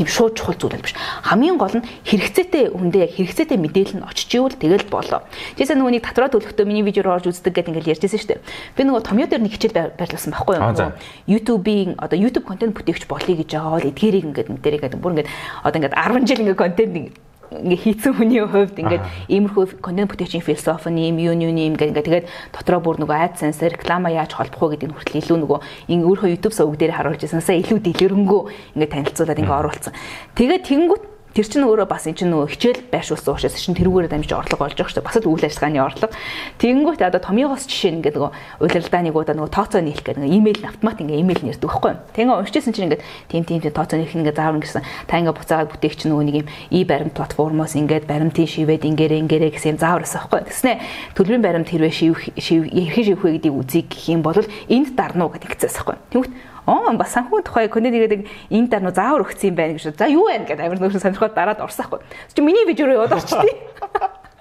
тийм 0.01 0.09
шууд 0.09 0.33
чухал 0.33 0.57
зүйл 0.57 0.81
биш. 0.81 0.97
Хамгийн 1.29 1.61
гол 1.61 1.77
нь 1.77 1.85
хэрэгцээтэй 2.09 2.73
хүндээ 2.73 3.05
яг 3.05 3.13
хэрэгцээтэй 3.21 3.59
мэдээлэл 3.61 4.01
нь 4.01 4.07
очиж 4.09 4.33
ивэл 4.33 4.57
тэгэл 4.57 4.89
болоо. 4.89 5.21
Жишээ 5.61 5.77
нөгөө 5.77 5.93
нэг 6.01 6.05
татраа 6.09 6.33
төлөхдөө 6.33 6.65
миний 6.65 6.81
видеор 6.81 7.21
орж 7.21 7.29
үздэг 7.29 7.53
гэдэг 7.53 7.77
ингээл 7.77 7.93
ярьжсэн 7.93 8.17
шүү 8.17 8.31
дээ. 8.33 8.45
Би 8.81 8.83
нөгөө 8.89 9.05
томьёо 9.05 9.29
дээр 9.29 9.45
нэг 9.45 9.53
хичээл 9.61 9.93
байрлуулсан 10.01 10.33
байхгүй 10.33 10.57
юу? 10.57 10.97
YouTube-ийн 11.29 12.01
одоо 12.01 12.17
YouTube 12.17 12.49
контент 12.49 12.73
бүтээгч 12.73 13.05
болъё 13.05 13.37
гэж 13.37 13.49
байгаа 13.53 13.77
бол 13.77 13.91
эдгээрийг 13.93 14.25
ингээд 14.25 14.49
мэдэрэй 14.49 14.81
гэдэг. 14.81 15.01
Бүр 15.05 15.13
ингээд 15.21 15.29
одоо 15.69 15.79
ингээд 15.85 15.95
10 16.01 16.25
жил 16.25 16.41
ингээд 16.49 16.57
контент 16.65 17.13
ингээ 17.51 17.79
хийцэн 17.83 18.15
хүний 18.15 18.47
хувьд 18.47 18.79
ингээд 18.79 19.05
иймэрхүү 19.27 19.83
контент 19.83 20.15
бүтээгчийн 20.15 20.47
философи 20.47 20.95
юм 20.95 21.19
юу 21.19 21.35
юу 21.35 21.51
юм 21.51 21.75
ингээ 21.75 21.99
тэгээд 21.99 22.27
дотроо 22.55 22.79
бүр 22.79 23.03
нөгөө 23.03 23.35
AdSense 23.35 23.67
реклама 23.67 24.15
яаж 24.15 24.39
холбох 24.39 24.71
вэ 24.71 24.79
гэдэг 24.79 24.89
нь 24.91 24.95
хүртэл 24.95 25.21
илүү 25.27 25.39
нөгөө 25.43 25.59
ингээ 25.91 26.07
өөрөө 26.07 26.31
YouTube 26.31 26.55
сувг 26.55 26.79
дээр 26.79 26.95
харуулж 26.95 27.23
байгаасаа 27.27 27.59
илүү 27.59 27.79
дэлгэрэнгүй 27.83 28.41
ингээ 28.79 28.91
танилцуулаад 28.95 29.43
ингээ 29.43 29.59
оруулсан. 29.67 29.93
Тэгээд 30.39 30.63
тэнгуут 30.63 31.03
Тэр 31.31 31.47
чинь 31.47 31.63
өөрөө 31.63 31.87
бас 31.87 32.11
эн 32.11 32.19
чинь 32.19 32.35
нөгөө 32.35 32.51
хичээл 32.51 32.83
байршуулсан 32.91 33.39
учраас 33.39 33.55
чинь 33.55 33.79
тэрүүгээр 33.79 34.11
дамжиж 34.11 34.35
орлого 34.35 34.67
олж 34.67 34.75
байгаа 34.75 34.91
шүү 34.91 34.99
дээ. 34.99 35.07
Бас 35.07 35.17
л 35.23 35.31
үйл 35.31 35.47
ажиллагааны 35.47 35.79
орлого. 35.79 36.15
Тэгэнгүүт 36.59 37.01
одоо 37.07 37.23
томьёогоос 37.23 37.65
жишээ 37.71 38.03
ингээд 38.03 38.17
нөгөө 38.19 38.33
удирдлагын 38.67 39.15
удаа 39.15 39.35
нөгөө 39.39 39.55
тооцоо 39.55 39.79
нийлэх 39.79 40.03
гэдэг 40.03 40.27
нөгөө 40.27 40.39
имэйл 40.43 40.67
автомат 40.67 40.99
ингээд 40.99 41.23
имэйл 41.23 41.43
нэрдэг 41.47 41.71
байхгүй 41.71 41.91
юу. 41.95 42.03
Тэгээ 42.19 42.35
уншижсэн 42.35 42.75
чинь 42.75 42.87
ингээд 42.91 43.03
тийм 43.31 43.43
тийм 43.47 43.61
тийм 43.63 43.75
тооцоо 43.79 43.99
нийлэх 44.03 44.19
ингээд 44.19 44.39
заавар 44.43 44.59
гэсэн. 44.59 44.83
Та 45.07 45.15
ингээд 45.23 45.39
буцаагаад 45.39 45.71
бүтээгч 45.71 46.01
нөгөө 46.11 46.25
нэг 46.27 46.37
юм 46.43 46.49
и 46.75 46.81
баримт 46.83 47.15
платформоос 47.15 47.79
ингээд 47.79 48.11
баримтын 48.11 48.51
шивэд 48.51 48.83
ингээрэ 48.91 49.23
ингээрэ 49.23 49.55
гэсэн 49.55 49.79
юм 49.79 49.79
заавар 49.79 50.03
байсан 50.03 50.27
байхгүй 50.27 50.39
юу. 50.43 50.51
Тэснэ 50.51 50.73
төлбөрийн 51.15 51.47
баримт 51.47 51.71
хэрвээ 51.71 51.95
шив 51.95 52.19
шив 52.43 52.67
хэрхэн 52.67 53.07
шивэх 53.07 53.23
вэ 53.23 53.31
гэдгийг 53.39 53.55
үзье 53.55 53.83
гэх 53.87 54.05
юм 54.11 54.27
бол 54.27 54.35
энд 54.43 54.99
дарна 54.99 55.31
уу 55.31 55.33
гэдэг 55.39 55.55
хэвчээс 55.55 55.79
байхгүй 55.79 55.95
юу. 55.95 56.27
Тэгвэл 56.27 56.50
оо 56.71 56.95
бас 56.95 57.11
санхүү 57.19 57.43
тухай 57.43 57.67
контент 57.67 57.99
ирээдэг 57.99 58.23
энэ 58.55 58.71
дар 58.71 58.83
нөө 58.87 58.95
заавар 58.95 59.27
өгсөн 59.27 59.51
юм 59.51 59.57
байна 59.59 59.75
гэж. 59.75 59.99
За 59.99 60.07
юу 60.07 60.31
вэ 60.31 60.47
гэдэг 60.47 60.63
амар 60.63 60.79
нөхөр 60.79 61.03
сонирхоод 61.03 61.35
дараад 61.35 61.59
орсаахгүй. 61.59 61.99
Чи 62.31 62.41
миний 62.47 62.63
видео 62.63 62.87
руу 62.87 63.03
яваад 63.03 63.19
орчтий. 63.19 63.59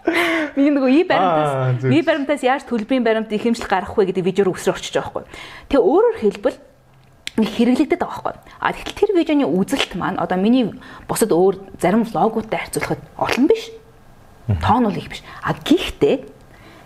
Миний 0.56 0.74
нөгөө 0.74 0.90
и 0.90 1.04
баримтаас 1.06 1.84
и 1.86 2.02
баримтаас 2.02 2.42
яаж 2.42 2.64
төлбөрийн 2.66 3.04
баримт 3.04 3.30
ихэмжлэх 3.30 3.70
гаргах 3.70 3.98
вэ 3.98 4.10
гэдэг 4.10 4.26
видео 4.26 4.44
руу 4.48 4.56
өсрө 4.58 4.74
орчиж 4.74 4.96
байгаа 4.96 5.12
байхгүй. 5.12 5.26
Тэгээ 5.70 5.86
өөрөөр 5.86 6.18
хэлбэл 6.24 6.58
хэрэглэгдэт 7.38 8.00
байгаа 8.00 8.24
байхгүй. 8.26 8.36
А 8.58 8.74
тэгэхээр 8.74 8.98
тэр 8.98 9.12
видеоны 9.14 9.46
үзэлт 9.46 9.94
маань 9.96 10.18
одоо 10.18 10.38
миний 10.40 10.74
бусад 11.06 11.30
өөр 11.30 11.78
зарим 11.78 12.04
влогуудтай 12.04 12.60
харьцуулахад 12.60 13.02
олон 13.20 13.46
биш. 13.48 13.70
Тоон 14.64 14.90
бол 14.90 14.98
их 14.98 15.10
биш. 15.10 15.22
А 15.44 15.54
гэхдээ 15.54 16.39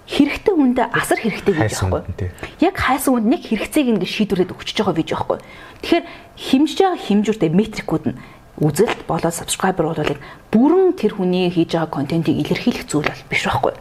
хэрэгтэй 0.08 0.54
хүндээ 0.54 0.88
асар 0.92 1.20
хэрэгтэй 1.20 1.54
гэж 1.56 1.74
байхгүй. 1.80 2.30
Яг 2.60 2.76
хайсан 2.76 3.16
хүнд 3.16 3.28
нэг 3.32 3.42
хэрэгцээг 3.48 3.88
ингэ 4.04 4.08
шийдвэрлээд 4.08 4.52
өгчөж 4.52 4.78
байгаа 4.84 4.96
гэж 5.00 5.10
байхгүй. 5.16 5.38
Тэгэхээр 5.80 6.06
хэмжиж 6.36 6.78
байгаа 6.84 7.00
хэмжүүртэй 7.00 7.50
метрикүүд 7.56 8.06
нь 8.12 8.18
үзэлт 8.60 9.08
болоод 9.10 9.34
subscriber 9.34 9.90
болоод 9.90 10.20
бүрэн 10.54 10.94
тэр 10.94 11.18
хүний 11.18 11.50
хийж 11.50 11.74
байгаа 11.74 11.90
контентийг 11.90 12.38
илэрхийлэх 12.46 12.86
зүйл 12.86 13.10
бол 13.10 13.24
биш 13.32 13.44
байхгүй. 13.50 13.74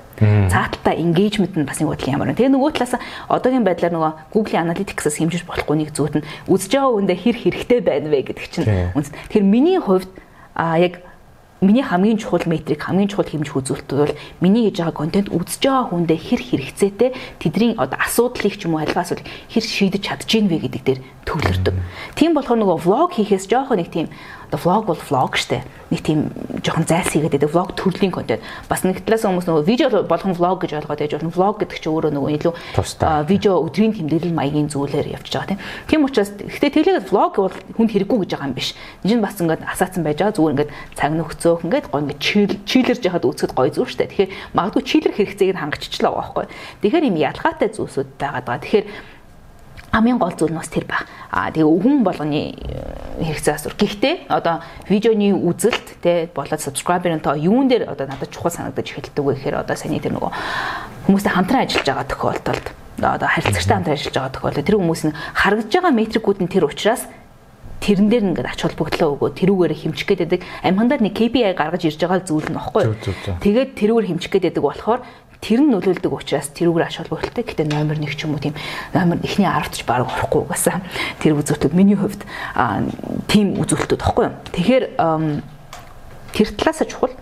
Цааталтаа 0.49 0.95
engagement 0.97 1.53
нь 1.59 1.69
бас 1.69 1.83
нэг 1.83 1.93
бодлын 1.93 2.15
ямар. 2.17 2.33
Тэгээ 2.33 2.55
нөгөө 2.57 2.73
талаас 2.73 2.97
одоогийн 3.29 3.67
байдлаар 3.69 3.93
нөгөө 3.93 4.13
Google 4.33 4.59
Analytics-аас 4.65 5.21
хэмжиж 5.21 5.45
болохгүй 5.45 5.77
нэг 5.77 5.91
зүйл 5.93 6.23
нь 6.23 6.27
үзэж 6.49 6.73
байгаа 6.73 6.95
хүндээ 6.97 7.19
хэр 7.21 7.37
хэрэгтэй 7.37 7.81
байна 7.85 8.09
вэ 8.09 8.33
гэдэг 8.33 8.47
чинь. 8.49 8.65
Тэгэхээр 8.97 9.45
миний 9.45 9.77
хувьд 9.77 10.09
а 10.57 10.81
яг 10.81 11.05
миний 11.63 11.83
хамгийн 11.83 12.19
чухал 12.19 12.43
метрик 12.47 12.83
хамгийн 12.83 13.09
чухал 13.09 13.31
хэмжих 13.31 13.55
үзүүлэлт 13.55 13.91
бол 13.95 14.15
миний 14.43 14.67
хийж 14.67 14.83
байгаа 14.83 14.99
контент 14.99 15.31
үзэж 15.31 15.63
байгаа 15.63 15.87
хүндээ 15.95 16.19
хэр 16.19 16.43
хэрэгцээтэй 16.43 17.11
тэдний 17.39 17.73
одоо 17.79 17.99
асуудлыг 18.03 18.59
ч 18.59 18.67
юм 18.67 18.75
уу 18.75 18.83
альва 18.83 19.07
асуудлыг 19.07 19.31
хэр 19.47 19.63
шийдэж 19.63 20.03
чадж 20.03 20.27
гин 20.27 20.51
вэ 20.51 20.59
гэдэг 20.59 20.83
дээр 20.83 21.01
төвлөрдөг. 21.23 21.75
Тийм 22.19 22.35
болохоор 22.35 22.59
нөгөө 22.59 22.79
влог 22.83 23.15
хийхээс 23.15 23.47
жоохоо 23.47 23.79
нэг 23.79 23.95
тийм 23.95 24.11
одоо 24.53 24.61
влог 24.61 24.87
бол 24.87 25.01
влог 25.09 25.37
штэ. 25.37 25.65
Нэг 25.89 26.05
тийм 26.05 26.29
жоохон 26.61 26.85
зайлсхийгээд 26.85 27.41
байдаг 27.41 27.53
влог 27.53 27.73
төрлийн 27.73 28.13
контент. 28.13 28.45
Бас 28.69 28.85
нэг 28.85 29.01
талаас 29.01 29.25
хүмүүс 29.25 29.49
нөгөө 29.49 29.65
видео 29.65 29.89
болгон 30.05 30.37
влог 30.37 30.61
гэж 30.61 30.77
ойлгоод 30.77 31.01
байж 31.01 31.13
болно. 31.17 31.33
Влог 31.33 31.57
гэдэг 31.57 31.81
чинь 31.81 31.93
өөрөө 31.93 32.13
нөгөө 32.13 32.31
илүү 32.37 32.53
видео 33.33 33.53
өдрийн 33.65 33.97
тэмдэглэл 33.97 34.37
маягийн 34.37 34.69
зүйлээр 34.69 35.17
явж 35.17 35.33
байгаа 35.33 35.57
тийм. 35.57 35.61
Тийм 35.89 36.05
учраас 36.05 36.37
гэхдээ 36.37 36.69
тэлээд 36.69 37.09
влог 37.09 37.33
бол 37.37 37.57
хүнд 37.77 37.93
хэрэггүй 37.97 38.19
гэж 38.29 38.31
байгаа 38.37 38.49
юм 38.53 38.57
биш. 38.57 38.77
Энд 39.05 39.13
нь 39.17 39.25
бас 39.25 39.41
ингээд 39.41 39.65
асаацсан 39.65 40.05
байж 40.05 40.19
байгаа 40.21 40.37
зүгээр 40.37 40.53
ингээд 40.53 40.73
цаг 40.97 41.13
нөхцөөх 41.17 41.61
ингээд 41.65 41.87
гоо 41.89 42.01
ингээд 42.05 42.21
чийлэрж 42.69 43.03
яхад 43.09 43.25
үзэхэд 43.25 43.57
гоё 43.57 43.73
зүр 43.73 43.89
штэ. 43.89 44.13
Тэгэхээр 44.13 44.33
магадгүй 44.53 44.83
чийлэр 44.85 45.17
хэрэгцээг 45.17 45.57
нь 45.57 45.61
хангаччлаа 45.65 46.13
байгаа 46.13 46.45
байхгүй. 46.45 46.47
Тэгэхээр 46.85 47.09
юм 47.09 47.17
ялгаатай 47.17 47.69
зүйлсүүд 47.73 48.09
байгаа 48.21 48.43
даа. 48.45 48.61
Тэгэхээр 48.61 48.87
хамгийн 49.93 50.19
гол 50.19 50.33
зүйл 50.33 50.53
нь 50.53 50.59
бас 50.59 50.73
тэр 50.73 50.89
баг. 50.89 51.05
Аа 51.29 51.53
тэгээ 51.53 51.69
хүн 51.69 52.01
болгоны 52.01 52.57
э, 52.57 53.21
хэрэгцээ 53.21 53.55
асуур. 53.61 53.77
Гэхдээ 53.77 54.33
одоо 54.33 54.65
видеоны 54.89 55.37
үзэлт 55.37 56.01
те 56.01 56.33
болоод 56.33 56.65
subscriber-ын 56.65 57.21
тоо 57.21 57.37
юун 57.37 57.69
дээр 57.69 57.93
одоо 57.93 58.09
надад 58.09 58.33
чухал 58.33 58.51
санагдаж 58.51 58.89
эхэлдэг 58.89 59.21
вэ 59.21 59.37
гэхээр 59.37 59.61
одоо 59.61 59.77
саний 59.77 60.01
тэр 60.01 60.17
нөгөө 60.17 60.33
хүмүүстэй 61.13 61.33
хамтран 61.37 61.69
ажиллаж 61.69 61.85
байгаа 61.85 62.09
тохиолдолд 62.09 62.67
одоо 63.05 63.29
харилцагчтай 63.29 63.77
хамтран 63.77 63.97
ажиллаж 64.01 64.17
байгаа 64.17 64.33
тохиолдолд 64.33 64.67
тэр 64.67 64.79
хүмүүс 64.81 65.03
нь 65.05 65.17
харагдж 65.37 65.73
байгаа 65.77 65.93
метрикүүд 65.93 66.39
нь 66.41 66.53
тэр 66.53 66.65
учраас 66.65 67.03
тэрэн 67.83 68.09
дээр 68.09 68.25
ингээд 68.33 68.49
ач 68.49 68.61
холбогдлоо 68.63 69.09
өгөө 69.19 69.31
тэрүүгээр 69.43 69.75
хэмжих 69.75 70.07
гээд 70.07 70.23
байдаг 70.25 70.41
амхандаа 70.63 71.03
нэг 71.03 71.19
KPI 71.19 71.53
гаргаж 71.59 71.83
ирж 71.91 71.99
байгаа 71.99 72.23
зүйл 72.23 72.47
нь 72.47 72.55
баггүй. 72.55 72.95
Тэгээд 73.43 73.71
тэрүүгээр 73.75 74.09
хэмжих 74.09 74.31
гээд 74.31 74.47
байдаг 74.55 74.63
болохоор 74.63 75.01
тэр 75.43 75.61
нь 75.67 75.75
нөлөөлдөг 75.75 76.13
учраас 76.15 76.49
тэрүүгээр 76.55 76.87
ач 76.87 77.03
холбогдолтой. 77.03 77.43
Гэтэ 77.43 77.67
номер 77.67 77.99
1 77.99 78.15
ч 78.15 78.25
юм 78.25 78.39
уу 78.39 78.43
тийм 78.43 78.55
номер 78.95 79.19
эхний 79.27 79.51
10-т 79.51 79.75
ч 79.75 79.85
баг 79.85 80.07
орохгүй 80.07 80.47
угаасаа 80.47 80.87
тэр 81.19 81.35
үзүүлэлтүүд 81.43 81.75
миний 81.75 81.99
хувьд 81.99 82.23
тийм 83.27 83.59
үзүүлэлтүүд 83.59 84.03
баггүй 84.07 84.25
юу. 84.31 84.35
Тэгэхээр 84.55 84.85
тэр 86.31 86.49
талаасаа 86.55 86.87
чухал 86.87 87.13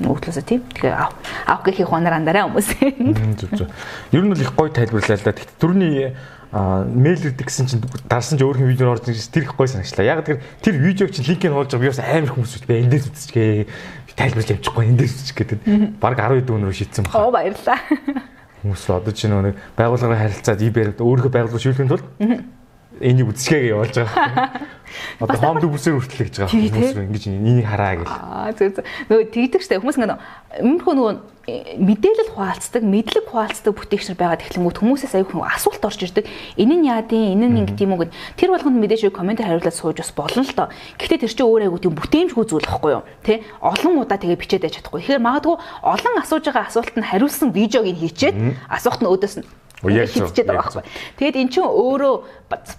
Нөгөөдлөөсөө 0.00 0.44
тийм. 0.48 0.64
Тэгээ 0.76 0.96
ав 0.96 1.12
ав 1.44 1.60
гэхийг 1.64 1.88
хонор 1.88 2.16
андараа 2.16 2.48
хүмүүс. 2.48 2.68
Ер 2.80 4.24
нь 4.24 4.32
бол 4.32 4.40
их 4.40 4.52
гоё 4.56 4.72
тайлбарлаа 4.72 5.16
л 5.16 5.24
да. 5.24 5.36
Тэгт 5.36 5.56
түрүүний 5.60 6.16
мэйл 6.50 7.30
ирдэг 7.30 7.46
гэсэн 7.46 7.68
чинь 7.68 7.84
дарсан 8.08 8.34
ч 8.34 8.42
өөрхөн 8.42 8.66
видео 8.66 8.90
орж 8.96 9.06
ирсэн 9.06 9.30
тэр 9.30 9.44
их 9.44 9.54
гоё 9.54 9.68
санагчлаа. 9.68 10.08
Яг 10.08 10.24
тэр 10.24 10.40
тэр 10.64 10.80
видеог 10.80 11.12
чинь 11.12 11.28
линкийг 11.28 11.52
хуулж 11.52 11.70
байгаа 11.70 11.84
би 11.84 11.92
бас 11.92 12.00
амар 12.00 12.32
хүмүүс 12.32 12.52
үү 12.64 12.80
эндээс 12.80 13.06
үзчихгээ 13.12 13.52
тайлбарлаж 14.20 14.52
явчихгүй 14.52 14.84
эндээс 14.92 15.14
үзчих 15.16 15.36
гэдэг. 15.40 15.58
Бараг 15.96 16.20
12 16.20 16.44
дүүнрөө 16.44 16.76
шийдсэн 16.76 17.08
байна. 17.08 17.16
Оо 17.16 17.32
баярлаа. 17.32 17.78
Хүмүүс 18.60 18.84
одоо 18.92 19.12
чинь 19.16 19.32
нэг 19.32 19.56
байгууллагын 19.74 20.20
харилцаад 20.20 20.60
ибэр 20.60 20.88
өөрийнхөө 21.00 21.32
байгууллага 21.32 21.64
шүүлэхийн 21.64 21.88
тулд 21.88 22.04
энийг 23.00 23.32
үзчихээ 23.32 23.72
явуулж 23.72 23.96
байгаа. 23.96 24.60
Одоо 25.24 25.38
хомд 25.40 25.64
бүсээр 25.64 25.96
хүртэл 25.96 26.24
гэж 26.28 26.34
байгаа 26.44 26.52
хүмүүс 26.52 26.92
ингэж 27.00 27.24
энийг 27.32 27.64
хараа 27.64 27.94
гэл. 27.96 28.12
Аа 28.12 28.52
зөв 28.52 28.76
зөв. 28.76 28.84
Нөгөө 29.08 29.24
тэгдэг 29.32 29.62
штэ 29.64 29.80
хүмүүс 29.80 29.96
ингэ 29.96 30.16
өмнөхөө 30.60 30.94
нөгөө 30.98 31.14
мэдээлэл 31.78 32.32
хуваалцдаг, 32.34 32.82
мэдлэг 32.82 33.24
хуваалцдаг 33.30 33.72
бүтээгч 33.74 34.12
нар 34.12 34.18
байгаад 34.18 34.44
эхлэнгүүт 34.46 34.78
хүмүүсээс 34.80 35.14
аяг 35.16 35.28
хүн 35.30 35.46
асуулт 35.46 35.82
орж 35.84 36.00
ирдэг. 36.02 36.24
Энэ 36.56 36.74
нь 36.80 36.86
яадын, 36.88 37.34
энэ 37.36 37.46
нь 37.48 37.58
ингэ 37.64 37.74
тийм 37.78 37.94
үү 37.94 38.10
гэд 38.10 38.14
тэр 38.36 38.50
болгонд 38.54 38.78
мэдээж 38.80 39.10
коммент 39.14 39.40
хариулаад 39.42 39.76
сууж 39.76 40.00
бас 40.00 40.12
болно 40.14 40.42
л 40.42 40.54
доо. 40.54 40.68
Гэхдээ 40.98 41.20
тэр 41.26 41.32
чинь 41.32 41.46
өөр 41.46 41.62
аяг 41.68 41.80
тийм 41.80 41.94
бүтээмжгүй 41.94 42.44
зүйл 42.46 42.66
байхгүй 42.66 42.90
юу? 42.96 43.04
Тэ? 43.22 43.42
Олон 43.60 44.02
удаа 44.02 44.18
тэгээ 44.18 44.40
бичээд 44.40 44.64
байж 44.64 44.74
чадахгүй. 44.78 45.00
Тэгэхээр 45.04 45.24
магадгүй 45.24 45.56
олон 45.82 46.14
асууж 46.20 46.44
байгаа 46.46 46.68
асуулт 46.68 46.94
нь 46.96 47.06
хариулсан 47.06 47.50
видеог 47.50 47.86
нь 47.86 48.00
хийчээд 48.00 48.36
асуулт 48.68 49.00
нь 49.02 49.10
өөдөөс 49.10 49.34
нь 49.40 49.46
хитчихэд 49.80 50.46
байгаа 50.46 50.68
байхгүй. 50.68 50.84
Тэгээд 51.16 51.36
эн 51.40 51.48
чинь 51.48 51.64
өөрөө 51.64 52.14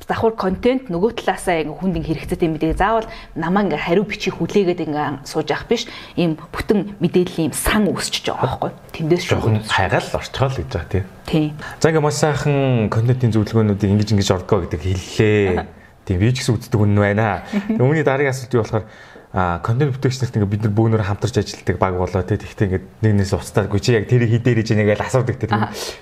давхар 0.05 0.33
контент 0.37 0.93
нөгөө 0.93 1.17
талаасаа 1.17 1.65
ингээ 1.65 1.79
хүнд 1.81 1.97
ингээ 1.97 2.09
хэрэгцээтэй 2.21 2.49
мэдээ 2.51 2.73
заавал 2.77 3.09
намаа 3.33 3.65
ингээ 3.65 3.81
хариу 3.81 4.05
бичих 4.05 4.37
хүлээгээд 4.37 4.85
ингээ 4.85 5.25
сууж 5.25 5.49
авах 5.49 5.65
биш. 5.65 5.89
Ийм 6.13 6.37
бүтэн 6.37 7.01
мэдээллийн 7.01 7.49
юм 7.49 7.55
сан 7.57 7.89
өсчихөж 7.89 8.37
байгаа 8.37 8.45
байхгүй. 8.45 8.71
Тэндээс 8.93 9.23
шүү. 9.25 9.65
Хайгаал 9.65 10.09
орчхоол 10.13 10.55
гэж 10.61 10.69
байгаа 10.69 10.91
тийм. 10.93 11.05
Тийм. 11.25 11.49
За 11.81 11.89
ингээ 11.89 12.05
маш 12.05 12.17
сайхан 12.21 12.89
контентын 12.93 13.33
зөвлөгөөнүүдийг 13.33 13.91
ингэж 13.97 14.09
ингэж 14.13 14.29
ордгоо 14.37 14.69
гэдэг 14.69 14.81
хэллээ. 14.85 15.81
Тийм 16.05 16.17
би 16.17 16.33
ч 16.33 16.41
гэсэн 16.41 16.57
үздэг 16.57 16.77
хүн 16.77 16.97
байна. 16.97 17.45
Үүний 17.81 18.05
дараагийн 18.05 18.33
асуулт 18.33 18.53
юу 18.53 18.61
болохоор 18.65 18.85
а 19.33 19.59
контент 19.63 19.95
бүтээгчнэрт 19.95 20.35
ингээ 20.35 20.51
бид 20.51 20.63
нар 20.67 20.75
бөөнөр 20.75 21.03
хамтарч 21.07 21.39
ажилладаг 21.39 21.79
баг 21.79 21.95
болоо 21.95 22.19
те. 22.27 22.35
Тэгтээ 22.35 22.67
ингээ 22.67 22.83
нэгнээс 22.99 23.31
уцтаагүй 23.31 23.79
чи 23.79 23.95
яг 23.95 24.11
тэрийг 24.11 24.27
хідээрэж 24.43 24.75
ингээл 24.75 25.07
асуудаг 25.07 25.39
те. 25.39 25.47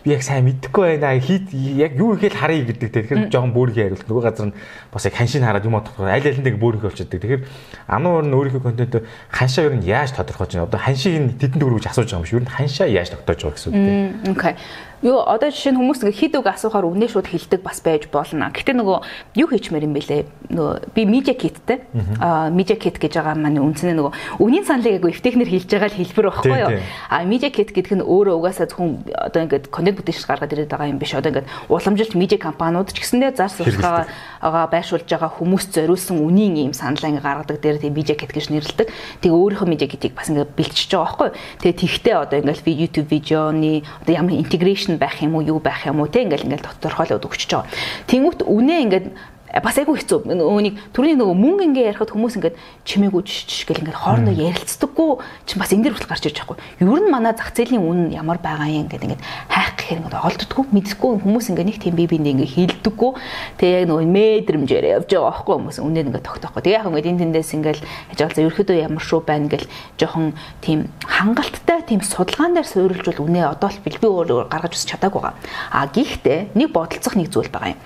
Би 0.01 0.17
яг 0.17 0.25
сайн 0.25 0.49
мэдэхгүй 0.49 0.97
байна. 0.97 1.13
Хит 1.21 1.53
яг 1.53 1.93
юу 1.93 2.17
игээл 2.17 2.34
харъя 2.34 2.65
гэдэг 2.65 2.89
те. 2.89 3.05
Тэгэхээр 3.05 3.30
жоохон 3.30 3.53
бөөрийнхээ 3.53 3.86
хариулт. 3.86 4.09
Нөгөө 4.09 4.23
газар 4.25 4.49
нь 4.49 4.57
бас 4.89 5.05
яг 5.05 5.13
ханшийг 5.13 5.45
хараад 5.45 5.65
юм 5.69 5.77
бодох 5.77 5.93
аль 6.01 6.25
алинд 6.25 6.47
ингээ 6.49 6.57
бөөрийнхөө 6.57 6.89
болчихдаг. 6.89 7.21
Тэгэхээр 7.21 7.43
ануур 7.86 8.25
нь 8.25 8.34
өөрийнхөө 8.34 8.65
контент 8.65 8.93
ханшаа 9.30 9.69
ер 9.69 9.77
нь 9.77 9.86
яаж 9.86 10.09
тодорхойлж 10.17 10.57
байна? 10.57 10.65
Одоо 10.65 10.82
ханшийг 10.82 11.21
нь 11.21 11.38
тэдэнд 11.38 11.61
өргөж 11.61 11.86
асууж 11.86 12.09
байгаа 12.09 12.25
юм 12.34 12.41
ер 12.41 12.45
нь 12.49 12.55
ханшаа 12.57 12.89
яаж 12.89 13.13
тогтоож 13.13 13.45
байгаа 13.45 13.57
гэсэн 13.61 13.69
үг 13.69 13.77
те. 13.77 13.93
Окей 14.34 14.53
Юу 15.01 15.23
одоо 15.23 15.47
жишээ 15.47 15.71
нь 15.71 15.79
хүмүүс 15.79 16.03
ингээ 16.03 16.19
хид 16.19 16.33
үг 16.35 16.47
асуухаар 16.51 16.83
үнэ 16.83 17.07
шууд 17.07 17.31
хэлдэг 17.31 17.63
бас 17.63 17.79
байж 17.79 18.11
болно. 18.11 18.51
Гэтэ 18.51 18.75
нөгөө 18.75 18.97
юу 19.39 19.47
хийчмээр 19.47 19.87
юм 19.87 19.95
бэлээ? 19.95 20.27
Нөгөө 20.51 20.75
би 20.91 21.01
media 21.07 21.31
kitтэй. 21.31 21.87
Аа 22.19 22.51
media 22.51 22.75
kit 22.75 22.99
гэж 22.99 23.15
байгаа 23.15 23.39
маань 23.39 23.63
үндсэндээ 23.63 23.95
нөгөө 23.95 24.43
үнийн 24.43 24.67
саналыг 24.67 24.99
айгу 24.99 25.07
эвтэхнэр 25.07 25.47
хэлж 25.47 25.69
байгаа 25.71 25.87
л 25.87 25.99
хэлбэр 26.03 26.27
багхгүй 26.35 26.59
юу? 26.59 26.71
Аа 27.07 27.23
media 27.23 27.47
kit 27.47 27.71
гэдэг 27.71 27.95
нь 27.95 28.03
өөрөө 28.03 28.35
угаасаа 28.43 28.67
зөвхөн 28.67 29.07
одоо 29.15 29.39
ингээд 29.47 29.71
контент 29.71 30.03
бүтээгч 30.03 30.27
гаргаад 30.27 30.51
ирээд 30.51 30.73
байгаа 30.75 30.91
юм 30.91 30.99
биш. 30.99 31.15
Одоо 31.15 31.31
ингээд 31.31 31.47
уламжилт 31.71 32.13
media 32.19 32.35
компаниуд 32.35 32.91
ч 32.91 32.99
гэсэндээ 32.99 33.39
зар 33.39 33.51
сурталчилгаагаа 33.55 34.67
байршуулж 34.67 35.07
байгаа 35.07 35.31
хүмүүс 35.31 35.71
зориулсан 35.71 36.19
үнийн 36.19 36.59
ийм 36.59 36.73
саналаа 36.75 37.07
ингээ 37.07 37.23
гаргадаг 37.23 37.57
дээр 37.63 37.77
тийм 37.79 37.95
media 37.95 38.19
kit 38.19 38.35
гэж 38.35 38.51
нэрлэдэг. 38.51 38.87
Тэгээ 39.23 39.37
өөрийнхөө 39.37 39.67
media 39.69 39.87
kit-ийг 39.87 40.13
бас 40.17 40.27
ингээ 40.27 40.47
бэлтжиж 40.59 40.91
байгаа 40.91 41.07
байхгүй 41.07 41.27
юу? 41.29 41.37
Тэгээ 41.63 41.79
тэгтээ 41.79 42.15
одоо 42.19 42.37
ингээд 42.43 42.65
би 42.65 42.71
YouTube 42.75 43.09
видеоны 43.13 43.73
одоо 44.01 44.13
ямар 44.15 44.35
интеграшн 44.35 44.88
нь 44.89 44.97
байх 44.97 45.21
юм 45.21 45.37
уу 45.37 45.45
юу 45.45 45.59
байх 45.59 45.85
юм 45.85 46.01
уу 46.01 46.09
те 46.09 46.25
ингээл 46.25 46.49
ингээл 46.49 46.67
тодорхойлоод 46.67 47.25
өгчөж 47.25 47.49
байгаа. 47.49 47.69
Тэнгүүт 48.09 48.39
үнэ 48.45 48.75
ингээд 48.89 49.05
бас 49.49 49.77
айгүй 49.81 49.97
хэцүү. 49.97 50.29
Өөнийг 50.29 50.77
түрүүний 50.93 51.17
нөгөө 51.17 51.37
мөнгө 51.41 51.63
ингээ 51.73 51.89
ярихад 51.89 52.13
хүмүүс 52.13 52.37
ингээд 52.37 52.57
чимээгүй 52.85 53.21
жиш 53.25 53.65
гэл 53.65 53.81
ингээд 53.81 53.97
хоорондоо 53.97 54.35
ярилцдаггүй 54.37 55.09
чи 55.49 55.57
бас 55.57 55.73
энэ 55.73 55.89
дэр 55.89 55.93
хүртэл 55.97 56.11
гарч 56.13 56.25
иж 56.29 56.37
байхгүй. 56.37 56.57
Ер 56.77 56.85
нь 56.85 57.09
манай 57.09 57.33
зах 57.33 57.49
зээлийн 57.57 57.81
үн 57.81 58.13
ямар 58.13 58.37
байгаа 58.37 58.69
юм 58.69 58.85
ингээд 58.85 59.09
ингээд 59.09 59.25
хайх 59.49 59.73
гэхээр 59.73 59.99
ингээд 60.05 60.21
олддоггүй 60.21 60.65
мэдхгүй 60.69 61.11
хүмүүс 61.25 61.45
ингээд 61.49 61.65
нэг 61.65 61.77
тийм 61.81 61.95
бие 61.97 62.05
биендээ 62.05 62.33
ингээд 62.37 62.53
хилдэггүй. 62.53 63.11
Тэгээ 63.57 63.77
яг 63.81 63.85
нөгөө 63.89 64.05
мэдрэмжээр 64.05 64.85
явж 65.01 65.09
байгаа 65.09 65.33
байхгүй 65.33 65.55
хүмүүс 65.57 65.77
үнээр 65.81 66.07
ингээд 66.13 66.27
тогтоохгүй. 66.29 66.61
Тэгээ 66.61 66.77
яг 66.77 66.85
ингээд 66.85 67.09
энэ 67.09 67.21
тэндээс 67.25 67.51
ингээд 67.57 67.79
яж 67.81 68.19
байгаа 68.21 68.45
ерөөхдөө 68.53 68.77
ямар 68.85 69.01
шүү 69.01 69.19
байна 69.25 69.49
гэл 69.49 69.65
жоохон 69.97 70.37
тийм 70.61 70.79
хангалттай 71.09 71.81
тийм 71.89 72.05
судалгаан 72.05 72.53
дээр 72.53 72.69
суурилж 72.69 73.05
бол 73.17 73.25
үнэ 73.25 73.49
одоо 73.49 73.73
л 73.73 73.81
би 73.81 73.97
өөрөө 73.97 74.53
гаргаж 74.53 74.77
үсч 74.77 74.93
чадаагүй 74.93 75.21
байгаа. 75.25 75.41
А 75.73 75.89
гэхдээ 75.89 76.53
нэг 76.53 76.69
бодолцох 76.69 77.17
нэг 77.17 77.33
зүйл 77.33 77.49
байгаа 77.49 77.73
юм 77.73 77.81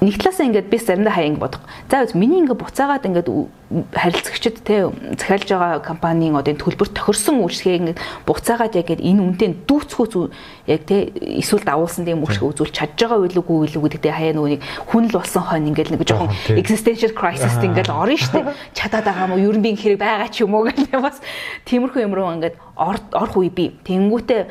нэг 0.00 0.16
талаасаа 0.16 0.46
ингээд 0.48 0.68
би 0.72 0.78
заримдаа 0.80 1.12
хаяа 1.12 1.28
ингэ 1.28 1.40
бодох. 1.40 1.62
За 1.90 2.08
миний 2.16 2.40
ингээд 2.40 2.60
буцаагаад 2.60 3.04
ингээд 3.04 3.28
харилцагчид 3.70 4.66
те 4.66 4.90
захиалж 5.14 5.46
байгаа 5.46 5.78
компанийн 5.78 6.34
одоо 6.34 6.54
төлбөр 6.58 6.90
тохирсон 6.90 7.38
үйлчлэгээ 7.46 7.94
ингээд 7.94 8.00
буцаагаад 8.26 8.74
яг 8.74 8.90
энэ 8.98 9.22
үнэтэй 9.22 9.62
дүүцхүү 9.62 10.26
яг 10.66 10.82
те 10.90 11.06
эсвэл 11.38 11.62
давуулсан 11.62 12.02
тийм 12.02 12.26
үйлчлэгээ 12.26 12.50
үзүүлж 12.50 12.74
чадж 12.74 12.98
байгаа 12.98 13.22
үйлгүй 13.30 13.56
үйлгүй 13.70 13.82
гэдэг 13.94 14.02
те 14.02 14.10
хаяа 14.10 14.34
нэг 14.34 14.66
хүн 14.90 15.06
л 15.06 15.14
болсон 15.14 15.46
хойно 15.46 15.70
ингээд 15.70 15.94
нэг 15.94 16.02
жоохон 16.02 16.34
existential 16.58 17.14
crisis 17.14 17.54
ингээд 17.62 17.94
орно 17.94 18.18
штэ 18.18 18.42
чадаад 18.74 19.06
байгаа 19.06 19.30
юм 19.30 19.38
уу? 19.38 19.44
Ер 19.46 19.56
нь 19.58 19.62
би 19.62 19.78
хэрэг 19.78 20.02
байгаа 20.02 20.28
ч 20.34 20.42
юм 20.42 20.58
уу 20.58 20.66
гэх 20.66 20.90
бас 20.98 21.22
тиймэрхүү 21.70 22.02
юм 22.10 22.14
руу 22.18 22.34
ингээд 22.34 22.58
орох 22.74 23.38
үе 23.38 23.54
би. 23.54 23.78
Тэнгүүтээ 23.86 24.42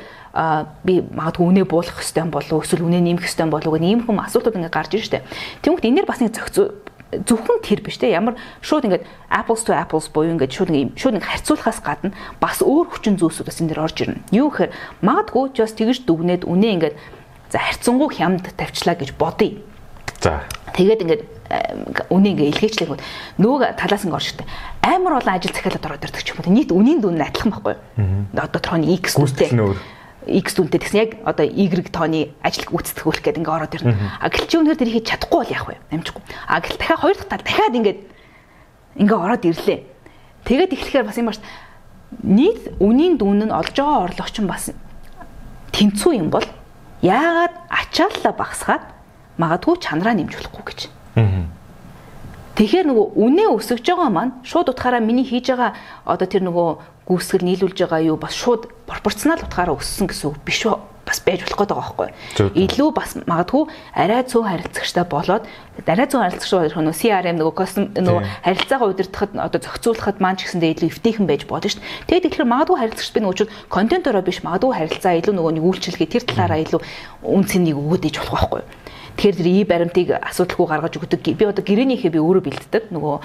би 0.88 0.93
магадгүй 1.11 1.43
үнэ 1.43 1.67
буулгах 1.67 1.99
хэвээр 1.99 2.32
болов 2.32 2.63
эсвэл 2.63 2.88
үнэ 2.88 3.03
нэмэх 3.03 3.28
хэвээр 3.28 3.51
болов 3.51 3.74
гэх 3.76 3.84
ийм 3.84 4.05
хүм 4.05 4.24
асуултууд 4.24 4.55
ингээд 4.55 4.76
гарч 4.76 4.91
ирж 4.95 5.05
штэ. 5.11 5.26
Тэнгүүт 5.65 5.88
энээр 5.89 6.07
бас 6.07 6.22
нэг 6.22 6.32
зохицуу 6.38 6.88
зөвхөн 7.12 7.60
тэр 7.66 7.82
биш 7.82 7.97
те 7.97 8.14
ямар 8.14 8.38
шууд 8.62 8.86
ингээд 8.86 9.05
apples 9.34 9.66
to 9.66 9.74
apples 9.74 10.10
буюу 10.14 10.38
ингээд 10.38 10.53
шууд 10.53 10.70
нэг 10.70 10.93
шууд 10.93 11.18
нэг 11.18 11.26
харьцуулахаас 11.26 11.82
гадна 11.82 12.14
бас 12.38 12.62
өөр 12.62 12.86
хүчин 12.93 13.18
зүйлсүүд 13.18 13.49
бас 13.49 13.57
энэ 13.62 13.70
дэр 13.74 13.82
орж 13.82 13.97
ирнэ. 14.05 14.22
Юу 14.30 14.53
гэхээр 14.53 14.72
магадгүй 15.01 15.57
just 15.57 15.82
тэгж 15.82 16.05
дүгнээд 16.05 16.45
үнэ 16.45 16.68
ингээд 16.78 16.95
за 17.49 17.57
харьцангуй 17.57 18.10
хямд 18.14 18.53
тавьчлаа 18.53 18.93
гэж 18.93 19.18
бодъё. 19.18 19.57
За. 20.22 20.45
Тэгээд 20.78 21.01
ингээд 21.01 21.24
үнэ 22.14 22.28
ингээ 22.38 22.49
илгээчлэх 22.53 22.89
бол 22.93 23.01
нөгөө 23.41 23.74
талаас 23.74 24.05
нь 24.05 24.14
оршигтэй. 24.14 24.45
Амар 24.86 25.18
олон 25.18 25.34
ажил 25.34 25.49
захиалаад 25.49 25.86
ороод 25.89 26.05
ирдэг 26.05 26.22
ч 26.22 26.30
юм 26.30 26.45
уу. 26.45 26.53
Нийт 26.53 26.70
үнийн 26.70 27.01
дүн 27.01 27.18
адилхан 27.18 27.49
байхгүй 27.49 27.74
юу? 27.74 28.30
Одоо 28.38 28.62
тохойн 28.62 28.86
X 28.86 29.18
үүтэй. 29.18 29.49
X 30.28 30.59
дүнтэй 30.59 30.80
тэгсэн 30.84 30.99
яг 30.99 31.11
одоо 31.24 31.47
Y 31.47 31.70
тооны 31.88 32.36
ажил 32.43 32.67
гүйцэтгүүлэх 32.67 33.24
гэдэг 33.24 33.39
ингээ 33.39 33.55
ороод 33.55 33.76
ирнэ. 33.80 33.95
А 34.20 34.28
гэлч 34.28 34.51
өнөр 34.59 34.76
тэр 34.76 34.91
хийж 34.91 35.05
чадахгүй 35.07 35.39
бол 35.39 35.53
яах 35.55 35.67
вэ? 35.72 35.80
Амжихгүй. 35.95 36.24
А 36.47 36.59
гэл 36.59 36.76
дахиад 36.76 36.99
хоёр 36.99 37.15
дахь 37.15 37.32
тал 37.32 37.43
дахиад 37.45 37.76
ингээд 37.80 37.99
ингээ 38.99 39.15
ороод 39.15 39.43
ирлээ. 39.47 39.80
Тэгээд 40.43 40.76
эхлэхээр 40.76 41.07
бас 41.07 41.17
юм 41.17 41.32
бааш 41.32 41.39
нийт 42.24 42.76
үнийн 42.84 43.15
дүн 43.15 43.47
нь 43.47 43.53
олж 43.53 43.76
байгаа 43.76 44.11
орлогч 44.11 44.36
нь 44.43 44.49
бас 44.49 44.74
тэнцүү 45.72 46.11
юм 46.20 46.30
бол 46.34 46.45
яагаад 47.01 47.53
ачааллаа 47.70 48.34
багсгаад 48.36 48.84
магадгүй 49.38 49.76
чанараа 49.80 50.13
нэмж 50.17 50.34
болохгүй 50.36 50.63
гэж. 50.67 50.80
Тэгэхээр 52.59 52.91
нөгөө 52.91 53.07
үнэ 53.15 53.45
өсөж 53.55 53.88
байгаа 53.88 54.09
маань 54.11 54.34
шууд 54.43 54.76
утгаараа 54.76 54.99
миний 54.99 55.24
хийж 55.24 55.47
байгаа 55.47 55.80
одоо 56.03 56.28
тэр 56.28 56.43
нөгөө 56.43 56.98
гүйсгэл 57.10 57.47
нийлүүлж 57.49 57.78
байгаа 57.82 58.05
юу 58.05 58.18
бас 58.22 58.38
шууд 58.38 58.70
пропорционал 58.86 59.41
утгаараа 59.41 59.76
өссөн 59.76 60.07
гэсэн 60.07 60.30
үг 60.30 60.38
биш 60.45 60.64
бас 61.10 61.20
байж 61.26 61.41
болох 61.41 61.57
гэдэг 61.57 61.74
байгаа 61.74 61.89
байхгүй. 61.97 62.10
Илүү 62.53 62.89
бас 62.93 63.18
магадгүй 63.26 63.64
арай 63.97 64.22
цөөн 64.30 64.45
харилцагчтай 64.45 65.05
болоод 65.10 65.43
арай 65.89 66.05
цөөн 66.05 66.24
харилцагч 66.30 66.53
болох 66.53 66.82
нь 66.86 66.93
CRM 66.93 67.38
нөгөө 67.41 67.55
костом 67.57 67.89
нөгөө 67.97 68.22
харилцаагаа 68.45 68.89
удирдахад 68.93 69.32
одоо 69.41 69.60
зохицуулахад 69.60 70.22
маань 70.22 70.38
ч 70.38 70.45
гэсэндээ 70.45 70.74
илүү 70.78 70.89
эвтэйхэн 70.93 71.26
байж 71.26 71.41
бодно 71.49 71.70
шүү 71.74 71.82
дээ. 71.82 72.05
Тэгээд 72.14 72.26
тэгэхээр 72.30 72.51
магадгүй 72.53 72.78
харилцагч 72.78 73.10
би 73.10 73.20
нөгөө 73.26 73.45
контентороо 73.74 74.22
биш 74.22 74.39
магадгүй 74.45 74.74
харилцаа 74.78 75.14
илүү 75.18 75.34
нөгөө 75.34 75.53
нэг 75.57 75.66
үйлчлэгээ 75.66 76.14
тэр 76.14 76.24
талаараа 76.30 76.60
илүү 76.62 76.82
үн 77.26 77.43
цэнийг 77.49 77.78
өгөөд 77.82 78.05
иж 78.05 78.16
болох 78.22 78.38
байхгүй. 78.38 78.62
Тэгэхээр 79.20 79.36
тэр 79.36 79.47
и 79.51 79.63
баримтыг 79.67 80.07
асуудалгүй 80.15 80.63
гаргаж 80.63 80.95
өгдөг. 80.95 81.20
Би 81.36 81.43
одоо 81.43 81.59
гэрээнийхээ 81.59 82.15
би 82.15 82.24
өөрөө 82.24 82.39
бэлддэг. 82.39 82.84
Нөгөө 82.95 83.15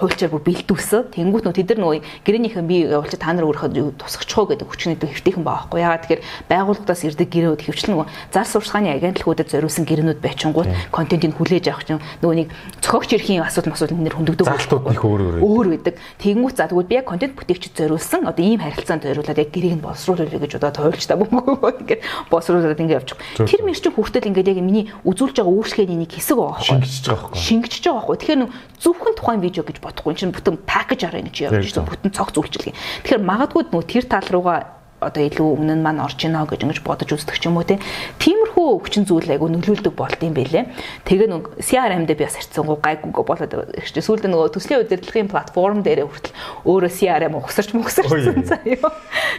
хуульчаар 0.00 0.32
бүр 0.32 0.40
бэлдүүлсэн. 0.40 1.12
Тэнгүүт 1.12 1.44
нөө 1.44 1.52
тэд 1.60 1.76
нар 1.76 1.80
нөгөө 1.84 2.00
гэрээнийхээ 2.24 2.64
би 2.64 2.76
явуулчих 2.88 3.20
та 3.20 3.36
нар 3.36 3.44
өөрөө 3.52 3.92
тусахчихоо 4.00 4.56
гэдэг 4.56 4.64
хүчний 4.72 4.96
хэвтэйхэн 4.96 5.44
байгаа 5.44 5.68
байхгүй. 5.68 5.84
Ягаад 5.84 6.02
тэгэхээр 6.08 6.22
байгууллагаас 6.48 7.02
ирдэг 7.04 7.28
гэрэнүүд 7.28 7.60
хөвчлэн 7.60 7.92
нөгөө 7.92 8.06
зар 8.32 8.48
сурталчилгааны 8.48 8.88
агентлагуудад 8.96 9.48
зориулсан 9.52 9.84
гэрэнүүд 9.84 10.20
байчингууд 10.24 10.68
контентыг 10.88 11.36
хүлээж 11.36 11.68
авах 11.68 11.84
чинь 11.84 12.00
нөгөө 12.24 12.36
нэг 12.40 12.48
цохогч 12.80 13.10
эрхийн 13.12 13.44
асуудал 13.44 13.76
масууд 13.76 13.92
нэр 13.92 14.16
хөндөгдөг 14.16 14.48
өөр 14.48 15.20
өөр 15.20 15.44
өөр 15.44 15.66
байдаг. 15.76 16.00
Тэнгүүт 16.24 16.56
за 16.56 16.72
тэгвэл 16.72 16.88
би 16.88 16.96
яг 16.96 17.04
контент 17.04 17.36
бүтээгчид 17.36 17.76
зориулсан 17.76 18.24
одоо 18.24 18.40
ийм 18.40 18.64
харилцаанд 18.64 19.04
зориулаад 19.04 19.36
яг 19.36 19.52
гэрээг 19.52 19.76
нь 19.76 19.84
боловсруулъя 19.84 20.40
гэж 20.40 20.56
одоо 20.56 20.72
тойлч 20.72 21.04
та 21.04 21.20
мөнгө 21.20 21.84
ингээд 21.84 22.00
боловсруулаад 22.32 22.80
ингээд 22.80 22.98
явчих. 23.04 23.20
Тэр 23.36 23.60
мэрч 23.68 23.84
хүртэл 23.84 24.32
ингээд 24.32 24.48
яг 24.48 24.64
миний 24.64 24.88
үзүү 25.04 25.33
үзүүлж 25.34 25.42
байгаа 25.42 25.58
үйлчлэгээний 25.58 25.98
нэг 25.98 26.12
хэсэг 26.14 26.36
байгаа 26.38 26.54
байхгүй. 26.54 26.70
Шингэжж 26.70 27.04
байгаа 27.10 27.22
байхгүй. 27.26 27.42
Шингэжж 27.42 27.82
байгаа 27.82 27.98
байхгүй. 27.98 28.16
Тэгэхээр 28.22 28.42
зөвхөн 28.78 29.14
тухайн 29.18 29.42
видео 29.42 29.62
гэж 29.66 29.78
бодохгүй. 29.82 30.14
Чинь 30.14 30.34
бүтэн 30.34 30.56
пакэж 30.62 31.00
араа 31.10 31.22
ингэж 31.22 31.36
явж 31.50 31.74
байна. 31.74 31.90
Бүтэн 31.90 32.14
цогц 32.14 32.34
үйлчлэг. 32.38 32.74
Тэгэхээр 33.02 33.22
магадгүй 33.26 33.62
нөө 33.74 33.82
тэр 33.82 34.04
тал 34.06 34.28
руугаа 34.30 34.58
одоо 35.04 35.22
илүү 35.24 35.48
өмнө 35.60 35.74
нь 35.78 35.84
маань 35.84 36.00
орж 36.00 36.24
ийнө 36.24 36.48
гэж 36.48 36.64
ингэж 36.64 36.80
бодож 36.84 37.10
үздэг 37.12 37.36
ч 37.36 37.46
юм 37.48 37.60
уу 37.60 37.64
тиймэрхүү 37.64 38.66
өвчин 38.78 39.04
зүйл 39.04 39.28
айгу 39.28 39.48
нөлөөлдөг 39.50 39.94
болт 39.94 40.20
юм 40.22 40.34
бэлээ. 40.34 40.70
Тэгээ 41.04 41.28
нэг 41.28 41.44
CRM 41.60 42.06
дээр 42.06 42.18
би 42.18 42.24
бас 42.24 42.38
харьцангуй 42.38 42.78
гайгүй 42.78 43.24
болоод 43.24 43.52
ирж 43.74 43.94
сүүлдээ 43.98 44.30
нөгөө 44.30 44.54
төслийн 44.54 44.82
удирдлагын 44.86 45.30
платформ 45.32 45.82
дээр 45.82 46.06
хүртэл 46.06 46.34
өөрөө 46.64 46.92
CRM 46.94 47.34
угсарч 47.34 47.74
мөгсөрсөн 47.74 48.46
заяа. 48.46 48.90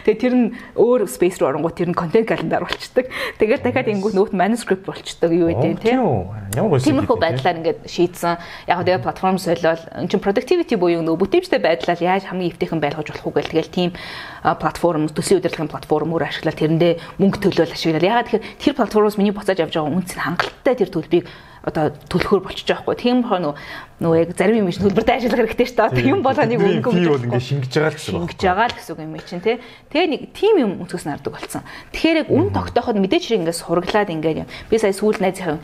Тэгээ 0.04 0.20
тэр 0.20 0.34
нь 0.36 0.46
өөр 0.76 1.08
space 1.08 1.40
руу 1.40 1.50
оронгууд 1.50 1.76
тэр 1.80 1.90
нь 1.90 1.96
content 1.96 2.28
calendar 2.28 2.62
болчдөг. 2.68 3.08
Тэгээд 3.40 3.64
дахиад 3.64 3.88
ингэнгүүт 3.88 4.16
нөт 4.16 4.32
manuscript 4.36 4.84
болчдөг 4.84 5.30
юу 5.32 5.48
гэдэг 5.50 5.80
тийм. 5.80 6.00
Ямар 6.54 6.76
гоё. 6.76 6.84
Тиймэрхүү 6.84 7.16
байдлаар 7.16 7.58
ингээд 7.64 7.80
шийдсэн. 7.88 8.36
Яг 8.68 8.84
тэгээ 8.84 9.04
платформ 9.04 9.40
солиол 9.40 9.80
эн 9.96 10.08
чин 10.12 10.20
productivity 10.20 10.76
буюу 10.76 11.00
нөгөө 11.00 11.20
бүтээмжтэй 11.24 11.60
байдлаар 11.60 12.00
яаж 12.00 12.28
хамгийн 12.28 12.52
эвтэйхэн 12.52 12.80
байлгаж 12.84 13.08
болох 13.10 13.26
уу 13.26 13.36
гэл 13.36 13.52
тэгэл 13.52 13.72
тийм 13.72 13.90
платформ 14.60 15.08
төслийн 15.08 15.40
удирдлага 15.40 15.55
удирдлагын 15.56 15.72
платформ 15.72 16.12
өөр 16.12 16.28
ашиглаад 16.28 16.60
тэрэндээ 16.60 16.92
мөнгө 17.16 17.40
төлөөл 17.40 17.72
ашиглаад 17.72 18.04
ягаад 18.04 18.28
тэгэхээр 18.28 18.44
тэр 18.60 18.74
платформоос 18.76 19.16
миний 19.16 19.32
буцааж 19.32 19.64
авч 19.64 19.74
байгаа 19.80 19.96
үнц 19.96 20.12
нь 20.12 20.20
хангалттай 20.20 20.74
тэр 20.76 20.90
төлбөрийг 20.92 21.26
одоо 21.66 21.90
төлөхөр 22.06 22.46
болчихж 22.46 22.68
байгаа 22.70 22.84
хгүй. 22.86 22.96
Тийм 23.00 23.26
бохоо 23.26 23.56
нөгөө 23.98 24.18
яг 24.22 24.30
зарим 24.38 24.62
юм 24.62 24.70
шиг 24.70 24.86
төлбөртэй 24.86 25.18
ажиллах 25.18 25.50
хэрэгтэй 25.50 25.66
шүү 25.66 25.82
дээ. 25.90 25.98
Тийм 25.98 26.22
болгоныг 26.22 26.62
өнгө 26.62 26.90
өнгө 26.94 27.10
бол 27.10 27.26
ингээ 27.26 27.42
шингэж 27.42 27.72
байгаа 27.74 27.90
л 27.90 27.98
гэсэн 27.98 28.14
үг. 28.14 28.22
Шингэж 28.22 28.42
байгаа 28.46 28.66
л 28.70 28.76
гэсэн 28.78 28.92
үг 28.94 29.00
юм 29.02 29.14
чинь 29.26 29.42
тий. 29.42 29.56
Тэгээ 29.90 30.06
нэг 30.14 30.22
тийм 30.30 30.54
юм 30.62 30.72
өнцгөөс 30.86 31.06
нардаг 31.10 31.32
болсон. 31.34 31.66
Тэгэхээр 31.90 32.20
яг 32.22 32.28
үн 32.30 32.46
тогтооход 32.54 33.02
мэдээж 33.02 33.24
хэрэг 33.26 33.42
ингээ 33.42 33.60
сургалаад 33.66 34.14
ингээ 34.14 34.46
би 34.46 34.76
сая 34.78 34.94
сүүл 34.94 35.18
найзынхаа 35.18 35.58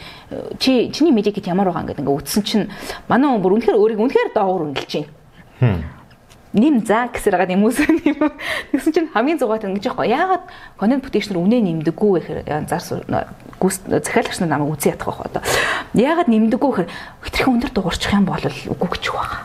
чи 0.59 0.90
чиний 0.90 1.14
медик 1.14 1.38
гэт 1.38 1.47
ямар 1.47 1.70
байгаа 1.70 1.95
ингээ 1.95 2.18
үтсэн 2.18 2.43
чинь 2.43 2.66
манай 3.07 3.30
хүн 3.30 3.43
бүр 3.47 3.62
үнэхээр 3.62 3.78
өөрийг 3.78 4.03
үнэхээр 4.03 4.34
доогуур 4.34 4.74
үнэлж 4.74 5.07
байна 5.62 6.01
нэм 6.53 6.84
за 6.84 7.09
гэсэр 7.09 7.36
байгаа 7.36 7.57
юм 7.57 7.64
үсэн 7.64 7.96
юм. 8.05 8.28
Тэгсэн 8.72 8.92
чинь 8.92 9.09
хамгийн 9.12 9.40
зугаатай 9.40 9.72
ингэж 9.72 9.88
яахгүй. 9.88 10.12
Яагаад 10.12 10.44
контент 10.76 11.05
бүтээчнэр 11.09 11.40
үнэ 11.40 11.59
нэмдэггүй 11.64 12.11
гэхээр 12.44 12.68
зар 12.68 12.82
гүс 13.57 13.80
захиалагч 13.88 14.38
нар 14.44 14.61
намайг 14.61 14.76
үзий 14.76 14.92
ядах 14.92 15.16
байх 15.16 15.32
одоо. 15.32 15.42
Яагаад 15.96 16.28
нэмдэггүй 16.28 16.70
гэхээр 16.84 16.90
хитрхэн 17.24 17.55
өндөр 17.57 17.72
дуурчих 17.72 18.12
юм 18.12 18.28
бол 18.28 18.44
үгүй 18.44 18.88
гэж 18.92 19.05
байгаа. 19.09 19.40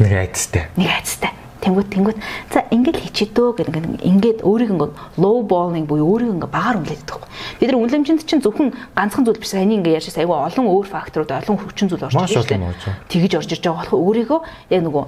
Нэг 0.00 0.12
айцтай. 0.16 0.64
Нэг 0.80 0.88
айцтай. 0.88 1.32
Тэнгүүд 1.60 1.88
тэнгүүд 1.92 2.18
за 2.56 2.64
ингээд 2.72 2.98
хийчиhdөө 3.04 3.48
гэх 3.60 3.68
ингээд 4.00 4.40
өөрийг 4.40 4.72
ингээд 4.72 4.92
low 5.20 5.44
balling 5.44 5.84
буюу 5.84 6.16
өөрийг 6.16 6.40
ингээд 6.40 6.56
багаар 6.56 6.80
үнэлээд 6.80 7.04
байдаг. 7.04 7.28
Бид 7.60 7.68
нар 7.68 7.80
үнэлэмжинд 7.84 8.24
чинь 8.24 8.40
зөвхөн 8.40 8.72
ганцхан 8.96 9.28
зүйл 9.28 9.36
биш 9.36 9.52
саяны 9.52 9.76
ингээд 9.76 10.00
ярьж 10.00 10.16
айгүй 10.16 10.40
олон 10.40 10.66
өөр 10.72 10.88
факторууд 10.88 11.36
олон 11.36 11.60
хүчин 11.60 11.92
зүйл 11.92 12.08
орж 12.08 12.16
ирж 12.16 12.48
байна. 12.48 12.72
Тэгэж 13.12 13.32
орж 13.36 13.50
ирж 13.52 13.60
байгаа 13.60 13.76
болохоор 13.84 14.00
өөрийгөө 14.08 14.40
яг 14.72 14.82
нөгөө 14.88 15.04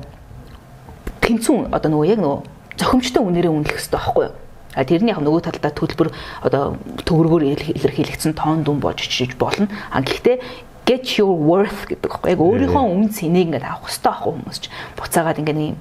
тэнцүүн 1.20 1.72
одоо 1.74 1.88
нөгөө 1.90 2.06
яг 2.10 2.20
нөгөө 2.20 2.38
зохимжтой 2.78 3.22
үнээрээ 3.22 3.52
үнэлэх 3.52 3.76
хэрэгтэй 3.78 3.98
байхгүй 3.98 4.24
юу? 4.26 4.34
А 4.72 4.84
тэрний 4.88 5.12
яг 5.12 5.20
нөгөө 5.20 5.42
талдаа 5.44 5.72
төлбөр 5.76 6.08
одоо 6.42 6.80
төгрөгөөр 7.04 7.42
илэрхийлэгдсэн 7.76 8.32
тоон 8.32 8.64
дүн 8.64 8.80
болж 8.80 9.04
чиж 9.04 9.36
болно. 9.36 9.68
А 9.92 10.00
гэхдээ 10.00 10.40
get 10.88 11.04
your 11.18 11.36
worth 11.36 11.86
гэдэг 11.86 12.08
байхгүй 12.08 12.30
яг 12.32 12.40
өөрийнхөө 12.40 12.84
үн 12.88 13.08
цэнийг 13.12 13.52
ингээд 13.52 13.68
авах 13.68 13.86
хэрэгтэй 13.86 14.08
байхгүй 14.08 14.32
хүмүүс 14.32 14.58
ч 14.58 14.64
буцаагаад 14.96 15.40
ингээд 15.44 15.60
нэг 15.60 15.74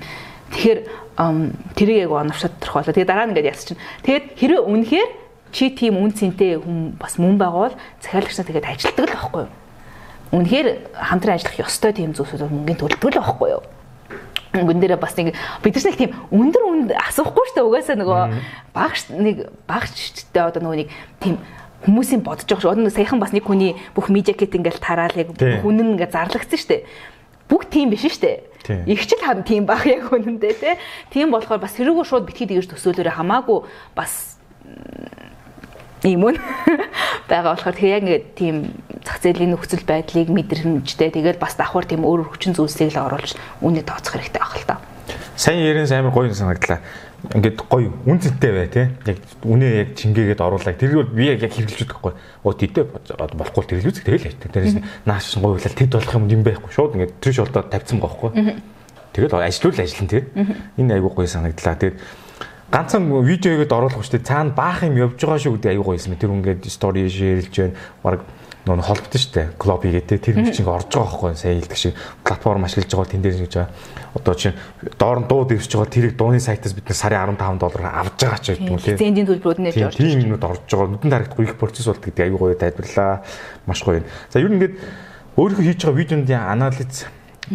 тэгэхээр 0.51 0.79
тэрийг 1.75 1.97
яг 2.05 2.11
оновчтой 2.11 2.51
тодорхойлоо. 2.59 2.93
Тэгээ 2.93 3.09
дараа 3.09 3.25
нь 3.25 3.31
ингээд 3.33 3.49
яс 3.49 3.63
чинь. 3.65 3.79
Тэгээд 4.03 4.25
хэрэв 4.37 4.61
үнэхээр 4.67 5.09
чи 5.51 5.63
тийм 5.71 5.95
үн 5.99 6.11
цэнтэй 6.11 6.59
хүн 6.59 6.99
бас 6.99 7.15
мөн 7.15 7.39
байгавал 7.39 7.75
захиалагч 8.03 8.35
нар 8.37 8.47
тэгээд 8.51 8.69
ажилтдаг 8.71 9.05
л 9.07 9.15
байхгүй 9.15 9.41
юу? 9.47 9.51
Үнэхээр 10.31 10.67
хамтран 10.95 11.35
ажиллах 11.35 11.59
ёстой 11.59 11.91
тийм 11.91 12.15
зүйлсүүд 12.15 12.47
мөнгөний 12.47 12.79
төлбөр 12.79 13.11
л 13.15 13.23
байхгүй 13.23 13.49
юу? 13.55 13.63
Гүн 14.51 14.79
дээрээ 14.83 14.99
бас 14.99 15.15
нэг 15.15 15.31
бид 15.63 15.75
нар 15.75 15.85
нэг 15.87 15.97
тийм 15.97 16.11
өндөр 16.27 16.63
үнд 16.67 16.89
асуухгүй 16.91 17.45
шүү 17.47 17.55
дээ 17.55 17.67
угаасаа 17.71 17.95
нөгөө 17.95 18.21
багш 18.75 19.01
нэг 19.15 19.37
багчтай 19.63 20.43
одоо 20.43 20.61
нөгөө 20.61 20.79
нэг 20.83 20.89
тийм 21.23 21.35
хүмүүсийн 21.87 22.21
бодож 22.21 22.45
байгаа 22.45 22.61
шүү. 22.61 22.73
Одоо 22.75 22.93
саяхан 22.93 23.19
бас 23.23 23.31
нэг 23.33 23.47
хүний 23.47 23.73
бүх 23.95 24.11
медиа 24.11 24.35
кет 24.35 24.53
ингээл 24.53 24.83
тараал 24.83 25.15
яг 25.17 25.33
хүн 25.33 25.97
ингээ 25.97 26.13
зарлагдсан 26.13 26.59
шүү 26.59 26.69
дээ. 26.69 26.85
Бүгд 27.49 27.67
тийм 27.73 27.89
биш 27.89 28.05
шүү 28.05 28.21
дээ. 28.21 28.85
Игчл 28.85 29.23
хам 29.23 29.41
тийм 29.41 29.65
баг 29.65 29.87
яг 29.89 30.11
үнэндээ 30.13 30.53
те. 30.61 30.77
Тийм 31.09 31.33
болохоор 31.33 31.63
бас 31.63 31.73
хэрэггүй 31.73 32.05
шууд 32.05 32.27
битгий 32.29 32.45
дэгэж 32.45 32.69
төсөөлөөрэ 32.69 33.17
хамаагүй 33.17 33.65
бас 33.97 34.37
ийм 36.03 36.25
үн 36.25 36.37
байгаа 37.29 37.53
болохоор 37.55 37.75
тэгээ 37.77 37.95
яг 37.95 38.03
ингээд 38.03 38.25
тийм 38.35 38.55
зах 39.05 39.21
зээлийн 39.21 39.53
нөхцөл 39.53 39.85
байдлыг 39.85 40.29
мэдрэмжтэй 40.29 41.09
тэгээд 41.13 41.37
бас 41.37 41.55
давхар 41.55 41.85
тийм 41.85 42.05
өөр 42.05 42.33
хүчин 42.33 42.57
зүйлсийг 42.57 42.93
л 42.97 43.05
оруулж 43.05 43.37
үнэ 43.61 43.85
тооцох 43.85 44.17
хэрэгтэй 44.17 44.41
байх 44.41 44.57
л 44.57 44.67
та. 44.67 44.81
Сайн 45.37 45.61
ярин 45.61 45.85
амар 45.85 46.13
гоё 46.13 46.33
санагдлаа. 46.33 46.81
Ингээд 47.21 47.57
гоё 47.69 47.93
үн 48.05 48.17
цэнтэй 48.17 48.51
бай 48.51 48.67
тий. 48.67 48.85
Яг 49.05 49.17
үнэ 49.45 49.65
яг 49.85 49.89
чингээгээд 49.93 50.41
оруулаа. 50.41 50.73
Тэр 50.73 51.05
бол 51.05 51.13
би 51.13 51.29
яг 51.29 51.45
яг 51.45 51.53
хэрэглэж 51.53 51.85
байгаа 51.85 52.01
хгүй. 52.01 52.13
Оо 52.45 52.53
тэдэ 52.57 52.81
болохгүй 53.37 53.63
хэрэглүүцэх 53.69 54.05
тэгэл 54.05 54.25
хайт. 54.25 54.41
Тэрээс 54.41 54.77
нааш 55.05 55.37
гоё 55.37 55.57
хөлөл 55.57 55.77
тэд 55.77 55.93
болох 55.93 56.13
юм 56.17 56.25
юм 56.29 56.41
байхгүй. 56.41 56.71
Шууд 56.73 56.97
ингээд 56.97 57.13
тэр 57.21 57.33
шолдоо 57.37 57.61
тавьсан 57.69 58.01
байгаа 58.01 58.17
хгүй. 58.17 58.31
Тэгээд 59.13 59.33
ажлуул 59.37 59.77
ажиллана 59.77 60.09
тий. 60.09 60.23
Энэ 60.81 60.93
айгуу 60.97 61.13
гоё 61.13 61.29
санагдлаа. 61.29 61.77
Тэгээд 61.77 61.97
ганцхан 62.71 63.03
видеогээд 63.11 63.71
оруулах 63.71 63.99
хүчтэй 63.99 64.23
цаана 64.23 64.55
баах 64.55 64.87
юм 64.87 64.95
явж 64.95 65.19
байгаа 65.19 65.39
шүү 65.43 65.59
гэдэг 65.59 65.71
аюу 65.75 65.85
гоёсэн. 65.91 66.15
Тэр 66.15 66.31
үнгээд 66.31 66.65
стори 66.71 67.05
шеэрлж 67.11 67.51
байна. 67.51 67.75
Бараг 67.99 68.21
нөө 68.65 68.85
шүү 68.85 69.33
дээ. 69.33 69.47
Клуб 69.57 69.81
хийгээд 69.81 70.21
тэр 70.21 70.37
хүн 70.37 70.53
чинь 70.53 70.69
орж 70.69 70.93
байгаа 70.93 71.33
байхгүй 71.33 71.33
сая 71.33 71.57
хэлдэг 71.57 71.77
шиг 71.81 71.97
платформ 72.21 72.63
ашиглаж 72.63 72.93
байгаа 72.93 73.09
тэн 73.09 73.21
дээр 73.25 73.41
гэж 73.41 73.53
байгаа. 73.57 73.73
Одоо 74.13 74.35
чинь 74.37 74.55
доор 75.01 75.19
нь 75.19 75.27
дуу 75.27 75.41
дэвсэж 75.49 75.71
байгаа 75.73 75.89
тэрийг 75.89 76.13
дууны 76.13 76.39
сайтаас 76.39 76.73
бид 76.77 76.85
сарын 76.93 77.33
15 77.33 77.57
доллараар 77.57 78.05
авж 78.05 78.21
байгаа 78.21 78.37
ч 78.37 78.53
гэдэг 78.53 78.69
юм 78.69 78.77
лээ. 78.77 79.01
Зэндийн 79.01 79.27
төлбөрүүд 79.33 79.59
нэрж 79.65 79.75
орж 79.81 79.97
байгаа. 79.97 80.05
Тийм 80.05 80.19
юмнууд 80.29 80.45
орж 80.45 80.61
байгаа. 80.69 80.93
Нүдэн 80.93 81.09
харагдахгүй 81.09 81.45
их 81.49 81.57
процесс 81.57 81.89
болт 81.89 82.05
гэдэг 82.05 82.23
аюу 82.29 82.37
гоё 82.37 82.53
тайлбарлаа. 82.53 83.25
Маш 83.65 83.81
гоё. 83.81 84.05
За 84.29 84.37
ер 84.37 84.49
нь 84.53 84.61
ингээд 84.61 84.75
өөрийнхөө 85.41 85.65
хийж 85.65 85.81
байгаа 85.81 85.97
видеоны 85.97 86.37
анализ 86.37 87.09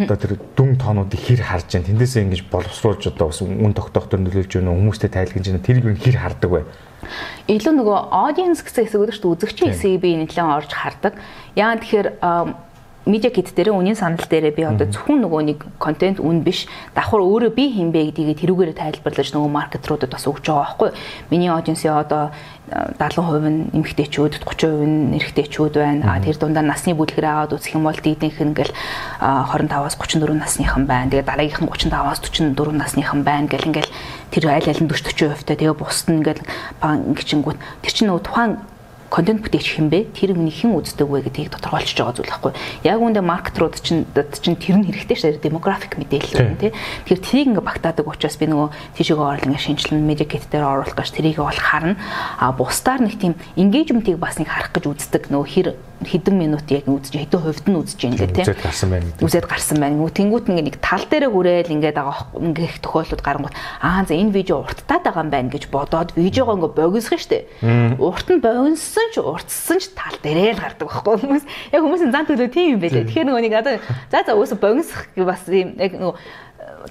одоо 0.04 0.16
тэр 0.20 0.36
дүн 0.52 0.76
тоонуудыг 0.76 1.20
хэр 1.20 1.40
харж 1.40 1.72
байна? 1.72 1.88
Тэндээсээ 1.88 2.22
ингэж 2.28 2.42
боловсруулж 2.52 3.02
одоо 3.08 3.32
бас 3.32 3.40
үн 3.40 3.72
тогтоохтой 3.72 4.20
нөлөөлж 4.20 4.52
байна 4.60 4.76
хүмүүстэй 4.76 5.10
тайлгнаж 5.10 5.46
байна 5.48 5.64
тэр 5.64 5.80
юу 5.80 5.96
хэр 5.96 6.16
хардаг 6.20 6.50
вэ? 6.52 6.62
Илүү 7.48 7.72
нөгөө 7.80 7.98
audience 8.12 8.60
гэсэн 8.60 8.84
хэсэг 8.84 9.00
өгдөг 9.00 9.16
шүү 9.16 9.24
дээ 9.24 9.34
үзэгчийн 9.40 9.70
хэсгийг 9.72 10.00
би 10.02 10.10
нэлээд 10.20 10.52
орж 10.52 10.70
хардаг. 10.74 11.14
Яа 11.54 11.78
тэгэхээр 11.78 12.08
медиа 13.06 13.30
кит 13.30 13.54
дээр 13.54 13.72
үнийн 13.72 13.96
санал 13.96 14.26
дээр 14.26 14.50
би 14.50 14.62
одоо 14.66 14.86
зөвхөн 14.90 15.22
нөгөө 15.22 15.42
нэг 15.46 15.58
контент 15.78 16.18
үн 16.20 16.42
биш. 16.42 16.66
Давхар 16.94 17.22
өөрөө 17.22 17.54
би 17.54 17.70
хин 17.70 17.94
бэ 17.94 18.10
гэдгийг 18.10 18.42
тэрүүгээр 18.42 18.74
тайлбарлаж 18.74 19.30
нөгөө 19.30 19.50
маркетруудад 19.50 20.10
бас 20.10 20.26
өгч 20.26 20.46
байгаа 20.50 20.66
байхгүй. 20.66 20.90
Миний 21.30 21.50
аудиенсээ 21.50 21.94
одоо 21.94 22.34
70% 22.66 23.46
нь 23.46 23.70
эмэгтэйчүүд 23.78 24.42
30% 24.42 24.74
нь 24.82 25.14
эрэгтэйчүүд 25.22 25.74
байна. 25.78 26.18
А 26.18 26.18
тэр 26.18 26.34
дундаа 26.34 26.66
насны 26.66 26.98
бүлгэрээ 26.98 27.30
аваад 27.30 27.54
үзэх 27.54 27.78
юм 27.78 27.86
бол 27.86 27.94
дийднийх 27.94 28.42
нь 28.42 28.50
ингээл 28.50 28.74
25-аас 29.22 29.94
34 29.94 30.34
насныхан 30.34 30.82
байна. 30.90 31.10
Тэгээ 31.14 31.30
дараагийнх 31.30 31.62
нь 31.62 31.70
35-аас 31.70 32.18
44 32.26 32.74
насныхан 32.74 33.22
байна 33.22 33.46
гэл 33.46 33.70
ингээл 33.70 33.94
тэр 34.34 34.44
аль 34.50 34.66
аль 34.66 34.82
нь 34.82 34.90
40 34.90 35.14
40% 35.14 35.46
таа 35.46 35.56
тэгээ 35.56 35.78
бусд 35.78 36.10
нь 36.10 36.18
ингээл 36.18 36.42
ингэчингүүт 36.82 37.58
тэр 37.82 37.92
чинь 37.94 38.08
нөгөө 38.10 38.24
тухайн 38.26 38.52
контент 39.10 39.42
бүтээгч 39.42 39.78
хэн 39.78 39.88
бэ? 39.90 40.10
Тэр 40.12 40.34
хүний 40.34 40.52
хэн 40.52 40.74
үздэг 40.76 41.06
вэ 41.06 41.26
гэдгийг 41.26 41.54
тодорхойлж 41.54 41.94
байгаа 41.94 42.14
зүйл 42.16 42.32
байхгүй. 42.32 42.52
Яг 42.84 42.98
үүндээ 43.00 43.24
маркетрууд 43.24 43.74
чинь 43.80 44.04
чинь 44.12 44.58
тэр 44.58 44.82
нь 44.82 44.86
хэрэгтэй 44.90 45.16
шээ 45.16 45.38
демографик 45.40 45.96
мэдээлэл 45.96 46.36
байна 46.36 46.58
тий. 46.58 46.72
Тэгэхээр 47.06 47.22
тэрийг 47.22 47.48
ингээ 47.54 47.64
багтаадаг 47.64 48.06
учраас 48.06 48.36
би 48.36 48.46
нөгөө 48.50 48.68
тийшээ 48.98 49.16
орол 49.16 49.46
ингээ 49.46 49.62
шинжилэн 49.62 50.02
медиа 50.02 50.26
кит 50.26 50.46
дээр 50.50 50.66
оруулах 50.66 50.96
гэж 50.98 51.10
тэрийг 51.14 51.38
бол 51.38 51.54
харна. 51.54 51.96
А 52.40 52.52
бусдаар 52.52 53.00
нэг 53.00 53.16
тийм 53.18 53.34
engagement-ийг 53.54 54.18
бас 54.18 54.36
нэг 54.42 54.50
харах 54.50 54.74
гэж 54.74 54.84
үздэг 54.90 55.30
нөгөө 55.30 55.48
хэр 55.48 55.68
хэдэн 56.04 56.36
минут 56.36 56.66
яг 56.68 56.84
үзэж 56.84 57.14
хэдэн 57.16 57.40
хувьд 57.40 57.66
нь 57.70 57.78
үзэж 57.80 57.98
байна 58.02 58.18
гэх 58.20 58.32
тийм. 58.36 58.44
Үзээд 58.44 58.60
гарсан 58.60 58.88
байна. 58.90 59.08
Үзээд 59.22 59.46
гарсан 59.46 59.78
байна. 59.80 60.08
Тэнгүүт 60.12 60.46
ингээ 60.52 60.66
нэг 60.68 60.76
тал 60.84 61.04
дээрээ 61.08 61.30
хүрээл 61.32 61.74
ингээд 61.76 61.96
байгаа 61.96 62.18
ингээ 62.36 62.66
их 62.68 62.78
тохиолдлууд 62.84 63.22
гарангууд 63.24 63.56
аа 63.80 64.04
за 64.04 64.14
энэ 64.16 64.34
видео 64.36 64.60
урттаад 64.60 65.02
байгаа 65.06 65.24
юм 65.24 65.30
байна 65.32 65.48
гэж 65.48 65.64
бодоод 65.72 66.10
видеогоо 66.16 66.56
ингээ 66.60 66.76
богисгох 66.76 67.20
штеп. 67.22 67.48
Урт 67.96 68.28
нь 68.28 68.44
богинсон 68.44 69.08
ч 69.12 69.16
уртсан 69.22 69.78
ч 69.80 69.94
тал 69.96 70.16
дээрээ 70.20 70.56
л 70.56 70.62
гардаг 70.64 70.88
байхгүй 70.88 71.16
хүмүүс. 71.16 71.44
Яг 71.72 71.80
хүмүүсийн 71.80 72.12
зан 72.12 72.28
төлөө 72.28 72.48
тийм 72.52 72.76
юм 72.76 72.80
байлээ. 72.84 73.08
Тэгэхээр 73.08 73.28
нөгөө 73.32 73.42
нэг 73.46 73.54
одоо 73.56 73.74
за 74.12 74.18
за 74.26 74.32
өөсө 74.36 74.60
богинсах 74.60 75.08
бас 75.16 75.48
юм 75.48 75.76
яг 75.80 75.96
нөгөө 75.96 76.14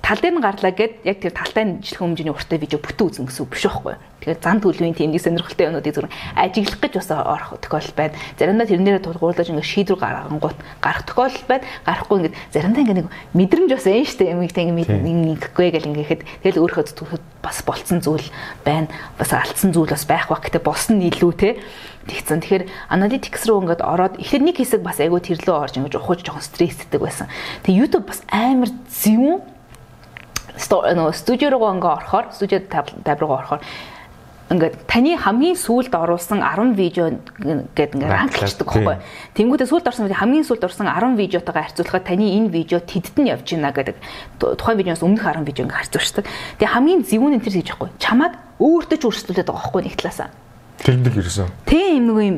тал 0.02 0.20
дээр 0.20 0.36
нь 0.36 0.44
гарлаа 0.44 0.74
гэд 0.74 1.06
яг 1.06 1.18
тэр 1.22 1.34
талтай 1.36 1.64
нь 1.64 1.80
жилхэн 1.80 2.16
хэмжээний 2.16 2.34
урттай 2.34 2.60
видео 2.60 2.80
бүтэн 2.80 3.08
үзэн 3.08 3.26
гэсэн 3.30 3.44
үг 3.46 3.52
биш 3.54 3.64
байхгүй. 3.70 3.96
Тэгэхээр 4.26 4.42
зан 4.42 4.58
төлөвийн 4.60 4.98
тийм 4.98 5.12
нэг 5.14 5.22
сонирхолтой 5.22 5.70
юмнуудыг 5.70 5.94
зөвхөн 5.94 6.16
ажиглах 6.36 6.82
гэж 6.82 6.94
бас 6.98 7.10
орох 7.14 7.50
тохиолдол 7.62 7.96
байна. 7.96 8.18
Заримдаа 8.40 8.66
тэрнээрээ 8.66 9.06
тулгуурлаж 9.06 9.48
ингээд 9.54 9.72
шийдвэр 9.72 10.00
гаргангууд 10.02 10.58
гарах 10.82 11.04
тохиолдол 11.06 11.46
байна. 11.46 11.66
Гарахгүй 11.86 12.18
ингээд 12.26 12.38
заримдаа 12.50 12.82
ингээд 12.82 13.00
нэг 13.06 13.10
мэдрэмж 13.38 13.72
бас 13.72 13.86
энэ 13.86 14.10
штэ 14.10 14.32
юм 14.34 14.42
их 14.42 14.54
тийм 14.58 14.76
ингэхгүй 14.82 15.68
гэл 15.70 15.90
ингээд 15.94 16.22
тэгэл 16.42 16.62
өөрөө 16.66 17.22
бас 17.46 17.58
болцсон 17.62 18.02
зүйл 18.02 18.28
байна. 18.66 18.90
Бас 19.22 19.30
алдсан 19.30 19.70
зүйл 19.70 19.94
бас 19.94 20.10
байх 20.10 20.26
ба 20.26 20.42
гэтээ 20.42 20.64
болсон 20.66 20.98
нь 20.98 21.14
илүү 21.14 21.34
те 21.38 21.62
тэгсэн. 22.10 22.42
Тэгэхээр 22.42 22.66
analytics 22.90 23.46
руу 23.46 23.62
ингээд 23.62 23.86
ороод 23.86 24.18
эхлээд 24.18 24.44
нэг 24.46 24.58
хэсэг 24.58 24.82
бас 24.82 24.98
айгүй 24.98 25.22
тэрлөө 25.22 25.56
орж 25.70 25.78
ингээд 25.78 25.98
ухаж 26.02 26.26
жоохон 26.26 26.42
стресстэй 26.42 26.98
байсан. 26.98 27.30
Тэгээ 27.66 27.82
YouTube 27.86 28.10
бас 28.10 28.26
амар 28.30 28.70
зөв 28.90 29.46
нөө 30.56 31.12
студио 31.14 31.50
руу 31.52 31.72
ингээ 31.76 31.92
орохоор 32.00 32.26
студио 32.32 32.60
таб 32.70 33.20
руу 33.20 33.36
орохоор 33.36 33.62
ингээд 34.46 34.86
таны 34.86 35.18
хамгийн 35.18 35.58
сүүлд 35.58 35.90
оруулсан 35.90 36.46
10 36.46 36.78
видео 36.78 37.18
гэдэг 37.74 37.98
ингээд 37.98 38.14
ранглчдаг 38.14 38.68
байхгүй. 38.70 38.98
Тэнгүүдээ 39.34 39.70
сүүлд 39.74 39.90
орсон 39.90 40.06
хамгийн 40.06 40.46
сүүлд 40.46 40.64
орсон 40.70 40.86
10 40.86 41.18
видеотойгоо 41.18 41.66
харьцуулахад 41.66 42.06
таны 42.06 42.30
энэ 42.30 42.54
видео 42.54 42.78
тэдд 42.78 43.18
нь 43.18 43.34
явж 43.34 43.58
байна 43.58 43.74
гэдэг 43.74 43.98
тухайн 44.38 44.78
видеоноос 44.78 45.02
өмнөх 45.02 45.26
10 45.26 45.50
видео 45.50 45.66
ингээд 45.66 45.82
харьцуулдаг. 45.82 46.26
Тэгээ 46.62 46.74
хамгийн 46.78 47.02
зөвүүн 47.10 47.36
энэ 47.42 47.46
төр 47.46 47.56
гэж 47.58 47.70
байхгүй. 47.74 47.90
Чамаг 47.98 48.34
өөртөө 48.62 48.98
ч 49.02 49.04
өөрчлөлтөд 49.10 49.50
байгаа 49.50 49.58
байхгүй 49.66 49.82
нэг 49.82 49.96
талаасаа. 49.98 50.30
Тэрэндэл 50.86 51.20
ирсэн. 51.26 51.50
Тийм 51.66 52.02
нэг 52.06 52.18
юм 52.22 52.38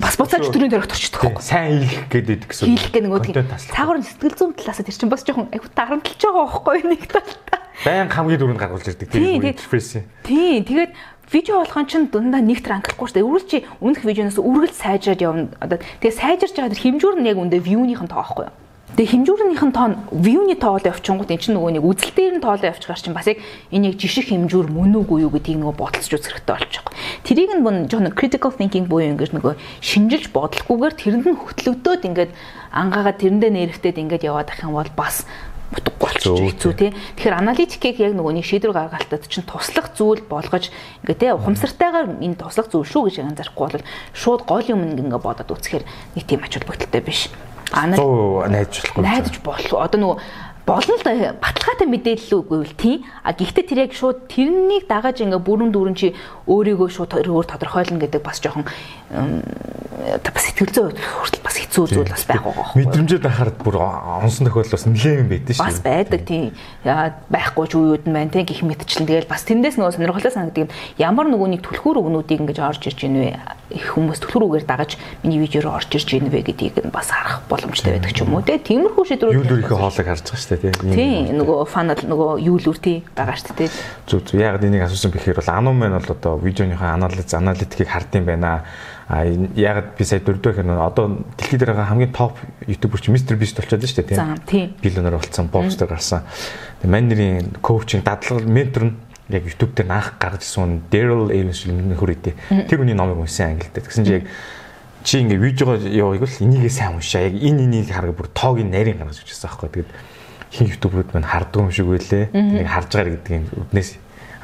бас 0.00 0.16
буцааж 0.18 0.50
төрийн 0.50 0.70
дөрөгт 0.72 0.94
орчдөг 0.94 1.20
байхгүй. 1.22 1.44
Сайн 1.44 1.84
хийх 1.86 2.08
гэдэг 2.10 2.40
гэсэн. 2.50 2.66
Хийх 2.66 2.90
гэх 2.90 3.04
нөгөө 3.06 3.20
тийм. 3.22 3.46
Цаагаар 3.46 4.02
сэтгэл 4.02 4.34
зүйн 4.34 4.52
талаас 4.58 4.80
тэр 4.82 4.94
чинь 4.94 5.12
бас 5.12 5.22
жоохон 5.22 5.48
айгу 5.54 5.70
тарамталж 5.70 6.20
байгаа 6.20 6.44
байхгүй 6.50 6.78
нэг 6.82 7.02
талаа. 7.06 7.60
Баян 7.84 8.10
хамгийн 8.10 8.40
дөрөнд 8.42 8.60
гаргуулж 8.60 8.86
ирдэг 8.90 9.08
тийм 9.14 9.42
экспресс. 9.46 10.02
Тийм. 10.26 10.64
Тэгээд 10.66 10.92
видео 11.30 11.62
болгон 11.62 11.86
чинь 11.86 12.08
дундаа 12.10 12.42
нэгт 12.42 12.66
ранглахгүй 12.66 13.06
шүү 13.06 13.16
дээ. 13.18 13.28
Үргэлж 13.28 13.48
чи 13.50 13.58
өмнөх 13.82 14.02
видеоноос 14.02 14.38
үргэлж 14.38 14.74
сайжраад 14.74 15.20
явна. 15.22 15.50
Одоо 15.62 15.78
тэгээ 16.02 16.18
сайжирж 16.18 16.54
байгаа 16.58 16.72
тэр 16.74 16.82
хэмжүүр 16.82 17.16
нь 17.22 17.28
яг 17.30 17.38
үндэ 17.38 17.62
view-ийнхэн 17.62 18.10
тоо 18.10 18.22
байхгүй 18.22 18.44
юу? 18.50 18.54
Тэгээ 18.94 19.10
хэмжүүрнийхэн 19.10 19.72
тоо 19.74 19.98
view-ний 20.14 20.54
тоолоо 20.54 20.94
явчихгууд 20.94 21.26
эн 21.26 21.42
чинь 21.42 21.58
нөгөө 21.58 21.82
нэг 21.82 21.82
үзэлтээр 21.82 22.38
нь 22.38 22.44
тоолоо 22.46 22.70
явчихгаар 22.70 23.02
чинь 23.02 23.10
бас 23.18 23.26
яг 23.26 23.42
энэ 23.74 23.90
яг 23.90 23.98
жишг 23.98 24.30
хэмжүүр 24.30 24.70
мөн 24.70 24.94
үгүй 25.02 25.26
юу 25.26 25.34
гэдгийг 25.34 25.58
нөгөө 25.58 25.74
бодолцож 25.74 26.14
үзэх 26.14 26.38
хэрэгтэй 26.38 26.54
байгаа. 26.54 26.94
Тэрийг 27.26 27.50
нь 27.58 27.64
мөн 27.66 27.90
жоохон 27.90 28.14
critical 28.14 28.54
thinking 28.54 28.86
буюу 28.86 29.10
ингэж 29.18 29.34
нөгөө 29.34 29.58
шинжилж 29.82 30.30
бодлохгүйгээр 30.30 30.94
тэрэнд 30.94 31.26
нь 31.26 31.42
хөтлөгдөөд 31.42 32.02
ингээд 32.06 32.30
ангаагаа 32.70 33.18
тэрэндээ 33.18 33.50
нэрвтэд 33.50 33.98
ингээд 33.98 34.30
яваад 34.30 34.54
ах 34.54 34.62
юм 34.62 34.78
бол 34.78 34.92
бас 34.94 35.26
утгагүй 35.74 36.54
хэцүү 36.54 36.72
тий. 36.78 36.94
Тэгэхээр 37.18 37.34
аналитикийг 37.34 37.98
яг 37.98 38.14
нөгөө 38.14 38.38
нэг 38.38 38.46
шийдвэр 38.46 38.78
гаргалтад 38.78 39.26
чинь 39.26 39.42
туслах 39.42 39.90
зүйл 39.98 40.22
болгож 40.22 40.70
ингээ 41.02 41.18
тий 41.18 41.30
ухамсартайгаар 41.34 42.22
энэ 42.22 42.38
туслах 42.38 42.70
зүйл 42.70 42.86
шүү 42.86 43.10
гэж 43.10 43.26
анзаарахгүй 43.26 43.82
бол 43.82 43.88
шууд 44.14 44.46
гол 44.46 44.62
юм 44.70 44.86
ингээ 44.86 45.18
бодоод 45.18 45.50
үцхээр 45.50 45.82
нэг 46.14 46.24
тийм 46.30 46.46
ач 46.46 46.54
холбогдолтой 46.62 47.02
биш. 47.02 47.26
Анаа 47.74 48.48
найдаж 48.54 48.80
болохгүй. 48.80 49.04
Найдаж 49.04 49.38
болох. 49.42 49.78
Одоо 49.82 49.98
нөгөө 50.00 50.18
болно 50.66 50.96
л 50.96 51.04
баталгаатай 51.04 51.86
мэдээлэл 51.88 52.40
үгүй 52.40 52.60
л 52.64 52.74
тийм. 52.76 53.04
А 53.20 53.36
гэхдээ 53.36 53.64
тэр 53.68 53.80
яг 53.84 53.92
шууд 53.92 54.32
тэрнийг 54.32 54.88
дагаж 54.88 55.20
ингээ 55.20 55.44
бүрэн 55.44 55.68
дүүрэн 55.68 55.96
чи 55.96 56.16
өөрийгөө 56.48 56.88
шууд 56.88 57.20
өөр 57.20 57.44
тодорхойлно 57.44 58.00
гэдэг 58.00 58.24
бас 58.24 58.40
жоохон 58.40 58.64
бас 60.24 60.44
сэтгэл 60.48 60.72
зүй 60.72 60.90
хүртэл 60.96 61.44
бас 61.44 61.56
хэцүү 61.60 61.84
зүйл 61.92 62.08
бас 62.08 62.24
байх 62.24 62.42
байгаа. 62.42 62.72
Мэдрэмжээ 62.74 63.20
дахаар 63.20 63.52
бүр 63.52 63.76
онсон 63.78 64.48
тохиолдол 64.48 64.74
бас 64.74 64.86
нэлээд 64.88 65.28
байдаг 65.28 65.54
шүү. 65.54 65.64
Бас 65.64 65.78
байдаг 65.84 66.20
тийм. 66.24 66.52
Байхгүй 66.84 67.66
ч 67.68 67.72
үеуд 67.76 68.04
нь 68.08 68.16
байна 68.16 68.32
тийм 68.32 68.48
гих 68.48 68.64
мэтчлэн 68.64 69.06
тэгэл 69.06 69.28
бас 69.28 69.44
тэндээс 69.44 69.76
нөгөө 69.76 69.94
сонирхолтой 70.00 70.32
санагддаг. 70.32 70.72
Ямар 70.98 71.28
нөгөө 71.28 71.48
нэг 71.54 71.62
түлхүүр 71.62 72.00
өгнүүдийг 72.00 72.40
ингэж 72.40 72.58
орж 72.64 72.88
ирж 72.88 72.98
гин 73.04 73.20
вэ? 73.20 73.36
Их 73.70 73.94
хүмүүс 73.94 74.20
түлхүүр 74.24 74.44
үгээр 74.48 74.66
дагаж 74.68 74.96
миний 75.22 75.40
видео 75.40 75.68
руу 75.68 75.78
орж 75.78 75.92
ирж 75.94 76.08
гин 76.08 76.28
вэ 76.28 76.42
гэдгийг 76.42 76.84
нь 76.84 76.92
бас 76.92 77.08
харах 77.12 77.44
боломжтой 77.48 77.96
байдаг 77.96 78.12
ч 78.12 78.24
юм 78.24 78.34
уу 78.34 78.42
тийм. 78.42 78.60
Тиймэрхүү 78.60 79.04
шийдвэрүүд 79.08 79.34
юу 79.34 79.46
өөрийнхөө 79.46 79.78
хоолойг 79.78 80.08
харж 80.08 80.24
байгаа 80.26 80.40
шүү 80.42 80.53
штэ 80.54 80.70
тийм. 80.70 80.94
Тийм 80.94 81.36
нөгөө 81.42 81.66
фанал 81.66 81.98
нөгөө 81.98 82.30
юу 82.46 82.56
л 82.62 82.70
үрти 82.70 83.02
байгаа 83.18 83.34
штэ 83.34 83.58
тийм. 83.58 83.72
Зүг 84.06 84.30
зүг 84.30 84.38
яг 84.38 84.62
энийг 84.62 84.86
асуусан 84.86 85.10
бэхээр 85.10 85.42
бол 85.42 85.50
анум 85.50 85.76
мэн 85.82 85.98
бол 85.98 86.14
одоо 86.14 86.38
видеоныхоо 86.38 86.94
анализ 86.94 87.34
аналитикийг 87.34 87.90
хардсан 87.90 88.24
байна. 88.24 88.62
А 89.08 89.26
яг 89.26 89.98
би 89.98 90.04
сая 90.04 90.24
дөрөвдөө 90.24 90.64
хэрнээ 90.64 90.80
одоо 90.80 91.20
дэлхийд 91.36 91.60
дээр 91.60 91.76
байгаа 91.76 91.92
хамгийн 91.92 92.12
топ 92.16 92.40
ютубер 92.64 93.00
чи 93.04 93.12
мистер 93.12 93.36
бист 93.36 93.60
болчиход 93.60 93.84
шүү 93.84 94.00
дээ 94.00 94.38
тийм. 94.48 94.72
Биллионер 94.80 95.20
болсон, 95.20 95.52
бокстер 95.52 95.92
гарсан. 95.92 96.24
Тэгээ 96.80 96.88
манерийн 96.88 97.52
коучинг 97.60 98.00
дадлал 98.00 98.40
ментор 98.48 98.88
нь 98.88 98.96
яг 99.28 99.44
YouTube 99.44 99.76
дээр 99.76 99.88
наах 99.88 100.16
гаргаж 100.16 100.40
ирсэн 100.44 100.88
Daryl 100.88 101.28
Evans 101.32 101.68
нөхөр 101.68 102.16
үдээ. 102.16 102.68
Тэр 102.68 102.80
хүний 102.80 102.96
номыг 102.96 103.20
уншсан 103.20 103.56
англи 103.56 103.68
дээр. 103.72 103.84
Тэгсэн 103.88 104.04
чи 104.04 104.12
яг 104.20 104.24
чи 105.04 105.20
ингээ 105.20 105.36
видеого 105.36 105.76
явуулъя 105.76 106.24
л 106.24 106.44
энийгээ 106.44 106.72
сайн 106.72 106.96
уншаа. 106.96 107.28
Яг 107.28 107.36
энэ 107.36 107.64
энийг 107.68 107.92
хараг 107.92 108.16
бүр 108.16 108.28
тоог 108.32 108.60
нь 108.60 108.72
нарийн 108.72 109.00
гаргаж 109.00 109.20
ирсэн 109.20 109.52
аахгүй. 109.52 109.84
Тэгээд 109.84 109.90
хин 110.54 110.70
ютуберүүд 110.70 111.10
мань 111.14 111.26
харддаг 111.26 111.66
юм 111.66 111.70
шиг 111.74 111.90
байлээ. 111.90 112.30
Нэг 112.30 112.68
харж 112.70 112.90
байгаа 112.94 113.14
гэдгийг 113.18 113.50
үднээс 113.58 113.90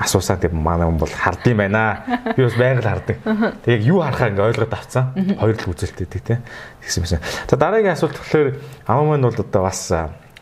асуусаа 0.00 0.40
тэг 0.42 0.50
манай 0.56 0.88
хүн 0.90 0.98
бол 0.98 1.12
хард 1.12 1.46
юм 1.46 1.62
байна. 1.62 2.02
Би 2.34 2.42
бас 2.42 2.56
байгаль 2.58 2.88
хардаг. 2.90 3.16
Тэг 3.62 3.70
яг 3.78 3.82
юу 3.86 4.02
харахаа 4.02 4.34
ингээ 4.34 4.48
ойлгоод 4.50 4.74
авцсан. 4.74 5.14
Хоёр 5.38 5.54
л 5.54 5.70
үзэлтэй 5.70 6.06
тий. 6.10 6.38
Тэгсэн 6.82 7.04
юмсан. 7.06 7.20
За 7.46 7.54
дараагийн 7.54 7.94
асуулт 7.94 8.18
болохоор 8.18 8.58
амаа 8.90 9.04
маань 9.06 9.28
бол 9.28 9.38
одоо 9.38 9.62
бас 9.62 9.92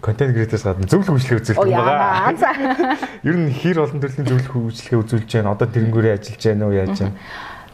контент 0.00 0.32
креаторс 0.34 0.62
гадна 0.62 0.86
зөвлөх 0.86 1.18
үйлчлэгээ 1.18 1.42
үзүүлдэг 1.42 1.74
юм 1.74 1.84
байна. 1.84 2.32
Ер 3.28 3.36
нь 3.36 3.50
хэр 3.50 3.82
олон 3.82 3.98
төрлийн 3.98 4.30
зөвлөх 4.30 4.54
үйлчлэгээ 4.54 5.02
үзүүлж 5.02 5.30
байна. 5.42 5.52
Одоо 5.58 5.66
тэрнгүүрээ 5.68 6.14
ажиллаж 6.22 6.42
байна 6.46 6.64
уу 6.70 6.78
яаж 6.78 6.96
байна? 7.02 7.18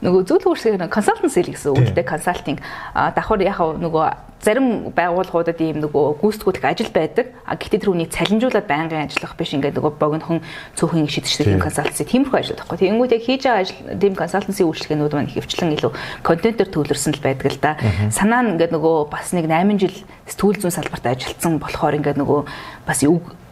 Нөгөө 0.05 0.23
зөвлөх 0.29 0.53
үйлчлэгээ 0.53 0.93
консалтенси 0.93 1.41
гэсэн 1.49 1.73
үг 1.73 1.89
л 1.89 1.97
дээ 1.97 2.05
консалтинг 2.05 2.61
давхар 2.93 3.41
яг 3.41 3.59
нөгөө 3.59 4.35
зарим 4.45 4.93
байгууллагуудад 4.93 5.57
ийм 5.65 5.81
нөгөө 5.81 6.21
гүйцэтгүүлэх 6.21 6.65
ажил 6.69 6.93
байдаг. 6.93 7.33
А 7.49 7.57
гэхдээ 7.57 7.81
тэр 7.81 7.93
үнийг 7.97 8.13
цалинжуулаад 8.13 8.69
байнгын 8.69 9.09
ажиллах 9.09 9.33
биш 9.41 9.57
ингээд 9.57 9.81
нөгөө 9.81 9.97
богинохон 9.97 10.45
цөөхөн 10.77 11.09
шидэгчдэг 11.09 11.49
юм 11.57 11.65
консалтенси 11.65 12.05
тиймэрхүү 12.05 12.37
ажил 12.37 12.59
байхгүй. 12.61 12.79
Тэгэнгүүт 12.85 13.15
яг 13.17 13.25
хийж 13.25 13.43
байгаа 13.49 13.63
ажил 13.65 13.81
тийм 13.97 14.15
консалтенси 14.21 14.63
үйлчлэгээнүүд 14.69 15.15
маань 15.17 15.33
хөвчлэн 15.33 15.75
илүү 15.81 15.93
контентоор 16.29 16.71
төвлөрсөн 16.77 17.13
л 17.17 17.25
байдаг 17.25 17.49
л 17.49 17.61
да. 17.65 17.73
Санаа 18.13 18.45
нь 18.45 18.61
ингээд 18.61 18.77
нөгөө 18.77 18.97
бас 19.09 19.33
нэг 19.33 19.49
8 19.49 19.81
жил 19.81 19.97
сэтгүүл 20.29 20.61
зүйн 20.61 20.77
салбарт 20.77 21.09
ажилласан 21.09 21.57
болохоор 21.57 21.97
ингээд 21.97 22.21
нөгөө 22.21 22.41
бас 22.85 23.01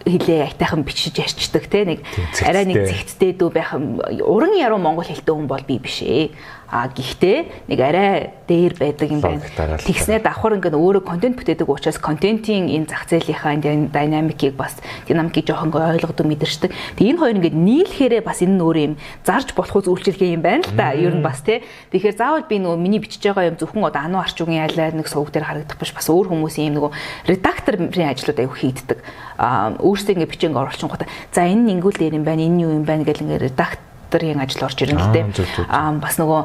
хилээ 0.06 0.52
айтайхан 0.52 0.82
бичиж 0.82 1.18
ярьцдаг 1.18 1.66
те 1.70 1.84
нэг 1.84 2.00
арай 2.42 2.66
нэг 2.66 2.86
зэгцтэй 2.86 3.32
дүү 3.38 3.50
байх 3.52 3.74
уран 3.74 4.54
яруу 4.58 4.78
монгол 4.82 5.06
хэлтэй 5.06 5.34
хүн 5.34 5.46
бол 5.46 5.62
би 5.62 5.78
биш 5.78 6.02
ээ 6.02 6.34
А 6.72 6.88
гэхдээ 6.88 7.68
нэг 7.68 7.80
арай 7.84 8.32
дээр 8.48 8.72
байдаг 8.80 9.08
юм 9.12 9.20
байна. 9.20 9.44
Тэгснээр 9.84 10.24
давхар 10.24 10.56
ингээд 10.56 10.72
өөрөө 10.72 11.04
контент 11.04 11.36
бүтээдэг 11.36 11.68
учраас 11.68 12.00
контентын 12.00 12.72
энэ 12.72 12.88
зах 12.88 13.04
зээлийнхаа 13.12 13.60
энэ 13.60 13.92
динамикийг 13.92 14.56
бас 14.56 14.80
динамикийг 15.04 15.52
жоохон 15.52 15.68
ойлгодог 15.68 16.24
мэдэрчдэг. 16.24 16.72
Тэг 16.96 17.04
энэ 17.12 17.20
хоёр 17.20 17.36
ингээд 17.44 17.60
нийлхээрээ 17.60 18.24
бас 18.24 18.40
энэ 18.40 18.56
нь 18.56 18.64
өөрөө 18.64 18.84
юм 18.88 18.96
зарж 19.20 19.52
болох 19.52 19.84
үйлчлэгээ 19.84 20.32
юм 20.32 20.40
байна 20.40 20.64
л 20.64 20.72
да. 20.72 20.96
Ер 20.96 21.12
нь 21.12 21.20
бас 21.20 21.44
тий. 21.44 21.60
Тэгэхээр 21.92 22.16
заавал 22.16 22.48
би 22.48 22.56
нөгөө 22.56 22.80
миний 22.80 23.04
бичиж 23.04 23.20
байгаа 23.20 23.52
юм 23.52 23.60
зөвхөн 23.60 23.92
одоо 23.92 24.08
ануу 24.08 24.24
арчуугийн 24.24 24.64
айлаар 24.64 24.96
нэг 24.96 25.12
сувг 25.12 25.28
дээр 25.28 25.44
харагдах 25.44 25.76
биш 25.76 25.92
бас 25.92 26.08
өөр 26.08 26.32
хүмүүсийн 26.32 26.72
юм 26.72 26.80
нөгөө 26.80 26.92
редакторын 27.28 27.92
ажлууд 27.92 28.40
аягүй 28.40 28.58
хийддэг. 28.64 28.98
А 29.36 29.76
өөрсдөө 29.76 30.16
ингээд 30.16 30.32
бичээнг 30.32 30.56
оруулчихгонгоо 30.56 31.04
за 31.04 31.40
энэ 31.44 31.68
нь 31.68 31.72
ингүүл 31.76 32.00
дээр 32.00 32.16
юм 32.16 32.24
байна, 32.24 32.48
энэ 32.48 32.64
юу 32.64 32.72
юм 32.80 32.88
байна 32.88 33.04
гэл 33.04 33.28
ингээд 33.28 33.52
редактор 33.52 33.91
редакторын 34.12 34.40
ажил 34.40 34.64
орж 34.64 34.78
ирнэ 34.82 35.00
л 35.00 35.12
дээ. 35.12 35.26
Аа 35.68 35.92
бас 35.96 36.18
нөгөө 36.20 36.40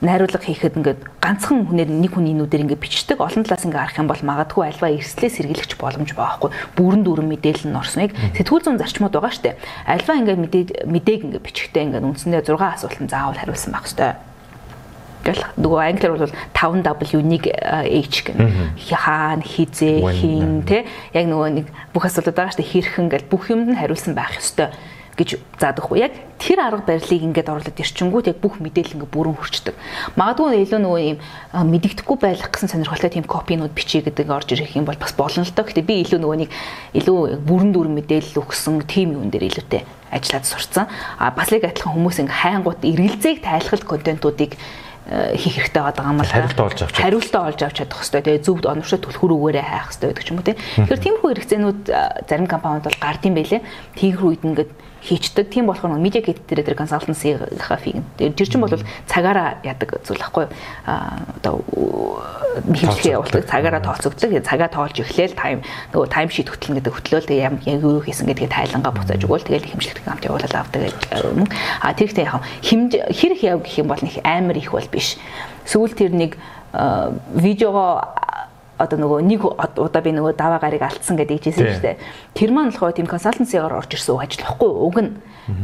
найруулга 0.00 0.38
хийхэд 0.38 0.78
ингээд 0.78 1.00
ганцхан 1.18 1.66
хүнээр 1.66 1.90
нэг 1.90 2.14
хүний 2.14 2.34
нүдээр 2.36 2.64
ингээд 2.70 2.82
бичдэг 2.82 3.18
олон 3.18 3.42
талаас 3.42 3.66
ингээд 3.66 3.82
арах 3.82 3.98
юм 3.98 4.06
бол 4.06 4.22
магадгүй 4.22 4.64
альва 4.70 4.94
эрслээ 4.94 5.30
сэргийлэгч 5.34 5.74
боломж 5.80 6.14
байхгүй. 6.14 6.50
Бүрэн 6.78 7.02
дүүрэн 7.02 7.26
мэдээлэл 7.26 7.70
нь 7.70 7.78
орсон. 7.78 8.06
Яг 8.06 8.14
сэтгүүл 8.38 8.64
зүйн 8.70 8.78
зарчмууд 8.78 9.14
байгаа 9.14 9.34
штэ. 9.34 9.58
Альва 9.86 10.18
ингээд 10.20 10.86
мэдээг 10.86 11.20
ингээд 11.26 11.44
бичихтэй 11.44 11.82
ингээд 11.90 12.06
үндсэндээ 12.06 12.46
6 12.46 12.54
асуултанд 12.54 13.10
заавал 13.10 13.38
хариулсан 13.38 13.72
байх 13.74 13.88
штэ 13.88 14.14
гэл 15.20 15.44
нөгөө 15.60 15.80
англиар 15.84 16.16
бол 16.16 16.32
5W 16.56 17.20
нэг 17.20 17.44
H 17.52 18.24
гэнэ. 18.24 18.80
Хаана 18.88 19.44
хизээ 19.44 20.00
хин 20.16 20.64
тэ 20.64 20.88
яг 21.12 21.28
нөгөө 21.28 21.48
нэг 21.60 21.66
бүх 21.92 22.08
асуудал 22.08 22.32
байгаа 22.32 22.56
шүү 22.56 22.64
дээ 22.64 22.72
хэрхэн 22.72 23.08
гэл 23.12 23.28
бүх 23.28 23.52
юмд 23.52 23.68
нь 23.68 23.76
хариулсан 23.76 24.16
байх 24.16 24.40
ёстой 24.40 24.72
гэж 25.20 25.36
заадаг 25.60 25.84
хөө. 25.84 26.00
Яг 26.00 26.16
тэр 26.40 26.64
арга 26.64 26.96
барилыг 26.96 27.20
ингээд 27.28 27.52
оруулаад 27.52 27.76
ирчингүүд 27.76 28.32
яг 28.32 28.38
бүх 28.40 28.56
мэдээлэл 28.56 28.96
ингээд 28.96 29.12
бүрэн 29.12 29.36
хүрчдэг. 29.36 29.76
Магадгүй 30.16 30.64
илүү 30.64 30.80
нөгөө 30.80 31.00
юм 31.12 31.18
мэдэгдэхгүй 31.52 32.16
байх 32.16 32.48
гэсэн 32.48 32.72
сонирхолтой 32.72 33.12
тийм 33.12 33.28
копинууд 33.28 33.76
бичиж 33.76 34.08
гэдэг 34.08 34.32
орж 34.32 34.56
ирэх 34.56 34.72
юм 34.80 34.88
бол 34.88 34.96
бас 34.96 35.12
болно 35.12 35.44
л 35.44 35.52
доо. 35.52 35.68
Гэтэ 35.68 35.84
би 35.84 36.00
илүү 36.08 36.18
нөгөө 36.24 36.38
нэг 36.40 36.50
илүү 36.96 37.44
бүрэн 37.44 37.70
дүрэн 37.76 37.94
мэдээлэл 38.00 38.40
өгсөн 38.40 38.80
тийм 38.88 39.20
юм 39.20 39.28
дээр 39.28 39.52
илүүтэй 39.52 39.84
ажиллаад 40.08 40.46
сурцсан. 40.48 40.88
А 41.20 41.28
бас 41.36 41.52
л 41.52 41.60
адилхан 41.60 41.92
хүмүүс 41.92 42.24
ингээд 42.24 42.40
хайнгууд 42.40 42.80
эргэлзээг 42.80 43.44
тайлхалт 43.44 43.84
контентуудыг 43.84 44.56
хийх 45.10 45.54
хэрэгтэй 45.58 45.82
байгаа 45.82 46.06
юм 46.06 46.22
байна. 46.22 46.30
Хариултаа 46.30 46.66
олж 46.70 46.80
авч 46.86 46.94
хариултаа 46.94 47.42
олж 47.50 47.60
авч 47.66 47.76
чадах 47.82 47.98
хэрэгтэй. 47.98 48.22
Тэгээ 48.22 48.44
зөв 48.46 48.62
оновчтой 48.62 49.00
түлхүүр 49.02 49.32
үгээрээ 49.34 49.66
хайх 49.66 49.86
хэрэгтэй 49.90 50.06
байдаг 50.06 50.24
ч 50.24 50.30
юм 50.30 50.38
уу 50.38 50.46
тийм. 50.46 50.58
Тэгэхээр 50.86 51.02
тиймэрхүү 51.02 51.30
хэрэгцээнүүд 51.30 51.80
зарим 52.30 52.46
компаниуд 52.46 52.86
бол 52.86 53.02
гардыг 53.02 53.32
байлээ. 53.34 53.62
Тиймэрхүү 53.98 54.28
үед 54.30 54.44
ингээд 54.46 54.70
хийчдэг. 55.02 55.50
Тийм 55.50 55.66
болохоор 55.66 55.98
медиа 55.98 56.22
кит 56.22 56.44
дээр 56.46 56.62
тэр 56.62 56.76
консалтенсийнхаа 56.76 57.78
фиг. 57.80 58.04
Тэр 58.16 58.32
чинь 58.36 58.60
бол 58.60 58.72
цагаараа 59.08 59.60
ядаг 59.64 60.00
зүйл 60.04 60.20
байхгүй 60.20 60.44
юу? 60.44 60.52
Одоо 61.40 61.54
хэмжлэгээ 62.68 63.16
явуулдаг, 63.16 63.48
цагаараа 63.48 63.80
тооцогддог. 63.80 64.44
Цагаа 64.44 64.68
тоолж 64.68 65.00
эхлээл 65.00 65.34
тайм 65.34 65.64
нөгөө 65.94 66.08
тайм 66.12 66.28
шит 66.28 66.52
хөтлөн 66.52 66.82
гэдэг 66.82 66.92
хөтлөөл 66.92 67.28
тэгээ 67.28 67.46
яг 67.48 67.54
юу 67.64 68.04
хийсэн 68.04 68.28
гэдгээ 68.28 68.50
тайлангаа 68.50 68.92
буцааж 68.92 69.22
өгөөл 69.24 69.46
тэгэл 69.46 69.70
хэмжлэгтэй 69.72 70.04
хамт 70.04 70.26
явуулаад 70.28 70.54
авдаг 70.54 70.92
юм. 71.24 71.48
А 71.80 71.94
тэр 71.94 72.10
ихтэй 72.10 72.26
яг 72.28 72.44
хэмж 72.60 72.92
хэрэг 73.08 73.40
яв 73.46 73.58
гэх 73.64 73.80
юм 73.80 73.88
бол 73.88 74.02
нэг 74.02 74.20
амар 74.24 74.56
их 74.58 74.74
бол 74.74 74.88
биш. 74.90 75.16
Сүүл 75.64 75.94
тэр 75.94 76.12
нэг 76.12 76.36
видеого 77.34 78.04
одоо 78.80 78.96
нөгөө 78.96 79.20
нэг 79.28 79.44
удаа 79.44 80.00
би 80.00 80.10
нөгөө 80.16 80.34
даваа 80.40 80.58
гарыг 80.64 80.80
алдсан 80.80 81.20
гэдэг 81.20 81.52
ижсэн 81.52 81.68
шүү 81.68 81.84
дээ. 81.84 82.00
Тэр 82.32 82.50
маань 82.56 82.72
болохоо 82.72 82.96
тийм 82.96 83.04
консалтенцигаар 83.04 83.76
орж 83.76 83.92
ирсэн 83.92 84.16
үг 84.16 84.24
ажил 84.24 84.44
واخгүй 84.48 84.70
өгн. 84.88 85.08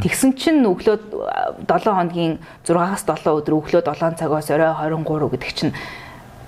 Тэгсэн 0.05 0.37
чинь 0.37 0.61
өглөө 0.69 1.65
7 1.65 1.89
хоногийн 1.89 2.39
6-аас 2.69 3.09
7 3.09 3.41
өдөр 3.41 3.55
өглөө 3.57 3.83
7 3.89 4.21
цагаас 4.21 4.51
орой 4.53 4.69
23 4.69 5.33
гэдэг 5.33 5.53
чинь 5.57 5.73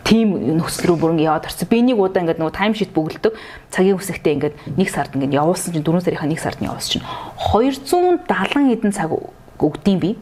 тийм 0.08 0.56
нөхцөл 0.56 0.92
рүү 0.92 0.98
бүрэн 1.00 1.20
яваад 1.20 1.48
орсон. 1.48 1.68
Би 1.68 1.84
нэг 1.84 2.00
удаа 2.00 2.24
ингээд 2.24 2.40
нөгөө 2.40 2.56
тайм 2.56 2.72
шит 2.72 2.96
бөглөдөг 2.96 3.36
цагийн 3.68 4.00
үсэгтээ 4.00 4.34
ингээд 4.40 4.56
нэг 4.80 4.88
сард 4.88 5.12
ингээд 5.12 5.36
явуулсан 5.36 5.76
чинь 5.76 5.84
4 5.84 6.00
сарынхаа 6.00 6.28
нэг 6.32 6.40
сард 6.40 6.58
нь 6.64 6.68
явуулсан 6.68 6.92
чинь 6.96 7.04
270 7.52 8.72
эдэн 8.72 8.92
цаг 8.96 9.12
өгдөм 9.60 9.98
би. 10.00 10.16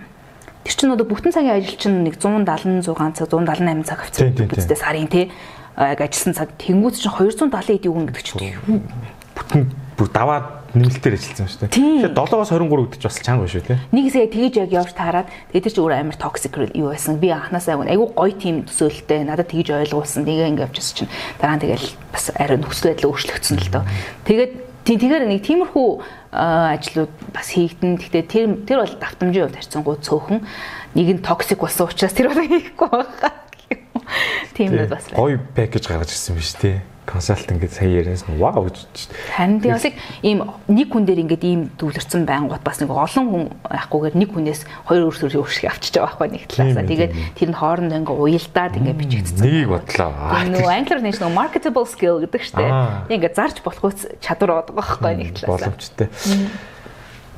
Тэр 0.67 0.75
чинь 0.75 0.91
одоо 0.91 1.07
бүтэн 1.07 1.31
цагийн 1.31 1.63
ажил 1.63 1.79
чинь 1.79 2.03
нэг 2.03 2.19
176 2.19 2.83
цаг 3.15 3.31
178 3.31 3.87
цаг 3.87 3.99
авчихсан. 4.03 4.35
Тэгтээ 4.35 4.75
сарын 4.83 5.07
тий 5.07 5.31
ажилласан 5.77 6.35
цаг 6.35 6.57
тэнгууд 6.57 6.97
чинь 6.97 7.13
270 7.13 7.53
эдийн 7.77 7.93
үгэн 7.93 8.07
гэдэг 8.09 8.25
чинь 8.25 8.81
бүтэн 9.37 9.63
бүр 9.97 10.09
даваад 10.09 10.57
нэмэлтээр 10.77 11.17
ажилласан 11.17 11.49
шүү 11.49 11.61
дээ. 11.69 11.73
Тэгэхээр 11.73 12.17
7-оос 12.17 12.51
23 12.53 12.69
гэдэг 12.69 13.01
чинь 13.01 13.09
бас 13.09 13.21
чанга 13.21 13.49
шүү 13.49 13.65
дээ. 13.65 13.79
Нэг 13.93 14.05
хэсэг 14.09 14.33
тэгэж 14.33 14.55
яг 14.61 14.73
явж 14.73 14.93
таарад 14.93 15.29
тэгээд 15.53 15.65
тэр 15.65 15.73
чинь 15.73 15.85
өөр 15.85 15.95
амар 15.97 16.17
токсик 16.21 16.55
юу 16.77 16.89
байсан. 16.93 17.17
Би 17.17 17.29
анханасаа 17.33 17.81
айгу 17.85 18.13
гоё 18.13 18.33
тим 18.37 18.65
төсөөлттэй 18.69 19.25
надад 19.25 19.49
тэгэж 19.49 19.69
ойлгуулсан. 19.73 20.29
Тэгээ 20.29 20.53
ингэ 20.53 20.65
явчихсан 20.69 21.09
чинь 21.09 21.13
дараа 21.41 21.57
нь 21.57 21.65
тэгэл 21.65 21.89
бас 22.13 22.25
арай 22.37 22.59
нөхцөл 22.61 22.89
байдал 22.93 23.09
өөрчлөгдсөн 23.13 23.57
л 23.57 23.73
доо. 23.73 23.85
Тэгээд 24.29 24.53
тийм 24.85 24.97
тэгэхээр 25.01 25.25
нэг 25.29 25.41
тиймэрхүү 25.45 25.89
ажлууд 26.33 27.13
бас 27.33 27.49
хийгдэн. 27.57 27.97
Гэхдээ 27.97 28.25
тэр 28.29 28.45
тэр 28.69 28.79
бол 28.85 28.95
давтамжийн 29.01 29.45
хувьд 29.49 29.59
харьцангуй 29.61 29.97
цөөхөн 30.05 30.41
нэг 30.93 31.09
нь 31.17 31.25
токсик 31.25 31.61
болсон 31.65 31.89
учраас 31.89 32.13
тэр 32.13 32.29
бол 32.33 32.45
хийхгүй 32.45 32.89
байгаа. 32.93 33.46
Тийм 34.55 34.77
л 34.77 34.91
бас 34.91 35.09
гоё 35.13 35.41
пакэж 35.55 35.85
гаргаж 35.89 36.11
ирсэн 36.15 36.37
биз 36.37 36.55
дээ 36.61 36.97
консалтинг 37.07 37.63
гэж 37.63 37.73
сая 37.79 38.03
яриас 38.03 38.27
нь 38.27 38.37
вау 38.37 38.67
гэж. 38.67 39.09
Харин 39.31 39.63
тийм 39.63 39.79
бас 39.79 39.87
ийм 40.27 40.43
нэг 40.67 40.91
хүн 40.91 41.07
дээр 41.07 41.23
ингээд 41.23 41.45
ийм 41.47 41.61
төвлөрсөн 41.79 42.27
байнгут 42.27 42.67
бас 42.67 42.83
нэг 42.83 42.91
олон 42.91 43.27
хүн 43.31 43.45
яахгүйгээр 43.71 44.17
нэг 44.19 44.31
хүнээс 44.35 44.67
хоёр 44.91 45.07
өөрсдөө 45.07 45.39
өөрсдөө 45.39 45.71
авчиж 45.71 45.95
байгаа 45.95 46.19
байхгүй 46.19 46.29
нэг 46.35 46.45
талаасаа. 46.51 46.91
Тэгээд 46.91 47.13
тэр 47.39 47.49
нь 47.55 47.57
хоорондоо 47.57 47.99
ингээд 48.03 48.21
уялдаад 48.27 48.75
ингээд 48.83 49.01
бичигдсэн. 49.01 49.47
Нийг 49.47 49.71
бодлоо. 49.71 50.11
Нөгөө 50.51 50.73
англиар 50.75 51.03
нэж 51.07 51.17
нөгөө 51.23 51.39
marketable 51.39 51.87
skill 51.87 52.19
гэдэг 52.27 52.43
штеп. 52.43 52.75
Ингээд 53.07 53.39
зарж 53.39 53.63
болох 53.63 53.87
үс 53.87 54.11
чадвар 54.19 54.67
байгаа 54.67 54.75
байхгүй 54.75 55.15
нэг 55.15 55.31
талаасаа. 55.39 55.71
Боломжтой. 55.71 56.11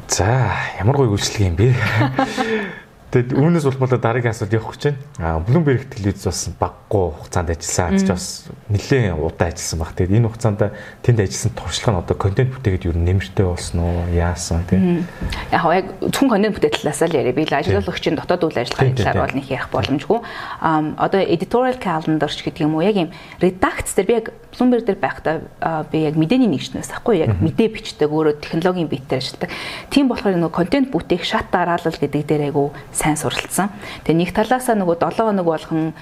За 0.09 0.57
ямар 0.81 0.97
гоё 0.97 1.12
үйлчлэг 1.12 1.45
юм 1.45 1.57
бэ? 1.61 1.77
Тэгээд 3.09 3.40
үүнээс 3.40 3.64
улбалаа 3.64 3.97
дараагийн 3.97 4.36
асуулт 4.36 4.52
явах 4.52 4.76
гэж 4.76 4.93
байна. 4.93 5.01
Аа 5.16 5.40
Bloomberg 5.40 5.89
телевиз 5.89 6.28
бас 6.28 6.44
баггүй 6.60 7.09
хугацаанд 7.16 7.56
ажилласан. 7.56 7.97
Ч 7.97 8.12
бас 8.12 8.26
нэлээд 8.68 9.16
удаан 9.16 9.48
ажилласан 9.48 9.78
баг. 9.80 9.97
Тэгээд 9.97 10.16
энэ 10.20 10.28
хугацаанд 10.28 10.60
тэнд 11.01 11.18
ажилласан 11.24 11.52
туршлага 11.56 11.93
нь 11.97 12.01
одоо 12.05 12.16
контент 12.20 12.52
бүтээгээд 12.52 12.85
юу 12.85 12.93
нэмэртэй 13.01 13.47
болсон 13.48 13.80
уу? 13.80 14.12
Яасан 14.12 14.60
тийм. 14.68 15.09
Яг 15.48 15.64
яг 15.72 15.86
зөвхөн 16.05 16.36
контент 16.36 16.55
бүтээх 16.60 16.85
талаас 16.85 17.01
л 17.01 17.16
яриа. 17.16 17.32
Би 17.32 17.48
л 17.48 17.56
ажиллуулагчийн 17.56 18.20
дотоод 18.20 18.44
үйл 18.44 18.60
ажиллагааны 18.60 19.01
талаар 19.01 19.24
бол 19.24 19.36
нэг 19.40 19.48
ярих 19.48 19.72
боломжгүй. 19.72 20.20
Аа 20.60 20.85
одоо 21.01 21.24
editorial 21.24 21.80
calendar 21.80 22.28
ч 22.28 22.44
гэдэг 22.44 22.68
юм 22.68 22.76
уу 22.76 22.85
яг 22.85 23.01
юм 23.01 23.10
редакц 23.40 23.97
дээр 23.97 24.05
би 24.05 24.14
яг 24.20 24.28
Bloomberg 24.59 24.85
дээр 24.85 24.98
байхдаа 24.98 25.86
би 25.86 26.02
яг 26.02 26.18
мэдээний 26.18 26.51
нэгжнээс 26.51 26.90
ахгүй 26.98 27.22
яг 27.22 27.39
мэдээ 27.39 27.68
бичдэг 27.78 28.10
өөрөө 28.10 28.43
технологийн 28.43 28.90
биетээр 28.90 29.22
ажилладаг. 29.22 29.51
Тийм 29.89 30.10
болохоор 30.10 30.35
нөгөө 30.35 30.59
контент 30.59 30.90
бүтээх 30.90 31.22
шат 31.22 31.55
дараалал 31.55 31.94
гэдэг 31.94 32.26
дээр 32.26 32.51
айгу 32.51 32.74
сайн 32.90 33.14
суралцсан. 33.14 33.70
Тэгээ 34.02 34.18
нэг 34.18 34.30
талаасаа 34.35 34.74
нөгөө 34.74 34.98
7 34.98 35.30
хоног 35.30 35.47
болгон 35.47 35.94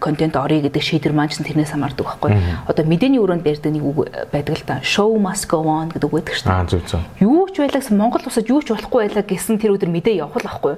контент 0.00 0.36
орё 0.36 0.60
гэдэг 0.60 0.82
шийдвэр 0.82 1.16
маань 1.16 1.32
ч 1.32 1.40
тэрнээс 1.40 1.72
хамаардаг 1.72 2.04
байхгүй. 2.04 2.36
Одоо 2.68 2.84
мэдээний 2.84 3.16
өрөөнд 3.22 3.40
барьдаг 3.40 3.72
нэг 3.72 3.84
үг 3.88 3.98
байдаг 4.28 4.52
л 4.60 4.66
та. 4.68 4.84
Show 4.84 5.16
must 5.16 5.48
go 5.48 5.64
on 5.64 5.88
гэдэг 5.88 6.12
үг 6.12 6.14
байдаг 6.20 6.34
шүү 6.36 6.44
дээ. 6.44 6.52
Аа 6.52 6.68
зүг 6.68 6.84
зүг. 6.84 7.00
Юу 7.24 7.48
ч 7.48 7.64
байлаа 7.64 7.80
гэсэн 7.80 7.96
Монгол 7.96 8.20
улсад 8.20 8.50
юу 8.52 8.60
ч 8.60 8.76
болохгүй 8.76 9.00
байлаа 9.08 9.24
гэсэн 9.24 9.56
тэр 9.56 9.72
өдөр 9.80 9.88
мэдээ 9.88 10.20
явах 10.20 10.44
л 10.44 10.48
байхгүй. 10.52 10.74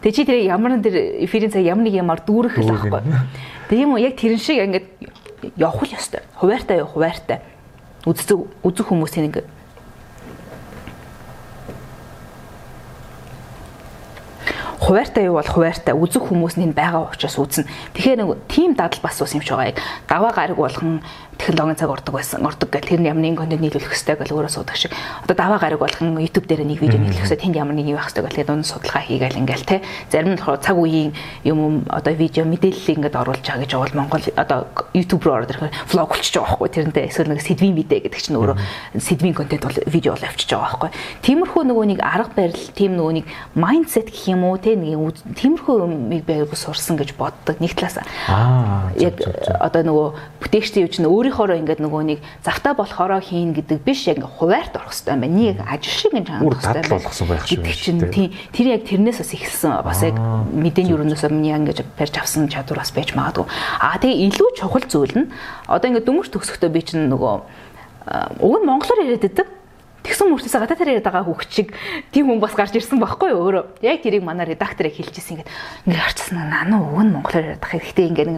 Тэгээ 0.00 0.16
чи 0.16 0.24
тэр 0.24 0.40
ямар 0.40 0.80
нэг 0.80 0.88
тэр 0.88 0.96
эфирийн 1.20 1.52
цаг 1.52 1.68
ямар 1.68 1.84
нэг 1.84 2.00
юмар 2.00 2.24
дүүрэх 2.24 2.56
л 2.64 2.72
байхгүй. 2.72 3.02
Тэгээ 3.68 3.84
юм 3.84 3.92
уу 3.92 4.00
яг 4.00 4.16
тэрэн 4.16 4.40
шиг 4.40 4.56
ингээд 4.56 4.88
явах 5.56 5.82
л 5.84 5.96
ёстой. 5.96 6.22
Хуваартай 6.38 6.80
яв 6.80 6.94
хуваартай. 6.94 7.40
Үздэг 8.04 8.38
үзэх 8.64 8.88
хүмүүсийн 8.88 9.28
нэг 9.28 9.44
хуваартай 14.84 15.24
юу 15.24 15.40
бол 15.40 15.48
хуваартай 15.48 15.96
үзэх 15.96 16.28
хүмүүс 16.28 16.60
нь 16.60 16.76
байгаа 16.76 17.08
учраас 17.08 17.40
үзнэ. 17.40 17.64
Тэгэхээр 17.96 18.20
нэг 18.20 18.44
тийм 18.52 18.76
дадал 18.76 19.00
бас 19.00 19.16
ус 19.16 19.32
юм 19.32 19.40
шиг 19.40 19.56
байгаа. 19.56 19.80
Даваа 20.04 20.32
гараг 20.36 20.60
болгон 20.60 21.00
технологийн 21.38 21.78
цаг 21.78 21.90
ордог 21.90 22.14
байсан. 22.14 22.44
Ордог 22.46 22.70
гэл 22.70 22.88
тэр 22.88 23.00
нь 23.00 23.08
ямар 23.08 23.22
нэгэн 23.22 23.38
контент 23.38 23.62
нийлүүлэх 23.62 23.90
хэрэгтэй 23.90 24.16
гэл 24.18 24.36
өөрөө 24.38 24.52
суудаг 24.52 24.76
шиг. 24.76 24.92
Одоо 25.24 25.36
даваа 25.36 25.58
гараг 25.58 25.80
болгон 25.80 26.18
YouTube 26.18 26.46
дээр 26.46 26.64
нэг 26.64 26.80
видео 26.80 26.98
нийлүүлэх 26.98 27.26
хэрэгтэй. 27.26 27.42
Тэнд 27.44 27.56
ямар 27.56 27.74
нэг 27.74 27.86
юм 27.90 27.96
байх 27.98 28.08
хэрэгтэй 28.10 28.24
гэл 28.24 28.38
тэгээд 28.38 28.54
унд 28.54 28.66
судалгаа 28.66 29.02
хийгээл 29.02 29.40
ингээл 29.42 29.66
те. 29.66 29.82
Зарим 30.10 30.34
нь 30.34 30.38
болохоор 30.38 30.60
цаг 30.62 30.76
үеийн 30.78 31.12
юм 31.44 31.84
одоо 31.90 32.14
видео 32.14 32.44
мэдээллийг 32.44 32.98
ингээд 32.98 33.18
оруулж 33.18 33.44
байгаа 33.44 33.62
гэж 33.64 33.72
бол 33.74 33.98
Монгол 33.98 34.24
одоо 34.36 34.58
YouTube 34.94 35.22
руу 35.24 35.34
ороод 35.42 35.50
ирэхээр 35.50 35.74
влог 35.90 36.08
болчихж 36.14 36.34
байгаа 36.38 36.50
байхгүй. 36.54 36.68
Тэрнтэй 36.74 37.04
эсвэл 37.10 37.30
нэг 37.32 37.42
сэдвийн 37.42 37.74
мэдээ 37.74 38.00
гэдэг 38.06 38.20
чинь 38.20 38.38
өөрөө 38.38 38.56
сэдвийн 38.98 39.34
контент 39.34 39.64
бол 39.64 39.78
видео 39.86 40.14
бол 40.14 40.24
авчиж 40.24 40.50
байгаа 40.54 40.70
байхгүй. 40.70 40.90
Тиймэрхүү 41.24 41.62
нөгөө 41.68 41.84
нэг 41.94 42.00
арга 42.00 42.32
барил, 42.34 42.66
тийм 42.74 42.96
нөгөө 42.98 43.12
нэг 43.18 43.26
майндсет 43.54 44.08
гэх 44.10 44.32
юм 44.32 44.44
уу 44.44 44.58
те 44.58 44.76
нэг 44.76 44.94
тиймэрхүү 45.34 45.74
юмыг 45.82 46.24
би 46.24 46.32
аягүй 46.32 46.58
сурсан 46.58 46.96
гэж 46.96 47.14
боддог 47.18 47.58
нэг 47.60 47.74
талаас. 47.74 48.00
Аа. 48.28 48.90
Яг 48.98 49.20
одоо 49.60 49.82
нөгөө 49.82 50.06
бүтээгчдийн 50.44 50.86
юм 50.86 50.92
чинь 50.92 51.08
өөрийнхоороо 51.24 51.56
ингээд 51.56 51.80
нөгөө 51.80 52.02
нэг 52.04 52.18
завтаа 52.44 52.76
болохоороо 52.76 53.20
хийн 53.24 53.56
гэдэг 53.56 53.80
биш 53.80 54.04
яг 54.12 54.20
хуваарт 54.20 54.76
орох 54.76 54.92
хэрэгтэй 54.92 55.16
юм 55.16 55.20
байна. 55.24 55.36
Нэг 55.40 55.56
ажил 55.64 55.96
шиг 55.96 56.12
энэ 56.12 56.28
хандах 56.28 56.60
хэрэгтэй 56.60 57.00
байх 57.00 57.16
шүү 57.16 57.96
дээ. 58.04 58.12
Тийм. 58.12 58.28
Тэр 58.52 58.66
яг 58.76 58.82
тэрнээс 58.84 59.18
бас 59.24 59.32
ихсэн 59.32 59.72
бас 59.80 60.00
яг 60.04 60.16
мэдээний 60.20 60.92
өрөөнөөс 60.92 61.24
миний 61.32 61.56
ингэж 61.56 61.80
барьж 61.96 62.14
авсан 62.20 62.52
чадвар 62.52 62.84
бас 62.84 62.92
байж 62.92 63.16
магадгүй. 63.16 63.48
Аа 63.80 63.96
тэгээ 63.96 64.20
илүү 64.28 64.48
чухал 64.60 64.84
зүйл 64.84 65.16
нь 65.16 65.32
одоо 65.64 65.88
ингээд 65.88 66.04
дүмэрч 66.04 66.28
төгсөхдөө 66.28 66.68
би 66.68 66.80
чинь 66.84 67.08
нөгөө 67.08 67.34
уг 68.44 68.54
нь 68.60 68.68
монголоор 68.68 69.00
яриад 69.00 69.24
байдаг 69.24 69.48
Тэгсэн 70.04 70.28
мөртөөсөө 70.28 70.60
гадаа 70.60 70.76
тараад 70.76 71.00
байгаа 71.00 71.24
хүүхд 71.24 71.48
шиг 71.48 71.68
тийм 72.12 72.28
хүн 72.28 72.40
бас 72.44 72.52
гарч 72.52 72.76
ирсэн 72.76 73.00
байхгүй 73.00 73.32
юу 73.32 73.48
өөрөө. 73.48 73.64
Яг 73.80 74.04
тэрийг 74.04 74.20
манай 74.20 74.52
редактор 74.52 74.92
хэлчихсэн 74.92 75.40
ингээд 75.40 75.48
ингээд 75.88 76.04
харчихсан 76.04 76.44
нанаа 76.44 76.84
өг 76.84 77.00
нь 77.08 77.12
монголоор 77.16 77.56
яриад 77.56 77.64
байгаа. 77.64 77.80
Гэхдээ 77.80 78.08
ингээд 78.12 78.30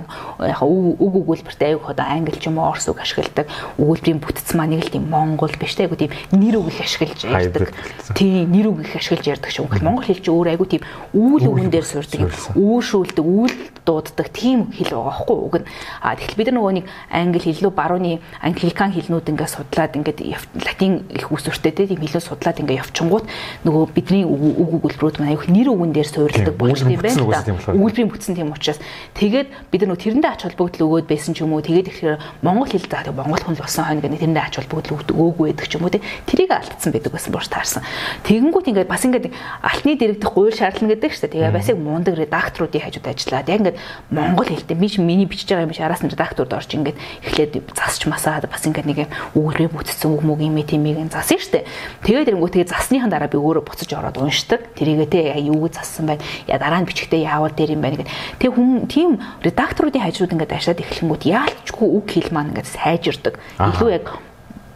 яг 0.46 0.62
үг 0.62 1.02
өгүүлбэртэй 1.02 1.74
аяг 1.74 1.82
одоо 1.90 2.06
англи 2.06 2.38
ч 2.38 2.46
юм 2.46 2.62
уу 2.62 2.70
орс 2.70 2.86
үг 2.86 3.02
ашигладаг. 3.02 3.50
Өгүүлбэрийн 3.82 4.22
бүтц 4.22 4.54
маань 4.54 4.78
нэг 4.78 4.86
л 4.86 4.94
тийм 4.94 5.10
монгол 5.10 5.50
биш 5.58 5.74
те 5.74 5.90
айгу 5.90 5.98
тийм 5.98 6.14
нэр 6.30 6.62
үг 6.62 6.70
их 6.70 6.86
ашиглаж 6.86 7.18
ярьдаг. 7.26 7.74
Тийм 8.14 8.46
нэр 8.54 8.70
үг 8.70 8.86
их 8.86 8.94
ашиглаж 8.94 9.26
ярьдаг 9.26 9.50
шүү. 9.50 9.66
Монгол 9.82 10.06
хэл 10.06 10.22
чи 10.22 10.30
өөр 10.30 10.54
айгу 10.54 10.70
тийм 10.70 10.86
үүл 11.18 11.50
үгэн 11.50 11.74
дээр 11.74 11.82
сурдаг. 11.82 12.30
Үүшүүлдэг, 12.54 13.26
үүл 13.26 13.54
дууддаг 13.82 14.30
тийм 14.30 14.70
хэл 14.70 14.94
байгаа 14.94 15.18
байхгүй 15.18 15.36
үг 15.36 15.54
нь. 15.62 15.66
А 16.02 16.14
тэгэхээр 16.14 16.38
бид 16.38 16.46
нар 16.46 16.56
нөгөө 16.58 16.74
нэг 16.78 16.86
англи 17.10 17.40
хэл 17.42 17.62
рүү 17.66 17.74
барууны 17.74 18.12
англикан 18.42 18.90
хэлнүүд 18.94 19.30
ингээд 19.30 19.54
судлаад 19.54 19.94
ингээд 19.94 20.18
латин 20.62 21.06
их 21.10 21.30
үсвэр 21.56 21.72
төртэй 21.72 21.86
тийм 21.88 22.00
хэлээ 22.04 22.20
судлаад 22.20 22.60
ингээ 22.60 22.80
явчингууд 22.84 23.24
нөгөө 23.64 23.84
бидний 23.96 24.24
үг 24.28 24.84
өгүүлбэрүүд 24.84 25.16
маань 25.20 25.32
аюух 25.32 25.48
нэр 25.48 25.68
үгэн 25.72 25.92
дээр 25.96 26.08
суурилдаг 26.08 26.54
болж 26.56 26.84
юм 26.84 27.00
байна 27.00 27.24
да. 27.32 27.72
Өгүүлбэрийн 27.72 28.10
бүтсэн 28.12 28.36
тийм 28.36 28.52
учраас 28.52 28.80
тэгээд 29.16 29.48
бид 29.72 29.82
нөгөө 29.88 30.20
тэрэндээ 30.20 30.32
ач 30.36 30.42
холбогдол 30.44 30.84
өгөөд 30.86 31.06
байсан 31.08 31.32
ч 31.32 31.40
юм 31.40 31.56
уу 31.56 31.64
тэгээд 31.64 31.88
ихээр 31.90 32.20
монгол 32.44 32.68
хэл 32.68 32.84
заа 32.84 33.08
монгол 33.10 33.40
хүн 33.40 33.56
л 33.56 33.64
болсон 33.64 33.84
хойно 33.88 34.04
гэнэ 34.04 34.20
тэрэндээ 34.20 34.44
ач 34.44 34.54
холбогдол 34.60 35.00
өгөөгүй 35.00 35.46
байдаг 35.56 35.66
ч 35.66 35.72
юм 35.80 35.84
уу 35.88 35.92
тийм 35.92 36.04
тэрийг 36.28 36.50
алдсан 36.52 36.90
байдаг 36.92 37.12
байсан 37.12 37.32
бууш 37.32 37.48
таарсан. 37.48 37.82
Тэгэнгүүт 38.26 38.68
ингээ 38.70 38.86
бас 38.86 39.02
ингээ 39.06 39.32
алтны 39.64 39.96
дэрэгдэх 39.96 40.30
гуйл 40.30 40.52
шаардлага 40.52 40.92
гэдэг 40.92 41.10
шүү 41.12 41.24
дээ. 41.32 41.34
Тэгээ 41.40 41.56
бас 41.56 41.68
яг 41.72 41.78
мундаг 41.80 42.14
редакторуудын 42.20 42.84
хажууд 42.84 43.06
ажиллаад 43.08 43.48
яг 43.48 43.60
ингээ 43.64 43.76
монгол 44.12 44.48
хэлтэй 44.50 44.76
би 44.76 44.88
миний 45.00 45.26
бичиж 45.26 45.48
байгаа 45.48 45.66
юм 45.66 45.74
шиг 45.74 45.86
араас 45.86 46.02
нь 46.04 46.12
редакторд 46.12 46.52
орж 46.52 46.70
ингээ 46.74 46.94
эхлээд 47.24 47.52
засч 47.74 48.06
масаад 48.06 48.48
бас 48.50 48.62
ингээ 48.66 48.84
нэг 48.86 48.98
өгүүлбэрийн 49.34 49.72
бүтсэн 49.72 50.10
үг 50.10 50.22
мөг 50.22 50.40
юм 50.42 50.58
тиймийг 50.66 50.98
засна 51.10 51.38
штэ. 51.46 51.64
Тэгээд 52.02 52.34
ирэнгүү 52.34 52.50
тэгээ 52.50 52.72
засныхан 52.74 53.10
дараа 53.10 53.30
би 53.30 53.38
өөрөө 53.38 53.62
буцаж 53.62 53.90
ороод 53.94 54.18
уншдаг. 54.18 54.74
Тэрийгээ 54.74 55.08
те 55.08 55.20
юу 55.46 55.62
гэж 55.70 55.78
зассан 55.78 56.10
байна. 56.10 56.26
Я 56.50 56.58
дараа 56.58 56.82
нь 56.82 56.88
бичгтээ 56.90 57.22
яавал 57.22 57.54
дээр 57.54 57.78
юм 57.78 57.82
байна 57.86 58.02
гэдэг. 58.02 58.12
Тэг 58.42 58.50
хүн 58.50 58.90
тийм 58.90 59.22
редакторуудын 59.46 60.02
хажууд 60.02 60.34
ингээд 60.34 60.56
ажиллаад 60.58 60.82
эхлэнгүүт 60.82 61.22
яалчгүй 61.30 61.86
үг 61.86 62.06
хэл 62.10 62.34
маань 62.34 62.50
ингээд 62.50 62.74
сайжирдаг. 62.74 63.38
Илүү 63.62 63.90
яг 63.94 64.06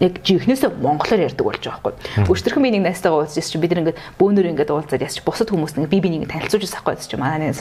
яг 0.01 0.15
жихнээсээ 0.25 0.81
монголоор 0.81 1.29
ярьдаг 1.29 1.45
болж 1.45 1.61
байгаа 1.61 1.93
байхгүй. 1.93 2.25
Өчтөрхөн 2.25 2.65
би 2.65 2.71
нэг 2.73 2.83
найстайгаа 2.89 3.21
уулзаж 3.21 3.45
чи 3.45 3.61
бид 3.61 3.77
нэг 3.77 4.01
бөөнөр 4.17 4.49
ингээд 4.57 4.73
уулзаад 4.73 5.05
ясч 5.05 5.21
бусад 5.21 5.53
хүмүүс 5.53 5.77
нэг 5.77 5.93
би 5.93 6.01
би 6.01 6.09
нэг 6.09 6.33
танилцуулж 6.33 6.65
байгаа 6.73 6.97
байхгүй 6.97 7.05
чи 7.05 7.21
манай 7.21 7.53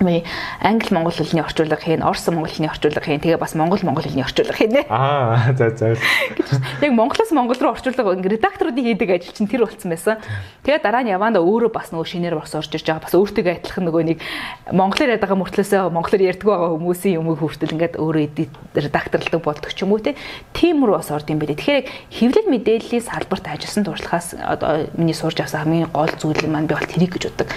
Ми 0.00 0.22
англи 0.62 0.94
монгол 0.94 1.12
хэлний 1.12 1.42
орчуулга 1.42 1.76
хийн, 1.76 2.02
орос 2.06 2.26
монгол 2.30 2.46
хэлний 2.46 2.70
орчуулга 2.70 3.02
хийн, 3.02 3.18
тэгээ 3.18 3.36
бас 3.36 3.54
монгол 3.58 3.82
монгол 3.82 4.06
хэлний 4.06 4.22
орчуулга 4.22 4.54
хийнэ. 4.54 4.86
Аа, 4.88 5.52
за 5.58 5.74
за. 5.74 5.98
Яг 6.80 6.92
монголоос 6.94 7.34
монгол 7.34 7.58
руу 7.58 7.74
орчуулга 7.74 8.14
редакторуудын 8.14 8.84
хийдэг 8.84 9.10
ажил 9.10 9.34
чинь 9.34 9.50
тэр 9.50 9.66
болцсон 9.66 9.90
байсан. 9.90 10.22
Тэгээ 10.62 10.86
дараа 10.86 11.02
нь 11.02 11.10
яванда 11.10 11.42
өөрөө 11.42 11.74
бас 11.74 11.90
нөгөө 11.90 12.06
шинээр 12.14 12.38
бас 12.38 12.54
орж 12.54 12.70
ирж 12.78 12.86
байгаа. 12.86 13.10
Бас 13.10 13.14
өөртөө 13.18 13.42
адилхан 13.58 13.84
нөгөө 13.90 14.02
нэг 14.06 14.18
монголоор 14.70 15.18
байгаа 15.18 15.34
мөртлөөсөө 15.34 15.90
монголоор 15.90 16.22
ярьдаг 16.30 16.46
байгаа 16.46 16.70
хүмүүсийн 16.78 17.18
юм 17.18 17.34
хүртэл 17.34 17.74
ингээд 17.74 17.98
өөрөө 17.98 18.78
редакторлдог 18.78 19.42
болдог 19.42 19.74
ч 19.74 19.82
юм 19.82 19.98
уу 19.98 19.98
те. 19.98 20.14
Тийм 20.54 20.86
рүү 20.86 21.02
бас 21.02 21.10
орд 21.10 21.26
юм 21.26 21.42
бэ. 21.42 21.58
Тэгэхээр 21.58 21.90
хэвлэл 22.14 22.46
мэдээллийн 22.54 23.02
салбарт 23.02 23.50
ажилласан 23.50 23.82
туршлагаас 23.82 24.38
одоо 24.38 24.86
миний 24.94 25.14
сурж 25.14 25.42
авсан 25.42 25.66
хамгийн 25.66 25.90
гол 25.90 26.12
зүйл 26.14 26.46
маань 26.46 26.70
би 26.70 26.78
бол 26.78 26.86
тэрийг 26.86 27.18
гэж 27.18 27.34
боддог. 27.34 27.48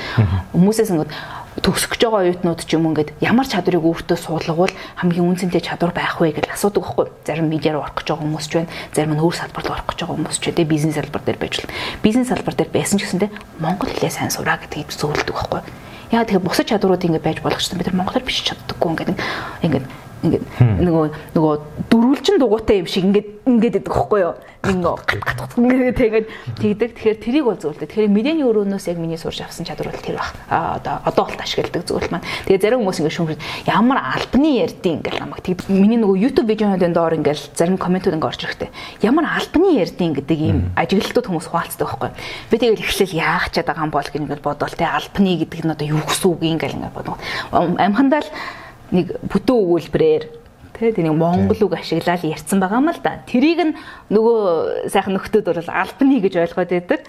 Хүмүүсээс 0.57 0.89
ингээд 0.89 1.14
төгсөж 1.60 1.99
байгаа 1.99 2.32
оюутнууд 2.32 2.64
ч 2.64 2.80
юм 2.80 2.88
ингээд 2.88 3.11
ямар 3.19 3.44
чадварыг 3.44 3.84
өөртөө 3.84 4.15
суулгавал 4.15 4.72
хамгийн 4.95 5.28
үнцэнтэй 5.36 5.60
чадвар 5.60 5.91
байх 5.91 6.15
вэ 6.23 6.32
гэж 6.40 6.48
асуудаг 6.48 6.80
байхгүй. 6.88 7.11
Зарим 7.28 7.52
медиар 7.52 7.76
орох 7.76 7.99
гэж 7.99 8.07
байгаа 8.07 8.23
хүмүүс 8.23 8.48
ч 8.48 8.53
байна. 8.56 8.72
Зарим 8.95 9.19
нь 9.19 9.19
өөр 9.19 9.36
салбарт 9.36 9.68
орох 9.68 9.88
гэж 9.91 9.99
байгаа 9.99 10.15
хүмүүс 10.15 10.40
ч 10.40 10.45
байна. 10.48 10.72
Бизнес 10.72 10.95
салбар 10.95 11.22
дээр 11.28 11.40
байж 11.44 11.53
болно. 11.60 11.76
Бизнес 11.99 12.32
салбар 12.32 12.56
дээр 12.56 12.72
байсан 12.72 12.98
ч 12.98 13.02
гэсэндээ 13.03 13.30
монгол 13.60 13.91
хэлээ 13.91 14.15
сайн 14.15 14.32
сураа 14.32 14.64
гэдгийг 14.64 14.95
зөвлөдөг 14.95 15.36
байхгүй. 15.36 15.61
Яа 16.15 16.23
тэгэхээр 16.23 16.48
бусад 16.48 16.72
чадварууд 16.72 17.03
ингээд 17.03 17.28
байж 17.28 17.38
болох 17.44 17.60
ч 17.60 17.76
бид 17.76 17.91
нар 17.91 17.99
монголоор 17.99 18.23
биш 18.23 18.48
чаддаггүй 18.48 18.90
ингээд 18.95 19.19
ингээд 19.68 19.86
ингээд 20.22 20.45
нөгөө 20.85 21.06
нөгөө 21.35 21.53
дөрвөлжин 21.89 22.38
дугуйтай 22.39 22.81
юм 22.81 22.88
шиг 22.88 23.06
ингээд 23.10 23.27
ингээд 23.45 23.80
идэх 23.81 23.93
хөхгүй 23.93 24.19
юу? 24.22 24.35
Ингээд 24.61 25.18
гат 25.18 25.38
гат 25.41 25.53
ингээд 25.57 25.98
тэгээд 25.98 26.27
тэгдэг. 26.61 26.89
Тэгэхээр 26.93 27.18
тэрийг 27.18 27.45
бол 27.49 27.57
зөвлөдөө 27.57 27.89
тэгэхээр 27.89 28.14
мэдээний 28.14 28.45
өрөөнөөс 28.45 28.85
яг 28.93 28.98
миний 29.02 29.18
сурч 29.18 29.41
авсан 29.41 29.65
чадвар 29.65 29.89
бол 29.89 30.06
тэр 30.06 30.22
баг. 30.22 30.30
А 30.49 30.77
одоо 30.77 31.02
одоо 31.02 31.23
болт 31.26 31.41
ашигладаг 31.41 31.81
зүйл 31.89 32.10
маань. 32.14 32.26
Тэгээд 32.45 32.61
зарим 32.61 32.85
хүмүүс 32.85 33.02
ингээд 33.02 33.18
шүмхэж 33.18 33.39
ямар 33.65 33.98
албаны 33.98 34.61
ярдийн 34.61 35.02
ингээд 35.02 35.18
намайг. 35.18 35.41
Тэг 35.41 35.65
миний 35.65 35.98
нөгөө 35.98 36.22
youtube 36.22 36.48
видеонуудын 36.53 36.93
доор 36.93 37.18
ингээд 37.18 37.57
зарим 37.57 37.81
комментууд 37.81 38.15
ингээд 38.22 38.30
орж 38.30 38.41
ирэхтэй 38.45 38.69
ямар 39.02 39.26
албаны 39.26 39.81
ярдийн 39.81 40.14
гэдэг 40.14 40.39
ийм 40.39 40.57
ажиглалтууд 40.77 41.27
хүмүүс 41.27 41.48
хуваалцдаг 41.49 41.88
байхгүй 41.88 42.11
би 42.52 42.56
тэгээд 42.61 42.84
эхлээл 42.85 43.18
яах 43.18 43.49
чадаагаан 43.49 43.91
бол 43.91 44.06
гэнгээ 44.06 44.39
бодвол 44.43 44.76
тэг 44.77 44.89
албаны 44.89 45.34
гэдэг 45.41 45.60
нь 45.65 45.73
одоо 45.73 45.88
юу 45.88 46.02
гэсэн 46.06 46.27
үг 46.30 46.41
ингээд 46.45 46.76
ингээд 46.77 46.95
бодгоо 46.95 47.18
амхандаа 47.52 48.22
л 48.22 48.30
нэг 48.91 49.15
бүтэн 49.26 49.55
өгүүлбэрээр 49.55 50.23
тий 50.81 50.91
тэнийг 50.91 51.15
монгол 51.15 51.61
үг 51.69 51.77
ашиглаад 51.77 52.26
ярьсан 52.26 52.59
байгаа 52.59 52.81
юм 52.81 52.89
л 52.89 52.99
да. 53.03 53.22
Тэрийг 53.30 53.59
нь 53.61 53.73
нөгөө 54.09 54.89
сайхан 54.89 55.13
нөхдүүд 55.15 55.45
бол 55.45 55.69
албаны 55.69 56.18
гэж 56.19 56.34
ойлгоод 56.41 56.72
байдаг. 56.73 57.01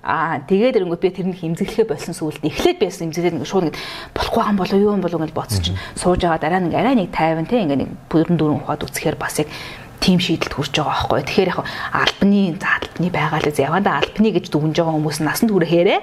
Аа 0.00 0.40
тэгээд 0.48 0.80
ирэнгүүт 0.80 1.04
би 1.04 1.10
тэрнийг 1.12 1.40
хэмзэглэхээ 1.44 1.84
болсон 1.84 2.16
сүулт 2.16 2.40
эхлээд 2.40 2.80
байсан 2.80 3.12
хэмзэглээд 3.12 3.36
ингээд 3.36 3.52
шууд 3.52 3.64
ингээд 3.68 3.80
болохгүй 4.16 4.42
юм 4.48 4.56
болоо 4.56 4.78
юу 4.80 4.94
юм 4.96 5.04
болоо 5.04 5.20
гэж 5.20 5.32
бодсон 5.36 5.60
чинь 5.60 5.80
сууж 5.92 6.24
байгаа 6.24 6.40
дараа 6.40 6.64
нэг 6.64 6.72
арай 6.72 6.96
нэг 6.96 7.12
50 7.12 7.44
тий 7.52 7.60
ингээд 7.60 7.82
нэг 7.84 7.90
бүрэн 8.08 8.36
дөрөн 8.40 8.64
ухаад 8.64 8.88
үцхээр 8.88 9.20
бас 9.20 9.36
яг 9.44 9.52
тим 10.00 10.16
шийдэлд 10.16 10.56
хүрч 10.56 10.72
байгаа 10.80 11.04
байхгүй. 11.04 11.20
Тэгэхээр 11.28 11.52
яг 11.52 11.60
альбаны 11.92 12.56
за 12.56 12.68
альбаны 12.80 13.08
байгаа 13.12 13.40
л 13.44 13.52
яванда 13.52 14.00
альбаны 14.00 14.28
гэж 14.32 14.48
дүгнж 14.48 14.76
байгаа 14.80 14.96
хүмүүс 14.96 15.18
насанд 15.20 15.52
хүрэхээрээ 15.52 16.00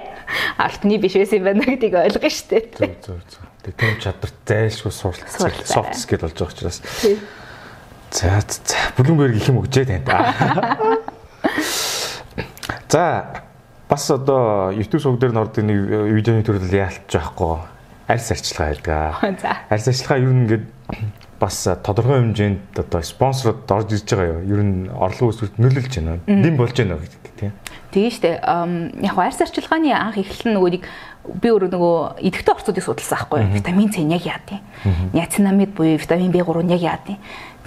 альбаны 0.61 1.01
биш 1.01 1.17
байсан 1.17 1.41
юм 1.41 1.45
байна 1.49 1.65
гэдгийг 1.65 1.97
ойлгоно 1.97 2.29
шүү 2.29 2.47
дээ. 2.53 2.63
Зөв 2.77 2.93
зөв 3.01 3.17
зөв. 3.25 3.46
Тэгээ 3.67 3.75
тэм 3.75 3.99
чадвар 3.99 4.31
зайлшгүй 4.47 4.93
суралцсан 4.95 5.51
soft 5.67 5.99
skill 5.99 6.23
болж 6.23 6.39
байгаа 6.39 6.55
учраас. 6.55 6.79
За 8.15 8.39
за 8.39 8.79
Bloomberg 8.95 9.35
их 9.35 9.51
юм 9.51 9.59
өгчээ 9.59 9.91
танд. 9.91 10.07
За 12.87 13.43
бас 13.89 14.07
одоо 14.11 14.71
YouTube 14.71 15.03
сувг 15.03 15.19
дээр 15.19 15.35
норд 15.35 15.59
нэг 15.59 16.15
видеоны 16.15 16.47
төрөл 16.47 16.71
яалтж 16.71 17.11
байхгүй 17.11 17.59
арьс 18.07 18.31
арчилгаа 18.31 18.71
байдаг. 18.71 19.41
За. 19.43 19.51
Арьс 19.67 19.87
арчилгаа 19.91 20.23
юу 20.23 20.31
нэгэд 20.31 20.63
бас 21.39 21.67
тодорхой 21.83 22.23
хэмжээнд 22.23 22.79
одоо 22.79 23.03
спонсорууд 23.03 23.67
орж 23.67 23.91
ирж 23.91 24.07
байгаа 24.07 24.39
юу? 24.39 24.47
Ер 24.47 24.63
нь 24.63 24.87
орлого 24.87 25.35
өсөлт 25.35 25.59
нөлөөлж 25.59 25.99
байна. 25.99 26.19
Дэм 26.23 26.55
болж 26.55 26.75
байна 26.79 26.95
гэдэг 26.95 27.33
тийм. 27.35 27.51
Тэгээ 27.91 28.11
штэ 28.15 28.31
яг 29.03 29.17
арьс 29.19 29.39
арчилгааны 29.43 29.91
анх 29.91 30.17
эхлэл 30.17 30.55
нөгөө 30.55 30.71
нэг 30.79 30.83
би 31.27 31.51
өөрөө 31.51 31.69
нөгөө 31.73 31.95
идэвхтэй 32.23 32.53
орцуудыг 32.55 32.83
судалсан 32.83 33.27
байхгүй 33.27 33.41
витамин 33.51 33.91
С 33.91 33.97
яг 33.97 34.23
яад 34.23 34.47
юм. 34.51 34.61
Ниацинамид 35.13 35.75
буюу 35.75 35.99
витамин 35.99 36.31
B3 36.31 36.63
нь 36.63 36.71
яг 36.71 36.81
яад 36.81 37.05
юм. 37.11 37.17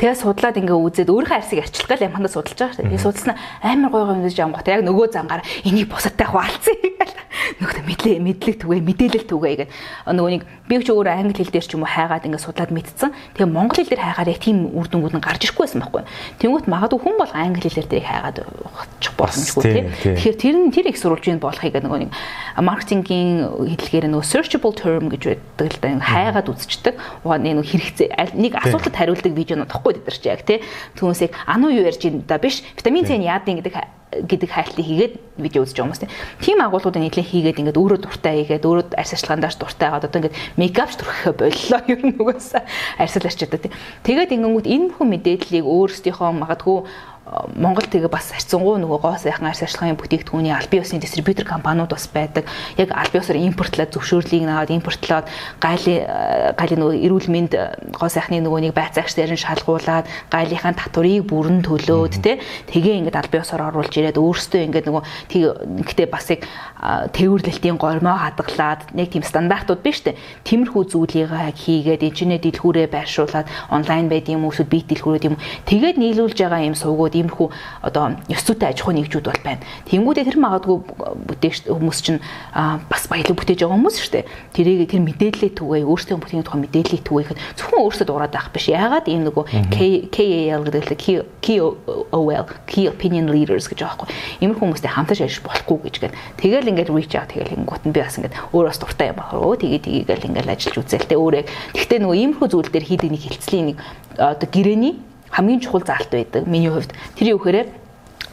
Тэгээ 0.01 0.17
судлаад 0.17 0.57
ингээ 0.57 0.79
үзээд 0.81 1.13
өөрийнхөө 1.13 1.39
арсыг 1.45 1.61
арчлах 1.61 1.89
гал 1.93 2.09
амхандаа 2.09 2.33
судалж 2.33 2.57
байгаа 2.57 2.73
шүү 2.73 2.89
дээ. 2.89 2.95
Би 2.97 3.05
судалсан 3.05 3.37
амар 3.61 3.93
гоё 3.93 4.09
гоё 4.09 4.17
мэдээж 4.17 4.41
ангууд 4.41 4.69
яг 4.73 4.81
нөгөө 4.81 5.07
зангаар 5.13 5.45
энийг 5.61 5.93
бусадтай 5.93 6.25
хуваалцъя 6.25 6.73
гэл. 6.81 7.17
Нөгөө 7.61 7.83
мэдлээ 7.85 8.17
мэдлэг 8.25 8.57
түгээ 8.65 8.81
мэдээлэл 8.81 9.29
түгээ 9.29 9.55
гэдэг. 9.61 9.69
Нөгөө 10.09 10.33
нэг 10.33 10.43
би 10.71 10.75
ч 10.81 10.89
өөрөө 10.89 11.15
англи 11.21 11.37
хэл 11.37 11.53
дээр 11.53 11.67
ч 11.69 11.73
юм 11.77 11.85
уу 11.85 11.93
хайгаад 11.93 12.25
ингээ 12.25 12.41
судлаад 12.41 12.73
мэдсэн. 12.73 13.13
Тэгээ 13.37 13.51
монгол 13.53 13.77
хэл 13.77 13.93
дээр 13.93 14.05
хайгаар 14.09 14.33
яг 14.33 14.41
тийм 14.41 14.59
үр 14.73 14.87
дүнгууд 14.89 15.15
нь 15.19 15.25
гарч 15.25 15.43
ирэхгүй 15.45 15.65
байсан 15.69 15.81
байхгүй. 15.85 16.03
Тэнгүүт 16.41 16.67
магадгүй 16.71 17.01
хүн 17.01 17.17
бол 17.21 17.33
англи 17.37 17.69
хэлээр 17.69 17.89
тэрийг 17.91 18.09
хайгаад 18.09 18.37
очих 18.41 19.13
боломжгүй 19.19 19.63
тийм. 19.67 19.87
Тэгэхээр 20.01 20.37
тэр 20.41 20.57
нь 20.57 20.73
тэр 20.73 20.87
их 20.89 20.99
сурвалжийн 21.01 21.43
болохыг 21.43 21.75
нөгөө 21.77 22.01
нэг 22.07 22.11
маркетингийн 22.61 23.51
хэллэгээр 23.77 24.07
нөгөө 24.09 24.27
searchable 24.27 24.75
term 24.77 25.11
гэж 25.11 25.23
байдаг 25.59 25.69
л 25.75 25.81
да 25.81 25.89
хайгаад 26.01 26.51
үзчихдэг. 26.51 26.95
Нэг 27.25 27.67
хэрэгцээ 27.67 28.09
нэг 28.37 28.53
асуултад 28.59 28.95
хариулдаг 28.95 29.33
видеонууд 29.33 29.71
тахгүй 29.71 29.90
бид 29.97 30.07
нар 30.07 30.19
ч 30.19 30.25
яг 30.31 30.43
тий 30.47 30.63
түүнээс 30.99 31.27
яг 31.27 31.33
ануу 31.47 31.71
юу 31.75 31.87
ярьж 31.87 32.03
байна 32.03 32.23
да 32.27 32.39
биш 32.39 32.63
витамин 32.77 33.07
С 33.07 33.11
нь 33.11 33.27
яадын 33.27 33.59
гэдэг 33.59 34.01
гэдэг 34.11 34.51
хайлтыг 34.51 34.85
хийгээд 34.85 35.15
видео 35.39 35.63
үзэж 35.63 35.79
байгаа 35.79 35.87
юм 35.87 35.95
байна. 35.95 36.15
Тим 36.43 36.59
агуулгуудыг 36.59 36.99
нийлээ 36.99 37.31
хийгээд 37.31 37.61
ингээд 37.63 37.79
өөрөө 37.79 37.99
дуртай 38.03 38.43
хийгээд 38.43 38.67
өөрөө 38.67 38.85
арьс 38.99 39.15
арчилгаандаач 39.15 39.55
дуртай 39.55 39.87
аваад 39.87 40.11
одоо 40.11 40.19
ингээд 40.19 40.39
мейкапч 40.59 40.95
түрхэхэ 40.99 41.31
боллоо 41.39 41.81
ер 41.95 42.01
нь 42.03 42.19
угаасаа 42.19 42.67
арьсал 42.99 43.23
арчидаа 43.23 43.61
тий. 43.63 43.71
Тэгээд 44.03 44.35
ингэнгүүт 44.35 44.67
энэ 44.67 44.87
бүхэн 44.91 45.11
мэдээллийг 45.15 45.63
өөрсдийнхөө 45.67 46.31
магадгүй 46.43 46.79
Монгол 47.55 47.87
тэгээ 47.87 48.11
бас 48.11 48.35
харьцангуй 48.35 48.83
нөгөө 48.83 48.99
гоо 49.07 49.15
сайхан 49.15 49.47
арьс 49.47 49.63
арчилгааны 49.63 49.95
бүтээгдэхүүний 49.95 50.51
аль 50.51 50.67
бие 50.67 50.83
усны 50.83 50.99
дистрибьютор 50.99 51.47
компаниуд 51.47 51.95
бас 51.95 52.11
байдаг. 52.11 52.51
Яг 52.75 52.91
аль 52.91 53.07
бие 53.15 53.23
усаар 53.23 53.39
импортлоод 53.39 53.95
зөвшөөрлийг 53.95 54.43
наваад 54.51 54.75
импортлоод 54.75 55.31
гайлын 55.63 56.59
гайлын 56.59 56.81
нөгөө 56.83 56.97
эрүүл 57.07 57.29
мэнд 57.31 57.53
гоо 57.95 58.11
сайхны 58.11 58.43
нөгөө 58.43 58.67
нэг 58.67 58.75
байцаагч 58.75 59.15
дээр 59.15 59.39
нь 59.39 59.45
шалгуулад 59.47 60.11
гайлынхаа 60.27 60.75
татварыг 60.75 61.23
бүрэн 61.31 61.63
төлөөд 61.63 62.19
тэ 62.19 62.43
тэгээ 62.67 62.99
ингээд 63.07 63.21
аль 63.21 63.31
бие 63.31 63.47
усаар 63.47 63.71
оруулж 63.71 63.95
ирээд 63.95 64.19
өөрсдөө 64.19 64.67
ингээд 64.67 64.89
нөгөө 64.91 65.03
тэг 65.31 65.43
гэхдээ 65.87 66.09
бас 66.11 66.27
яг 66.35 66.43
тээвэрлэлтийн 67.15 67.79
гормоо 67.79 68.17
хадгалаад 68.19 68.91
нэг 68.91 69.15
тийм 69.15 69.23
стандартууд 69.23 69.85
биш 69.87 70.03
үү? 70.03 70.19
Тиймэрхүү 70.49 70.83
зүйлийг 70.91 71.31
хийгээд 71.31 72.03
инженер 72.03 72.41
дэлгүүрээ 72.43 72.89
байршуулад 72.91 73.47
онлайн 73.71 74.09
байд 74.09 74.27
юм 74.33 74.49
уу 74.49 74.53
эсвэл 74.53 74.73
бит 74.73 74.89
дэлгүүрүүд 74.89 75.29
юм. 75.29 75.37
Тэгээд 75.69 76.01
нийлүүлж 76.01 76.39
байгаа 76.41 76.65
юм 76.65 76.75
сувгууд 76.75 77.20
иймэрхүү 77.21 77.49
одоо 77.87 78.17
ёс 78.27 78.43
зүйтэй 78.45 78.73
аж 78.73 78.79
ахуй 78.83 78.95
нэгжүүд 78.99 79.27
бол 79.29 79.43
байна. 79.45 79.63
Тэнгүүдээ 79.87 80.25
тэр 80.27 80.39
магадгүй 80.41 80.77
бүтээгч 81.31 81.71
хүмүүс 81.71 81.99
чинь 82.01 82.21
бас 82.55 83.05
баялаг 83.07 83.37
бүтээж 83.37 83.61
байгаа 83.63 83.77
хүмүүс 83.77 83.97
шүү 84.01 84.13
дээ. 84.17 84.25
Тэрийг 84.57 84.91
тэр 84.91 85.03
мэдээлэлээ 85.05 85.53
түгээе, 85.55 85.85
өөрсдөө 85.85 86.17
бүтээгдэхүүн 86.21 86.47
тухай 86.47 86.61
мэдээллийг 86.65 87.03
түгээхэд 87.05 87.39
зөвхөн 87.61 87.83
өөрсдөө 87.85 88.07
дураад 88.09 88.33
байх 88.33 88.49
биш. 88.51 88.69
Яагаад 88.73 89.07
ийм 89.09 89.29
нөгөө 89.29 89.45
KAL 89.71 90.63
гэдэг 90.67 90.85
л 90.91 91.25
KOL, 91.41 92.47
Key 92.67 92.89
Opinion 92.89 93.27
Leaders 93.31 93.69
гэж 93.69 93.81
байхгүй. 93.85 94.09
Иймэрхүү 94.41 94.65
хүмүүстэй 94.65 94.93
хамтарч 94.93 95.21
ажиллаж 95.25 95.45
болохгүй 95.45 95.79
гэж 95.89 95.97
гэн. 96.01 96.15
Тэгэл 96.41 96.71
ингээд 96.71 96.91
reach 96.93 97.15
out 97.17 97.33
тэгэл 97.33 97.55
ингэнгүүт 97.57 97.85
нь 97.89 97.95
би 97.95 98.01
бас 98.01 98.17
ингээд 98.21 98.37
өөрөөс 98.55 98.79
дуртай 98.81 99.11
юм 99.11 99.19
байна. 99.19 99.41
Өө 99.41 99.57
тэгээ 99.61 99.81
тгийгээл 99.85 100.29
ингээд 100.31 100.49
ажиллаж 100.53 100.77
үзэлтэй 100.85 101.19
өөрөө. 101.19 101.45
Гэхдээ 101.75 101.99
нөгөө 102.01 102.19
иймэрхүү 102.21 102.49
зүйл 102.51 102.71
дээр 102.71 102.87
хийдэг 102.87 103.11
нэг 103.11 103.23
хилцлийн 103.25 103.67
нэг 103.75 103.79
одоо 104.21 104.49
гэрэний 104.49 104.95
хамгийн 105.31 105.61
чухал 105.61 105.87
заалт 105.87 106.11
байдаг 106.11 106.47
миний 106.47 106.71
хувьд. 106.71 106.93
Тэр 107.17 107.35
юу 107.35 107.39
гэхээр 107.39 107.69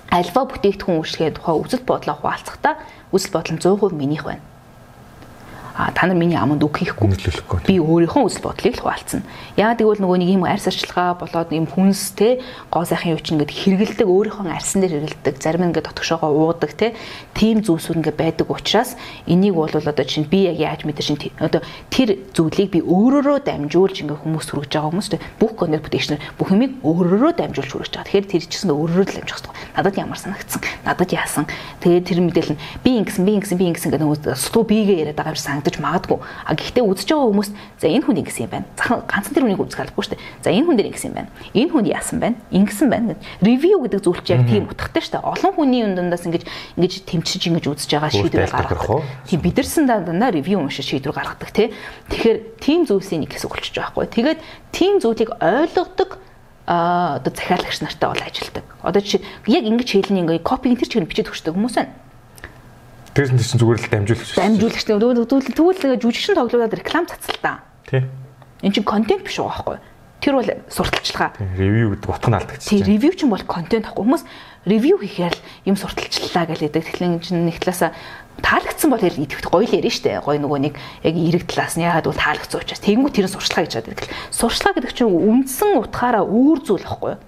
альва 0.09 0.41
бүтээгдэхүүн 0.49 0.99
үйлчлэгээ 0.99 1.35
тухай 1.37 1.55
үзэл 1.55 1.83
бодлоо 1.85 2.15
хуваалцахдаа 2.17 2.75
үзэл 3.13 3.33
бодол 3.33 3.53
нь 3.55 3.61
100% 3.61 3.93
минийх 3.93 4.23
байна 4.25 4.41
та 5.77 6.07
нар 6.07 6.17
миний 6.17 6.37
аманд 6.37 6.63
үг 6.65 6.81
хийхгүй. 6.81 7.13
Би 7.69 7.77
өөрийнхөө 7.77 8.25
үзэл 8.25 8.41
бодлыг 8.41 8.73
л 8.77 8.81
хуваалцсан. 8.81 9.21
Яагаад 9.61 9.77
гэвэл 9.77 10.01
нөгөө 10.01 10.17
нэг 10.25 10.29
юм 10.33 10.43
арьс 10.49 10.65
арчилгаа 10.65 11.13
болоод 11.21 11.53
юм 11.53 11.69
хүнс 11.69 12.17
те 12.17 12.41
гоо 12.73 12.81
сайхан 12.81 13.13
юу 13.13 13.21
ч 13.21 13.37
ингээд 13.37 13.53
хэрэгэлдэг 13.53 14.09
өөрийнхөө 14.09 14.49
арьсан 14.49 14.81
дээр 14.81 15.05
хэрэгэлдэг 15.05 15.35
зарим 15.37 15.69
ингээд 15.69 15.85
дотгошоогоо 15.93 16.33
уудаг 16.33 16.73
те 16.73 16.97
тийм 17.37 17.61
зүйлсүүд 17.61 18.01
ингээд 18.01 18.17
байдаг 18.17 18.49
учраас 18.49 18.97
энийг 19.29 19.53
бол 19.53 19.69
одоо 19.69 20.01
чинь 20.01 20.25
би 20.25 20.49
яг 20.49 20.57
яаж 20.57 20.81
мэдэр 20.81 21.05
чинь 21.05 21.21
одоо 21.37 21.61
тэр 21.93 22.25
зүйлийг 22.33 22.73
би 22.73 22.81
өөрөөрөө 22.81 23.45
дамжуулж 23.45 24.01
ингээд 24.01 24.25
хүмүүс 24.25 24.49
хүргэж 24.49 24.71
байгаа 24.73 24.89
хүмүүс 24.89 25.09
те 25.13 25.21
бүх 25.37 25.53
контент 25.61 25.85
бүтээгчнэр 25.85 26.41
бүх 26.41 26.49
юмыг 26.49 26.81
өөрөөрөө 26.81 27.31
дамжуулж 27.37 27.69
хүргэж 27.69 27.93
байгаа. 27.93 28.09
Тэгэхээр 28.09 28.31
тэр 28.33 28.43
чинь 28.49 28.73
өөрөөрөө 28.73 29.05
л 29.05 29.15
дамжих 29.21 29.37
хэрэгтэй. 29.37 29.53
Надад 29.77 29.95
ямар 30.01 30.17
санагдсан? 30.17 30.61
Надад 30.81 31.11
яасан? 31.13 31.45
Тэгээд 31.85 32.07
тэр 32.09 32.19
мэдээлэл 32.25 32.55
нь 32.57 32.61
би 32.81 32.91
ингэсэн 32.97 33.23
би 33.25 33.31
ингэсэн 33.37 33.57
би 33.61 33.65
ингэсэн 33.69 33.91
гэдэг 33.93 34.01
нөгөө 34.01 34.33
суу 34.33 34.65
бигээ 34.65 35.05
яриад 35.05 35.17
байгаа 35.21 35.37
юм 35.37 35.66
санагдаж 35.67 35.81
магадгүй. 35.83 36.19
А 36.45 36.55
гэхдээ 36.55 36.83
үзэж 36.83 37.07
байгаа 37.11 37.27
хүмүүс 37.27 37.49
за 37.79 37.87
энэ 37.87 38.05
хүн 38.07 38.19
ингэсэн 38.23 38.43
юм 38.47 38.51
байна. 38.51 38.67
Ганцхан 38.77 39.33
тэр 39.35 39.43
хүнийг 39.43 39.61
үзэх 39.61 39.83
албагүй 39.83 40.03
шүү 40.07 40.13
дээ. 40.15 40.23
За 40.43 40.49
энэ 40.51 40.65
хүн 40.67 40.77
дээр 40.79 40.89
ингэсэн 40.91 41.09
юм 41.11 41.15
байна. 41.19 41.29
Энэ 41.53 41.71
хүн 41.71 41.85
яасан 41.91 42.17
байна? 42.23 42.37
Ингэсэн 42.51 42.87
байна 42.87 43.07
гэдэг. 43.11 43.43
Ревю 43.43 43.77
гэдэг 43.83 44.01
зүйл 44.03 44.21
чи 44.23 44.31
яг 44.33 44.43
тийм 44.47 44.63
утгатай 44.71 45.01
шүү 45.03 45.13
дээ. 45.19 45.27
Олон 45.27 45.51
хүний 45.53 45.83
дундаас 45.83 46.23
ингэж 46.23 46.43
ингэж 46.79 46.93
тэмчиж 47.03 47.41
ингэж 47.51 47.65
үзэж 47.67 47.89
байгаа 47.91 48.11
шийдвэр 48.15 48.47
гаргадаг. 48.47 49.03
Тийм 49.27 49.39
бидэрсэн 49.43 49.83
дандаа 49.87 50.31
ревю 50.31 50.63
уншиж 50.63 50.87
шийдвэр 50.87 51.15
гаргадаг 51.15 51.51
тий. 51.51 51.73
Тэгэхээр 52.11 52.37
тийм 52.63 52.87
зүйлсийн 52.87 53.27
нэг 53.27 53.35
хэсэг 53.35 53.51
болчихж 53.51 53.75
байгаа 53.75 54.07
байхгүй. 54.07 54.15
Тэгээд 54.15 54.39
тийм 54.71 54.93
зүйлийг 55.03 55.31
ойлгодог 55.41 56.23
а 56.67 57.15
одоо 57.15 57.31
захиалагч 57.31 57.79
нартай 57.79 58.09
бол 58.11 58.19
ажилдаг. 58.19 58.65
Одоо 58.83 58.99
жишээ 58.99 59.23
яг 59.47 59.63
ингэж 59.63 59.87
хэлний 59.87 60.19
ингээ 60.19 60.43
копиг 60.43 60.75
тэр 60.75 60.91
чигээр 60.91 61.07
бичиж 61.07 61.31
өгчдөг 61.31 61.55
хүмүүс 61.55 61.75
байна. 61.79 61.95
Тэрсэн 63.17 63.41
тийсэн 63.41 63.57
зүгээр 63.57 63.81
л 63.81 63.89
дамжуулагч. 63.89 64.37
Дамжуулагч 64.37 64.85
тэгвэл 64.85 65.81
тэгвэл 65.81 65.97
жүжигчин 66.05 66.37
тоглуулаад 66.37 66.77
реклам 66.77 67.09
цацалтаа. 67.09 67.65
Тий. 67.89 68.05
Энд 68.61 68.77
чинь 68.77 68.85
контент 68.85 69.25
биш 69.25 69.41
байгаа 69.41 69.57
байхгүй 69.57 69.73
юу? 69.73 69.85
Тэр 70.21 70.33
бол 70.37 70.49
сурталчилгаа. 70.69 71.33
Ревю 71.57 71.97
гэдэг 71.97 72.09
утга 72.13 72.29
нь 72.29 72.37
алдагдчих. 72.37 72.69
Тий, 72.69 72.85
ревю 72.85 73.17
чинь 73.17 73.33
бол 73.33 73.41
контент 73.41 73.89
байхгүй. 73.89 74.05
Хүмүүс 74.05 74.23
ревю 74.69 75.01
хийхээр 75.01 75.33
л 75.33 75.41
юм 75.65 75.77
сурталчлалаа 75.81 76.45
гэж 76.45 76.59
хэлдэг. 76.61 76.83
Тэгэхээр 76.93 77.25
чинь 77.25 77.49
нэг 77.49 77.57
талаасаа 77.57 77.97
таалагдсан 78.45 78.89
бол 78.93 79.01
идэвхт 79.01 79.49
гоё 79.49 79.65
л 79.65 79.77
ярина 79.81 79.93
штэ. 79.97 80.21
Гоё 80.21 80.37
нөгөө 80.37 80.59
нэг 80.61 80.73
яг 81.01 81.15
эрэг 81.17 81.49
талаас 81.49 81.73
нь 81.73 81.89
яагаад 81.89 82.05
бол 82.05 82.21
таалагдсан 82.21 82.61
учраас 82.61 82.85
тэнгуү 82.85 83.09
тэрэн 83.17 83.33
сурчлага 83.33 83.65
гэж 83.65 83.73
яадаг. 83.81 84.05
Сурчлага 84.29 84.77
гэдэг 84.77 84.93
чинь 84.93 85.09
үндсэн 85.09 85.81
утгаараа 85.81 86.21
өөр 86.21 86.61
зүйл 86.61 86.85
байхгүй 86.85 87.17
юу? 87.17 87.21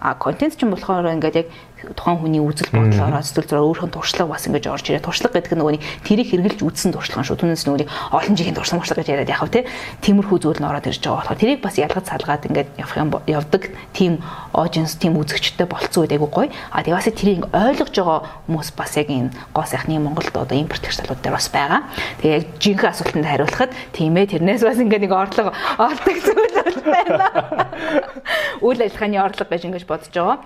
А 0.00 0.14
контент 0.16 0.56
чинь 0.56 0.72
болохоор 0.72 1.08
ингээд 1.12 1.36
яг 1.44 1.48
тухайн 1.94 2.18
хүний 2.18 2.42
үзэл 2.42 2.72
бодлороо 2.72 3.22
сэтгэл 3.22 3.46
зүйн 3.46 3.66
өөрхөн 3.70 3.92
туршлага 3.94 4.32
бас 4.34 4.46
ингэж 4.48 4.64
орж 4.66 4.86
ирээ. 4.90 5.06
Туршлага 5.06 5.38
гэдэг 5.38 5.52
нь 5.54 5.60
нөгөөний 5.60 5.82
тэрийг 6.02 6.28
хэрэгжилж 6.32 6.60
үзсэн 6.66 6.90
туршлага 6.96 7.22
шүү. 7.22 7.38
Түүнээс 7.38 7.64
нөгөөний 7.68 7.88
олон 8.10 8.34
жилийн 8.34 8.56
туршлага 8.56 8.82
туршлага 8.82 9.00
гэж 9.04 9.08
яриад 9.14 9.30
яхав 9.30 9.50
те. 9.52 9.68
Тиймэрхүү 10.02 10.38
зүйл 10.42 10.60
нь 10.62 10.66
ороод 10.66 10.86
ирж 10.90 11.02
байгаа 11.04 11.20
болохоор 11.22 11.40
тэрийг 11.40 11.60
бас 11.62 11.76
ялгаж 11.78 12.04
салгаад 12.08 12.46
ингээд 12.48 12.68
явах 12.80 12.96
юм 12.96 13.10
явдаг 13.26 13.62
тийм 13.92 14.22
audience 14.56 14.98
тийм 14.98 15.14
үзэгчтэй 15.20 15.66
болцсон 15.68 16.08
үед 16.08 16.16
айгу 16.16 16.26
гоё. 16.26 16.50
А 16.72 16.82
тэгээ 16.82 16.98
бас 16.98 17.08
тэрийг 17.12 17.46
ойлгож 17.52 17.94
байгаа 17.94 18.18
хүмүүс 18.48 18.68
бас 18.74 18.92
яг 18.96 19.08
энэ 19.12 19.30
гоо 19.54 19.66
сайхны 19.66 20.00
Монголд 20.00 20.34
одоо 20.34 20.56
импорт 20.56 20.82
хэрэгчлүүд 20.82 21.22
дээр 21.22 21.36
бас 21.36 21.48
байгаа. 21.52 21.80
Тэгээ 22.22 22.36
яг 22.36 22.44
жинхэнэ 22.58 22.90
асуултанд 22.90 23.26
хариулахад 23.26 23.72
тийм 23.92 24.16
ээ 24.16 24.32
тэрнээс 24.32 24.62
бас 24.64 24.80
ингээд 24.80 25.04
нэг 25.04 25.12
орлого 25.12 25.52
олдог 25.78 26.16
зүйл 26.24 26.80
байна. 26.86 27.68
Үйл 28.66 28.80
ажиллагааны 28.80 29.18
орлого 29.20 29.50
гэж 29.50 29.62
ингэж 29.66 29.84
бодож 29.84 30.12
байгаа. 30.12 30.38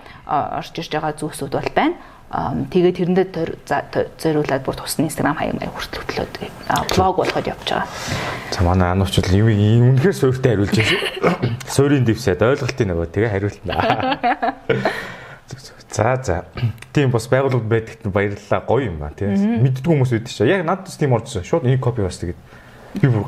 Орж 0.59 0.73
ирж 0.75 0.91
байгаа 0.91 1.13
зүйлсүүд 1.31 1.55
бол 1.55 1.71
байна. 1.73 1.95
Тэгээд 2.31 2.95
тэрэндээ 2.95 3.27
зориулаад 4.19 4.63
бүр 4.63 4.75
тусны 4.79 5.11
Instagram 5.11 5.35
хаяг 5.35 5.55
маяг 5.59 5.75
хүртэл 5.75 5.99
хөтлөөд 5.99 6.35
блог 6.95 7.15
болгоод 7.19 7.47
явж 7.47 7.67
байгаа. 7.67 7.87
За 8.55 8.63
манай 8.63 8.95
анууч 8.95 9.19
бол 9.19 9.35
юм 9.35 9.99
үнэхээр 9.99 10.15
суйртай 10.15 10.55
хариулж 10.55 10.75
байна. 10.79 11.51
Суурийн 11.75 12.07
дэвсээд 12.07 12.39
ойлголтын 12.39 12.87
нөгөө 12.87 13.07
тэгээ 13.11 13.31
хариултана. 13.35 13.75
За 15.91 16.15
за. 16.23 16.45
Тийм 16.93 17.11
бас 17.11 17.27
байгууллагад 17.27 17.67
байдагт 17.67 18.07
баярлалаа. 18.07 18.63
Гоё 18.63 18.87
юм 18.87 19.03
ба 19.03 19.11
тийм. 19.11 19.35
Мэддгүү 19.35 19.91
хүмүүс 19.91 20.11
байдаг 20.15 20.31
шүү. 20.31 20.47
Яг 20.47 20.63
надад 20.63 20.87
тийм 20.95 21.11
оржсэн. 21.11 21.43
Шууд 21.43 21.67
энэ 21.67 21.83
копи 21.83 21.99
бас 21.99 22.15
тэгээд 22.15 22.39
би 23.01 23.11
бүр 23.11 23.27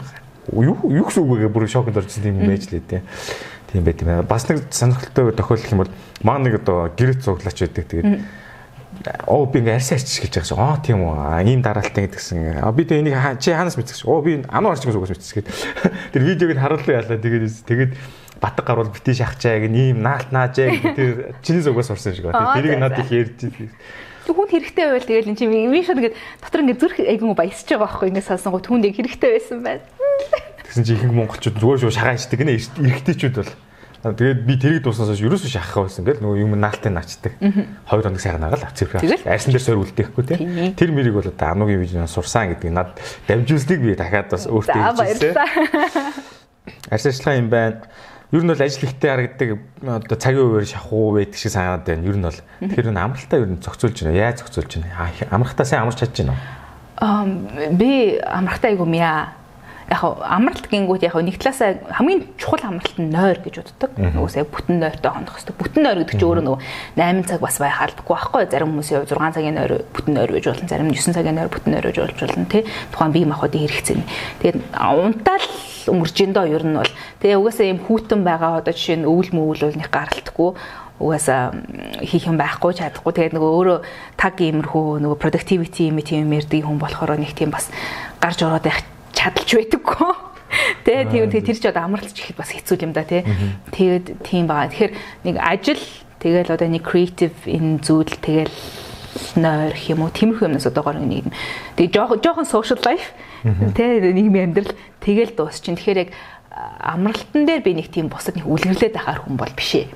юу 0.64 0.80
юу 0.88 1.04
гэсэн 1.04 1.28
үг 1.28 1.44
вэ? 1.44 1.52
Бүр 1.52 1.68
шокнд 1.68 2.00
оржсэн 2.00 2.32
юм 2.32 2.48
байж 2.48 2.72
лээ 2.72 2.88
тийм. 2.88 3.04
Тийм 3.74 3.84
байт 3.84 4.02
юм 4.06 4.08
байна. 4.08 4.24
Бас 4.24 4.46
нэг 4.48 4.62
сонирхолтой 4.70 5.34
тохиолдол 5.34 5.74
юм 5.74 5.82
бол 5.82 5.92
маа 6.22 6.38
нэг 6.38 6.62
одоо 6.62 6.94
гэрэл 6.94 7.18
цуглаач 7.18 7.58
байдаг. 7.58 7.90
Тэгээд 7.90 8.22
оо 9.26 9.46
би 9.50 9.60
ингээ 9.60 9.82
арьс 9.82 9.92
арчиж 9.98 10.30
гэж 10.30 10.54
байгаа. 10.54 10.78
Аа 10.78 10.82
тийм 10.86 11.02
үү. 11.02 11.42
Ийм 11.50 11.66
дараалттай 11.66 12.06
гэдгсэн. 12.06 12.62
А 12.62 12.70
би 12.70 12.86
тэг 12.86 13.02
энийг 13.02 13.18
чи 13.42 13.50
хаанаас 13.50 13.74
мэдчихэж. 13.82 14.06
Оо 14.06 14.22
би 14.22 14.46
ануу 14.46 14.78
арчиж 14.78 14.94
угаас 14.94 15.10
мэдчихгээд. 15.10 15.50
Тэр 16.14 16.22
видеог 16.22 16.54
нь 16.54 16.62
харууллаа 16.62 17.02
яалаа. 17.02 17.18
Тэгээд 17.18 17.66
тэгээд 17.66 17.92
батг 18.38 18.62
гарвал 18.62 18.94
бити 18.94 19.18
шахчаа 19.18 19.58
гэх 19.58 19.74
ийм 19.74 20.06
наалт 20.06 20.30
наажээ 20.30 20.70
гэдэг 20.70 20.94
тэр 20.94 21.12
чиний 21.42 21.66
зүгээс 21.66 21.90
сурсан 21.90 22.14
шиг 22.14 22.30
байна. 22.30 22.54
Тэрийг 22.54 22.78
надад 22.78 23.02
их 23.02 23.10
ярьж 23.10 23.42
байна. 23.42 23.74
Хүн 24.24 24.48
хэрэгтэй 24.52 24.86
байвал 24.88 25.08
тэгэл 25.08 25.30
эн 25.32 25.36
чинь 25.36 25.52
виш 25.72 25.90
нэгэд 25.92 26.16
дотор 26.44 26.62
ингээ 26.64 26.80
зүрх 26.80 26.98
айгуу 27.02 27.36
баясаж 27.36 27.68
байгаа 27.68 27.88
байхгүй 27.90 28.08
ингээ 28.14 28.28
салсан 28.28 28.52
гоо 28.56 28.64
түүнд 28.64 28.88
яг 28.88 28.96
хэрэгтэй 28.96 29.32
байсан 29.36 29.60
байна. 29.64 29.84
Тэгсэн 30.64 30.84
чи 30.84 30.94
ихэнх 30.98 31.14
монголчууд 31.14 31.58
зүгээр 31.62 31.80
шүү 31.86 31.94
шагаачдаг 31.94 32.40
гинэ 32.40 32.58
эргэжтэйчүүд 32.58 33.36
бол. 33.38 33.54
Тэгээд 34.04 34.40
би 34.44 34.54
тэрийг 34.60 34.84
дууснаасаа 34.84 35.16
ерөөсөө 35.16 35.48
шахах 35.48 35.88
байсан 35.88 36.04
гэл 36.04 36.20
нөгөө 36.20 36.44
юм 36.44 36.60
наалтыг 36.60 36.92
наачдаг. 36.92 37.40
Хоёр 37.88 38.04
хоног 38.04 38.20
сайхан 38.20 38.44
нагаал 38.44 38.68
авцэрх. 38.68 39.00
Арьсан 39.00 39.56
дээр 39.56 39.64
сойр 39.64 39.80
үлдээхгүй 39.80 40.24
те. 40.28 40.36
Тэр 40.76 40.92
мэрийг 40.92 41.16
бол 41.16 41.24
одоо 41.24 41.48
анугийн 41.56 41.80
вижн 41.80 42.04
сурсан 42.04 42.52
гэдэг 42.52 42.68
над 42.68 43.00
дамжуулсныг 43.32 43.80
би 43.80 43.96
дахиад 43.96 44.28
бас 44.28 44.44
өөртөө 44.44 44.76
хэлжсэн. 44.76 45.40
Арьс 46.92 47.06
ажиллагаа 47.08 47.40
юм 47.40 47.48
байна. 47.48 47.88
Ер 48.36 48.44
нь 48.44 48.52
бол 48.52 48.60
ажил 48.60 48.84
ихтэй 48.84 49.08
харагддаг 49.14 49.50
одоо 49.88 50.18
цагийн 50.20 50.52
үеэр 50.52 50.68
шахуу 50.68 51.16
байдаг 51.16 51.40
шиг 51.40 51.56
санаад 51.56 51.88
байна. 51.88 52.04
Ер 52.04 52.18
нь 52.20 52.28
бол 52.28 52.40
тэр 52.60 52.92
нь 52.92 53.00
амралтаа 53.00 53.40
ер 53.40 53.48
нь 53.56 53.64
зохицуулж 53.64 54.04
байна. 54.04 54.20
Яаж 54.20 54.44
зохицуулж 54.44 54.84
байна? 54.84 55.16
Амралтаа 55.32 55.64
сайн 55.64 55.88
амарч 55.88 56.04
чадж 56.04 56.18
байна 56.28 56.36
уу? 56.36 56.44
Аа 56.98 57.24
би 57.72 58.20
амралтаа 58.20 58.74
айгуу 58.74 58.90
мя 58.90 59.38
яг 59.90 60.02
амралт 60.04 60.68
гингүүд 60.70 61.04
яг 61.04 61.16
нэг 61.20 61.38
талаасаа 61.42 61.80
хамгийн 61.92 62.22
чухал 62.38 62.64
амралт 62.64 62.98
нь 63.00 63.12
нойр 63.12 63.40
гэж 63.44 63.56
боддог. 63.64 63.92
Нөгөөсөө 63.98 64.46
бүтэн 64.48 64.78
нойртой 64.80 65.12
хонох 65.12 65.36
хэрэгтэй. 65.36 65.56
Бүтэн 65.60 65.82
нойр 65.84 65.98
гэдэг 66.04 66.16
чинь 66.20 66.28
өөрөө 66.30 66.46
нөгөө 66.48 66.62
8 67.00 67.28
цаг 67.28 67.40
бас 67.44 67.58
байх 67.60 67.80
албагүй 67.82 68.16
байхгүй. 68.16 68.42
Зарим 68.52 68.72
хүмүүсийн 68.74 69.06
6 69.10 69.36
цагийн 69.36 69.58
нойр 69.60 69.74
бүтэн 69.92 70.14
нойр 70.14 70.32
гэж 70.32 70.46
болно. 70.48 70.68
Зарим 70.72 70.88
нь 70.88 70.96
9 70.96 71.16
цагийн 71.16 71.36
нойр 71.36 71.52
бүтэн 71.52 71.72
нойр 71.74 71.88
гэж 71.92 71.98
болж 72.00 72.20
болно 72.24 72.48
тий. 72.48 72.64
Тухайн 72.94 73.12
бие 73.12 73.28
махбодын 73.28 73.64
хэрэгцээ. 73.68 74.04
Тэгээд 74.40 74.58
унтаал 74.80 75.48
өнгөрч 75.88 76.18
ин 76.24 76.34
доо 76.34 76.48
ер 76.48 76.64
нь 76.64 76.78
бол 76.78 76.92
тэгээ 77.20 77.40
угаасаа 77.40 77.68
юм 77.68 77.80
хүүтэн 77.84 78.22
байгаа 78.24 78.64
одоо 78.64 78.74
жишээ 78.74 79.04
нь 79.04 79.10
өвөл 79.10 79.32
мөвөл 79.36 79.64
бол 79.68 79.80
нэг 79.80 79.90
гаралтгүй 79.92 80.50
угаасаа 81.00 81.52
хийх 82.06 82.30
юм 82.30 82.38
байхгүй 82.40 82.72
чадахгүй 82.78 83.12
тэгээд 83.12 83.36
нөгөө 83.36 83.52
өөрөө 83.58 83.80
таг 84.16 84.36
иймэрхүү 84.40 85.04
нөгөө 85.04 85.18
productivity 85.20 85.90
юм 85.92 86.00
тийм 86.00 86.32
ярьдаг 86.32 86.64
хүн 86.64 86.80
болохоор 86.80 87.20
нэг 87.20 87.36
тийм 87.36 87.52
бас 87.52 87.68
гарч 88.22 88.40
ороод 88.46 88.64
байх 88.64 88.80
чадалж 89.14 89.50
байдаггүй. 89.56 90.14
Тэ 90.86 91.10
тийм 91.10 91.30
тэр 91.30 91.58
ч 91.58 91.66
одоо 91.66 91.88
амралтч 91.88 92.18
ихэд 92.18 92.38
бас 92.38 92.54
хэцүү 92.54 92.84
юм 92.86 92.94
да 92.94 93.08
тий. 93.08 93.26
Тэгээд 93.74 94.22
тийм 94.22 94.46
байгаа. 94.46 94.70
Тэгэхээр 94.70 94.94
нэг 95.26 95.36
ажил 95.42 95.82
тэгэл 96.22 96.54
одоо 96.54 96.70
нэг 96.70 96.84
creative 96.86 97.38
энэ 97.50 97.82
зүйл 97.82 98.14
тэгэл 98.22 98.54
нойр 99.38 99.74
юм 99.90 100.06
уу 100.06 100.14
тиймэрхүү 100.14 100.50
юмнаас 100.50 100.70
одоогоор 100.70 101.02
нэг 101.02 101.26
юм. 101.26 101.34
Тэгээ 101.78 101.94
жоохон 101.94 102.22
жоохон 102.22 102.48
social 102.50 102.80
life 102.86 103.14
тэ 103.74 104.14
нийгмийн 104.14 104.54
амьдрал 104.54 104.74
тэгэл 105.02 105.34
дуусчин. 105.34 105.74
Тэгэхээр 105.78 106.02
яг 106.06 106.10
амралтан 106.54 107.46
дээр 107.46 107.62
би 107.66 107.74
нэг 107.74 107.90
тийм 107.90 108.14
бусад 108.14 108.38
нэг 108.38 108.46
үлгэрлээд 108.46 108.94
байхаар 108.94 109.26
хүн 109.26 109.38
бол 109.38 109.54
биш 109.58 109.82
ээ. 109.82 109.88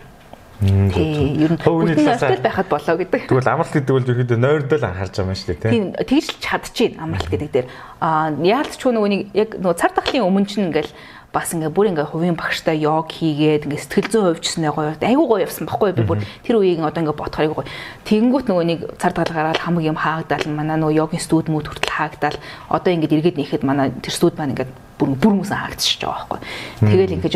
Тийм 0.58 1.38
ер 1.38 1.54
нь 1.54 1.62
бүгд 1.62 2.02
нойртой 2.02 2.42
байхад 2.42 2.66
болоо 2.66 2.96
гэдэг. 2.98 3.30
Тэгвэл 3.30 3.46
амралт 3.54 3.74
гэдэг 3.78 3.94
бол 3.94 4.10
ерөөдөө 4.10 4.40
нойрдол 4.42 4.90
анхаарч 4.90 5.14
байгаа 5.14 5.30
юм 5.30 5.38
шүү 5.38 5.50
дээ 5.54 5.70
тийм. 5.70 5.86
Тэгж 5.94 6.28
л 6.34 6.42
чадчихээн 6.42 6.98
амралт 6.98 7.30
гэдэг 7.30 7.50
дээр. 7.54 7.68
Аа 8.02 8.34
яалт 8.42 8.74
ч 8.74 8.82
нөгөө 8.90 9.10
нэг 9.14 9.22
яг 9.38 9.50
нөгөө 9.62 9.78
цар 9.78 9.94
тахлын 9.94 10.26
өмнө 10.26 10.50
чинь 10.50 10.74
ингээл 10.74 10.90
бас 11.30 11.54
ингээ 11.54 11.70
бүр 11.70 11.94
ингээ 11.94 12.10
хувийн 12.10 12.34
багштай 12.34 12.82
йог 12.82 13.14
хийгээд 13.14 13.70
ингээ 13.70 13.84
сэтгэл 13.86 14.10
зүйн 14.10 14.26
хувьчснээ 14.34 14.72
гоё 14.74 14.98
айгуу 14.98 15.28
гоё 15.30 15.46
явсан 15.46 15.70
баггүй 15.70 15.94
би 15.94 16.02
бүр 16.08 16.24
тэр 16.42 16.58
үеийг 16.58 16.82
одоо 16.82 17.04
ингээ 17.06 17.20
бодохоор 17.20 17.44
айгуу 17.46 17.58
гоё 17.62 17.70
тэгэнгүүт 18.08 18.46
нөгөө 18.48 18.66
нэг 18.66 18.80
цар 18.98 19.14
тахал 19.14 19.36
гараад 19.36 19.62
хамаг 19.62 19.84
юм 19.86 20.00
хаагдаал 20.00 20.48
манай 20.50 20.80
нөгөө 20.82 20.98
йогийн 20.98 21.22
студ 21.22 21.52
мөд 21.52 21.68
хүртэл 21.70 21.94
хаагдаал 21.94 22.38
одоо 22.72 22.92
ингээ 22.96 23.14
эргээд 23.20 23.38
нэхэд 23.38 23.64
манай 23.68 23.92
тэр 24.00 24.14
студ 24.16 24.40
маань 24.40 24.56
ингээ 24.56 24.72
бүр 24.98 25.14
бүр 25.14 25.34
хүмүүсээ 25.38 25.62
хаагдчихж 25.62 26.02
байгаа 26.02 26.26
байхгүй. 26.28 26.40
Тэгэл 26.82 27.16
ингэж 27.18 27.34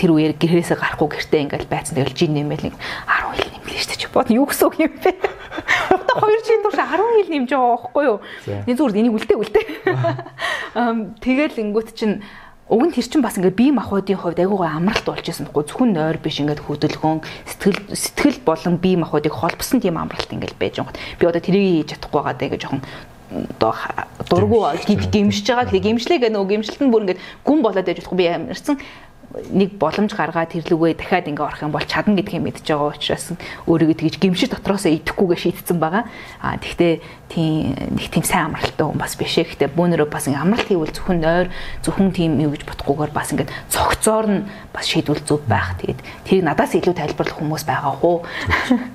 тэр 0.00 0.10
үеэр 0.16 0.34
гэрээсээ 0.40 0.76
гарахгүй 0.80 1.08
гэртээ 1.12 1.40
ингээл 1.44 1.68
байцсан 1.68 1.96
тэгэл 2.00 2.16
жин 2.16 2.32
нэмэл 2.32 2.72
нэг 2.72 2.74
10 2.74 3.36
хил 3.36 3.52
нэмлээ 3.52 3.80
шүү 3.84 3.90
дээ. 3.92 4.16
Бод 4.16 4.28
юу 4.32 4.46
гэсэн 4.48 4.66
үг 4.68 4.76
юм 4.80 4.94
бэ? 4.96 5.10
Одоо 5.92 6.16
2 6.24 6.40
жилийн 6.40 6.62
турш 6.64 6.78
10 6.80 6.88
хил 6.96 7.30
нэмж 7.36 7.50
байгаа 7.52 7.70
байхгүй 7.76 8.04
юу? 8.08 8.18
Энэ 8.64 8.76
зүгээр 8.80 8.98
энийг 9.00 9.16
үлдээ 9.16 9.38
үлдээ. 9.40 9.66
Тэгэл 11.24 11.60
ингүүт 11.60 11.90
чинь 11.92 12.24
Уг 12.72 12.88
нь 12.88 12.94
тэр 12.94 13.04
чинь 13.04 13.20
бас 13.20 13.36
ингээд 13.36 13.52
бие 13.52 13.68
махбодын 13.68 14.16
хувьд 14.16 14.40
айгүй 14.40 14.56
гоо 14.56 14.64
амралт 14.64 15.04
болж 15.04 15.28
исэн 15.28 15.44
байхгүй 15.44 15.68
зөвхөн 15.68 15.92
нойр 15.92 16.16
биш 16.16 16.40
ингээд 16.40 16.64
хөдөлгөөн 16.64 17.20
сэтгэл 17.44 17.80
сэтгэл 17.92 18.40
болон 18.48 18.80
бие 18.80 18.96
махбодыг 18.96 19.34
холбосон 19.34 19.84
тийм 19.84 20.00
амралт 20.00 20.32
ингээд 20.32 20.56
байж 20.56 20.80
байгаа. 20.80 20.96
Би 21.20 21.28
одоо 21.28 21.42
тэрийг 21.44 21.84
хийж 21.84 22.00
чадахгүй 22.00 22.16
байгаа 22.22 22.32
даа 22.32 22.48
гэж 22.48 22.60
жоохон 22.64 22.80
одоо 23.58 23.74
дургу 24.28 24.66
гимшиж 24.86 25.46
байгаа. 25.48 25.70
Тэгээ 25.70 25.86
гимшлээ 25.88 26.18
гэх 26.20 26.32
нөгөө 26.32 26.50
гимшилт 26.52 26.82
нь 26.82 26.92
бүр 26.92 27.02
ингээд 27.08 27.22
гүн 27.46 27.60
болоод 27.62 27.86
байж 27.86 27.98
болохгүй 28.00 28.18
би 28.18 28.26
ямарсан 28.28 28.76
нэг 29.32 29.78
боломж 29.80 30.12
гаргаад 30.12 30.52
тэрлүгээ 30.52 30.96
дахиад 31.00 31.28
ингээ 31.32 31.46
орох 31.46 31.64
юм 31.64 31.72
бол 31.72 31.84
чадна 31.88 32.20
гэдгийг 32.20 32.44
мэдж 32.44 32.68
байгаа 32.68 32.92
учраас 32.92 33.32
өөрийгөө 33.64 33.96
тэгж 33.96 34.14
гимшиг 34.20 34.52
дотроосоо 34.52 34.92
идэхгүйгээ 34.92 35.40
шийдсэн 35.40 35.78
байгаа. 35.80 36.04
А 36.44 36.60
тэгтээ 36.60 37.00
тийм 37.32 37.72
нэг 37.96 38.12
тийм 38.12 38.24
сайн 38.28 38.52
амралтай 38.52 38.84
хүн 38.84 39.00
бас 39.00 39.16
биш 39.16 39.40
ээ. 39.40 39.56
Гэтэ 39.56 39.72
бүүнөрөө 39.72 40.08
бас 40.12 40.28
ингээ 40.28 40.44
амралт 40.44 40.68
хийвэл 40.68 40.92
зөвхөн 40.92 41.20
нойр 41.24 41.48
зөвхөн 41.80 42.12
тийм 42.12 42.32
юу 42.44 42.52
гэж 42.52 42.62
бодохгүйгээр 42.68 43.12
бас 43.16 43.32
ингээ 43.32 43.48
цогцоор 43.72 44.26
нь 44.28 44.40
бас 44.68 44.84
шийдвэл 44.84 45.24
зөв 45.24 45.40
байх. 45.48 45.80
Тэгээд 45.80 46.00
тэрийг 46.28 46.44
надаас 46.44 46.76
илүү 46.76 46.92
тайлбарлах 46.92 47.38
хүмүүс 47.40 47.64
байгаа 47.64 47.92
хөө. 47.96 48.16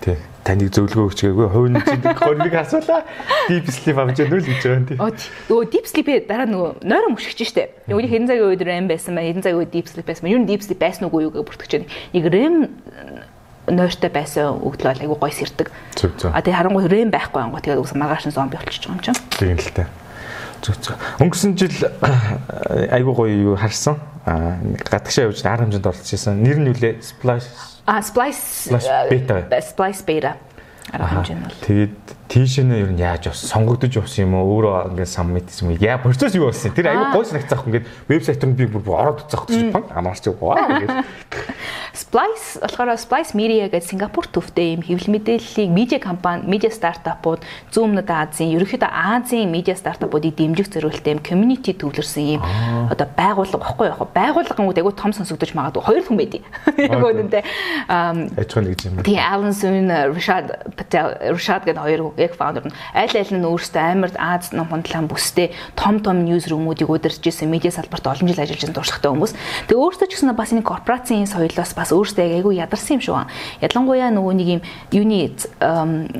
Тий. 0.06 0.18
Таныг 0.48 0.72
зөвлөгөө 0.72 1.06
өгч 1.12 1.20
гээгүй 1.28 1.48
хувийн 1.52 1.76
чинь 1.84 2.08
гоныг 2.16 2.56
асуулаа. 2.56 3.04
Deep 3.52 3.68
sleep 3.68 4.00
авч 4.00 4.24
яа 4.24 4.32
нүл 4.32 4.48
гэж 4.48 4.64
байгаа 4.64 4.80
юм 4.80 4.88
тий. 4.88 4.98
Өө 5.52 5.64
deep 5.68 5.86
sleep 5.92 6.08
дараа 6.24 6.48
нөгөө 6.48 6.88
нойрон 6.88 7.20
мөшгч 7.20 7.44
штэ. 7.52 7.68
Нөгөө 7.92 8.08
хэдэн 8.08 8.30
цагийн 8.32 8.48
үед 8.48 8.64
REM 8.64 8.88
байсан 8.88 9.20
ба 9.20 9.28
хэдэн 9.28 9.44
цагийн 9.44 9.60
үед 9.60 9.76
deep 9.76 9.92
sleep 9.92 10.08
байсан 10.08 10.24
ба 10.24 10.32
юу 10.32 10.48
deep 10.48 10.64
sleep 10.64 10.80
байсан 10.80 11.12
уу 11.12 11.20
юу 11.20 11.36
гэж 11.36 11.44
бүртгэж 11.44 11.72
байна. 11.76 11.92
Нэг 12.16 12.26
REM 12.32 12.56
нойртой 13.68 14.12
байсан 14.16 14.56
өгдөл 14.64 14.88
бол 14.96 15.04
айгу 15.04 15.16
гой 15.20 15.32
сэрдэг. 15.36 15.68
А 16.32 16.40
тэгээ 16.40 16.60
харангуй 16.64 16.88
REM 16.88 17.12
байхгүй 17.12 17.44
ангу 17.44 17.60
тэгээд 17.60 17.84
үгс 17.84 17.92
маргааш 18.00 18.32
нь 18.32 18.36
зомби 18.36 18.56
болчихж 18.56 18.88
байгаа 18.88 18.96
юм 18.96 19.04
чинь. 19.04 19.20
Тийм 19.36 19.60
л 19.60 19.72
та. 19.76 19.92
Зөв 20.64 20.80
зөв. 20.80 20.96
Өнгөрсөн 21.20 21.60
жил 21.60 21.76
айгу 22.96 23.12
гоё 23.12 23.36
юу 23.52 23.56
харсан. 23.60 24.00
Гадагшаа 24.24 25.28
явж 25.28 25.44
арга 25.44 25.68
хэмжээнд 25.68 25.84
оролцсон. 25.84 26.40
Нэр 26.40 26.58
нь 26.64 26.72
юу 26.72 26.80
лээ? 26.80 27.04
Splash 27.04 27.77
А 27.88 28.02
Splice 28.02 28.68
Beta. 29.10 29.48
Splice 29.64 30.04
Beta. 30.04 30.36
Арга 30.92 31.20
хэмжээ 31.20 31.36
нь 31.36 31.44
бол. 31.44 31.56
Тэгээд 31.68 31.96
тийш 32.32 32.60
нь 32.64 32.72
ер 32.72 32.92
нь 32.96 33.00
яаж 33.00 33.28
явсан? 33.28 33.48
Сонгогдож 33.48 33.92
явсан 33.92 34.28
юм 34.28 34.40
уу? 34.40 34.60
Өөрөө 34.64 34.96
ингээд 34.96 35.12
сам 35.12 35.36
мэдсэн 35.36 35.76
юм. 35.76 35.80
Яа, 35.84 36.00
процесс 36.00 36.32
юу 36.36 36.48
болсон? 36.48 36.72
Тэр 36.72 36.92
аюу 36.96 37.12
гой 37.12 37.28
санагцаах 37.28 37.68
ингээд 37.68 37.88
вебсайт 38.08 38.44
руу 38.44 38.56
би 38.56 38.68
бүр 38.72 38.84
ороод 38.96 39.24
уцаах 39.28 39.52
гэж 39.52 39.72
баг 39.76 39.92
амарч 39.92 40.24
яваа. 40.32 41.04
Splice 42.08 42.56
болохоор 42.64 42.96
Splice 42.96 43.36
Media 43.36 43.68
гэж 43.68 43.84
Сингапур 43.92 44.32
төвтэй 44.32 44.80
юм 44.80 44.82
хэвлэл 44.82 45.12
мэдээллийг 45.12 45.68
медиа 45.68 46.00
компани, 46.00 46.48
медиа 46.48 46.72
стартапууд, 46.72 47.44
зүүмнүүд 47.76 48.08
Азийн, 48.08 48.56
ерөнхийдөө 48.56 48.88
Азийн 48.88 49.52
медиа 49.52 49.76
стартапуудыг 49.76 50.32
дэмжих 50.40 50.72
зорилттой 50.72 51.20
юм 51.20 51.20
community 51.20 51.76
төвлөрсөн 51.76 52.40
юм 52.40 52.42
одоо 52.88 53.12
байгууллага 53.12 53.60
багхгүй 53.60 53.92
яг 53.92 54.00
байгууллага 54.16 54.56
гэнүүд 54.56 54.80
айгу 54.80 54.96
том 54.96 55.12
сонсогдож 55.12 55.52
магадгүй 55.52 55.84
хоёр 55.84 56.04
хүн 56.08 56.16
байдیں۔ 56.16 56.44
Яг 56.88 57.04
үнэндээ 57.04 57.44
аж 57.92 58.50
ахуйн 58.56 58.72
нэг 58.72 58.80
юм. 58.88 59.04
Тэгээ 59.04 59.28
Alan 59.28 59.52
Soon, 59.52 59.92
Rashad 59.92 60.48
Patel, 60.80 61.12
Rashad 61.36 61.68
гэдэг 61.68 61.84
хоёр 61.84 62.16
яг 62.16 62.40
founder 62.40 62.64
нь 62.64 62.76
аль 62.96 63.16
аль 63.20 63.36
нь 63.36 63.44
өөрсдөө 63.44 63.84
амар 63.84 64.16
Аз 64.16 64.56
ном 64.56 64.72
хондлон 64.72 65.12
бүстэй 65.12 65.52
том 65.76 66.00
том 66.00 66.24
ньюс 66.24 66.48
рүүмүүдийг 66.48 66.88
удирдах 66.88 67.20
гэсэн 67.20 67.52
медиа 67.52 67.76
салбарт 67.76 68.08
олон 68.08 68.32
жил 68.32 68.40
ажиллаж 68.40 68.64
байгаа 68.64 68.80
туршлагатай 68.80 69.12
хүмүүс. 69.12 69.34
Тэгээ 69.68 69.84
өөрсдөө 69.84 70.08
ч 70.08 70.12
гэсэн 70.16 70.32
бас 70.32 70.56
энэ 70.56 70.64
корпорацийн 70.64 71.28
соёлоос 71.28 71.76
бас 71.76 71.92
өөрсдөө 71.98 72.26
айгүй 72.38 72.54
ядарсан 72.62 72.98
юм 72.98 73.02
шиг 73.02 73.14
байна. 73.18 73.32
Ялангуяа 73.62 74.12
нөгөө 74.14 74.34
нэг 74.38 74.48
юм 74.48 74.62
юуны 74.94 75.20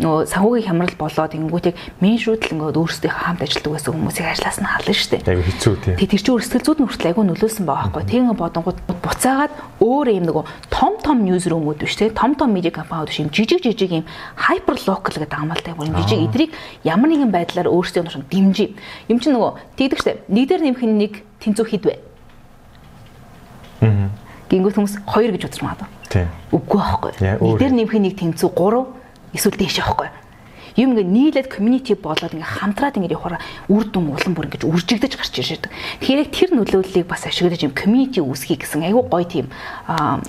нөгөө 0.02 0.22
санхүүгийн 0.34 0.68
хямрал 0.68 0.96
болоод 0.98 1.36
ингэнгүүтийг 1.38 1.76
мен 2.02 2.18
шүүдл 2.18 2.52
ингээд 2.58 2.78
өөрсдөө 2.82 3.12
хамт 3.14 3.42
ажилладаг 3.46 3.72
байсан 3.78 3.94
хүмүүсийг 3.94 4.28
ажиллаас 4.28 4.58
нь 4.58 4.68
хална 4.68 4.94
шүү 4.98 5.10
дээ. 5.14 5.22
Айгүй 5.28 5.46
хэцүү 5.48 5.74
тийм. 5.78 5.96
Тэгээ 5.98 6.12
тэр 6.12 6.22
чинь 6.26 6.34
өөрсдөө 6.36 6.62
зүүд 6.66 6.80
нь 6.82 6.88
хүртэл 6.90 7.10
айгүй 7.14 7.26
нөлөөсөн 7.28 7.66
байгаа 7.68 7.90
байхгүй. 7.94 8.10
Тэгээ 8.10 8.36
бодонгууд 8.38 8.80
буцаагаад 8.88 9.54
өөр 9.82 10.08
юм 10.18 10.26
нөгөө 10.28 10.44
том 10.74 10.94
том 11.02 11.18
ньюс 11.24 11.46
рүүмүүд 11.48 11.80
биш 11.82 11.96
те 11.98 12.10
том 12.10 12.36
том 12.36 12.52
медиа 12.54 12.72
компаниуд 12.72 13.10
биш 13.10 13.20
юм 13.22 13.30
жижиг 13.32 13.62
жижиг 13.64 13.92
юм 13.92 14.06
хайпер 14.36 14.78
локал 14.88 15.16
гэдэг 15.16 15.38
амалтай 15.38 15.74
бүр 15.78 15.94
жижиг 16.04 16.28
эдрийг 16.28 16.52
ямар 16.84 17.10
нэгэн 17.10 17.32
байдлаар 17.32 17.70
өөрсдөө 17.72 18.04
нуушин 18.04 18.26
дэмжиж 18.30 18.72
юм 19.08 19.18
чинь 19.20 19.36
нөгөө 19.38 19.52
тэгдэг 19.78 20.00
штэ 20.02 20.14
нэг 20.28 20.46
дээр 20.50 20.62
нэмэх 20.66 20.84
нь 20.84 20.98
нэг 20.98 21.14
тэнцүү 21.42 21.66
хэд 21.66 21.84
вэ? 21.86 21.96
Аа 23.82 24.27
Гингүүт 24.48 24.76
хүмүүс 24.80 24.96
2 25.04 25.34
гэж 25.36 25.44
үзэж 25.48 25.62
магадгүй. 25.66 25.90
Тийм. 26.08 26.28
Үгүй 26.56 26.80
байхгүй. 26.80 27.12
Нэг 27.20 27.60
дээр 27.60 27.74
нэмэх 27.76 28.00
нэг 28.00 28.14
тэнцүү 28.16 28.50
3 28.56 29.36
эсвэл 29.36 29.60
дээш 29.60 29.78
байхгүй 29.84 30.08
юм 30.78 30.94
ингээ 30.94 31.10
нийлээд 31.10 31.48
community 31.50 31.98
болоод 31.98 32.38
ингээ 32.38 32.62
хамтраад 32.62 32.98
ингээ 33.02 33.18
явахаар 33.18 33.42
үр 33.68 33.84
дүн 33.90 34.14
улам 34.14 34.34
бүр 34.38 34.48
ингээ 34.48 34.70
үржигдэж 34.70 35.14
гарч 35.18 35.34
иршээдэг. 35.42 35.72
Тэгэхээр 36.00 36.22
яг 36.22 36.30
тэр 36.30 36.50
нөлөөллийг 36.54 37.08
бас 37.10 37.26
ашиглаж 37.26 37.62
юм 37.66 37.74
community 37.74 38.22
үүсгий 38.22 38.62
гэсэн 38.62 38.86
айгүй 38.86 39.04
гоё 39.10 39.26
тийм 39.26 39.48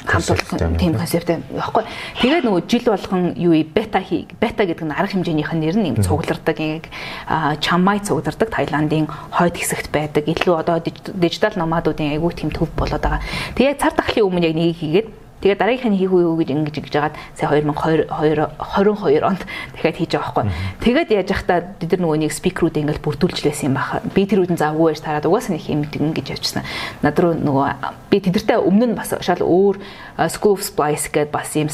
хамтлагын 0.08 0.80
тийм 0.80 0.92
концепттэй 0.96 1.44
багхгүй. 1.52 1.84
Тэгээд 2.24 2.44
нөгөө 2.48 2.62
жил 2.64 2.84
болгон 2.88 3.22
юу 3.36 3.52
бета 3.68 4.00
бета 4.40 4.64
гэдэг 4.64 4.86
нь 4.88 4.96
арга 4.96 5.12
хэмжээнийх 5.12 5.52
нь 5.52 5.60
нэр 5.60 5.76
нь 5.76 5.88
юм 5.92 5.96
цуглардаг 6.00 6.56
ингээ 6.56 7.60
чамай 7.60 8.00
цуглардаг 8.00 8.48
Таиландын 8.48 9.06
хойд 9.06 9.56
хэсэгт 9.60 9.92
байдаг. 9.92 10.24
Илүү 10.24 10.54
одоо 10.56 10.80
дижитал 10.80 11.60
номадуудын 11.60 12.16
айгүй 12.16 12.32
тийм 12.32 12.50
төв 12.50 12.72
болоод 12.72 13.04
байгаа. 13.04 13.20
Тэгээд 13.52 13.80
цар 13.84 13.92
тахлын 13.92 14.24
өмнө 14.24 14.48
яг 14.48 14.56
нэг 14.56 14.76
хийгээд 14.80 15.27
Тэгээ 15.38 15.54
дараагийнх 15.54 15.94
нь 15.94 15.98
хийх 16.02 16.10
үү 16.10 16.34
гэж 16.34 16.50
ингэж 16.50 16.76
ингэж 16.82 16.94
жагаад 16.94 17.14
сая 17.38 17.54
2022 17.62 18.10
22 18.10 19.22
онд 19.22 19.42
дахиад 19.74 19.96
хийж 19.96 20.12
байгаа 20.18 20.34
байхгүй. 20.34 20.50
Тэгээд 20.82 21.10
яаж 21.14 21.28
яхаа 21.30 21.58
бид 21.78 21.90
нар 21.94 22.02
нөгөө 22.02 22.18
нэг 22.26 22.32
спикерүүд 22.34 22.80
ингээл 22.82 23.04
бүрдүүлж 23.06 23.38
лээсэн 23.46 23.70
юм 23.70 23.78
баха. 23.78 24.02
Би 24.02 24.26
тэр 24.26 24.42
үдэн 24.42 24.58
завгүй 24.58 24.90
байж 24.90 24.98
тараад 24.98 25.30
угаасаа 25.30 25.54
нэг 25.54 25.64
юм 25.70 25.86
ингэж 25.86 26.26
явчихсан. 26.34 26.66
Над 27.06 27.14
руу 27.22 27.38
нөгөө 27.38 28.10
би 28.10 28.18
тэдэртэй 28.18 28.58
өмнө 28.58 28.90
нь 28.90 28.98
бас 28.98 29.14
шал 29.14 29.46
өөр 29.46 29.78
School 30.26 30.58
of 30.58 30.66
Splice 30.66 31.06
гэдэг 31.06 31.30
бас 31.30 31.54
юм 31.54 31.70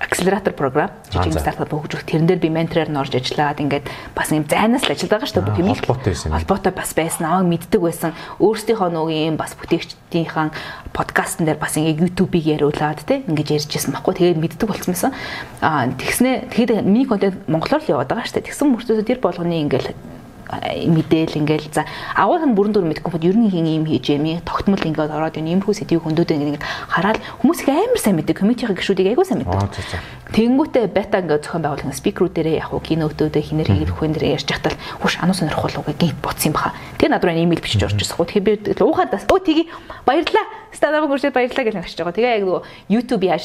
акселератор 0.00 0.52
програм. 0.52 0.90
Жижиг 1.10 1.40
стартап 1.40 1.74
хөгжих. 1.74 2.06
Тэрэн 2.06 2.26
дээр 2.26 2.38
би 2.38 2.48
ментороор 2.48 2.90
нь 2.90 2.98
орж 2.98 3.14
ажиллаад 3.18 3.58
ингээд 3.58 3.86
бас 4.14 4.30
юм 4.30 4.46
зайнаас 4.46 4.86
л 4.86 4.94
ажиллаж 4.94 5.10
байгаа 5.10 5.28
шүү 5.28 5.42
дээ 5.42 5.56
тийм 5.58 5.68
холбоотой 5.74 6.12
байсан 6.14 6.32
холбоотой 6.32 6.72
бас 6.72 6.90
байсан. 6.94 7.24
Аа 7.26 7.42
мэддэг 7.42 7.80
байсан. 7.82 8.12
Өөрсдийнхөө 8.38 9.10
юм 9.10 9.36
бас 9.36 9.52
бүтээгчдийнхаа 9.58 10.54
подкастн 10.94 11.44
дээр 11.44 11.58
бас 11.58 11.74
ингээд 11.74 12.02
YouTube-ийг 12.02 12.46
яриулаад 12.58 13.02
тийм 13.02 13.26
ингээд 13.26 13.58
ярьжсэн 13.58 13.92
баггүй 13.92 14.14
тэгээд 14.14 14.38
мэддэг 14.38 14.68
болсон 14.70 14.94
байсан. 14.94 15.12
Аа 15.60 15.90
тэгснэ 15.90 16.54
тэгэхэд 16.54 16.86
миний 16.86 17.06
контент 17.06 17.42
монголоор 17.50 17.82
л 17.82 17.92
яваад 17.98 18.08
байгаа 18.08 18.26
шүү 18.26 18.38
дээ. 18.38 18.48
Тэгсэн 18.54 18.70
мөртөөс 18.70 19.02
тэр 19.02 19.18
болгоны 19.18 19.58
ингээд 19.66 20.17
мэдээл 20.48 21.38
ингээл. 21.44 21.68
За 21.72 21.84
агуулх 22.16 22.44
нь 22.44 22.56
бүрэн 22.56 22.72
дүр 22.72 22.88
мэдгүй 22.88 23.12
бод 23.12 23.24
ер 23.24 23.36
нь 23.36 23.52
хин 23.52 23.66
юм 23.68 23.84
хийж 23.84 24.08
юм 24.16 24.40
тогтмол 24.42 24.80
ингээд 24.80 25.12
ороод 25.12 25.36
энэ 25.36 25.60
иймэрхүү 25.60 25.74
сэдвийг 25.76 26.02
хөндөд 26.02 26.32
ингээд 26.32 26.64
хараад 26.64 27.20
хүмүүс 27.44 27.62
их 27.62 27.68
амар 27.68 28.00
сайн 28.00 28.16
мэддэг. 28.16 28.36
Комитийн 28.40 28.72
гишүүдийг 28.72 29.12
айгуу 29.12 29.28
сайн 29.28 29.44
мэддэг. 29.44 29.60
Тэнгүүтээ 30.28 30.92
бета 30.92 31.24
ингээд 31.24 31.48
зохион 31.48 31.64
байгуулах 31.64 31.96
спикерүүдэрээ 31.96 32.60
яг 32.60 32.68
хуу 32.68 32.84
кинотөөдөө 32.84 33.42
хинэр 33.48 33.68
хийгээд 33.72 33.92
хөхөн 33.96 34.12
дээр 34.12 34.36
ярьж 34.36 34.44
захтал 34.44 34.76
хуш 35.00 35.16
ануу 35.24 35.32
сонирхол 35.32 35.72
уу 35.80 35.88
гинт 35.96 36.20
бодсон 36.20 36.52
юм 36.52 36.54
баха. 36.54 36.76
Тэгээ 37.00 37.12
над 37.16 37.24
руу 37.24 37.32
имэйл 37.32 37.64
бичиж 37.64 37.80
орж 37.80 37.96
ирсэн. 37.96 38.20
Тэгэхээр 38.20 38.44
би 38.44 38.52
уухадаас 38.76 39.24
өө 39.24 39.40
тгий 39.40 39.66
баярлаа. 40.04 40.44
Стадап 40.68 41.08
гүршээ 41.08 41.32
баярлаа 41.32 41.64
гэж 41.64 41.80
хэлж 41.80 41.96
байгаа. 41.96 42.16
Тэгээ 42.20 42.36
яг 42.36 42.44
нөгөө 42.44 42.60
YouTube 42.92 43.24
яаж 43.24 43.42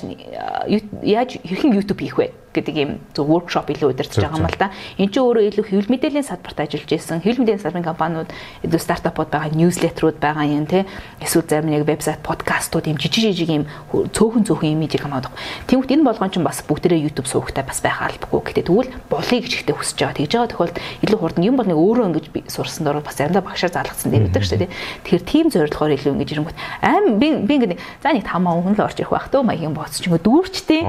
яаж 1.07 1.29
хэрхэн 1.39 1.71
YouTube 1.71 2.03
хийх 2.03 2.19
вэ? 2.19 2.35
гэдэг 2.53 2.75
юм 2.77 2.91
зөв 3.17 3.27
workshop 3.27 3.67
илүү 3.73 3.97
удирдах 3.97 4.21
байгаа 4.21 4.37
юм 4.37 4.47
л 4.47 4.57
да. 4.61 4.69
Энд 5.01 5.11
чинь 5.11 5.25
өөрөө 5.25 5.43
илүү 5.49 5.65
хэвлэл 5.65 5.89
мэдээллийн 5.89 6.27
салбарт 6.29 6.61
ажиллаж 6.61 6.91
исэн. 6.93 7.19
Хэвлэл 7.25 7.41
мэдээллийн 7.41 7.65
салбарын 7.65 7.89
компаниуд 7.89 8.29
илүү 8.61 8.81
стартапууд 8.85 9.29
байгаа, 9.33 9.51
newsletterүүд 9.57 10.17
байгаа 10.21 10.45
юм 10.45 10.65
те. 10.69 10.85
Эсвэл 11.17 11.49
зарим 11.49 11.73
нэг 11.73 11.89
вебсайт, 11.89 12.21
подкастууд 12.21 12.85
юм 12.85 13.01
жижиг 13.01 13.33
жижиг 13.33 13.49
юм 13.49 13.65
цөөхөн 13.89 14.45
цөөхөн 14.45 14.69
ийм 14.69 14.85
хамаадаг. 14.85 15.33
Тэнгүүт 15.65 15.93
энэ 15.97 16.05
болгоом 16.05 16.29
чинь 16.29 16.45
бас 16.45 16.61
бүгдээрээ 16.73 17.05
YouTube 17.05 17.29
суугтай 17.29 17.61
бас 17.61 17.79
байх 17.85 18.01
албагүй. 18.01 18.41
Гэтэ 18.49 18.65
тэгвэл 18.65 18.89
болъё 19.07 19.39
гэж 19.45 19.53
ихтэй 19.61 19.75
хүсэж 19.77 19.97
байгаа. 20.01 20.17
Тэгж 20.17 20.33
байгаа 20.33 20.49
тохиолдолд 20.49 20.81
илүү 21.05 21.19
хурдан 21.21 21.45
юм 21.45 21.55
бол 21.61 21.69
нэг 21.69 21.77
өөрөө 21.77 22.05
ингэж 22.09 22.25
сурсан 22.49 22.83
дөрөв 22.89 23.05
бас 23.05 23.17
заримдаа 23.21 23.45
багшаар 23.45 23.73
заалгацсан 23.77 24.09
дээр 24.09 24.25
үүдэг 24.33 24.43
шүү 24.43 24.59
дээ. 24.65 24.73
Тэгэхээр 25.05 25.23
тийм 25.29 25.45
зорилгоор 25.53 25.93
илүү 25.93 26.11
ингэж 26.17 26.29
ирэнгүүт 26.33 26.57
аим 26.81 27.05
би 27.21 27.27
би 27.45 27.53
ингэ 27.61 27.77
за 28.01 28.09
нэг 28.17 28.25
тамаа 28.25 28.57
хүн 28.57 28.73
л 28.73 28.81
орж 28.81 28.97
ирэх 28.97 29.13
байх 29.13 29.29
төө 29.29 29.45
маягийн 29.45 29.77
бооц 29.77 30.01
ч 30.01 30.09
уу 30.09 30.17
дүүрчтэй. 30.17 30.81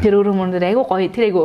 Тэр 0.00 0.16
өөрөө 0.16 0.34
мөр 0.34 0.64
айгу 0.64 0.88
гоё 0.88 1.12
тэр 1.12 1.28
айгу 1.28 1.44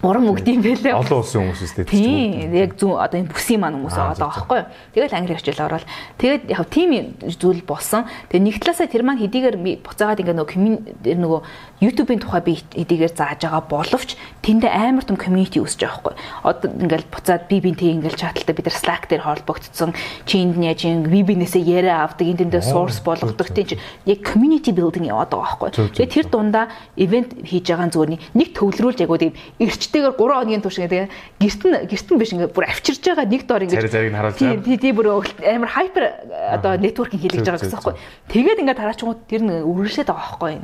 урам 0.00 0.32
өгд 0.32 0.48
юм 0.48 0.62
байлээ. 0.64 0.96
Олон 0.96 1.20
улсын 1.20 1.44
хүмүүс 1.44 1.60
үстэй 1.60 1.84
тийм. 1.84 2.56
Яг 2.56 2.72
зүүн 2.80 2.96
одоо 2.96 3.20
энэ 3.20 3.28
бүсийн 3.28 3.60
маань 3.60 3.76
хүмүүс 3.84 3.96
байгаа 4.00 4.16
байхгүй 4.16 4.58
юу. 4.64 4.68
Тэгэл 4.96 5.16
англи 5.16 5.36
хичээл 5.36 5.66
ороод 5.68 5.84
тэгээд 6.16 6.42
яг 6.48 6.64
тийм 6.72 7.20
зүйл 7.20 7.60
болсон. 7.68 8.08
Тэгээд 8.32 8.46
нэг 8.48 8.56
талаасаа 8.64 8.88
тэр 8.88 9.04
маань 9.04 9.20
хэдийгээр 9.20 9.56
буцаагаад 9.84 10.20
ингээ 10.24 10.36
нөгөө 10.40 11.20
нөгөө 11.20 11.40
YouTube-ийн 11.84 12.20
тухай 12.24 12.40
би 12.40 12.54
хэдийгээр 12.56 13.12
зааж 13.12 13.44
байгаа 13.44 13.64
боловч 13.68 14.16
тэндээ 14.40 14.72
амар 14.72 15.04
том 15.04 15.20
community 15.20 15.60
үүсэж 15.60 15.84
байгаа 15.84 16.00
байхгүй. 16.00 16.14
Одоо 16.48 16.68
ингээл 16.80 17.08
буцаад 17.12 17.44
би 17.52 17.60
бинтэй 17.60 17.92
ингээл 18.00 18.20
чаталтаа 18.20 18.56
бид 18.56 18.68
нар 18.72 18.76
Slack 18.80 19.04
дээр 19.12 19.24
холбогдсон. 19.24 19.92
Чи 20.24 20.40
энд 20.40 20.56
яаж 20.60 20.84
ин 20.88 21.04
би 21.04 21.20
бинээсээ 21.24 21.60
яриа 21.60 22.08
авдаг, 22.08 22.24
энд 22.24 22.40
тэндээ 22.40 22.64
source 22.64 23.04
болгодог 23.04 23.52
тийм 23.52 23.68
чи 23.68 23.76
яг 24.08 24.24
community 24.24 24.72
building 24.72 25.08
яваад 25.12 25.28
байгаа 25.32 25.72
байхгүй. 25.72 25.92
Тэгээд 25.92 26.14
тэр 26.16 26.26
дундаа 26.32 26.64
event 26.96 27.36
хийж 27.44 27.68
байгаа 27.68 27.92
зүгээр 27.92 28.12
нэг 28.36 28.48
төвлөрүүлж 28.56 29.04
яг 29.04 29.12
үгүй 29.12 29.32
эрчтэйгээр 29.90 30.14
3 30.14 30.38
хоногийн 30.38 30.62
турш 30.62 30.78
ингээ 30.78 31.10
гэрт 31.42 31.62
нь 31.66 31.76
гэрт 31.90 32.08
нь 32.14 32.18
биш 32.18 32.30
ингээ 32.30 32.54
бүр 32.54 32.70
авчирж 32.70 33.02
байгаа 33.02 33.26
нэг 33.26 33.42
доор 33.46 33.62
ингээ 33.66 33.90
зариг 33.90 34.14
нь 34.14 34.18
харуулж 34.18 34.38
байгаа. 34.38 34.62
Тийм 34.62 34.78
тийм 34.78 34.94
бүр 34.94 35.06
амар 35.18 35.70
hyper 35.74 36.04
одоо 36.54 36.72
networking 36.78 37.18
хийлгэж 37.18 37.42
байгаа 37.42 37.58
гэсэн 37.58 37.74
байхгүй. 37.74 37.94
Тэгээд 38.30 38.60
ингээ 38.62 38.78
тараачгууд 38.78 39.20
тэр 39.26 39.42
нэг 39.42 39.66
үргэлжлээд 39.66 40.10
байгаа 40.14 40.30
байхгүй. 40.30 40.54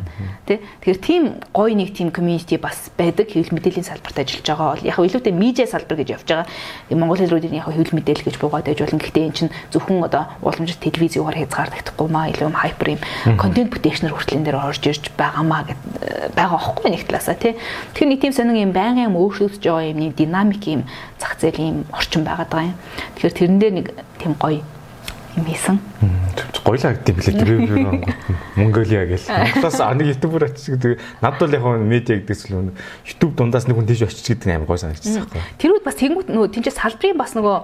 Тэ 0.46 0.54
тэгэхээр 0.62 1.00
тийм 1.02 1.22
гоё 1.50 1.74
нэг 1.74 1.90
тийм 1.90 2.08
community 2.14 2.56
бас 2.62 2.94
байдаг 2.94 3.26
хэвлэл 3.26 3.54
мэдээллийн 3.58 3.86
салбарт 3.90 4.22
ажиллаж 4.22 4.46
байгаа 4.46 4.68
бол 4.78 4.86
яг 4.86 4.98
илүүтэй 5.02 5.34
медиа 5.34 5.66
салбар 5.66 5.98
гэж 5.98 6.08
явж 6.14 6.26
байгаа. 6.30 6.46
Монгол 6.94 7.18
хэл 7.18 7.34
рүү 7.34 7.50
яг 7.50 7.66
хэвлэл 7.66 7.98
мэдээлэл 7.98 8.26
гэж 8.30 8.36
буугаад 8.38 8.66
байж 8.70 8.78
болно. 8.78 9.02
Гэхдээ 9.02 9.26
эн 9.26 9.34
чинь 9.34 9.52
зөвхөн 9.74 10.06
одоо 10.06 10.30
уламжлалт 10.46 10.82
телевизээр 10.86 11.34
хязгаарлагдахгүй 11.42 12.08
маа 12.08 12.30
илүү 12.30 12.54
хайпер 12.54 12.88
юм 12.94 13.00
контент 13.34 13.74
бүтээчнэр 13.74 14.14
хүртэл 14.14 14.38
энэ 14.38 14.46
дээр 14.46 14.62
орж 14.62 14.82
ирж 14.86 15.04
байгаамаа 15.18 15.62
гэд 15.66 15.80
байгаа 16.36 16.58
байхгүй 16.60 16.88
нэг 16.94 17.02
талаасаа 17.08 17.34
тий. 17.34 17.54
Тэгэхээр 17.96 18.10
нэг 18.12 18.20
тийм 18.22 18.32
сонин 18.32 18.62
юм 18.62 18.72
байнгын 18.72 19.15
юм 19.16 19.24
өөрчлөгдөж 19.24 19.64
байгаа 19.64 19.88
юм 19.88 19.98
нэг 20.04 20.12
динамик 20.12 20.64
юм 20.68 20.84
зах 21.16 21.40
зээлийн 21.40 21.88
орчин 21.88 22.28
байгаад 22.28 22.52
байгаа 22.52 22.68
юм. 22.68 22.78
Тэгэхээр 23.16 23.38
тэрэн 23.40 23.58
дээр 23.58 23.74
нэг 23.80 23.86
тийм 24.20 24.36
гоё 24.36 24.60
юм 25.36 25.44
хийсэн. 25.44 25.80
гоё 26.64 26.80
лагд 26.82 27.08
юм 27.08 27.16
билээ 27.16 27.36
тэр 27.38 27.50
Монголиа 28.56 29.04
гэл. 29.06 29.28
Монголоос 29.28 29.78
нэг 29.94 30.08
ютубер 30.16 30.44
очиж 30.48 30.66
гэдэг. 30.74 30.98
Над 31.22 31.38
бол 31.38 31.52
яг 31.52 31.62
медиа 31.78 32.16
гэдэг 32.18 32.36
зүйл 32.36 32.72
YouTube 33.06 33.36
дундаас 33.36 33.68
нэг 33.68 33.76
хүн 33.76 33.86
тийш 33.86 34.02
очиж 34.02 34.26
гэдэг 34.34 34.46
нь 34.48 34.54
амар 34.56 34.66
гоё 34.66 34.80
санагдчихсан 34.80 35.28
байхгүй. 35.28 35.42
Тэр 35.60 35.70
үед 35.76 35.84
бас 35.86 35.96
тэнгуут 36.00 36.28
нөгөө 36.32 36.50
тэнцээ 36.56 36.74
салбарын 36.74 37.20
бас 37.20 37.32
нөгөө 37.36 37.56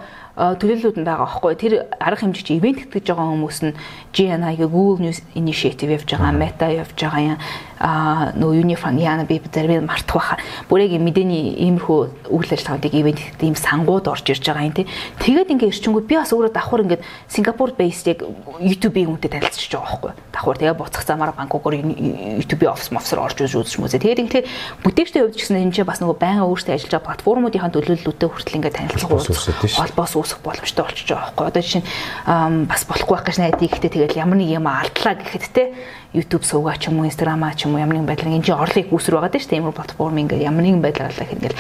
төлөөллүүд 0.61 0.97
нь 1.01 1.07
байгаа 1.09 1.27
байхгүй. 1.27 1.53
Тэр 1.59 1.73
арга 1.99 2.23
хэмжигч 2.23 2.49
ивент 2.55 2.79
гэдэг 2.87 3.11
байгаа 3.11 3.33
хүмүүс 3.35 3.59
нь 3.67 3.77
GNI-г 4.15 4.61
Google 4.69 5.03
News 5.09 5.21
Initiative 5.35 5.91
явж 5.97 6.09
байгаа, 6.13 6.33
Meta 6.37 6.69
явж 6.71 6.95
байгаа 6.95 7.35
юм 7.35 7.39
нөө 7.83 8.63
Unifran 8.63 8.99
яана 9.03 9.25
би 9.27 9.41
зарим 9.53 9.87
мартах 9.91 10.15
байхаа. 10.15 10.39
Бүрээгийн 10.71 11.03
мэдээний 11.03 11.59
иймэрхүү 11.67 12.31
үйл 12.31 12.51
ажиллагаадыг 12.55 12.95
ивент 12.95 13.43
ийм 13.43 13.59
сангууд 13.59 14.07
орж 14.07 14.31
ирж 14.31 14.47
байгаа 14.47 14.71
юм 14.71 14.77
тий. 14.77 14.87
Тэгээд 15.19 15.51
ингээ 15.51 15.71
ирчингүүд 15.75 16.07
би 16.07 16.15
бас 16.15 16.31
өөрөө 16.31 16.55
давхар 16.55 16.87
ингээд 16.87 17.03
Сингапур 17.27 17.75
based 17.75 18.07
яг 18.07 18.23
YouTube-ийн 18.63 19.11
үнтэй 19.11 19.35
танилцчихж 19.35 19.75
байгаа 19.75 19.99
байхгүй. 19.99 20.13
Давхар 20.31 20.59
тэгээ 20.63 20.79
буцах 20.79 21.03
замаар 21.03 21.35
Бангкокоор 21.35 21.75
YouTube 21.75 22.71
офис 22.71 22.95
мофсор 22.95 23.19
орж 23.19 23.43
үзэж 23.43 23.59
үзэж 23.67 23.75
мүзээ. 23.83 23.99
Тэгээд 23.99 24.23
ингээ 24.31 24.43
бүтээгчтэй 24.87 25.23
хувьд 25.27 25.35
ч 25.35 25.43
гэсэн 25.43 25.67
энэ 25.67 25.75
чинь 25.75 25.89
бас 25.91 25.99
нөгөө 25.99 26.23
байнга 26.23 26.47
өөртөө 26.47 26.79
ажиллаж 26.79 26.93
байгаа 26.95 27.09
платформуудынхаа 27.11 27.75
төлөөллүүдтэй 27.75 28.29
хүртэл 28.31 28.59
ингээ 28.63 28.77
танилцах 28.79 29.11
холбоос 29.11 30.15
үүсэх 30.15 30.39
боломжтой 30.39 30.85
болчихж 30.87 31.09
байгаа 31.11 31.35
байхгүй. 31.35 31.47
Одоо 31.51 31.63
жишээ 31.67 31.83
нь 31.83 32.67
бас 32.71 32.83
болохгүй 32.87 33.15
байх 33.19 33.27
гэж 33.27 33.37
найдаа 33.43 33.67
ихтэй 33.67 33.91
тэгээд 33.91 34.15
ямар 34.15 34.39
нэг 34.39 34.51
юм 34.55 34.67
алдлаа 34.71 35.15
гэхэд 35.19 35.45
те 35.51 35.65
YouTube 36.13 36.45
суугаа 36.45 36.77
ч 36.77 36.93
юм 36.93 37.01
уу 37.01 37.09
Instagram 37.09 37.49
ч 37.57 37.65
юм 37.65 37.75
уу 37.75 37.81
ямар 37.81 37.97
нэгэн 37.97 38.09
байдлаар 38.09 38.37
энэ 38.37 38.45
чинь 38.45 38.61
орлогыг 38.61 38.93
үүсэр 38.93 39.17
байгаа 39.17 39.33
дээ 39.33 39.43
шүү 39.43 39.51
дээ. 39.51 39.61
Ямар 39.65 39.77
платформ 39.77 40.17
ингээд 40.21 40.45
ямар 40.45 40.65
нэгэн 40.69 40.85
байдлаар 40.85 41.09
алаа 41.09 41.25
гэхэд 41.25 41.57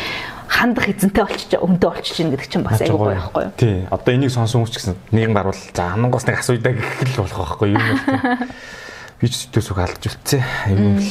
хандах 0.52 0.86
эзэнтэй 0.92 1.24
болчих 1.24 1.56
өмдөө 1.56 1.90
болчих 1.96 2.16
чинь 2.16 2.30
гэдэг 2.36 2.48
чинь 2.52 2.66
бас 2.66 2.80
айгүй 2.84 3.00
гоё 3.00 3.16
байхгүй 3.16 3.42
юу? 3.48 3.52
Тий. 3.56 3.76
Одоо 3.88 4.12
энийг 4.12 4.28
сонсон 4.28 4.60
хүмүүс 4.60 4.72
ч 4.72 4.76
гэсэн 4.76 4.96
нэгэн 5.16 5.32
гарвал 5.32 5.56
за 5.56 5.82
амангаас 5.96 6.28
нэг 6.28 6.36
асуйдаа 6.44 6.72
гэх 6.76 7.16
л 7.16 7.24
болох 7.24 7.38
байхгүй 7.40 7.68
юу? 7.72 7.80
Би 9.24 9.26
ч 9.32 9.48
төсөв 9.48 9.80
алдж 9.80 10.04
үлдсэн. 10.12 10.44
Юм 10.68 11.00
л 11.00 11.08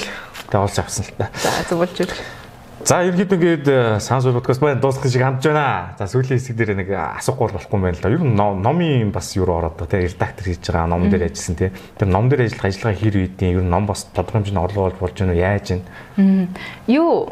тавуулж 0.54 0.78
авсан 0.78 1.10
л 1.10 1.14
та. 1.18 1.34
За 1.42 1.50
зөвлөж 1.66 1.98
өгөх. 2.06 2.41
За 2.82 3.04
ерөнхийдөө 3.06 3.38
ингээд 3.38 3.68
Санс 4.02 4.26
подкаст 4.26 4.64
маань 4.64 4.80
дуусах 4.82 5.06
шиг 5.06 5.22
хандж 5.22 5.46
байна. 5.46 5.94
За 6.02 6.10
сүүлийн 6.10 6.42
хэсэг 6.42 6.58
дээр 6.58 6.74
нэг 6.82 6.90
асуухгүй 6.90 7.54
болохгүй 7.54 7.78
юм 7.78 7.86
байна 7.86 7.94
л 7.94 8.02
да. 8.02 8.10
Ер 8.10 8.24
нь 8.26 8.34
номын 8.34 9.12
бас 9.14 9.30
юу 9.38 9.46
ороод 9.46 9.78
та 9.78 9.86
тий 9.86 10.10
редактор 10.10 10.50
хийж 10.50 10.66
байгаа 10.66 10.90
ном 10.90 11.06
дээр 11.06 11.30
ажилласан 11.30 11.56
тий. 11.62 11.70
Тэр 12.02 12.10
ном 12.10 12.26
дээр 12.26 12.50
ажиллах 12.50 12.74
ажиллагаа 12.74 12.98
хэр 12.98 13.16
үйдیں۔ 13.22 13.54
Ер 13.54 13.62
нь 13.62 13.70
ном 13.70 13.86
бас 13.86 14.10
тодорхой 14.10 14.42
хэмжээний 14.42 14.66
орлого 14.66 14.90
болж 14.98 15.14
байна 15.14 15.34
уу? 15.34 15.38
Яаж 15.38 15.78
байна? 16.18 16.50
Юу 16.90 17.30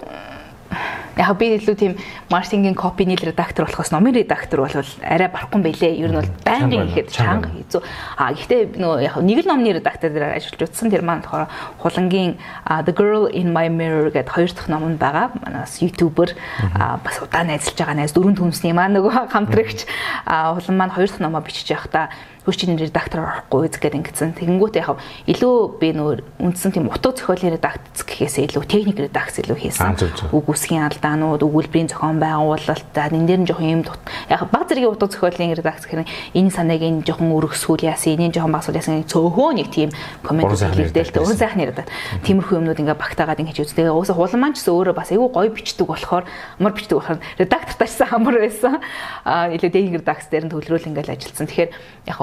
яг 1.19 1.37
би 1.37 1.49
илүү 1.57 1.75
тийм 1.75 1.93
маркетингийн 2.31 2.75
копины 2.75 3.15
редактор 3.19 3.65
болохоос 3.65 3.91
номын 3.91 4.13
редактор 4.15 4.61
бол 4.61 4.71
арай 5.03 5.27
барахгүй 5.27 5.61
байлээ. 5.61 5.99
Ер 5.99 6.11
нь 6.11 6.19
бол 6.19 6.31
байнгын 6.45 6.87
ихэд 6.87 7.11
чанга 7.11 7.49
хэцүү. 7.51 7.81
А 8.17 8.31
гэхдээ 8.31 8.79
нөгөө 8.79 9.03
яг 9.03 9.15
нэг 9.19 9.39
л 9.43 9.49
номны 9.51 9.73
редактор 9.75 10.09
дээр 10.13 10.39
ажиллаж 10.39 10.69
утсан 10.69 10.89
тэр 10.89 11.03
маань 11.03 11.25
болохоор 11.25 11.51
хулангийн 11.83 12.39
The 12.65 12.93
Girl 12.95 13.27
in 13.27 13.51
My 13.51 13.67
Mirror 13.67 14.15
гэдэг 14.15 14.31
хоёр 14.31 14.51
дахь 14.53 14.69
ном 14.69 14.87
нь 14.87 14.97
байгаа. 15.01 15.35
Манаас 15.43 15.81
ютубер 15.83 16.37
бас 16.77 17.19
удаан 17.19 17.51
найзалж 17.51 17.75
байгаа 17.75 17.97
найз 17.99 18.15
дөрөв 18.15 18.39
түнсний 18.39 18.71
маань 18.71 18.95
нөгөө 18.95 19.33
хамтрагч 19.33 19.89
хулан 20.23 20.77
маань 20.77 20.95
хоёр 20.95 21.09
дахь 21.09 21.19
номоо 21.19 21.41
бичиж 21.43 21.67
явахдаа 21.67 22.09
хөгжлийн 22.49 22.81
редактор 22.81 23.45
орохгүй 23.45 23.69
үз 23.69 23.77
гэдэг 23.77 24.09
ингэсэн. 24.09 24.33
Тэгэнгүүт 24.41 24.75
яг 24.81 24.97
илүү 25.29 25.55
би 25.77 25.89
нөр 25.93 26.25
үндсэн 26.41 26.73
тийм 26.73 26.89
утга 26.89 27.13
зохиолын 27.13 27.53
редакц 27.53 28.01
гэхээсээ 28.01 28.49
илүү 28.49 28.65
техник 28.65 28.97
редакц 28.97 29.37
илүү 29.37 29.57
хийсэн. 29.69 30.33
Үг 30.33 30.49
үсгийн 30.49 30.89
алдаанууд, 30.89 31.45
өгүүлбэрийн 31.45 31.93
зохион 31.93 32.17
байгуулалт, 32.17 32.89
за 32.89 33.05
энэ 33.13 33.29
дээр 33.29 33.41
нь 33.45 33.47
жоохон 33.47 33.69
юм 33.69 33.83
яг 33.85 34.41
баг 34.49 34.65
зэргийн 34.65 34.89
утга 34.89 35.05
зохиолын 35.05 35.53
редакц 35.53 35.85
гэхээр 35.85 36.09
энэ 36.33 36.49
санааг 36.49 36.81
энэ 36.81 37.05
жоохон 37.05 37.29
өргөсгүүл 37.37 37.85
яасан, 37.85 38.17
энэ 38.17 38.33
жоохон 38.33 38.53
багсуул 38.57 38.79
яасан 38.81 39.05
цөөхөө 39.05 39.49
нэг 39.53 39.69
тийм 39.69 39.89
комент 40.25 40.57
хийлдэл 40.57 41.21
өн 41.21 41.37
сайхан 41.37 41.61
ярдаа. 41.69 41.85
Тиймэрхүү 42.25 42.57
юмнууд 42.57 42.81
ингээ 42.81 42.97
багтаагаад 42.97 43.39
ингээ 43.45 43.53
хийж 43.53 43.69
үз. 43.69 43.77
Тэгээ 43.77 43.93
уусаа 43.93 44.17
хулан 44.17 44.41
маань 44.41 44.55
ч 44.57 44.65
гэсэн 44.65 44.73
өөрөө 44.73 44.95
бас 44.97 45.11
айгүй 45.13 45.29
гоё 45.29 45.49
бичдэг 45.53 45.85
болохоор 45.85 46.25
амар 46.57 46.73
бичдэг 46.73 46.97
болохоор 46.97 47.19
редактортайсан 47.37 48.07
амар 48.09 48.35
байсан. 48.41 48.79
Аа 49.25 49.53
илүү 49.53 49.69
техник 49.69 49.95
редакц 50.01 50.25
дээр 50.31 50.45
нь 50.47 50.51
төвлөрөөл 50.53 50.89
ингээл 50.89 51.13
ажилласан. 51.13 51.47
Тэгэхээр 51.49 51.71
яг 52.09 52.17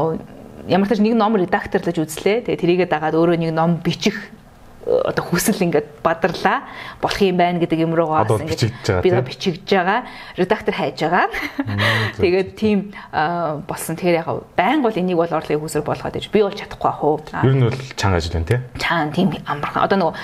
ямар 0.68 0.88
ч 0.90 0.98
нэг 0.98 1.14
ном 1.14 1.36
редакторлаж 1.36 1.97
үзлээ. 1.97 2.47
Тэгээ 2.47 2.60
тэрийгээ 2.60 2.88
дагаад 2.90 3.14
өөрөө 3.14 3.38
нэг 3.38 3.52
ном 3.55 3.78
бичих 3.82 4.16
одоо 4.86 5.24
хүсэл 5.26 5.59
ингээд 5.66 5.98
бадарлаа 5.98 6.62
болох 7.02 7.18
юм 7.18 7.36
байна 7.36 7.59
гэдэг 7.59 7.82
юм 7.82 7.94
руугаа 7.98 8.22
ингээд 8.22 9.02
би 9.02 9.10
бичигдэж 9.10 9.66
байгаа 9.66 10.06
редактор 10.38 10.74
хайж 10.78 11.02
байгаа. 11.02 11.26
Тэгээд 12.22 12.51
тийм 12.55 12.94
болсон. 13.66 13.98
Тэгэхээр 13.98 14.22
яг 14.22 14.30
байнга 14.55 14.86
бол 14.86 14.94
энийг 14.94 15.18
бол 15.18 15.26
орлогын 15.26 15.59
хүсэл 15.59 15.82
болгоод 15.82 16.22
иж 16.22 16.30
би 16.30 16.38
бол 16.38 16.55
чадахгүй 16.55 16.86
ах 16.86 17.02
уу. 17.02 17.18
Ер 17.43 17.55
нь 17.59 17.66
бол 17.66 17.82
чанга 17.98 18.22
ажил 18.22 18.38
байна 18.38 18.47
тий. 18.47 18.60
Чаан 18.78 19.10
тийм 19.10 19.34
амархан. 19.43 19.82
Одоо 19.82 19.98
нөгөө 19.98 20.14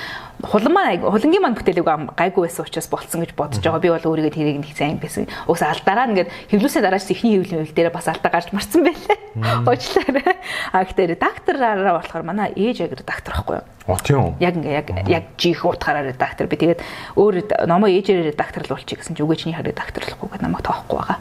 хулан 0.43 0.74
маань 0.74 1.02
хулангийн 1.06 1.43
маань 1.43 1.55
бүтээлэг 1.55 2.19
гайгүй 2.19 2.51
байсан 2.51 2.66
учраас 2.66 2.90
болцсон 2.90 3.23
гэж 3.23 3.32
бодож 3.39 3.62
байгаа. 3.62 3.78
Би 3.78 3.94
бол 3.94 4.09
өөрийгөө 4.10 4.35
тэрийг 4.35 4.59
нэг 4.59 4.74
сайн 4.74 4.98
байсан. 4.98 5.31
Уус 5.47 5.62
алдараа 5.62 6.10
ингээд 6.10 6.31
хэвлүүсээ 6.51 6.82
дараач 6.82 7.06
ихний 7.14 7.39
хэвлэл 7.39 7.62
хэвлэл 7.62 7.78
дээр 7.78 7.94
бас 7.94 8.10
алдаа 8.10 8.31
гарч 8.31 8.51
марцсан 8.51 8.82
байлээ. 8.82 9.19
Уучлаарай. 9.62 10.35
А 10.74 10.82
гэхдээ 10.82 11.14
редактораараа 11.14 11.94
болохоор 12.02 12.24
манай 12.27 12.51
ээж 12.59 12.90
яг 12.90 12.98
редактор 12.98 13.39
байхгүй 13.39 13.62
юу? 13.62 13.66
Оо 13.86 13.98
тийм. 14.02 14.35
Яг 14.43 14.55
ингээ 14.59 14.74
яг 14.78 14.89
яг 15.06 15.24
жих 15.39 15.62
утгаараа 15.62 16.10
редактор 16.10 16.47
би 16.47 16.59
тэгээд 16.59 16.82
өөр 17.19 17.66
номоо 17.66 17.90
ээжээрээ 17.90 18.35
редакторлуулчих 18.35 18.98
гэсэн 18.98 19.19
чи 19.19 19.23
үгээчний 19.23 19.55
хараа 19.55 19.74
редакторлохгүй 19.74 20.27
гэдэг 20.27 20.43
намайг 20.43 20.62
тоохгүй 20.62 20.98
байгаа. 21.02 21.19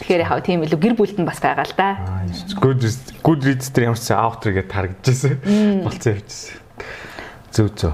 Тэгэхээр 0.00 0.24
яхаа 0.24 0.40
тийм 0.40 0.64
илүү 0.64 0.80
гэр 0.80 0.94
бүлд 0.96 1.20
нь 1.20 1.28
бас 1.28 1.40
байгаа 1.40 1.68
л 1.68 1.76
да. 1.76 2.00
Good 2.60 2.80
good 3.20 3.44
read 3.44 3.60
дээр 3.60 3.92
ямар 3.92 4.00
ч 4.00 4.08
автор 4.12 4.56
гэдээ 4.56 4.72
тарагдчихсан. 4.72 5.84
Болцсон 5.84 6.16
явчихсан. 6.16 6.67
Зөв 7.58 7.74
зөв. 7.74 7.92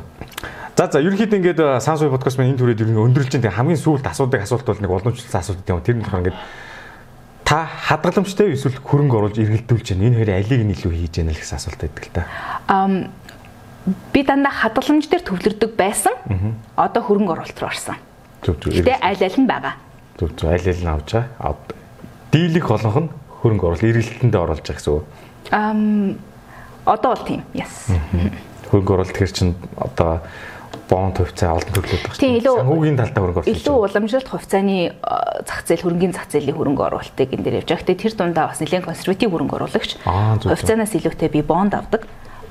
За 0.77 0.91
за 0.93 1.01
ерөнхийдөө 1.01 1.41
ингээд 1.41 1.61
Сансуй 1.81 2.13
подкаст 2.13 2.37
маань 2.37 2.53
энэ 2.53 2.61
түрээд 2.61 2.85
ер 2.85 2.91
нь 2.93 3.01
өндөрлж 3.01 3.41
байгаа 3.41 3.65
хамгийн 3.65 3.81
сүүлд 3.81 4.05
асуудаг 4.05 4.45
асуулт 4.45 4.69
бол 4.69 4.77
нэг 4.77 4.93
уламжлалсан 4.93 5.41
асуулт 5.41 5.65
юм. 5.65 5.81
Тэр 5.81 5.97
нь 5.97 6.05
болохоор 6.05 6.21
ингээд 6.21 6.39
та 7.49 7.65
хадгаламжтай 7.65 8.53
эсвэл 8.53 8.77
хөрөнгө 8.77 9.17
оруулж 9.17 9.41
эргэлдүүлж 9.41 9.97
байна. 9.97 10.05
Энэ 10.05 10.19
хоёрын 10.21 10.37
алийг 10.37 10.63
нь 10.69 10.75
илүү 10.77 10.93
хийж 10.93 11.15
яана 11.17 11.33
л 11.33 11.41
гэсэн 11.41 11.57
асуулт 11.57 11.81
байдаг 11.81 12.05
л 12.05 12.13
та. 12.13 12.23
Ам 12.69 13.09
би 14.13 14.21
дандаа 14.21 14.53
хадгаламж 14.53 15.09
дээр 15.09 15.25
төвлөрдөг 15.33 15.73
байсан. 15.81 16.13
Одоо 16.77 17.01
хөрөнгө 17.01 17.33
оруулалт 17.33 17.57
руу 17.57 17.73
орсон. 17.73 17.97
Зөв 18.45 18.61
зөв. 18.61 18.69
Гэтэ 18.69 19.01
аль 19.01 19.25
аль 19.25 19.39
нь 19.41 19.49
байгаа. 19.49 19.81
Зөв 20.21 20.37
зөв. 20.37 20.53
Аль 20.53 20.61
аль 20.61 20.85
нь 20.85 20.93
авч 20.93 21.09
байгаа. 21.17 21.57
Дийлэх 22.29 22.69
олонх 22.69 23.01
нь 23.01 23.09
хөрөнгө 23.41 23.65
оруулалт 23.65 23.89
эргэлтэндээ 23.89 24.41
оруулж 24.45 24.61
байгаа 24.61 24.77
гэсэн 24.77 24.93
үг. 24.93 25.05
Ам 25.57 26.21
одоо 26.85 27.17
бол 27.17 27.25
тийм. 27.25 27.41
Yes 27.57 27.89
хөрөнгө 28.71 28.93
оруулалт 28.95 29.19
хэр 29.19 29.33
чин 29.33 29.55
одоо 29.77 30.21
бонд 30.89 31.17
хувьцаа 31.19 31.57
олон 31.57 31.73
төрлөд 31.73 32.03
байна. 32.05 32.21
Тийм 32.21 32.37
илүү 32.39 32.55
санхүүгийн 32.61 32.99
талдаа 32.99 33.21
хөрөнгө 33.23 33.41
оруулалт. 33.41 33.55
Илүү 33.57 33.77
уламжлалт 33.85 34.29
хувьцааны 34.29 34.77
зах 35.49 35.61
зээл 35.65 35.85
хөрөнгөний 35.85 36.15
зах 36.15 36.29
зээлийн 36.29 36.57
хөрөнгө 36.59 36.83
оруулалтыг 36.85 37.31
энэ 37.33 37.45
дээр 37.45 37.59
явж 37.65 37.69
байгаа. 37.73 37.83
Гэтэ 37.85 38.03
тэр 38.05 38.15
дундаа 38.15 38.47
бас 38.53 38.61
нэлээд 38.61 38.89
консерватив 38.89 39.31
хөрөнгө 39.33 39.57
оруулагч 39.57 39.91
хувьцаанаас 40.05 40.93
илүүтэй 40.99 41.31
би 41.33 41.41
бонд 41.41 41.73
авдаг. 41.75 42.03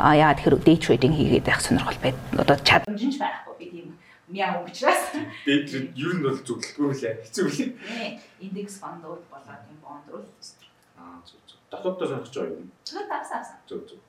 А 0.02 0.18
яагаад 0.18 0.42
тэгэхээр 0.42 0.66
day 0.66 0.78
trading 0.82 1.14
хийгээд 1.14 1.46
байх 1.46 1.62
сонирхол 1.62 2.00
байд. 2.02 2.18
Одоо 2.34 2.58
чадамж 2.66 3.02
нь 3.06 3.14
байхгүй 3.22 3.56
би 3.62 3.66
тийм 3.70 3.88
мяа 4.34 4.66
учраас. 4.66 5.14
Day 5.46 5.62
trade 5.70 5.94
ер 5.94 6.12
нь 6.18 6.24
бол 6.26 6.40
зөвлөлтгүй 6.42 6.90
лээ. 6.98 7.14
Хэцүү 7.30 7.46
лээ. 7.54 8.18
Индекс 8.42 8.82
фондууд 8.82 9.22
болоод 9.30 9.62
тийм 9.70 9.80
бонд 9.86 10.06
руу. 10.10 10.26
Аа 10.98 11.22
зөв 11.22 11.38
зөв. 11.46 11.62
Дотооддоо 11.70 12.08
сонирхож 12.10 12.34
байгаа 12.34 12.58
юм. 12.58 12.74
Зөв 12.82 13.06
тавсан. 13.06 13.46
Зөв 13.70 13.86
зөв 13.86 14.02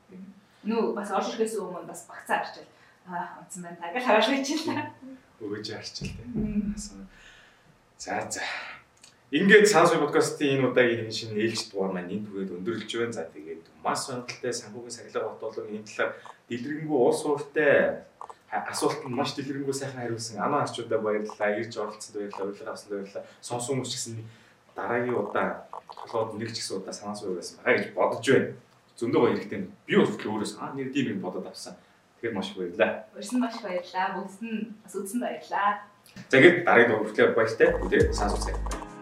нүү 0.65 0.95
бас 0.97 1.11
орж 1.13 1.35
ирэхээс 1.35 1.61
өмнө 1.61 1.89
бас 1.89 2.07
багцаа 2.09 2.41
арчил 2.41 2.69
аа 3.09 3.41
унтсан 3.41 3.63
байна 3.63 3.79
таgal 3.81 4.05
хараач 4.05 4.27
хийчихлээ. 4.33 4.81
Өгөөж 5.45 5.69
арчил 5.77 6.09
тээ. 6.09 7.05
За 7.99 8.25
за. 8.31 8.41
Ингээд 9.35 9.67
Сансуй 9.69 9.99
подкастын 9.99 10.57
энэ 10.57 10.69
удаагийн 10.71 11.05
энэ 11.05 11.13
шинэ 11.13 11.37
ээлж 11.45 11.69
дугаар 11.69 11.93
маань 11.93 12.13
энэ 12.13 12.27
түгээд 12.29 12.55
өндөрлж 12.57 12.91
байна. 12.97 13.13
За 13.13 13.25
тэгээд 13.29 13.63
мас 13.85 14.07
сонирхолтой 14.07 14.53
санхүүгийн 14.53 14.97
сахилга 14.97 15.37
ботлог 15.37 15.69
энэ 15.69 15.85
талаар 15.85 16.13
дэлгэрэнгүй 16.49 16.99
улс 17.01 17.21
хууртай 17.25 17.73
асуултанд 18.49 19.13
маш 19.13 19.35
дэлгэрэнгүй 19.35 19.75
сайхан 19.75 20.01
хариулсан 20.01 20.41
анаа 20.41 20.65
арчуудаа 20.65 21.01
баярлалаа. 21.03 21.59
Ирж 21.61 21.75
оролцсонд 21.77 22.17
баярлалаа. 22.17 22.49
Урилга 22.49 22.73
авсанд 22.73 22.93
баярлалаа. 22.95 23.25
Сонсон 23.43 23.71
хүмүүс 23.75 23.91
ч 23.91 23.95
гэсэн 23.99 24.17
дараагийн 24.79 25.19
удаа 25.19 25.49
толгойд 26.09 26.39
нэг 26.41 26.51
ч 26.55 26.63
гэсэн 26.63 26.79
удаа 26.79 26.95
санаа 26.95 27.17
сууй 27.19 27.37
байсан 27.37 27.59
байгаа 27.59 27.75
гэж 27.79 27.87
бодож 27.93 28.27
байна 28.31 28.55
зөндөө 28.99 29.21
гоё 29.21 29.35
хэрэгтэй. 29.35 29.61
Би 29.87 29.95
бас 29.99 30.15
өөрөөс 30.15 30.53
аа 30.63 30.73
нэр 30.75 30.95
тийм 30.95 31.19
юм 31.19 31.21
бодоод 31.21 31.47
авсан. 31.51 31.75
Тэгэхээр 32.21 32.35
маш 32.35 32.51
их 32.51 32.57
баярлалаа. 32.59 32.91
Урьсан 33.17 33.41
маш 33.41 33.57
баярлалаа. 33.59 34.07
Бүгд 34.17 34.41
нь 34.47 34.59
бас 34.85 34.95
үзсэн 34.95 35.21
баярлалаа. 35.21 35.71
За 36.31 36.39
ингээд 36.39 36.65
дараагийн 36.65 36.91
дугаар 36.91 37.07
хүртэл 37.11 37.35
баяртай. 37.35 37.69
Тэгээ 37.75 38.13
сайн 38.15 38.31
суцгаая. 38.31 38.94